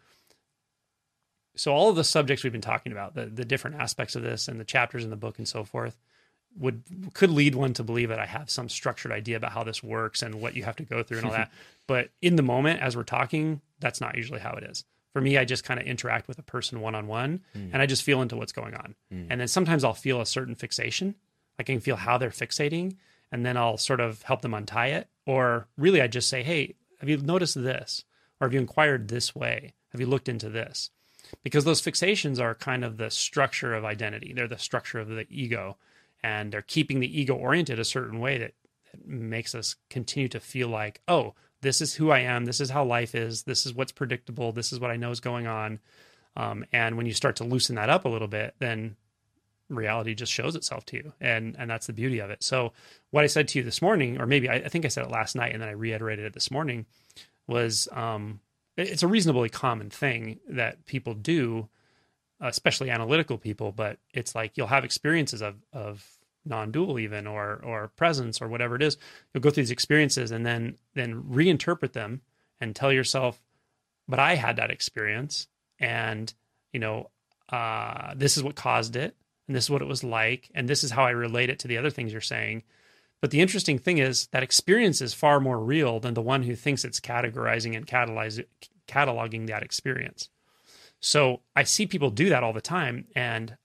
so 1.55 1.73
all 1.73 1.89
of 1.89 1.95
the 1.95 2.03
subjects 2.03 2.43
we've 2.43 2.53
been 2.53 2.61
talking 2.61 2.91
about, 2.91 3.15
the 3.15 3.25
the 3.25 3.45
different 3.45 3.77
aspects 3.77 4.15
of 4.15 4.21
this, 4.21 4.47
and 4.47 4.59
the 4.59 4.65
chapters 4.65 5.03
in 5.03 5.09
the 5.09 5.15
book, 5.15 5.39
and 5.39 5.47
so 5.47 5.63
forth, 5.63 5.97
would 6.57 6.83
could 7.13 7.31
lead 7.31 7.55
one 7.55 7.73
to 7.73 7.83
believe 7.83 8.09
that 8.09 8.19
I 8.19 8.25
have 8.25 8.49
some 8.49 8.69
structured 8.69 9.11
idea 9.11 9.37
about 9.37 9.51
how 9.51 9.63
this 9.63 9.83
works 9.83 10.21
and 10.21 10.35
what 10.35 10.55
you 10.55 10.63
have 10.63 10.75
to 10.77 10.83
go 10.83 11.03
through 11.03 11.17
and 11.17 11.27
all 11.27 11.33
that. 11.33 11.51
But 11.85 12.11
in 12.21 12.37
the 12.37 12.43
moment, 12.43 12.81
as 12.81 12.95
we're 12.95 13.03
talking, 13.03 13.59
that's 13.81 13.99
not 13.99 14.15
usually 14.15 14.39
how 14.39 14.53
it 14.53 14.63
is. 14.63 14.85
For 15.11 15.19
me, 15.19 15.37
I 15.37 15.43
just 15.43 15.65
kind 15.65 15.81
of 15.81 15.85
interact 15.85 16.29
with 16.29 16.39
a 16.39 16.43
person 16.43 16.79
one 16.79 16.95
on 16.95 17.07
one, 17.07 17.41
and 17.73 17.81
I 17.81 17.85
just 17.87 18.03
feel 18.03 18.21
into 18.21 18.37
what's 18.37 18.53
going 18.53 18.73
on. 18.73 18.95
Mm. 19.13 19.27
And 19.29 19.41
then 19.41 19.49
sometimes 19.49 19.83
I'll 19.83 19.93
feel 19.93 20.21
a 20.21 20.25
certain 20.25 20.55
fixation. 20.55 21.15
I 21.59 21.63
can 21.63 21.79
feel 21.79 21.95
how 21.95 22.17
they're 22.17 22.29
fixating, 22.29 22.95
and 23.31 23.45
then 23.45 23.57
I'll 23.57 23.77
sort 23.77 23.99
of 23.99 24.21
help 24.23 24.41
them 24.41 24.53
untie 24.53 24.87
it. 24.87 25.07
Or 25.25 25.67
really, 25.77 26.01
I 26.01 26.07
just 26.07 26.29
say, 26.29 26.43
"Hey, 26.43 26.75
have 26.99 27.09
you 27.09 27.17
noticed 27.17 27.61
this? 27.61 28.03
Or 28.39 28.47
have 28.47 28.53
you 28.53 28.59
inquired 28.59 29.07
this 29.07 29.35
way? 29.35 29.73
Have 29.91 30.01
you 30.01 30.07
looked 30.07 30.29
into 30.29 30.49
this?" 30.49 30.89
Because 31.43 31.63
those 31.63 31.81
fixations 31.81 32.39
are 32.39 32.55
kind 32.55 32.83
of 32.83 32.97
the 32.97 33.09
structure 33.09 33.73
of 33.73 33.85
identity. 33.85 34.33
They're 34.33 34.47
the 34.47 34.57
structure 34.57 34.99
of 34.99 35.07
the 35.07 35.25
ego, 35.29 35.77
and 36.21 36.51
they're 36.51 36.61
keeping 36.61 36.99
the 36.99 37.19
ego 37.19 37.35
oriented 37.35 37.79
a 37.79 37.85
certain 37.85 38.19
way 38.19 38.37
that, 38.37 38.53
that 38.91 39.07
makes 39.07 39.55
us 39.55 39.75
continue 39.89 40.29
to 40.29 40.39
feel 40.39 40.67
like, 40.67 41.01
"Oh, 41.07 41.35
this 41.61 41.81
is 41.81 41.95
who 41.95 42.11
I 42.11 42.19
am. 42.19 42.45
This 42.45 42.59
is 42.59 42.71
how 42.71 42.83
life 42.83 43.15
is. 43.15 43.43
This 43.43 43.65
is 43.65 43.73
what's 43.73 43.91
predictable. 43.91 44.51
This 44.51 44.73
is 44.73 44.79
what 44.79 44.91
I 44.91 44.97
know 44.97 45.11
is 45.11 45.19
going 45.19 45.47
on." 45.47 45.79
Um, 46.35 46.65
and 46.73 46.97
when 46.97 47.05
you 47.05 47.13
start 47.13 47.35
to 47.37 47.43
loosen 47.43 47.75
that 47.75 47.89
up 47.89 48.05
a 48.05 48.09
little 48.09 48.27
bit, 48.27 48.55
then 48.59 48.95
reality 49.69 50.13
just 50.13 50.31
shows 50.31 50.55
itself 50.55 50.85
to 50.85 50.97
you 50.97 51.13
and 51.19 51.55
and 51.57 51.69
that's 51.69 51.87
the 51.87 51.93
beauty 51.93 52.19
of 52.19 52.29
it. 52.29 52.43
So 52.43 52.73
what 53.11 53.23
i 53.23 53.27
said 53.27 53.47
to 53.49 53.59
you 53.59 53.63
this 53.63 53.81
morning 53.81 54.19
or 54.19 54.25
maybe 54.25 54.49
i, 54.49 54.55
I 54.55 54.67
think 54.69 54.85
i 54.85 54.89
said 54.89 55.05
it 55.05 55.11
last 55.11 55.35
night 55.35 55.53
and 55.53 55.61
then 55.61 55.69
i 55.69 55.73
reiterated 55.73 56.25
it 56.25 56.33
this 56.33 56.51
morning 56.51 56.85
was 57.47 57.87
um 57.91 58.39
it's 58.75 59.03
a 59.03 59.07
reasonably 59.07 59.49
common 59.49 59.89
thing 59.89 60.39
that 60.49 60.85
people 60.85 61.13
do 61.13 61.69
especially 62.41 62.89
analytical 62.89 63.37
people 63.37 63.71
but 63.71 63.97
it's 64.13 64.35
like 64.35 64.57
you'll 64.57 64.67
have 64.67 64.83
experiences 64.83 65.41
of 65.41 65.55
of 65.71 66.05
non-dual 66.45 66.99
even 66.99 67.27
or 67.27 67.61
or 67.63 67.89
presence 67.95 68.41
or 68.41 68.47
whatever 68.47 68.75
it 68.75 68.83
is. 68.83 68.97
You'll 69.33 69.41
go 69.41 69.49
through 69.49 69.63
these 69.63 69.71
experiences 69.71 70.31
and 70.31 70.45
then 70.45 70.75
then 70.93 71.23
reinterpret 71.23 71.93
them 71.93 72.21
and 72.59 72.75
tell 72.75 72.91
yourself 72.91 73.41
but 74.07 74.19
i 74.19 74.35
had 74.35 74.55
that 74.57 74.71
experience 74.71 75.47
and 75.79 76.33
you 76.71 76.79
know 76.79 77.09
uh 77.49 78.13
this 78.15 78.37
is 78.37 78.43
what 78.43 78.55
caused 78.55 78.95
it 78.95 79.15
and 79.47 79.55
this 79.55 79.65
is 79.65 79.69
what 79.69 79.81
it 79.81 79.87
was 79.87 80.03
like 80.03 80.49
and 80.53 80.67
this 80.67 80.83
is 80.83 80.91
how 80.91 81.03
i 81.03 81.09
relate 81.09 81.49
it 81.49 81.59
to 81.59 81.67
the 81.67 81.77
other 81.77 81.89
things 81.89 82.11
you're 82.11 82.21
saying. 82.21 82.63
But 83.21 83.31
the 83.31 83.39
interesting 83.39 83.79
thing 83.79 83.99
is 83.99 84.27
that 84.27 84.43
experience 84.43 84.99
is 84.99 85.13
far 85.13 85.39
more 85.39 85.57
real 85.57 86.01
than 86.01 86.13
the 86.13 86.21
one 86.21 86.43
who 86.43 86.55
thinks 86.55 86.83
it's 86.83 86.99
categorizing 86.99 87.73
and 87.73 87.87
cataloging 87.87 89.47
that 89.47 89.63
experience. 89.63 90.29
So 90.99 91.41
i 91.55 91.63
see 91.63 91.85
people 91.85 92.09
do 92.09 92.29
that 92.29 92.43
all 92.43 92.53
the 92.53 92.61
time 92.61 93.05
and 93.15 93.57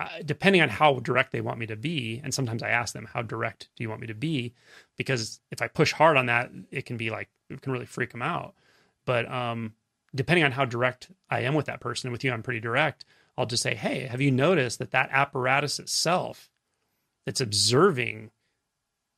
uh, 0.00 0.08
depending 0.24 0.62
on 0.62 0.68
how 0.68 1.00
direct 1.00 1.32
they 1.32 1.40
want 1.40 1.58
me 1.58 1.66
to 1.66 1.74
be 1.74 2.20
and 2.22 2.32
sometimes 2.32 2.62
i 2.62 2.68
ask 2.68 2.94
them 2.94 3.08
how 3.12 3.20
direct 3.20 3.68
do 3.74 3.82
you 3.82 3.88
want 3.88 4.00
me 4.00 4.06
to 4.06 4.14
be? 4.14 4.54
Because 4.96 5.40
if 5.50 5.60
i 5.62 5.68
push 5.68 5.92
hard 5.92 6.16
on 6.16 6.26
that 6.26 6.50
it 6.70 6.86
can 6.86 6.96
be 6.96 7.10
like 7.10 7.28
it 7.50 7.62
can 7.62 7.72
really 7.72 7.86
freak 7.86 8.12
them 8.12 8.22
out. 8.22 8.54
But 9.04 9.30
um 9.30 9.74
depending 10.14 10.44
on 10.44 10.52
how 10.52 10.64
direct 10.64 11.10
i 11.30 11.40
am 11.40 11.54
with 11.54 11.66
that 11.66 11.80
person 11.80 12.10
with 12.12 12.24
you 12.24 12.32
i'm 12.32 12.42
pretty 12.42 12.60
direct 12.60 13.04
I'll 13.38 13.46
just 13.46 13.62
say, 13.62 13.76
hey, 13.76 14.08
have 14.08 14.20
you 14.20 14.32
noticed 14.32 14.80
that 14.80 14.90
that 14.90 15.10
apparatus 15.12 15.78
itself 15.78 16.50
that's 17.24 17.40
observing 17.40 18.32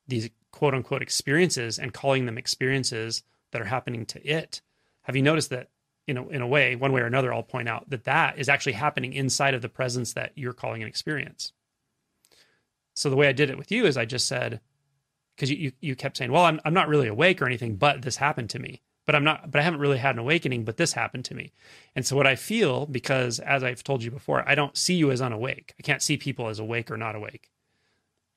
these 0.07 0.29
quote 0.51 0.75
unquote 0.75 1.01
experiences 1.01 1.79
and 1.79 1.91
calling 1.91 2.27
them 2.27 2.37
experiences 2.37 3.23
that 3.51 3.61
are 3.63 3.65
happening 3.65 4.05
to 4.05 4.23
it? 4.23 4.61
Have 5.01 5.15
you 5.15 5.23
noticed 5.23 5.49
that, 5.49 5.69
you 6.05 6.13
know, 6.13 6.29
in 6.29 6.43
a 6.43 6.47
way, 6.47 6.75
one 6.75 6.93
way 6.93 7.01
or 7.01 7.07
another, 7.07 7.33
I'll 7.33 7.41
point 7.41 7.67
out 7.67 7.89
that 7.89 8.03
that 8.03 8.37
is 8.37 8.47
actually 8.47 8.73
happening 8.73 9.13
inside 9.13 9.55
of 9.55 9.63
the 9.63 9.69
presence 9.69 10.13
that 10.13 10.33
you're 10.35 10.53
calling 10.53 10.83
an 10.83 10.87
experience. 10.87 11.51
So 12.93 13.09
the 13.09 13.15
way 13.15 13.27
I 13.27 13.33
did 13.33 13.49
it 13.49 13.57
with 13.57 13.71
you 13.71 13.87
is 13.87 13.97
I 13.97 14.05
just 14.05 14.27
said, 14.27 14.61
because 15.35 15.49
you, 15.49 15.57
you, 15.57 15.71
you 15.81 15.95
kept 15.95 16.17
saying, 16.17 16.31
well, 16.31 16.45
I'm, 16.45 16.61
I'm 16.63 16.75
not 16.75 16.89
really 16.89 17.07
awake 17.07 17.41
or 17.41 17.47
anything, 17.47 17.75
but 17.75 18.03
this 18.03 18.17
happened 18.17 18.51
to 18.51 18.59
me. 18.59 18.83
But 19.11 19.17
I'm 19.17 19.25
not, 19.25 19.51
but 19.51 19.59
I 19.59 19.63
haven't 19.63 19.81
really 19.81 19.97
had 19.97 20.15
an 20.15 20.19
awakening, 20.19 20.63
but 20.63 20.77
this 20.77 20.93
happened 20.93 21.25
to 21.25 21.35
me. 21.35 21.51
And 21.97 22.05
so 22.05 22.15
what 22.15 22.25
I 22.25 22.37
feel, 22.37 22.85
because 22.85 23.39
as 23.39 23.61
I've 23.61 23.83
told 23.83 24.03
you 24.03 24.09
before, 24.09 24.47
I 24.47 24.55
don't 24.55 24.77
see 24.77 24.93
you 24.93 25.11
as 25.11 25.21
unawake. 25.21 25.73
I 25.77 25.81
can't 25.81 26.01
see 26.01 26.15
people 26.15 26.47
as 26.47 26.59
awake 26.59 26.89
or 26.89 26.95
not 26.95 27.13
awake. 27.13 27.51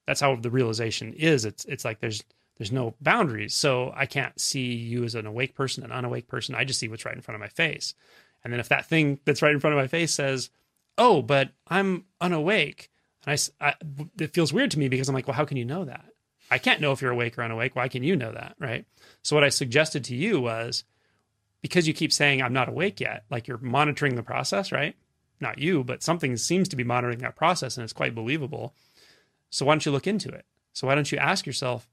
That's 0.05 0.21
how 0.21 0.35
the 0.35 0.51
realization 0.51 1.13
is. 1.13 1.45
It's 1.45 1.65
it's 1.67 1.85
like 1.85 2.01
there's 2.01 2.25
there's 2.59 2.73
no 2.73 2.97
boundaries. 3.01 3.55
So 3.55 3.93
I 3.95 4.07
can't 4.07 4.41
see 4.41 4.75
you 4.75 5.05
as 5.05 5.15
an 5.15 5.27
awake 5.27 5.55
person, 5.55 5.85
an 5.85 5.93
unawake 5.93 6.27
person. 6.27 6.57
I 6.57 6.65
just 6.65 6.81
see 6.81 6.89
what's 6.89 7.05
right 7.05 7.15
in 7.15 7.23
front 7.23 7.37
of 7.37 7.41
my 7.41 7.47
face. 7.47 7.95
And 8.43 8.53
then 8.53 8.59
if 8.59 8.69
that 8.69 8.85
thing 8.85 9.21
that's 9.25 9.43
right 9.43 9.55
in 9.55 9.61
front 9.61 9.77
of 9.77 9.81
my 9.81 9.87
face 9.87 10.13
says, 10.13 10.51
"Oh, 10.99 11.23
but 11.23 11.51
I'm 11.69 12.07
unawake," 12.21 12.91
and 13.25 13.39
I 13.61 13.75
it 14.19 14.35
feels 14.35 14.53
weird 14.53 14.73
to 14.73 14.81
me 14.81 14.89
because 14.89 15.09
I'm 15.09 15.15
like, 15.15 15.29
"Well, 15.29 15.37
how 15.37 15.45
can 15.45 15.57
you 15.57 15.65
know 15.65 15.85
that?" 15.85 16.07
I 16.55 16.59
can't 16.59 16.81
know 16.81 16.93
if 16.93 17.03
you're 17.03 17.11
awake 17.11 17.37
or 17.37 17.43
unawake. 17.43 17.75
Why 17.75 17.89
can 17.89 18.05
you 18.05 18.15
know 18.15 18.31
that, 18.31 18.55
right? 18.61 18.87
So 19.23 19.35
what 19.35 19.43
I 19.43 19.49
suggested 19.49 20.05
to 20.05 20.15
you 20.15 20.41
was 20.41 20.85
because 21.63 21.89
you 21.89 21.93
keep 21.93 22.13
saying 22.13 22.41
I'm 22.41 22.53
not 22.53 22.69
awake 22.69 23.01
yet, 23.01 23.25
like 23.29 23.49
you're 23.49 23.59
monitoring 23.59 24.15
the 24.15 24.23
process, 24.23 24.71
right? 24.71 24.95
Not 25.41 25.59
you, 25.59 25.83
but 25.83 26.05
something 26.05 26.37
seems 26.37 26.69
to 26.69 26.77
be 26.77 26.85
monitoring 26.85 27.19
that 27.19 27.35
process 27.35 27.77
and 27.77 27.83
it's 27.83 27.93
quite 27.93 28.15
believable. 28.15 28.73
So 29.51 29.67
why 29.67 29.73
don't 29.73 29.85
you 29.85 29.91
look 29.91 30.07
into 30.07 30.29
it? 30.29 30.45
So 30.75 30.87
why 30.87 30.95
don't 30.95 31.11
you 31.11 31.19
ask 31.19 31.45
yourself, 31.45 31.89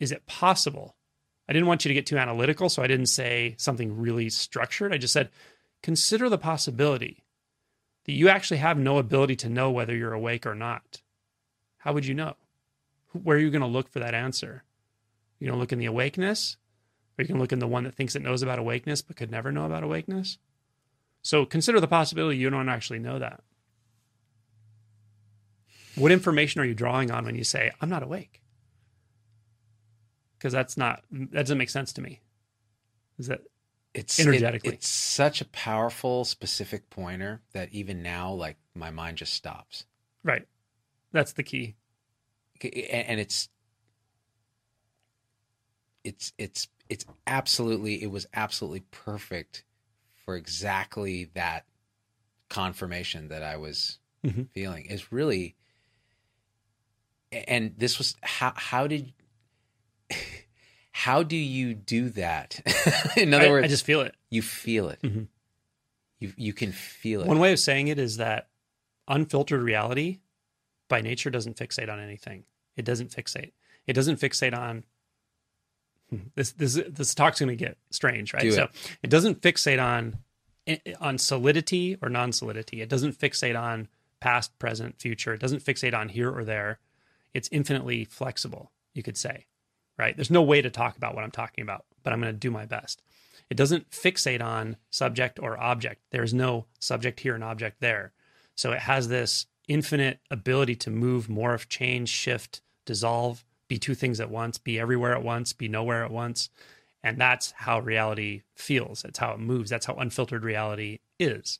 is 0.00 0.12
it 0.12 0.24
possible? 0.24 0.96
I 1.46 1.52
didn't 1.52 1.68
want 1.68 1.84
you 1.84 1.90
to 1.90 1.94
get 1.94 2.06
too 2.06 2.16
analytical, 2.16 2.70
so 2.70 2.82
I 2.82 2.86
didn't 2.86 3.06
say 3.06 3.54
something 3.58 3.98
really 3.98 4.30
structured. 4.30 4.94
I 4.94 4.96
just 4.96 5.12
said, 5.12 5.28
consider 5.82 6.30
the 6.30 6.38
possibility 6.38 7.22
that 8.06 8.12
you 8.12 8.30
actually 8.30 8.58
have 8.58 8.78
no 8.78 8.96
ability 8.96 9.36
to 9.36 9.50
know 9.50 9.70
whether 9.70 9.94
you're 9.94 10.14
awake 10.14 10.46
or 10.46 10.54
not. 10.54 11.02
How 11.76 11.92
would 11.92 12.06
you 12.06 12.14
know? 12.14 12.36
Where 13.22 13.36
are 13.36 13.40
you 13.40 13.50
going 13.50 13.62
to 13.62 13.66
look 13.66 13.88
for 13.90 14.00
that 14.00 14.14
answer? 14.14 14.64
You 15.38 15.46
going 15.48 15.56
to 15.56 15.60
look 15.60 15.72
in 15.72 15.78
the 15.78 15.86
awakeness, 15.86 16.56
or 17.18 17.22
you 17.22 17.26
can 17.28 17.38
look 17.38 17.52
in 17.52 17.58
the 17.60 17.66
one 17.68 17.84
that 17.84 17.94
thinks 17.94 18.14
it 18.16 18.22
knows 18.22 18.42
about 18.42 18.58
awakeness 18.58 19.02
but 19.02 19.16
could 19.16 19.30
never 19.30 19.50
know 19.52 19.64
about 19.66 19.82
awakeness. 19.84 20.38
So 21.22 21.44
consider 21.46 21.80
the 21.80 21.86
possibility 21.88 22.36
you 22.38 22.50
don't 22.50 22.68
actually 22.68 22.98
know 22.98 23.18
that. 23.18 23.40
What 25.96 26.12
information 26.12 26.60
are 26.60 26.64
you 26.64 26.74
drawing 26.74 27.10
on 27.10 27.24
when 27.24 27.36
you 27.36 27.44
say, 27.44 27.70
I'm 27.80 27.88
not 27.88 28.02
awake? 28.02 28.42
Because 30.38 30.52
that's 30.52 30.76
not, 30.76 31.04
that 31.10 31.32
doesn't 31.42 31.58
make 31.58 31.70
sense 31.70 31.92
to 31.94 32.02
me. 32.02 32.20
Is 33.18 33.28
that, 33.28 33.40
It's 33.94 34.18
Energetically. 34.18 34.70
it- 34.70 34.74
it's 34.74 34.88
such 34.88 35.40
a 35.40 35.44
powerful, 35.46 36.24
specific 36.24 36.90
pointer 36.90 37.42
that 37.52 37.72
even 37.72 38.02
now, 38.02 38.32
like 38.32 38.56
my 38.74 38.90
mind 38.90 39.18
just 39.18 39.34
stops, 39.34 39.84
right? 40.24 40.46
That's 41.12 41.32
the 41.32 41.44
key. 41.44 41.76
And, 42.62 43.20
it's 43.20 43.48
it's 46.04 46.32
it's 46.38 46.68
it's 46.88 47.04
absolutely 47.26 48.02
it 48.02 48.10
was 48.10 48.26
absolutely 48.34 48.80
perfect 48.90 49.64
for 50.24 50.36
exactly 50.36 51.30
that 51.34 51.64
confirmation 52.48 53.28
that 53.28 53.42
I 53.42 53.56
was 53.56 53.98
Mhm. 54.24 54.48
feeling. 54.50 54.86
It's 54.88 55.12
really 55.12 55.56
and 57.32 57.74
this 57.76 57.98
was 57.98 58.14
how 58.22 58.52
how 58.56 58.86
did 58.86 59.12
how 60.92 61.22
do 61.22 61.36
you 61.36 61.74
do 61.74 62.10
that? 62.10 62.60
In 63.16 63.34
other 63.34 63.46
I, 63.46 63.50
words, 63.50 63.64
I 63.64 63.68
just 63.68 63.84
feel 63.84 64.00
it. 64.02 64.14
you 64.30 64.42
feel 64.42 64.88
it. 64.90 65.00
Mhm. 65.02 65.28
You 66.20 66.32
you 66.36 66.52
can 66.52 66.72
feel 66.72 67.22
it. 67.22 67.26
One 67.26 67.38
way 67.38 67.52
of 67.52 67.58
saying 67.58 67.88
it 67.88 67.98
is 67.98 68.18
that 68.18 68.48
unfiltered 69.08 69.60
reality 69.62 70.20
by 70.94 71.00
nature 71.00 71.28
doesn't 71.28 71.56
fixate 71.56 71.90
on 71.90 71.98
anything. 71.98 72.44
It 72.76 72.84
doesn't 72.84 73.10
fixate. 73.10 73.50
It 73.88 73.94
doesn't 73.94 74.20
fixate 74.20 74.56
on 74.56 74.84
hmm, 76.08 76.28
this 76.36 76.52
this 76.52 76.80
this 76.88 77.16
talk's 77.16 77.40
going 77.40 77.48
to 77.48 77.56
get 77.56 77.78
strange, 77.90 78.32
right? 78.32 78.42
Do 78.42 78.48
it. 78.50 78.52
So 78.52 78.68
it 79.02 79.10
doesn't 79.10 79.40
fixate 79.40 79.82
on 79.82 80.18
eh, 80.68 80.76
eh, 80.86 80.94
on 81.00 81.18
solidity 81.18 81.98
or 82.00 82.08
non-solidity. 82.08 82.80
It 82.80 82.88
doesn't 82.88 83.18
fixate 83.18 83.58
on 83.60 83.88
past, 84.20 84.56
present, 84.60 85.00
future. 85.00 85.34
It 85.34 85.40
doesn't 85.40 85.64
fixate 85.64 85.94
on 85.94 86.10
here 86.10 86.30
or 86.30 86.44
there. 86.44 86.78
It's 87.32 87.48
infinitely 87.50 88.04
flexible, 88.04 88.70
you 88.92 89.02
could 89.02 89.16
say. 89.16 89.46
Right? 89.98 90.16
There's 90.16 90.30
no 90.30 90.42
way 90.42 90.62
to 90.62 90.70
talk 90.70 90.96
about 90.96 91.16
what 91.16 91.24
I'm 91.24 91.32
talking 91.32 91.62
about, 91.62 91.86
but 92.04 92.12
I'm 92.12 92.20
going 92.20 92.32
to 92.32 92.38
do 92.38 92.52
my 92.52 92.66
best. 92.66 93.02
It 93.50 93.56
doesn't 93.56 93.90
fixate 93.90 94.40
on 94.40 94.76
subject 94.90 95.40
or 95.40 95.58
object. 95.58 96.02
There's 96.12 96.32
no 96.32 96.66
subject 96.78 97.18
here 97.18 97.34
and 97.34 97.42
object 97.42 97.80
there. 97.80 98.12
So 98.54 98.70
it 98.70 98.78
has 98.78 99.08
this 99.08 99.46
infinite 99.68 100.20
ability 100.30 100.76
to 100.76 100.90
move, 100.90 101.28
morph, 101.28 101.68
change, 101.68 102.08
shift, 102.08 102.60
dissolve, 102.84 103.44
be 103.68 103.78
two 103.78 103.94
things 103.94 104.20
at 104.20 104.30
once, 104.30 104.58
be 104.58 104.78
everywhere 104.78 105.14
at 105.14 105.22
once, 105.22 105.52
be 105.52 105.68
nowhere 105.68 106.04
at 106.04 106.10
once. 106.10 106.50
And 107.02 107.20
that's 107.20 107.52
how 107.52 107.80
reality 107.80 108.42
feels. 108.54 109.02
That's 109.02 109.18
how 109.18 109.32
it 109.32 109.40
moves. 109.40 109.70
That's 109.70 109.86
how 109.86 109.94
unfiltered 109.94 110.42
reality 110.42 111.00
is 111.18 111.58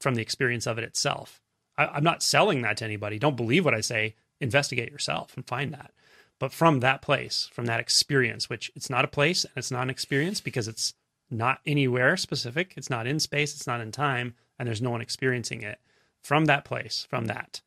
from 0.00 0.14
the 0.14 0.22
experience 0.22 0.66
of 0.66 0.78
it 0.78 0.84
itself. 0.84 1.40
I, 1.76 1.86
I'm 1.86 2.04
not 2.04 2.22
selling 2.22 2.62
that 2.62 2.78
to 2.78 2.84
anybody. 2.84 3.18
Don't 3.18 3.36
believe 3.36 3.64
what 3.64 3.74
I 3.74 3.80
say. 3.80 4.14
Investigate 4.40 4.90
yourself 4.90 5.36
and 5.36 5.46
find 5.46 5.72
that. 5.74 5.92
But 6.38 6.52
from 6.52 6.80
that 6.80 7.02
place, 7.02 7.50
from 7.52 7.66
that 7.66 7.80
experience, 7.80 8.48
which 8.48 8.72
it's 8.74 8.88
not 8.88 9.04
a 9.04 9.08
place 9.08 9.44
and 9.44 9.52
it's 9.56 9.70
not 9.70 9.82
an 9.82 9.90
experience 9.90 10.40
because 10.40 10.66
it's 10.66 10.94
not 11.30 11.60
anywhere 11.66 12.16
specific, 12.16 12.72
it's 12.76 12.90
not 12.90 13.06
in 13.06 13.20
space, 13.20 13.54
it's 13.54 13.66
not 13.66 13.80
in 13.80 13.92
time, 13.92 14.34
and 14.58 14.66
there's 14.66 14.82
no 14.82 14.90
one 14.90 15.02
experiencing 15.02 15.62
it. 15.62 15.78
From 16.22 16.44
that 16.46 16.64
place, 16.64 17.06
from 17.08 17.26
that, 17.26 17.62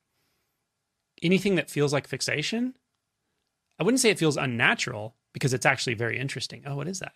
anything 1.24 1.56
that 1.56 1.70
feels 1.70 1.92
like 1.92 2.08
fixation, 2.08 2.76
I 3.80 3.84
wouldn't 3.84 4.00
say 4.00 4.10
it 4.10 4.20
feels 4.20 4.38
unnatural 4.38 5.16
because 5.34 5.54
it's 5.54 5.66
actually 5.66 5.96
very 5.96 6.20
interesting. 6.20 6.64
Oh, 6.66 6.76
what 6.76 6.88
is 6.88 7.00
that? 7.00 7.14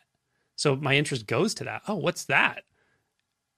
So 0.56 0.76
my 0.76 0.96
interest 0.96 1.28
goes 1.28 1.54
to 1.56 1.64
that. 1.66 1.84
Oh, 1.88 1.96
what's 1.96 2.26
that? 2.26 2.64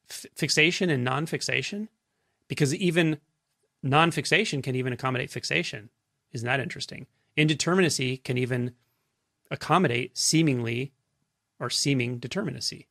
F- 0.10 0.26
fixation 0.35 0.89
and 0.89 1.03
non 1.03 1.26
fixation? 1.26 1.88
Because 2.47 2.76
even 2.76 3.19
non 3.81 4.11
fixation 4.11 4.61
can 4.61 4.76
even 4.76 4.91
accommodate 4.91 5.31
fixation. 5.31 5.89
Isn't 6.34 6.47
that 6.47 6.60
interesting? 6.60 7.07
Indeterminacy 7.38 8.22
can 8.23 8.38
even 8.38 8.73
accommodate 9.49 10.18
seemingly 10.18 10.91
or 11.60 11.69
seeming 11.69 12.19
determinacy. 12.19 12.88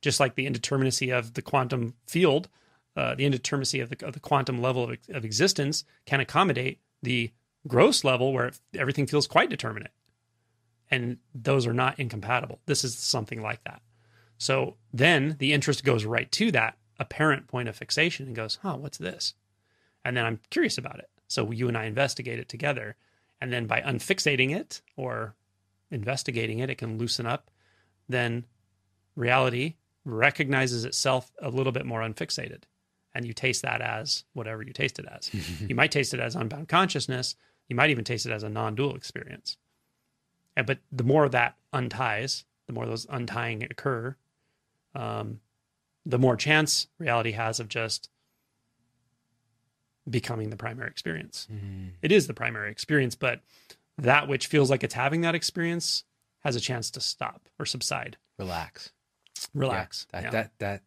Just 0.00 0.18
like 0.18 0.34
the 0.34 0.48
indeterminacy 0.48 1.16
of 1.16 1.34
the 1.34 1.42
quantum 1.42 1.94
field, 2.06 2.48
uh, 2.96 3.14
the 3.14 3.28
indeterminacy 3.28 3.82
of 3.82 3.90
the, 3.90 4.06
of 4.06 4.12
the 4.12 4.20
quantum 4.20 4.60
level 4.60 4.84
of, 4.84 4.98
of 5.10 5.24
existence 5.24 5.84
can 6.06 6.20
accommodate 6.20 6.80
the 7.02 7.30
gross 7.66 8.04
level 8.04 8.32
where 8.32 8.52
everything 8.74 9.06
feels 9.06 9.26
quite 9.26 9.50
determinate. 9.50 9.92
And 10.90 11.18
those 11.34 11.66
are 11.66 11.72
not 11.72 11.98
incompatible. 11.98 12.60
This 12.66 12.84
is 12.84 12.96
something 12.96 13.40
like 13.40 13.64
that. 13.64 13.80
So 14.36 14.76
then 14.92 15.36
the 15.38 15.52
interest 15.52 15.84
goes 15.84 16.04
right 16.04 16.30
to 16.32 16.50
that 16.52 16.76
apparent 16.98 17.46
point 17.46 17.68
of 17.68 17.76
fixation 17.76 18.26
and 18.26 18.36
goes, 18.36 18.58
huh, 18.62 18.76
what's 18.76 18.98
this? 18.98 19.34
And 20.04 20.16
then 20.16 20.26
I'm 20.26 20.40
curious 20.50 20.76
about 20.76 20.98
it. 20.98 21.08
So 21.28 21.50
you 21.50 21.68
and 21.68 21.78
I 21.78 21.84
investigate 21.84 22.38
it 22.38 22.48
together. 22.48 22.96
And 23.40 23.52
then 23.52 23.66
by 23.66 23.80
unfixating 23.80 24.54
it 24.54 24.82
or 24.96 25.34
investigating 25.90 26.58
it, 26.58 26.70
it 26.70 26.78
can 26.78 26.98
loosen 26.98 27.26
up. 27.26 27.50
Then 28.08 28.44
reality 29.16 29.76
recognizes 30.04 30.84
itself 30.84 31.30
a 31.40 31.48
little 31.48 31.72
bit 31.72 31.86
more 31.86 32.00
unfixated. 32.00 32.64
And 33.14 33.26
you 33.26 33.32
taste 33.34 33.62
that 33.62 33.80
as 33.82 34.24
whatever 34.32 34.62
you 34.62 34.72
taste 34.72 34.98
it 34.98 35.06
as. 35.06 35.30
you 35.68 35.74
might 35.74 35.90
taste 35.92 36.14
it 36.14 36.20
as 36.20 36.34
unbound 36.34 36.68
consciousness. 36.68 37.34
You 37.68 37.76
might 37.76 37.90
even 37.90 38.04
taste 38.04 38.26
it 38.26 38.32
as 38.32 38.42
a 38.42 38.48
non 38.48 38.74
dual 38.74 38.94
experience. 38.96 39.56
And, 40.56 40.66
but 40.66 40.78
the 40.90 41.04
more 41.04 41.28
that 41.28 41.56
unties, 41.72 42.44
the 42.66 42.72
more 42.72 42.86
those 42.86 43.06
untying 43.10 43.62
occur, 43.64 44.16
um, 44.94 45.40
the 46.04 46.18
more 46.18 46.36
chance 46.36 46.88
reality 46.98 47.32
has 47.32 47.60
of 47.60 47.68
just 47.68 48.08
becoming 50.08 50.50
the 50.50 50.56
primary 50.56 50.88
experience. 50.90 51.46
It 52.02 52.10
is 52.12 52.26
the 52.26 52.34
primary 52.34 52.70
experience, 52.70 53.14
but 53.14 53.40
that 53.98 54.26
which 54.26 54.46
feels 54.46 54.68
like 54.70 54.82
it's 54.82 54.94
having 54.94 55.20
that 55.20 55.34
experience 55.34 56.04
has 56.40 56.56
a 56.56 56.60
chance 56.60 56.90
to 56.90 57.00
stop 57.00 57.48
or 57.58 57.64
subside, 57.66 58.16
Relax. 58.38 58.90
relax. 59.54 60.06
Yeah, 60.12 60.20
that, 60.20 60.24
Yeah. 60.24 60.30
that 60.30 60.50
that 60.58 60.82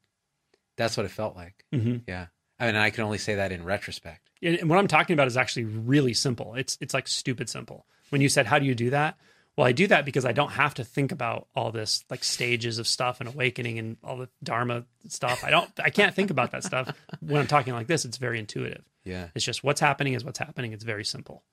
that's 0.77 0.97
what 0.97 1.05
it 1.05 1.11
felt 1.11 1.35
like. 1.35 1.65
Mhm. 1.73 2.01
Yeah. 2.07 2.27
I 2.59 2.67
mean, 2.67 2.75
I 2.75 2.89
can 2.89 3.03
only 3.03 3.17
say 3.17 3.35
that 3.35 3.51
in 3.51 3.63
retrospect. 3.63 4.29
And 4.41 4.55
and 4.57 4.69
what 4.69 4.79
I'm 4.79 4.87
talking 4.87 5.13
about 5.13 5.27
is 5.27 5.37
actually 5.37 5.65
really 5.65 6.13
simple. 6.13 6.55
It's 6.55 6.77
it's 6.81 6.93
like 6.93 7.07
stupid 7.07 7.49
simple. 7.49 7.85
When 8.09 8.21
you 8.21 8.29
said, 8.29 8.45
"How 8.45 8.59
do 8.59 8.65
you 8.65 8.75
do 8.75 8.89
that?" 8.91 9.17
Well, 9.57 9.65
I 9.65 9.71
do 9.71 9.87
that 9.87 10.03
because 10.03 10.25
I 10.25 10.33
don't 10.33 10.51
have 10.51 10.73
to 10.75 10.83
think 10.83 11.13
about 11.13 11.47
all 11.55 11.71
this 11.71 12.03
like 12.09 12.23
stages 12.25 12.77
of 12.77 12.87
stuff 12.87 13.21
and 13.21 13.29
awakening 13.29 13.79
and 13.79 13.97
all 14.03 14.17
the 14.17 14.29
dharma 14.43 14.85
stuff. 15.07 15.43
I 15.45 15.49
don't. 15.49 15.69
I 15.79 15.89
can't 15.89 16.13
think 16.13 16.29
about 16.29 16.51
that 16.51 16.63
stuff 16.63 16.93
when 17.21 17.39
I'm 17.41 17.47
talking 17.47 17.73
like 17.73 17.87
this. 17.87 18.03
It's 18.05 18.17
very 18.17 18.37
intuitive. 18.39 18.83
Yeah. 19.05 19.29
It's 19.33 19.45
just 19.45 19.63
what's 19.63 19.79
happening 19.79 20.13
is 20.13 20.23
what's 20.25 20.39
happening. 20.39 20.73
It's 20.73 20.83
very 20.83 21.05
simple, 21.05 21.43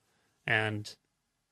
and 0.45 0.93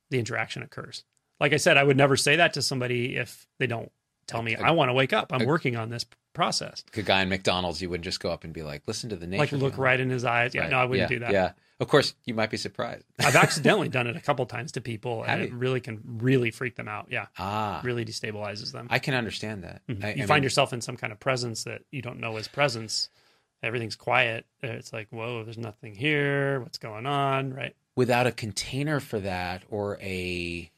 the 0.09 0.19
interaction 0.19 0.61
occurs. 0.61 1.03
Like 1.39 1.53
I 1.53 1.57
said, 1.57 1.77
I 1.77 1.83
would 1.83 1.97
never 1.97 2.15
say 2.17 2.35
that 2.35 2.53
to 2.53 2.61
somebody 2.61 3.15
if 3.15 3.47
they 3.59 3.67
don't 3.67 3.91
tell 4.27 4.41
me 4.41 4.55
I 4.55 4.71
want 4.71 4.89
to 4.89 4.93
wake 4.93 5.13
up. 5.13 5.31
I'm 5.33 5.45
working 5.45 5.75
on 5.75 5.89
this 5.89 6.05
process. 6.33 6.83
Like 6.87 6.97
a 6.97 7.07
guy 7.07 7.21
in 7.21 7.29
McDonald's, 7.29 7.81
you 7.81 7.89
wouldn't 7.89 8.05
just 8.05 8.19
go 8.19 8.31
up 8.31 8.43
and 8.43 8.53
be 8.53 8.63
like, 8.63 8.83
"Listen 8.87 9.09
to 9.09 9.15
the 9.15 9.27
nature." 9.27 9.41
Like 9.41 9.51
look 9.63 9.77
right 9.77 9.99
in 9.99 10.09
his 10.09 10.23
eyes. 10.25 10.53
Yeah, 10.55 10.61
Right. 10.61 10.71
no, 10.71 10.77
I 10.77 10.85
wouldn't 10.85 11.09
yeah. 11.11 11.15
do 11.15 11.19
that. 11.25 11.31
Yeah. 11.31 11.51
Of 11.79 11.87
course, 11.87 12.13
you 12.25 12.35
might 12.35 12.51
be 12.51 12.57
surprised. 12.57 13.05
I've 13.19 13.35
accidentally 13.35 13.89
done 13.89 14.05
it 14.05 14.15
a 14.15 14.21
couple 14.21 14.45
times 14.45 14.71
to 14.73 14.81
people, 14.81 15.23
and 15.23 15.41
it 15.41 15.51
really 15.51 15.81
can 15.81 15.99
really 16.05 16.51
freak 16.51 16.75
them 16.75 16.87
out. 16.87 17.07
Yeah, 17.09 17.25
ah, 17.39 17.81
really 17.83 18.05
destabilizes 18.05 18.71
them. 18.71 18.87
I 18.91 18.99
can 18.99 19.15
understand 19.15 19.63
that. 19.63 19.81
Mhm. 19.87 20.03
I, 20.03 20.13
you 20.13 20.23
I 20.23 20.27
find 20.27 20.41
mean, 20.41 20.43
yourself 20.43 20.73
in 20.73 20.81
some 20.81 20.95
kind 20.95 21.11
of 21.11 21.19
presence 21.19 21.63
that 21.63 21.81
you 21.91 22.01
don't 22.01 22.19
know 22.19 22.37
is 22.37 22.47
presence. 22.47 23.09
Everything's 23.63 23.95
quiet. 23.95 24.45
It's 24.63 24.91
like, 24.91 25.07
whoa, 25.11 25.43
there's 25.43 25.57
nothing 25.57 25.93
here. 25.95 26.59
What's 26.61 26.77
going 26.77 27.05
on? 27.05 27.53
Right? 27.53 27.75
without 27.95 28.25
a 28.25 28.31
container 28.31 28.99
for 29.01 29.19
that 29.19 29.63
or 29.69 29.97
a 30.01 30.71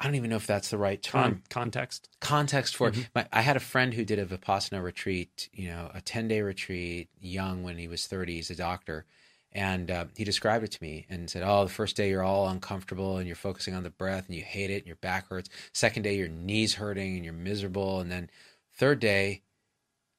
I 0.00 0.04
don't 0.04 0.14
even 0.14 0.30
know 0.30 0.36
if 0.36 0.46
that's 0.46 0.70
the 0.70 0.78
right 0.78 1.02
term. 1.02 1.22
Con- 1.22 1.42
context. 1.50 2.08
context 2.20 2.76
for 2.76 2.90
Mm-hmm. 2.90 3.02
My, 3.14 3.26
I 3.32 3.42
had 3.42 3.56
a 3.56 3.60
friend 3.60 3.94
who 3.94 4.04
did 4.04 4.18
a 4.18 4.26
Vipassana 4.26 4.82
retreat, 4.82 5.48
you 5.52 5.68
know, 5.68 5.90
a 5.92 6.00
10 6.00 6.28
day 6.28 6.40
retreat, 6.40 7.08
young 7.20 7.62
when 7.62 7.78
he 7.78 7.88
was 7.88 8.06
30. 8.06 8.36
He's 8.36 8.50
a 8.50 8.54
doctor. 8.54 9.06
And 9.50 9.90
uh, 9.90 10.04
he 10.16 10.24
described 10.24 10.62
it 10.64 10.72
to 10.72 10.82
me 10.82 11.06
and 11.08 11.28
said, 11.28 11.42
Oh, 11.44 11.64
the 11.64 11.70
first 11.70 11.96
day 11.96 12.10
you're 12.10 12.22
all 12.22 12.48
uncomfortable 12.48 13.16
and 13.16 13.26
you're 13.26 13.34
focusing 13.34 13.74
on 13.74 13.82
the 13.82 13.90
breath 13.90 14.26
and 14.26 14.36
you 14.36 14.42
hate 14.42 14.70
it 14.70 14.78
and 14.78 14.86
your 14.86 14.96
back 14.96 15.28
hurts. 15.28 15.48
Second 15.72 16.02
day, 16.02 16.16
your 16.16 16.28
knees 16.28 16.74
hurting 16.74 17.16
and 17.16 17.24
you're 17.24 17.32
miserable. 17.32 18.00
And 18.00 18.12
then 18.12 18.30
third 18.76 19.00
day, 19.00 19.42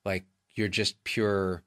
like 0.03 0.25
you're 0.55 0.67
just 0.67 1.03
pure, 1.03 1.63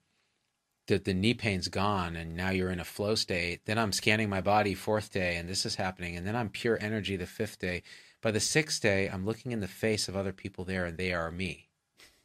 the, 0.87 0.99
the 0.99 1.15
knee 1.15 1.35
pain's 1.35 1.69
gone 1.69 2.17
and 2.17 2.37
now 2.37 2.51
you're 2.51 2.71
in 2.71 2.81
a 2.81 2.85
flow 2.85 3.15
state. 3.15 3.65
Then 3.65 3.79
I'm 3.79 3.93
scanning 3.93 4.29
my 4.29 4.41
body 4.41 4.75
fourth 4.75 5.13
day 5.13 5.37
and 5.37 5.49
this 5.49 5.65
is 5.65 5.77
happening. 5.77 6.17
And 6.17 6.27
then 6.27 6.37
I'm 6.37 6.49
pure 6.49 6.79
energy 6.81 7.17
the 7.17 7.27
fifth 7.27 7.59
day. 7.59 7.83
By 8.21 8.31
the 8.31 8.41
sixth 8.41 8.83
day, 8.83 9.09
I'm 9.09 9.25
looking 9.25 9.53
in 9.53 9.61
the 9.61 9.69
face 9.69 10.09
of 10.09 10.17
other 10.17 10.33
people 10.33 10.65
there 10.65 10.85
and 10.85 10.99
they 10.99 11.13
are 11.13 11.31
me. 11.31 11.69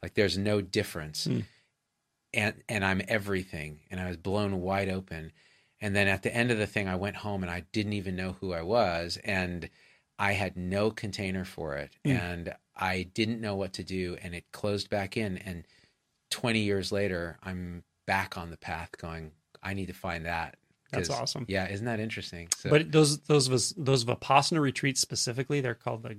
Like 0.01 0.15
there's 0.15 0.38
no 0.38 0.61
difference. 0.61 1.25
Hmm. 1.25 1.39
And 2.34 2.55
and 2.67 2.84
I'm 2.84 3.01
everything. 3.07 3.79
And 3.89 3.99
I 3.99 4.07
was 4.07 4.17
blown 4.17 4.61
wide 4.61 4.89
open. 4.89 5.31
And 5.79 5.95
then 5.95 6.07
at 6.07 6.23
the 6.23 6.35
end 6.35 6.51
of 6.51 6.57
the 6.57 6.67
thing, 6.67 6.88
I 6.88 6.95
went 6.95 7.17
home 7.17 7.43
and 7.43 7.51
I 7.51 7.65
didn't 7.71 7.93
even 7.93 8.15
know 8.15 8.38
who 8.39 8.53
I 8.53 8.61
was. 8.63 9.17
And 9.23 9.69
I 10.19 10.34
had 10.34 10.57
no 10.57 10.89
container 10.89 11.45
for 11.45 11.75
it. 11.75 11.95
Hmm. 12.03 12.11
And 12.11 12.53
I 12.75 13.03
didn't 13.13 13.41
know 13.41 13.55
what 13.55 13.73
to 13.73 13.84
do. 13.84 14.17
And 14.21 14.34
it 14.34 14.51
closed 14.51 14.89
back 14.89 15.15
in. 15.15 15.38
And 15.38 15.65
20 16.31 16.59
years 16.59 16.91
later, 16.91 17.38
I'm 17.43 17.84
back 18.07 18.38
on 18.38 18.49
the 18.49 18.57
path 18.57 18.97
going, 18.97 19.31
I 19.61 19.75
need 19.75 19.85
to 19.88 19.93
find 19.93 20.25
that. 20.25 20.55
That's 20.91 21.09
awesome. 21.09 21.45
Yeah, 21.47 21.67
isn't 21.69 21.85
that 21.85 21.99
interesting? 21.99 22.47
So, 22.57 22.69
But 22.69 22.91
those 22.91 23.19
those 23.23 23.49
was 23.49 23.73
those 23.77 24.05
Vipassana 24.05 24.59
retreats 24.61 25.01
specifically, 25.01 25.59
they're 25.61 25.75
called 25.75 26.01
the 26.03 26.17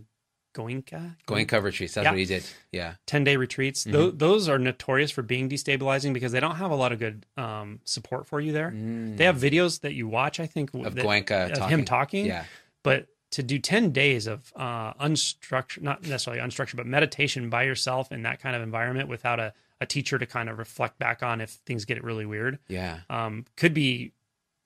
Goenka. 0.55 1.17
going 1.27 1.47
cover 1.47 1.71
trees, 1.71 1.95
that's 1.95 2.05
Yeah. 2.05 2.11
what 2.11 2.19
he 2.19 2.25
did. 2.25 2.45
Yeah. 2.73 2.95
10 3.07 3.25
day 3.25 3.37
retreats. 3.37 3.83
Mm-hmm. 3.85 3.93
Tho- 3.93 4.11
those 4.11 4.49
are 4.49 4.59
notorious 4.59 5.11
for 5.11 5.23
being 5.23 5.49
destabilizing 5.49 6.13
because 6.13 6.33
they 6.33 6.41
don't 6.41 6.57
have 6.57 6.71
a 6.71 6.75
lot 6.75 6.93
of 6.93 6.99
good 6.99 7.25
um, 7.37 7.81
support 7.85 8.27
for 8.27 8.41
you 8.41 8.53
there. 8.53 8.71
They 8.71 9.25
have 9.25 9.37
videos 9.37 9.81
that 9.81 9.95
you 9.95 10.07
watch, 10.09 10.39
I 10.41 10.47
think, 10.47 10.73
Mm. 10.73 10.87
of 10.87 10.95
that- 10.97 11.05
Goenka 11.05 11.51
of 11.53 11.59
talking. 11.59 11.79
him 11.79 11.85
talking. 11.85 12.27
Yeah. 12.27 12.45
But 12.83 13.07
to 13.33 13.43
do 13.43 13.59
10 13.59 13.93
days 13.93 14.27
of 14.27 14.53
uh, 14.57 14.95
unstructured, 14.95 15.83
not 15.83 16.03
necessarily 16.03 16.43
unstructured, 16.43 16.77
but 16.77 16.87
meditation 16.87 17.51
by 17.51 17.63
yourself 17.65 18.11
in 18.11 18.23
that 18.23 18.41
kind 18.41 18.57
of 18.57 18.63
environment 18.63 19.09
without 19.09 19.39
a, 19.39 19.53
a 19.81 19.87
teacher 19.87 20.19
to 20.19 20.27
kind 20.27 20.49
of 20.49 20.59
reflect 20.59 20.99
back 20.99 21.23
on 21.23 21.41
if 21.41 21.51
things 21.51 21.85
get 21.85 22.03
really 22.03 22.27
weird 22.27 22.59
Yeah. 22.69 23.01
um, 23.09 23.45
could 23.57 23.75
be 23.75 24.13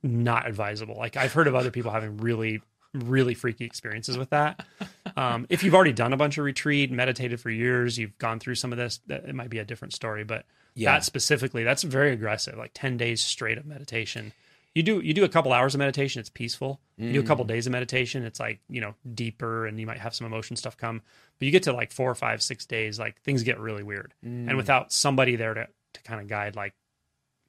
not 0.02 0.48
advisable. 0.48 0.96
Like 0.96 1.16
I've 1.16 1.32
heard 1.32 1.46
of 1.46 1.54
other 1.54 1.70
people 1.70 1.90
having 1.90 2.16
really, 2.16 2.60
really 2.94 3.34
freaky 3.34 3.64
experiences 3.64 4.16
with 4.18 4.30
that. 4.30 4.64
Um, 5.14 5.46
if 5.50 5.62
you've 5.62 5.74
already 5.74 5.92
done 5.92 6.14
a 6.14 6.16
bunch 6.16 6.38
of 6.38 6.44
retreat, 6.44 6.90
meditated 6.90 7.38
for 7.38 7.50
years, 7.50 7.98
you've 7.98 8.16
gone 8.16 8.40
through 8.40 8.54
some 8.54 8.72
of 8.72 8.78
this, 8.78 8.98
that, 9.08 9.24
it 9.28 9.34
might 9.34 9.50
be 9.50 9.58
a 9.58 9.64
different 9.64 9.92
story. 9.92 10.24
But 10.24 10.46
Yeah. 10.74 10.92
that 10.92 11.04
specifically, 11.04 11.64
that's 11.64 11.82
very 11.82 12.12
aggressive. 12.12 12.56
Like 12.56 12.70
ten 12.72 12.96
days 12.96 13.22
straight 13.22 13.58
of 13.58 13.66
meditation. 13.66 14.32
You 14.74 14.82
do 14.82 15.00
you 15.00 15.12
do 15.12 15.24
a 15.24 15.28
couple 15.28 15.52
hours 15.52 15.74
of 15.74 15.78
meditation, 15.80 16.20
it's 16.20 16.30
peaceful. 16.30 16.80
You 16.96 17.12
do 17.12 17.20
a 17.20 17.22
Mm. 17.22 17.26
couple 17.26 17.44
days 17.44 17.66
of 17.66 17.72
meditation, 17.72 18.22
it's 18.24 18.40
like 18.40 18.60
you 18.68 18.80
know 18.80 18.94
deeper, 19.14 19.66
and 19.66 19.78
you 19.78 19.86
might 19.86 19.98
have 19.98 20.14
some 20.14 20.26
emotion 20.26 20.56
stuff 20.56 20.76
come. 20.76 21.02
But 21.38 21.46
you 21.46 21.52
get 21.52 21.62
to 21.64 21.72
like 21.72 21.92
four 21.92 22.10
or 22.10 22.14
five, 22.14 22.42
six 22.42 22.64
days, 22.64 22.98
like 22.98 23.20
things 23.22 23.42
get 23.42 23.58
really 23.60 23.82
weird. 23.82 24.14
Mm. 24.24 24.48
And 24.48 24.56
without 24.56 24.92
somebody 24.92 25.36
there 25.36 25.54
to 25.54 25.68
to 25.94 26.02
kind 26.02 26.20
of 26.22 26.28
guide 26.28 26.56
like 26.56 26.72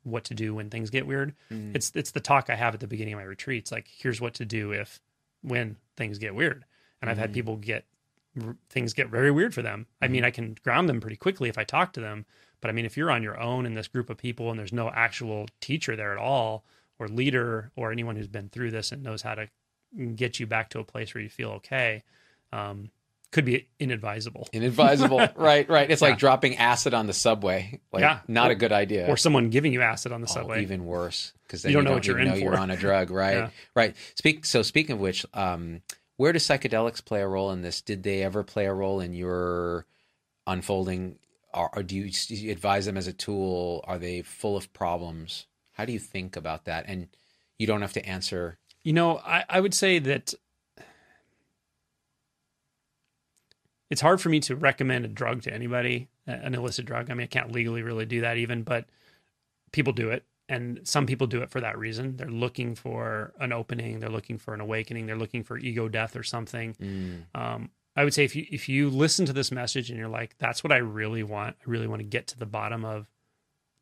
what 0.03 0.25
to 0.25 0.33
do 0.33 0.53
when 0.53 0.69
things 0.69 0.89
get 0.89 1.07
weird, 1.07 1.33
Mm. 1.49 1.73
it's 1.75 1.91
it's 1.95 2.11
the 2.11 2.19
talk 2.19 2.49
I 2.49 2.55
have 2.55 2.73
at 2.73 2.81
the 2.81 2.87
beginning 2.87 3.13
of 3.13 3.19
my 3.19 3.23
retreats. 3.25 3.71
Like, 3.71 3.87
here's 3.87 4.19
what 4.19 4.33
to 4.35 4.45
do 4.45 4.73
if 4.73 4.99
when 5.41 5.77
things 5.95 6.17
get 6.17 6.35
weird. 6.35 6.65
And 7.01 7.09
I've 7.09 7.17
had 7.17 7.29
Mhm. 7.31 7.33
people 7.35 7.55
get 7.57 7.85
r- 8.41 8.57
things 8.69 8.93
get 8.93 9.07
very 9.09 9.29
weird 9.31 9.53
for 9.53 9.61
them. 9.61 9.85
I 10.01 10.07
mean, 10.09 10.25
I 10.25 10.31
can 10.31 10.55
ground 10.63 10.89
them 10.89 10.99
pretty 10.99 11.15
quickly 11.17 11.47
if 11.49 11.57
I 11.57 11.63
talk 11.63 11.93
to 11.93 12.01
them. 12.01 12.25
But 12.61 12.69
I 12.69 12.73
mean, 12.73 12.85
if 12.85 12.97
you're 12.97 13.11
on 13.11 13.21
your 13.23 13.39
own 13.39 13.65
in 13.65 13.75
this 13.75 13.87
group 13.87 14.09
of 14.09 14.17
people 14.17 14.49
and 14.49 14.57
there's 14.59 14.73
no 14.73 14.89
actual 14.89 15.47
teacher 15.61 15.95
there 15.95 16.11
at 16.11 16.17
all, 16.17 16.65
or 16.99 17.07
leader, 17.07 17.71
or 17.75 17.91
anyone 17.91 18.15
who's 18.15 18.27
been 18.27 18.49
through 18.49 18.71
this 18.71 18.91
and 18.91 19.03
knows 19.03 19.21
how 19.21 19.35
to 19.35 19.49
get 20.15 20.39
you 20.39 20.47
back 20.47 20.69
to 20.69 20.79
a 20.79 20.83
place 20.83 21.13
where 21.13 21.21
you 21.23 21.29
feel 21.29 21.49
okay, 21.51 22.03
um, 22.51 22.89
could 23.31 23.45
be 23.45 23.67
inadvisable. 23.79 24.47
Inadvisable. 24.53 25.17
right, 25.35 25.67
right. 25.67 25.89
It's 25.89 26.01
Yeah. 26.03 26.09
like 26.09 26.19
dropping 26.19 26.57
acid 26.57 26.93
on 26.93 27.07
the 27.07 27.13
subway. 27.13 27.79
Like, 27.91 28.01
Yeah. 28.01 28.19
not 28.27 28.51
a 28.51 28.55
good 28.55 28.71
idea. 28.71 29.07
Or 29.07 29.17
someone 29.17 29.49
giving 29.49 29.73
you 29.73 29.81
acid 29.81 30.11
on 30.11 30.21
the 30.21 30.27
Oh, 30.29 30.33
subway. 30.33 30.61
even 30.61 30.85
worse 30.85 31.33
because 31.43 31.65
You 31.65 31.71
don't 31.71 31.83
know 31.83 31.93
what 31.93 32.05
you're 32.05 32.19
in 32.19 32.27
know 32.27 32.35
you're 32.35 32.57
on 32.57 32.69
a 32.69 32.77
drug, 32.77 33.09
right? 33.11 33.35
Yeah. 33.37 33.49
Right. 33.75 33.95
Speak. 34.15 34.45
So 34.45 34.61
speaking 34.61 34.93
of 34.93 34.99
which, 34.99 35.25
um, 35.33 35.81
where 36.17 36.31
do 36.31 36.37
psychedelics 36.37 37.03
play 37.03 37.21
a 37.21 37.27
role 37.27 37.51
in 37.51 37.61
this? 37.63 37.81
Did 37.81 38.03
they 38.03 38.21
ever 38.21 38.43
play 38.43 38.65
a 38.67 38.73
role 38.73 38.99
in 38.99 39.13
your 39.13 39.87
unfolding? 40.45 41.17
Or, 41.55 41.69
or 41.75 41.83
do, 41.83 41.95
you, 41.95 42.09
do 42.11 42.35
you 42.35 42.51
advise 42.51 42.85
them 42.85 42.97
as 42.97 43.07
a 43.07 43.13
tool? 43.13 43.83
Are 43.87 43.97
they 43.97 44.21
full 44.21 44.55
of 44.57 44.71
problems? 44.73 45.47
How 45.73 45.85
do 45.85 45.93
you 45.93 45.99
think 45.99 46.35
about 46.35 46.65
that? 46.65 46.85
And 46.87 47.07
you 47.57 47.67
don't 47.67 47.81
have 47.81 47.93
to 47.93 48.05
answer. 48.05 48.57
You 48.83 48.93
know, 48.93 49.17
I, 49.19 49.43
I 49.49 49.59
would 49.59 49.73
say 49.73 49.99
that 49.99 50.33
it's 53.89 54.01
hard 54.01 54.19
for 54.21 54.29
me 54.29 54.39
to 54.41 54.55
recommend 54.55 55.05
a 55.05 55.07
drug 55.09 55.43
to 55.43 55.53
anybody, 55.53 56.07
an 56.25 56.55
illicit 56.55 56.85
drug. 56.85 57.11
I 57.11 57.13
mean, 57.13 57.25
I 57.25 57.27
can't 57.27 57.51
legally 57.51 57.83
really 57.83 58.05
do 58.05 58.21
that 58.21 58.37
even, 58.37 58.63
but 58.63 58.85
people 59.71 59.93
do 59.93 60.09
it. 60.09 60.25
And 60.49 60.81
some 60.83 61.05
people 61.05 61.27
do 61.27 61.41
it 61.41 61.49
for 61.49 61.61
that 61.61 61.77
reason. 61.77 62.17
They're 62.17 62.27
looking 62.27 62.75
for 62.75 63.33
an 63.39 63.53
opening, 63.53 63.99
they're 63.99 64.09
looking 64.09 64.37
for 64.37 64.53
an 64.53 64.61
awakening, 64.61 65.05
they're 65.05 65.15
looking 65.15 65.43
for 65.43 65.57
ego 65.57 65.87
death 65.87 66.15
or 66.15 66.23
something. 66.23 66.75
Mm, 66.81 67.23
Um, 67.33 67.69
I 67.95 68.03
would 68.03 68.13
say 68.13 68.23
if 68.23 68.35
you 68.35 68.45
if 68.49 68.67
you 68.67 68.89
listen 68.89 69.25
to 69.27 69.33
this 69.33 69.51
message 69.51 69.89
and 69.89 69.99
you're 69.99 70.09
like, 70.09 70.35
that's 70.39 70.63
what 70.63 70.73
I 70.73 70.77
really 70.77 71.23
want. 71.23 71.55
I 71.61 71.69
really 71.69 71.87
want 71.87 71.99
to 71.99 72.07
get 72.07 72.27
to 72.27 72.39
the 72.39 72.45
bottom 72.45 72.83
of 72.83 73.07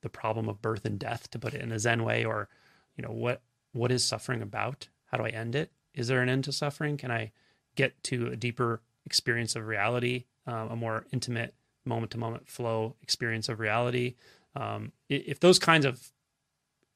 the 0.02 0.10
problem 0.10 0.50
of 0.50 0.62
birth 0.62 0.86
and 0.86 1.00
death, 1.00 1.30
to 1.32 1.40
put 1.40 1.54
it 1.54 1.62
in 1.62 1.72
a 1.72 1.80
Zen 1.80 2.04
way, 2.04 2.26
or 2.26 2.50
you 2.96 3.04
know 3.04 3.12
what 3.12 3.42
what 3.72 3.92
is 3.92 4.04
suffering 4.04 4.42
about? 4.42 4.88
How 5.06 5.18
do 5.18 5.24
I 5.24 5.30
end 5.30 5.56
it? 5.56 5.72
Is 5.94 6.08
there 6.08 6.22
an 6.22 6.30
end 6.30 6.46
to 6.46 6.52
suffering? 6.52 6.98
Can 6.98 7.12
I 7.12 7.32
get 7.76 8.02
to 8.06 8.28
a 8.28 8.36
deeper 8.36 8.82
experience 9.06 9.56
of 9.56 9.68
reality, 9.68 10.26
um, 10.48 10.70
a 10.72 10.76
more 10.76 11.06
intimate 11.12 11.54
moment 11.86 12.12
to 12.12 12.18
moment 12.18 12.48
flow 12.48 12.96
experience 13.02 13.50
of 13.50 13.60
reality? 13.60 14.16
Um, 14.56 14.92
if 15.10 15.40
those 15.40 15.60
kinds 15.60 15.86
of 15.86 16.12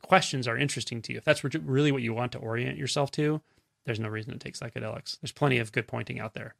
questions 0.01 0.47
are 0.47 0.57
interesting 0.57 1.01
to 1.03 1.13
you, 1.13 1.17
if 1.17 1.23
that's 1.23 1.43
really 1.43 1.91
what 1.91 2.01
you 2.01 2.13
want 2.13 2.31
to 2.33 2.37
orient 2.37 2.77
yourself 2.77 3.11
to, 3.11 3.41
there's 3.85 3.99
no 3.99 4.09
reason 4.09 4.33
to 4.33 4.39
take 4.39 4.55
psychedelics. 4.55 5.19
There's 5.19 5.31
plenty 5.31 5.57
of 5.57 5.71
good 5.71 5.87
pointing 5.87 6.19
out 6.19 6.33
there. 6.33 6.55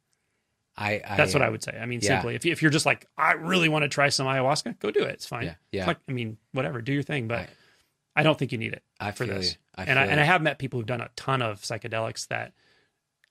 I, 0.76 1.00
I. 1.06 1.16
That's 1.16 1.32
what 1.32 1.42
I 1.42 1.48
would 1.48 1.62
say. 1.62 1.78
I 1.80 1.86
mean, 1.86 2.00
yeah. 2.02 2.08
simply, 2.08 2.34
if, 2.34 2.44
you, 2.44 2.52
if 2.52 2.62
you're 2.62 2.70
just 2.70 2.86
like, 2.86 3.06
I 3.16 3.32
really 3.32 3.68
want 3.68 3.84
to 3.84 3.88
try 3.88 4.08
some 4.10 4.26
ayahuasca, 4.26 4.78
go 4.78 4.90
do 4.90 5.02
it. 5.02 5.14
It's 5.14 5.26
fine. 5.26 5.44
Yeah. 5.44 5.54
Yeah. 5.72 5.80
It's 5.82 5.88
like, 5.88 5.98
I 6.08 6.12
mean, 6.12 6.36
whatever, 6.52 6.82
do 6.82 6.92
your 6.92 7.02
thing. 7.02 7.28
But 7.28 7.38
I- 7.38 7.48
I, 8.16 8.22
don't 8.22 8.38
think 8.38 8.50
you 8.50 8.58
need 8.58 8.72
it. 8.72 8.82
I 8.98 9.10
for 9.10 9.26
feel 9.26 9.34
this. 9.34 9.58
and 9.76 9.98
I 9.98 10.06
and. 10.06 10.18
I 10.18 10.24
have 10.24 10.40
met 10.40 10.58
people 10.58 10.80
who've 10.80 10.86
done 10.86 11.02
a 11.02 11.10
ton 11.16 11.42
of 11.42 11.60
psychedelics 11.60 12.28
that 12.28 12.54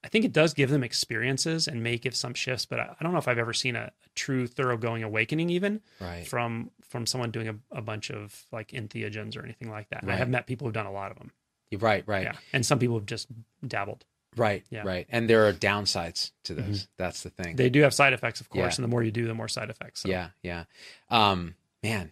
I 0.03 0.07
think 0.07 0.23
it 0.23 0.31
does 0.31 0.53
give 0.53 0.69
them 0.69 0.83
experiences 0.83 1.67
and 1.67 1.81
may 1.81 1.97
give 1.97 2.15
some 2.15 2.35
shifts. 2.35 2.67
But 2.67 2.79
I, 2.79 2.95
don't 3.01 3.11
know 3.11 3.17
if 3.17 3.27
I've 3.27 3.39
ever 3.39 3.53
seen 3.53 3.75
a, 3.75 3.91
a 4.05 4.09
true 4.13 4.45
thoroughgoing 4.45 5.01
awakening 5.01 5.49
even 5.49 5.81
right. 5.99 6.27
from 6.27 6.69
from 6.87 7.07
someone 7.07 7.31
doing 7.31 7.49
a, 7.49 7.55
a 7.71 7.81
bunch 7.81 8.11
of 8.11 8.45
like 8.51 8.69
entheogens 8.69 9.35
or 9.35 9.43
anything 9.43 9.71
like 9.71 9.89
that. 9.89 10.03
And 10.03 10.11
I 10.11 10.15
have 10.15 10.29
met 10.29 10.45
people 10.45 10.67
who've 10.67 10.73
done 10.73 10.85
a 10.85 10.91
lot 10.91 11.09
of 11.09 11.17
them. 11.17 11.31
You're 11.71 11.81
right. 11.81 12.03
Right. 12.05 12.23
Yeah, 12.23 12.35
and 12.53 12.63
some 12.63 12.77
people 12.77 12.97
have 12.97 13.07
just 13.07 13.27
dabbled. 13.67 14.05
Right. 14.35 14.63
Yeah. 14.69 14.83
Right. 14.85 15.05
And 15.09 15.29
there 15.29 15.47
are 15.47 15.53
downsides 15.53 16.31
to 16.43 16.53
those. 16.53 16.83
Mhm. 16.83 16.87
That's 16.97 17.23
the 17.23 17.29
thing. 17.29 17.55
They 17.55 17.69
do 17.69 17.81
have 17.81 17.93
side 17.93 18.13
effects, 18.13 18.41
of 18.41 18.49
course, 18.49 18.73
Yeah. 18.73 18.75
and 18.77 18.83
the 18.83 18.87
more 18.89 19.03
you 19.03 19.11
do, 19.11 19.27
the 19.27 19.33
more 19.33 19.47
side 19.47 19.69
effects. 19.69 20.01
So. 20.01 20.09
Yeah, 20.09 20.29
yeah. 20.41 20.65
Um, 21.09 21.55
man, 21.83 22.11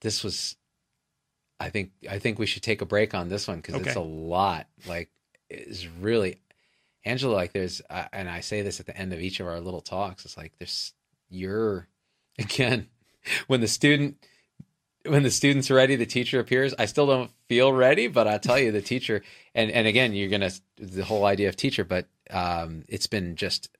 this 0.00 0.22
was. 0.24 0.56
I 1.60 1.70
think 1.70 1.92
I 2.10 2.18
think 2.18 2.38
we 2.38 2.46
should 2.46 2.62
take 2.62 2.80
a 2.82 2.86
break 2.86 3.14
on 3.14 3.28
this 3.28 3.46
one 3.46 3.58
because 3.60 3.80
it's 3.86 3.96
a 3.96 4.00
lot. 4.00 4.66
Like, 4.86 5.10
it's 5.48 5.86
really, 5.86 6.38
Angelo. 7.04 7.34
Like, 7.34 7.52
there's, 7.52 7.80
uh, 7.88 8.06
and 8.12 8.28
I 8.28 8.40
say 8.40 8.62
this 8.62 8.80
at 8.80 8.86
the 8.86 8.96
end 8.96 9.12
of 9.12 9.20
each 9.20 9.38
of 9.40 9.46
our 9.46 9.60
little 9.60 9.80
talks. 9.80 10.24
It's 10.24 10.36
like 10.36 10.52
there's 10.58 10.92
you're 11.30 11.88
again 12.38 12.88
when 13.46 13.60
the 13.60 13.68
student 13.68 14.16
when 15.06 15.22
the 15.22 15.30
student's 15.30 15.70
are 15.70 15.74
ready, 15.74 15.96
the 15.96 16.06
teacher 16.06 16.40
appears. 16.40 16.74
I 16.78 16.86
still 16.86 17.06
don't 17.06 17.30
feel 17.48 17.72
ready, 17.72 18.06
but 18.08 18.26
I 18.26 18.38
tell 18.38 18.58
you, 18.58 18.72
the 18.72 18.82
teacher, 18.82 19.22
and 19.54 19.70
and 19.70 19.86
again, 19.86 20.14
you're 20.14 20.30
gonna 20.30 20.50
the 20.76 21.04
whole 21.04 21.24
idea 21.24 21.48
of 21.48 21.56
teacher, 21.56 21.84
but 21.84 22.06
um, 22.30 22.84
it's 22.88 23.06
been 23.06 23.36
just 23.36 23.70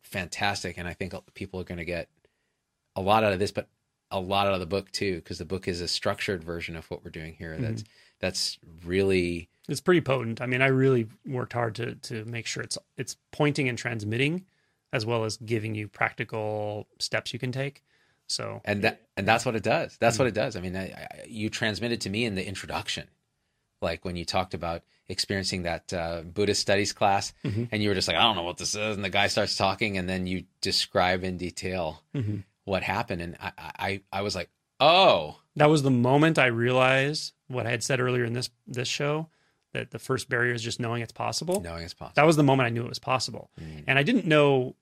fantastic, 0.00 0.78
and 0.78 0.88
I 0.88 0.94
think 0.94 1.14
people 1.34 1.60
are 1.60 1.64
gonna 1.64 1.84
get 1.84 2.08
a 2.96 3.00
lot 3.00 3.24
out 3.24 3.32
of 3.32 3.38
this, 3.38 3.52
but 3.52 3.68
a 4.10 4.20
lot 4.20 4.46
out 4.46 4.54
of 4.54 4.60
the 4.60 4.66
book 4.66 4.90
too, 4.92 5.16
because 5.16 5.38
the 5.38 5.44
book 5.44 5.66
is 5.68 5.80
a 5.80 5.88
structured 5.88 6.44
version 6.44 6.76
of 6.76 6.90
what 6.90 7.04
we're 7.04 7.10
doing 7.10 7.34
here. 7.34 7.56
That's 7.56 7.84
that's 8.20 8.58
really 8.84 9.48
it's 9.68 9.80
pretty 9.80 10.00
potent. 10.00 10.40
I 10.40 10.46
mean, 10.46 10.62
I 10.62 10.66
really 10.66 11.08
worked 11.26 11.52
hard 11.52 11.74
to 11.76 11.94
to 11.94 12.24
make 12.24 12.46
sure 12.46 12.62
it's 12.62 12.78
it's 12.96 13.16
pointing 13.30 13.68
and 13.68 13.78
transmitting, 13.78 14.46
as 14.92 15.06
well 15.06 15.24
as 15.24 15.36
giving 15.36 15.74
you 15.74 15.88
practical 15.88 16.88
steps 16.98 17.32
you 17.32 17.38
can 17.38 17.52
take. 17.52 17.82
So 18.32 18.60
and 18.64 18.82
that 18.84 19.02
and 19.16 19.26
that's 19.28 19.44
what 19.44 19.54
it 19.56 19.62
does. 19.62 19.96
That's 20.00 20.18
what 20.18 20.26
it 20.28 20.34
does. 20.34 20.56
I 20.56 20.60
mean, 20.60 20.74
I, 20.76 20.86
I, 20.92 21.06
you 21.28 21.50
transmitted 21.50 22.00
to 22.02 22.10
me 22.10 22.24
in 22.24 22.34
the 22.34 22.46
introduction, 22.46 23.06
like 23.80 24.04
when 24.04 24.16
you 24.16 24.24
talked 24.24 24.54
about 24.54 24.82
experiencing 25.08 25.62
that 25.64 25.92
uh, 25.92 26.22
Buddhist 26.22 26.60
studies 26.60 26.92
class, 26.92 27.32
Mhm. 27.44 27.68
and 27.70 27.82
you 27.82 27.88
were 27.90 27.94
just 27.94 28.08
like, 28.08 28.16
I 28.16 28.22
don't 28.22 28.36
know 28.36 28.44
what 28.44 28.56
this 28.56 28.74
is, 28.74 28.96
and 28.96 29.04
the 29.04 29.10
guy 29.10 29.26
starts 29.26 29.56
talking, 29.56 29.98
and 29.98 30.08
then 30.08 30.26
you 30.26 30.44
describe 30.60 31.24
in 31.24 31.36
detail 31.36 32.02
Mhm. 32.14 32.44
what 32.64 32.82
happened, 32.82 33.20
and 33.20 33.36
I 33.40 33.52
I, 33.58 34.00
I 34.12 34.22
was 34.22 34.34
like, 34.34 34.48
oh, 34.80 35.38
that 35.56 35.68
was 35.68 35.82
the 35.82 35.90
moment 35.90 36.38
I 36.38 36.46
realized 36.46 37.34
what 37.48 37.66
I 37.66 37.70
had 37.70 37.82
said 37.82 38.00
earlier 38.00 38.24
in 38.24 38.32
this 38.32 38.48
this 38.66 38.88
show 38.88 39.28
that 39.74 39.90
the 39.90 39.98
first 39.98 40.28
barrier 40.28 40.54
is 40.54 40.62
just 40.62 40.80
knowing 40.80 41.02
it's 41.02 41.12
possible. 41.12 41.60
knowing 41.60 41.84
it's 41.84 41.94
possible. 41.94 42.14
That 42.16 42.26
was 42.26 42.36
the 42.36 42.42
moment 42.42 42.66
I 42.66 42.70
knew 42.70 42.82
it 42.84 42.88
was 42.88 42.98
possible, 42.98 43.50
Mm. 43.60 43.84
and 43.88 43.98
I 43.98 44.02
didn't 44.02 44.26
know. 44.26 44.76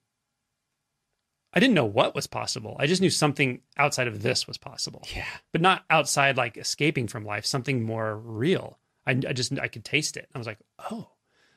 I 1.53 1.61
didn't 1.61 1.75
know 1.75 1.85
what 1.85 2.15
was 2.15 2.27
possible. 2.27 2.77
I 2.79 2.87
just 2.87 3.01
knew 3.01 3.11
something 3.11 3.61
outside 3.77 4.07
of 4.07 4.23
this 4.23 4.47
was 4.47 4.59
possible. 4.59 5.03
Yeah, 5.15 5.25
but 5.53 5.61
not 5.61 5.85
outside 5.91 6.37
like 6.37 6.57
escaping 6.57 7.09
from 7.09 7.25
life 7.25 7.45
something 7.45 7.83
more 7.83 8.17
real. 8.17 8.79
I, 9.07 9.13
I 9.13 9.33
just 9.33 9.59
i 9.59 9.69
could 9.69 9.85
taste 9.85 10.17
it. 10.17 10.29
I 10.35 10.39
was 10.39 10.47
like 10.47 10.59
oh. 10.91 11.09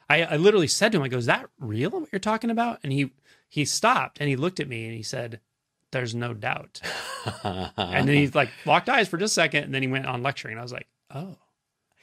I, 0.09 0.23
I 0.23 0.35
literally 0.35 0.67
said 0.67 0.91
to 0.91 0.97
him 0.97 1.03
i 1.03 1.07
go 1.07 1.17
is 1.17 1.27
that 1.27 1.49
real 1.59 1.89
what 1.89 2.09
you're 2.11 2.19
talking 2.19 2.49
about? 2.49 2.79
And 2.83 2.91
he 2.91 3.11
he 3.47 3.65
stopped 3.65 4.19
and 4.19 4.27
he 4.29 4.35
looked 4.35 4.59
at 4.59 4.67
me 4.67 4.85
and 4.85 4.93
he 4.95 5.03
said 5.03 5.39
there's 5.91 6.15
no 6.15 6.33
doubt. 6.33 6.81
And 7.43 8.07
then 8.07 8.15
he 8.15 8.27
like 8.27 8.49
locked 8.65 8.89
eyes 8.89 9.07
for 9.07 9.17
just 9.17 9.31
a 9.31 9.35
second 9.35 9.63
and 9.63 9.73
then 9.73 9.81
he 9.81 9.87
went 9.87 10.05
on 10.05 10.23
lecturing 10.23 10.53
and 10.53 10.59
i 10.59 10.63
was 10.63 10.73
like 10.73 10.87
oh 11.11 11.37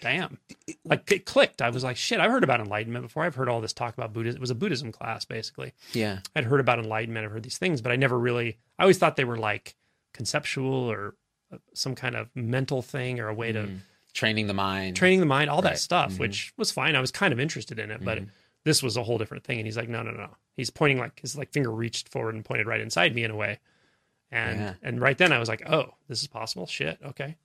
damn 0.00 0.38
like 0.84 1.10
it 1.12 1.26
clicked 1.26 1.60
i 1.60 1.68
was 1.70 1.84
like 1.84 1.96
shit 1.96 2.20
i've 2.20 2.30
heard 2.30 2.42
about 2.44 2.60
enlightenment 2.60 3.04
before 3.04 3.22
i've 3.24 3.34
heard 3.34 3.48
all 3.48 3.60
this 3.60 3.72
talk 3.72 3.92
about 3.94 4.12
buddhism 4.12 4.38
it 4.38 4.40
was 4.40 4.50
a 4.50 4.54
buddhism 4.54 4.90
class 4.92 5.24
basically 5.24 5.72
yeah, 5.92 6.20
I'd 6.34 6.44
heard 6.44 6.60
about 6.60 6.78
enlightenment, 6.78 7.24
I've 7.26 7.32
heard 7.32 7.42
these 7.42 7.58
things, 7.58 7.80
but 7.80 7.90
I 7.92 7.96
never 7.96 8.18
really, 8.18 8.58
I 8.78 8.82
always 8.84 8.98
thought 8.98 9.16
they 9.16 9.24
were 9.24 9.36
like 9.38 9.74
conceptual 10.12 10.72
or 10.90 11.14
uh, 11.52 11.56
some 11.74 11.94
kind 11.94 12.14
of 12.16 12.28
mental 12.34 12.82
thing 12.82 13.18
or 13.20 13.28
a 13.28 13.34
way 13.34 13.52
to 13.52 13.62
Mm. 13.64 13.78
training 14.12 14.46
the 14.46 14.54
mind. 14.54 14.96
training 14.96 15.20
the 15.20 15.26
mind, 15.26 15.50
all 15.50 15.62
Right. 15.62 15.70
that 15.72 15.78
stuff, 15.78 16.14
Mhm. 16.14 16.18
which 16.18 16.52
was 16.56 16.70
fine. 16.70 16.94
I 16.96 17.00
was 17.00 17.10
kind 17.10 17.32
of 17.32 17.40
interested 17.40 17.78
in 17.78 17.90
it, 17.90 18.04
but 18.04 18.18
Mhm. 18.18 18.28
this 18.64 18.82
was 18.82 18.96
a 18.96 19.02
whole 19.02 19.18
different 19.18 19.44
thing. 19.44 19.58
And 19.58 19.66
he's 19.66 19.76
like, 19.76 19.88
no, 19.88 20.02
no, 20.02 20.10
no. 20.12 20.36
He's 20.56 20.70
pointing 20.70 20.98
like 20.98 21.18
his 21.20 21.36
like 21.36 21.50
finger 21.52 21.70
reached 21.70 22.08
forward 22.08 22.34
and 22.34 22.44
pointed 22.44 22.66
right 22.66 22.80
inside 22.80 23.14
me 23.14 23.24
in 23.24 23.30
a 23.30 23.36
way. 23.36 23.58
And 24.30 24.60
Yeah. 24.60 24.74
and 24.82 25.00
right 25.00 25.18
then 25.18 25.32
I 25.32 25.38
was 25.38 25.48
like, 25.48 25.68
oh, 25.68 25.94
this 26.08 26.20
is 26.22 26.26
possible. 26.28 26.66
Shit. 26.66 26.98
Okay. 27.04 27.36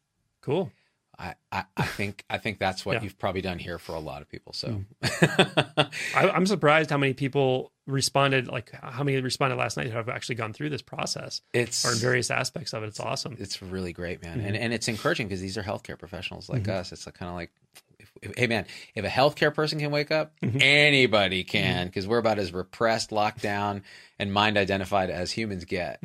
Cool. 0.42 0.72
I, 1.18 1.36
I, 1.52 1.64
I 1.78 1.84
think 1.86 2.24
I 2.30 2.38
think 2.38 2.60
that's 2.60 2.86
what 2.86 2.94
Yeah. 2.96 3.04
you've 3.04 3.18
probably 3.18 3.42
done 3.42 3.60
here 3.60 3.78
for 3.80 3.94
a 3.96 4.00
lot 4.00 4.22
of 4.22 4.30
people. 4.30 4.54
So 4.54 4.84
I, 5.02 5.88
I'm 6.16 6.46
surprised 6.46 6.90
how 6.90 6.98
many 6.98 7.14
people 7.14 7.72
responded, 7.88 8.48
like 8.48 8.72
how 8.82 9.04
many 9.04 9.20
responded 9.22 9.56
last 9.58 9.78
night 9.78 9.88
who 9.88 9.94
have 9.98 10.10
actually 10.10 10.36
gone 10.36 10.54
through 10.54 10.70
this 10.70 10.82
process 10.82 11.42
it's 11.54 11.86
or 11.86 11.94
in 11.94 12.00
various 12.00 12.32
aspects 12.32 12.74
of 12.74 12.84
it. 12.84 12.88
It's 12.88 13.00
awesome. 13.00 13.38
it's 13.40 13.62
really 13.62 13.94
great, 13.94 14.22
man, 14.22 14.38
Mm-hmm. 14.40 14.48
and 14.48 14.58
and 14.58 14.74
it's 14.74 14.88
encouraging 14.88 15.28
because 15.28 15.42
these 15.42 15.58
are 15.58 15.64
healthcare 15.64 15.98
professionals 15.98 16.50
like 16.50 16.68
us. 16.68 16.92
It's 16.92 17.06
kind 17.06 17.30
of 17.30 17.36
like, 17.36 17.52
if, 18.00 18.12
if, 18.22 18.38
hey, 18.38 18.48
man, 18.48 18.66
if 18.96 19.06
a 19.06 19.10
healthcare 19.10 19.54
person 19.54 19.80
can 19.80 19.92
wake 19.92 20.12
up, 20.12 20.34
Mm-hmm. 20.42 20.58
anybody 20.62 21.44
can 21.44 21.88
because 21.88 22.08
we're 22.08 22.18
about 22.18 22.40
as 22.40 22.54
repressed, 22.54 23.12
locked 23.12 23.42
down, 23.42 23.84
and 24.20 24.34
mind 24.34 24.58
identified 24.58 25.10
as 25.10 25.32
humans 25.32 25.64
get. 25.66 26.02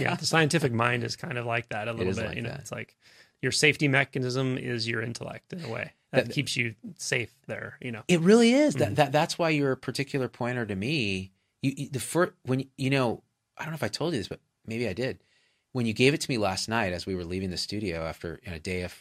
yeah, 0.00 0.14
the 0.14 0.26
scientific 0.26 0.72
mind 0.72 1.04
is 1.04 1.16
kind 1.16 1.36
of 1.38 1.44
like 1.46 1.68
that 1.70 1.88
a 1.88 1.92
little 1.94 2.14
bit. 2.14 2.24
like 2.26 2.36
you 2.36 2.42
know, 2.42 2.50
that. 2.50 2.60
it's 2.60 2.72
like 2.72 2.96
your 3.42 3.52
safety 3.52 3.88
mechanism 3.88 4.58
is 4.58 4.88
your 4.88 5.00
intellect 5.02 5.52
in 5.52 5.64
a 5.64 5.68
way 5.68 5.92
that, 6.12 6.26
That- 6.26 6.34
keeps 6.34 6.56
you 6.56 6.74
safe 6.96 7.32
there. 7.46 7.78
You 7.80 7.92
know, 7.92 8.02
It 8.08 8.20
really 8.20 8.52
is. 8.52 8.74
Mm-hmm. 8.74 8.94
That 8.94 8.96
that 8.96 9.12
that's 9.12 9.38
why 9.38 9.50
you're 9.50 9.76
particular 9.76 10.28
pointer 10.28 10.66
to 10.66 10.76
me. 10.76 11.32
You, 11.62 11.72
you 11.76 11.88
the 11.88 12.00
first 12.00 12.32
when 12.44 12.66
you 12.76 12.90
know 12.90 13.22
I 13.56 13.64
don't 13.64 13.72
know 13.72 13.76
if 13.76 13.82
I 13.82 13.88
told 13.88 14.12
you 14.14 14.20
this, 14.20 14.28
but 14.28 14.40
maybe 14.66 14.88
I 14.88 14.92
did. 14.92 15.18
When 15.72 15.86
you 15.86 15.92
gave 15.92 16.14
it 16.14 16.20
to 16.22 16.30
me 16.30 16.38
last 16.38 16.68
night 16.68 16.92
as 16.92 17.06
we 17.06 17.14
were 17.14 17.24
leaving 17.24 17.50
the 17.50 17.56
studio 17.56 18.04
after 18.06 18.40
you 18.42 18.50
know, 18.50 18.56
a 18.56 18.60
day 18.60 18.82
of 18.82 18.94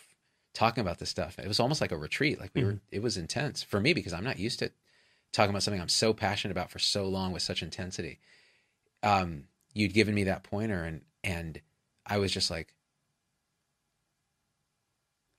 talking 0.54 0.82
about 0.82 1.00
this 1.00 1.10
stuff, 1.10 1.40
it 1.40 1.48
was 1.48 1.60
almost 1.60 1.82
like 1.82 1.92
a 1.92 1.98
retreat. 1.98 2.40
Like 2.40 2.52
we 2.54 2.64
were, 2.64 2.80
it 2.92 3.02
was 3.02 3.18
intense 3.18 3.64
for 3.64 3.80
me 3.80 3.94
because 3.94 4.14
I'm 4.14 4.24
not 4.24 4.38
used 4.38 4.60
to 4.60 4.72
talking 5.32 5.50
about 5.50 5.64
something 5.64 5.82
I'm 5.82 5.90
so 5.90 6.14
passionate 6.14 6.52
about 6.52 6.70
for 6.70 6.80
so 6.80 7.08
long 7.08 7.32
with 7.32 7.42
such 7.42 7.64
intensity. 7.64 8.20
Um, 9.02 9.46
you'd 9.74 9.94
given 9.94 10.14
me 10.14 10.26
that 10.26 10.44
pointer, 10.44 10.84
and 10.84 11.02
and 11.24 11.62
I 12.06 12.18
was 12.18 12.32
just 12.32 12.52
like, 12.52 12.74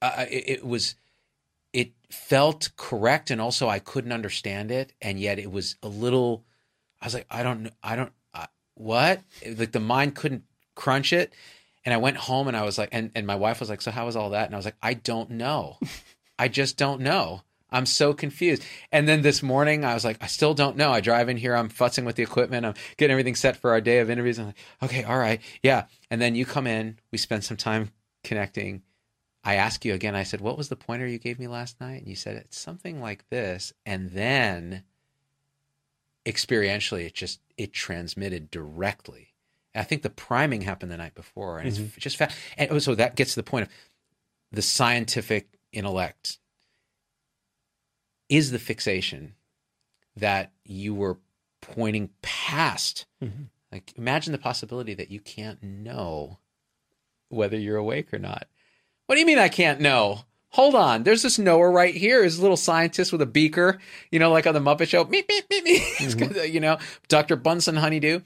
it, 0.03 0.45
it 0.47 0.67
was 0.67 0.95
it 1.73 1.93
felt 2.11 2.71
correct 2.77 3.31
and 3.31 3.41
also 3.41 3.69
I 3.69 3.79
couldn't 3.79 4.13
understand 4.13 4.71
it. 4.71 4.93
And 5.01 5.19
yet 5.19 5.39
it 5.39 5.51
was 5.51 5.77
a 5.83 5.89
little 5.89 6.45
I 7.01 7.07
was 7.07 7.15
like 7.15 7.27
I 7.31 7.43
don't 7.43 7.71
I 7.83 7.97
don't 7.97 8.13
uh, 8.35 8.47
what? 8.75 9.21
Like 9.47 9.73
the 9.73 9.81
mind 9.81 10.15
couldn't 10.15 10.45
crunch 10.75 11.13
it. 11.13 11.33
And 11.85 11.95
I 11.95 11.99
went 11.99 12.17
home 12.17 12.49
and 12.49 12.57
I 12.57 12.63
was 12.63 12.79
like 12.79 12.91
and 12.93 13.11
and 13.15 13.27
my 13.27 13.37
wife 13.37 13.61
was 13.61 13.71
like 13.71 13.83
so 13.83 13.91
how 13.91 14.07
was 14.07 14.17
all 14.17 14.31
that? 14.31 14.47
And 14.47 14.55
I 14.55 14.59
was 14.59 14.65
like 14.65 14.77
I 14.83 14.95
don't 14.95 15.31
know. 15.31 15.79
I 16.39 16.49
just 16.49 16.77
don't 16.77 17.01
know. 17.01 17.43
I'm 17.73 17.87
so 17.87 18.13
confused. 18.13 18.65
And 18.91 19.07
then 19.07 19.23
this 19.23 19.45
morning 19.45 19.85
I 19.85 19.95
was 19.95 20.05
like 20.05 20.19
I 20.21 20.27
still 20.27 20.55
don't 20.55 20.77
know. 20.77 20.91
I 20.91 21.01
drive 21.01 21.29
in 21.29 21.37
here 21.37 21.55
I'm 21.55 21.69
futzing 21.69 22.05
with 22.05 22.17
the 22.17 22.25
equipment 22.25 22.67
I'm 22.67 22.75
getting 22.97 23.13
everything 23.13 23.37
set 23.37 23.57
for 23.57 23.71
our 23.71 23.81
day 23.81 23.99
of 24.01 24.11
interviews. 24.11 24.39
I'm 24.39 24.47
like 24.47 24.59
okay 24.83 25.05
all 25.05 25.19
right 25.19 25.41
yeah. 25.63 25.85
And 26.11 26.21
then 26.21 26.35
you 26.35 26.45
come 26.45 26.67
in 26.67 26.99
we 27.13 27.19
spend 27.19 27.45
some 27.45 27.57
time 27.57 27.93
connecting 28.25 28.83
I 29.43 29.55
ask 29.55 29.85
you 29.85 29.95
again, 29.95 30.15
I 30.15 30.23
said, 30.23 30.41
What 30.41 30.59
was 30.59 30.69
the 30.69 30.77
pointer 30.77 31.07
you 31.07 31.19
gave 31.19 31.39
me 31.39 31.49
last 31.49 31.81
night? 31.81 32.01
And 32.01 32.09
you 32.09 32.17
said, 32.17 32.37
It's 32.37 32.59
something 32.59 33.01
like 33.01 33.29
this. 33.31 33.73
And 33.87 34.11
then 34.11 34.83
experientially, 36.27 37.07
it 37.07 37.15
just 37.15 37.41
it 37.57 37.73
transmitted 37.73 38.51
directly. 38.51 39.35
And 39.75 39.81
I 39.81 39.85
think 39.85 40.03
the 40.03 40.11
priming 40.11 40.63
happened 40.63 40.91
the 40.93 40.97
night 40.97 41.15
before. 41.15 41.59
And 41.59 41.69
it's 41.69 41.79
just 41.97 42.17
fa- 42.17 42.31
and 42.59 42.83
so 42.83 42.95
that 42.95 43.17
gets 43.17 43.35
to 43.35 43.41
the 43.41 43.45
point 43.51 43.67
of 43.67 43.73
the 44.53 44.63
scientific 44.63 45.49
intellect 45.73 46.39
is 48.29 48.51
the 48.51 48.59
fixation 48.59 49.35
that 50.17 50.53
you 50.65 50.95
were 50.95 51.19
pointing 51.61 52.11
past. 52.23 53.07
Mhm. 53.23 53.47
Like 53.73 53.93
imagine 53.97 54.33
the 54.33 54.39
possibility 54.39 54.95
that 54.95 55.11
you 55.11 55.21
can't 55.21 55.63
know 55.63 56.39
whether 57.29 57.57
you're 57.57 57.77
awake 57.77 58.13
or 58.13 58.19
not. 58.19 58.49
What 59.11 59.17
do 59.17 59.21
you 59.23 59.27
mean 59.27 59.39
I 59.39 59.49
can't 59.49 59.81
know? 59.81 60.21
Hold 60.51 60.77
on. 60.77 61.03
There's 61.03 61.23
this 61.23 61.37
knower 61.37 61.69
right 61.73 61.93
here. 61.93 62.21
There's 62.21 62.39
a 62.39 62.43
little 62.43 62.57
scientist 62.57 63.11
with 63.11 63.21
a 63.21 63.27
beaker, 63.27 63.81
you 64.13 64.21
know, 64.21 64.31
like 64.31 64.47
on 64.47 64.55
the 64.55 64.61
Muppet 64.61 64.87
Show. 64.87 65.05
Meep, 65.05 65.27
meep, 65.27 65.49
meep, 65.49 65.67
meep. 65.67 65.81
Mm-hmm. 65.99 66.33
Got, 66.33 66.53
you 66.53 66.61
know, 66.61 66.79
Dr. 67.09 67.35
Bunsen 67.35 67.75
Honeydew. 67.75 68.21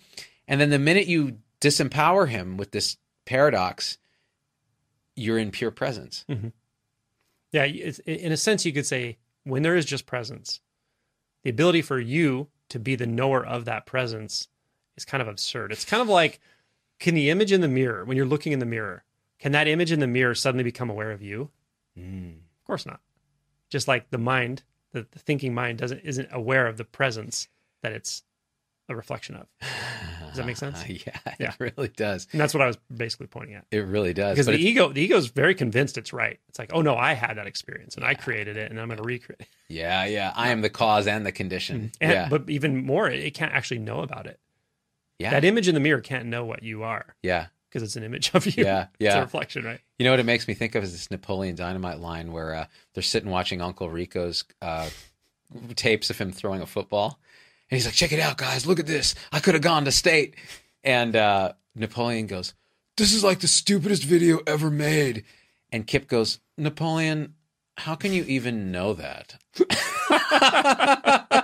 And 0.47 0.61
then 0.61 0.69
the 0.69 0.79
minute 0.79 1.07
you 1.07 1.39
disempower 1.63 2.29
him 2.29 2.59
with 2.59 2.73
this 2.73 2.99
paradox, 3.25 3.97
you're 5.17 5.39
in 5.39 5.53
pure 5.53 5.71
presence. 5.71 6.27
Mm-hmm. 6.29 6.49
yeah, 7.53 7.65
it's, 7.65 8.01
in 8.01 8.31
a 8.31 8.37
sense, 8.37 8.67
you 8.67 8.73
could 8.75 8.85
say 8.85 9.17
when 9.45 9.63
there 9.63 9.77
is 9.77 9.87
just 9.87 10.05
presence, 10.05 10.61
the 11.45 11.51
ability 11.51 11.81
for 11.81 11.99
you 11.99 12.49
to 12.69 12.79
be 12.79 12.95
the 12.95 13.07
knower 13.07 13.43
of 13.43 13.65
that 13.65 13.87
presence 13.87 14.49
is 14.99 15.07
kind 15.07 15.23
of 15.23 15.29
absurd. 15.29 15.73
It's 15.73 15.87
kind 15.87 16.03
of 16.03 16.11
like, 16.11 16.41
can 16.99 17.15
the 17.15 17.31
image 17.31 17.53
in 17.53 17.63
the 17.63 17.69
mirror, 17.69 18.05
when 18.05 18.19
you're 18.19 18.27
looking 18.27 18.53
in 18.53 18.59
the 18.59 18.67
mirror, 18.67 19.03
can 19.45 19.53
that 19.53 19.69
image 19.69 19.93
in 19.93 20.01
the 20.01 20.07
mirror 20.07 20.35
suddenly 20.35 20.65
become 20.65 20.89
aware 20.89 21.11
of 21.11 21.21
you? 21.21 21.51
Mm. 21.99 22.37
Of 22.39 22.65
course 22.67 22.87
not. 22.87 23.01
Just 23.69 23.87
like 23.87 24.09
the 24.09 24.17
mind, 24.17 24.63
the, 24.93 25.07
the 25.11 25.19
thinking 25.19 25.53
mind 25.53 25.77
doesn't 25.77 26.01
isn't 26.01 26.29
aware 26.33 26.67
of 26.67 26.79
the 26.79 26.85
presence 26.87 27.49
that 27.83 27.93
it's 27.93 28.23
a 28.89 28.97
reflection 28.97 29.35
of. 29.37 29.47
Does 30.29 30.37
that 30.39 30.47
make 30.47 30.57
sense? 30.57 30.83
yeah, 30.89 31.19
Yeah. 31.39 31.51
it 31.53 31.57
really 31.77 31.89
does. 31.89 32.27
And 32.33 32.41
that's 32.41 32.55
what 32.55 32.63
I 32.63 32.67
was 32.67 32.79
basically 32.95 33.27
pointing 33.27 33.55
at. 33.57 33.67
It 33.71 33.81
really 33.81 34.15
does. 34.15 34.35
Because 34.35 34.47
the 34.47 34.55
ego, 34.57 34.89
the 34.95 35.03
ego 35.03 35.19
is 35.19 35.27
very 35.27 35.55
convinced 35.55 35.99
it's 35.99 36.15
right. 36.15 36.41
It's 36.49 36.59
like, 36.59 36.71
oh 36.73 36.81
no, 36.81 36.97
I 36.97 37.13
had 37.13 37.37
that 37.37 37.47
experience 37.47 37.97
and 37.97 38.05
I 38.05 38.15
created 38.15 38.57
it, 38.57 38.71
and 38.71 38.81
I'm 38.81 38.89
going 38.89 38.97
to 38.97 39.03
recreate. 39.05 39.41
it. 39.43 39.49
yeah, 39.69 40.07
yeah. 40.07 40.33
I 40.35 40.49
am 40.53 40.63
the 40.63 40.71
cause 40.71 41.07
and 41.07 41.27
the 41.27 41.33
condition. 41.33 41.77
Mm-hmm. 41.77 41.89
And, 42.01 42.13
yeah, 42.13 42.29
But 42.31 42.49
even 42.49 42.85
more, 42.87 43.11
it 43.11 43.35
can't 43.35 43.53
actually 43.53 43.81
know 43.81 44.01
about 44.01 44.27
it. 44.27 44.41
yeah, 45.19 45.31
That 45.31 45.45
image 45.45 45.69
in 45.69 45.75
the 45.75 45.81
mirror 45.81 46.01
can't 46.01 46.27
know 46.27 46.45
what 46.47 46.63
you 46.63 46.83
are 46.83 47.15
yeah, 47.23 47.47
because 47.75 47.83
it's 47.89 47.97
an 47.97 48.05
image 48.05 48.31
of 48.35 48.47
you. 48.47 48.65
yeah, 48.65 48.87
It's 49.01 49.01
a 49.01 49.17
yeah. 49.17 49.21
reflection, 49.21 49.65
right? 49.65 49.81
You 49.99 50.05
know 50.05 50.13
what 50.13 50.21
it 50.21 50.27
makes 50.27 50.47
me 50.47 50.55
think 50.55 50.77
of 50.77 50.85
is 50.85 50.93
this 50.93 51.11
Napoleon 51.11 51.57
Dynamite 51.57 51.99
line 51.99 52.31
where 52.31 52.55
uh, 52.55 52.67
they're 52.95 53.03
sitting 53.03 53.31
watching 53.31 53.61
Uncle 53.61 53.91
Rico's 53.91 54.45
uh, 54.63 54.89
tapes 55.75 56.09
of 56.09 56.19
him 56.19 56.31
throwing 56.31 56.61
a 56.63 56.67
football, 56.67 57.19
and 57.69 57.77
he's 57.77 57.85
like, 57.85 57.95
"Check 57.97 58.13
it 58.13 58.21
out, 58.21 58.37
guys! 58.37 58.65
Look 58.65 58.79
at 58.79 58.87
this! 58.87 59.17
I 59.33 59.41
could 59.41 59.55
have 59.55 59.63
gone 59.63 59.85
to 59.87 59.93
state." 59.93 60.37
And 60.85 61.17
uh, 61.17 61.55
Napoleon 61.75 62.29
goes, 62.29 62.55
"This 62.97 63.13
is 63.13 63.25
like 63.25 63.41
the 63.41 63.49
stupidest 63.49 64.05
video 64.05 64.39
ever 64.47 64.71
made." 64.71 65.25
And 65.73 65.85
Kip 65.85 66.07
goes, 66.07 66.39
"Napoleon, 66.57 67.35
how 67.79 67.97
can 67.97 68.13
you 68.13 68.23
even 68.29 68.71
know 68.71 68.95
that?" 68.95 69.35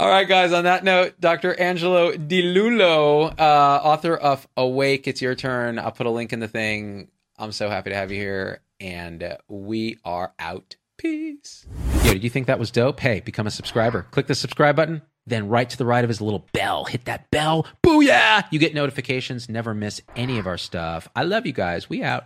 All 0.00 0.08
right, 0.08 0.26
guys. 0.26 0.54
On 0.54 0.64
that 0.64 0.82
note, 0.82 1.20
Dr. 1.20 1.52
Angelo 1.60 2.12
DiLullo, 2.12 3.38
uh, 3.38 3.80
author 3.84 4.16
of 4.16 4.48
Awake, 4.56 5.06
it's 5.06 5.20
your 5.20 5.34
turn. 5.34 5.78
I'll 5.78 5.92
put 5.92 6.06
a 6.06 6.10
link 6.10 6.32
in 6.32 6.40
the 6.40 6.48
thing. 6.48 7.08
I'm 7.36 7.52
so 7.52 7.68
happy 7.68 7.90
to 7.90 7.96
have 7.96 8.10
you 8.10 8.16
here, 8.16 8.62
and 8.80 9.36
we 9.46 9.98
are 10.02 10.32
out. 10.38 10.76
Peace. 10.96 11.66
Yo, 12.02 12.14
did 12.14 12.24
you 12.24 12.30
think 12.30 12.46
that 12.46 12.58
was 12.58 12.70
dope? 12.70 12.98
Hey, 12.98 13.20
become 13.20 13.46
a 13.46 13.50
subscriber. 13.50 14.06
Click 14.10 14.26
the 14.26 14.34
subscribe 14.34 14.74
button. 14.74 15.02
Then 15.26 15.48
right 15.48 15.68
to 15.68 15.76
the 15.76 15.84
right 15.84 16.02
of 16.02 16.08
his 16.08 16.22
little 16.22 16.46
bell, 16.54 16.86
hit 16.86 17.04
that 17.04 17.30
bell. 17.30 17.66
Booyah! 17.82 18.46
You 18.50 18.58
get 18.58 18.74
notifications. 18.74 19.50
Never 19.50 19.74
miss 19.74 20.00
any 20.16 20.38
of 20.38 20.46
our 20.46 20.56
stuff. 20.56 21.10
I 21.14 21.24
love 21.24 21.44
you 21.44 21.52
guys. 21.52 21.90
We 21.90 22.02
out. 22.02 22.24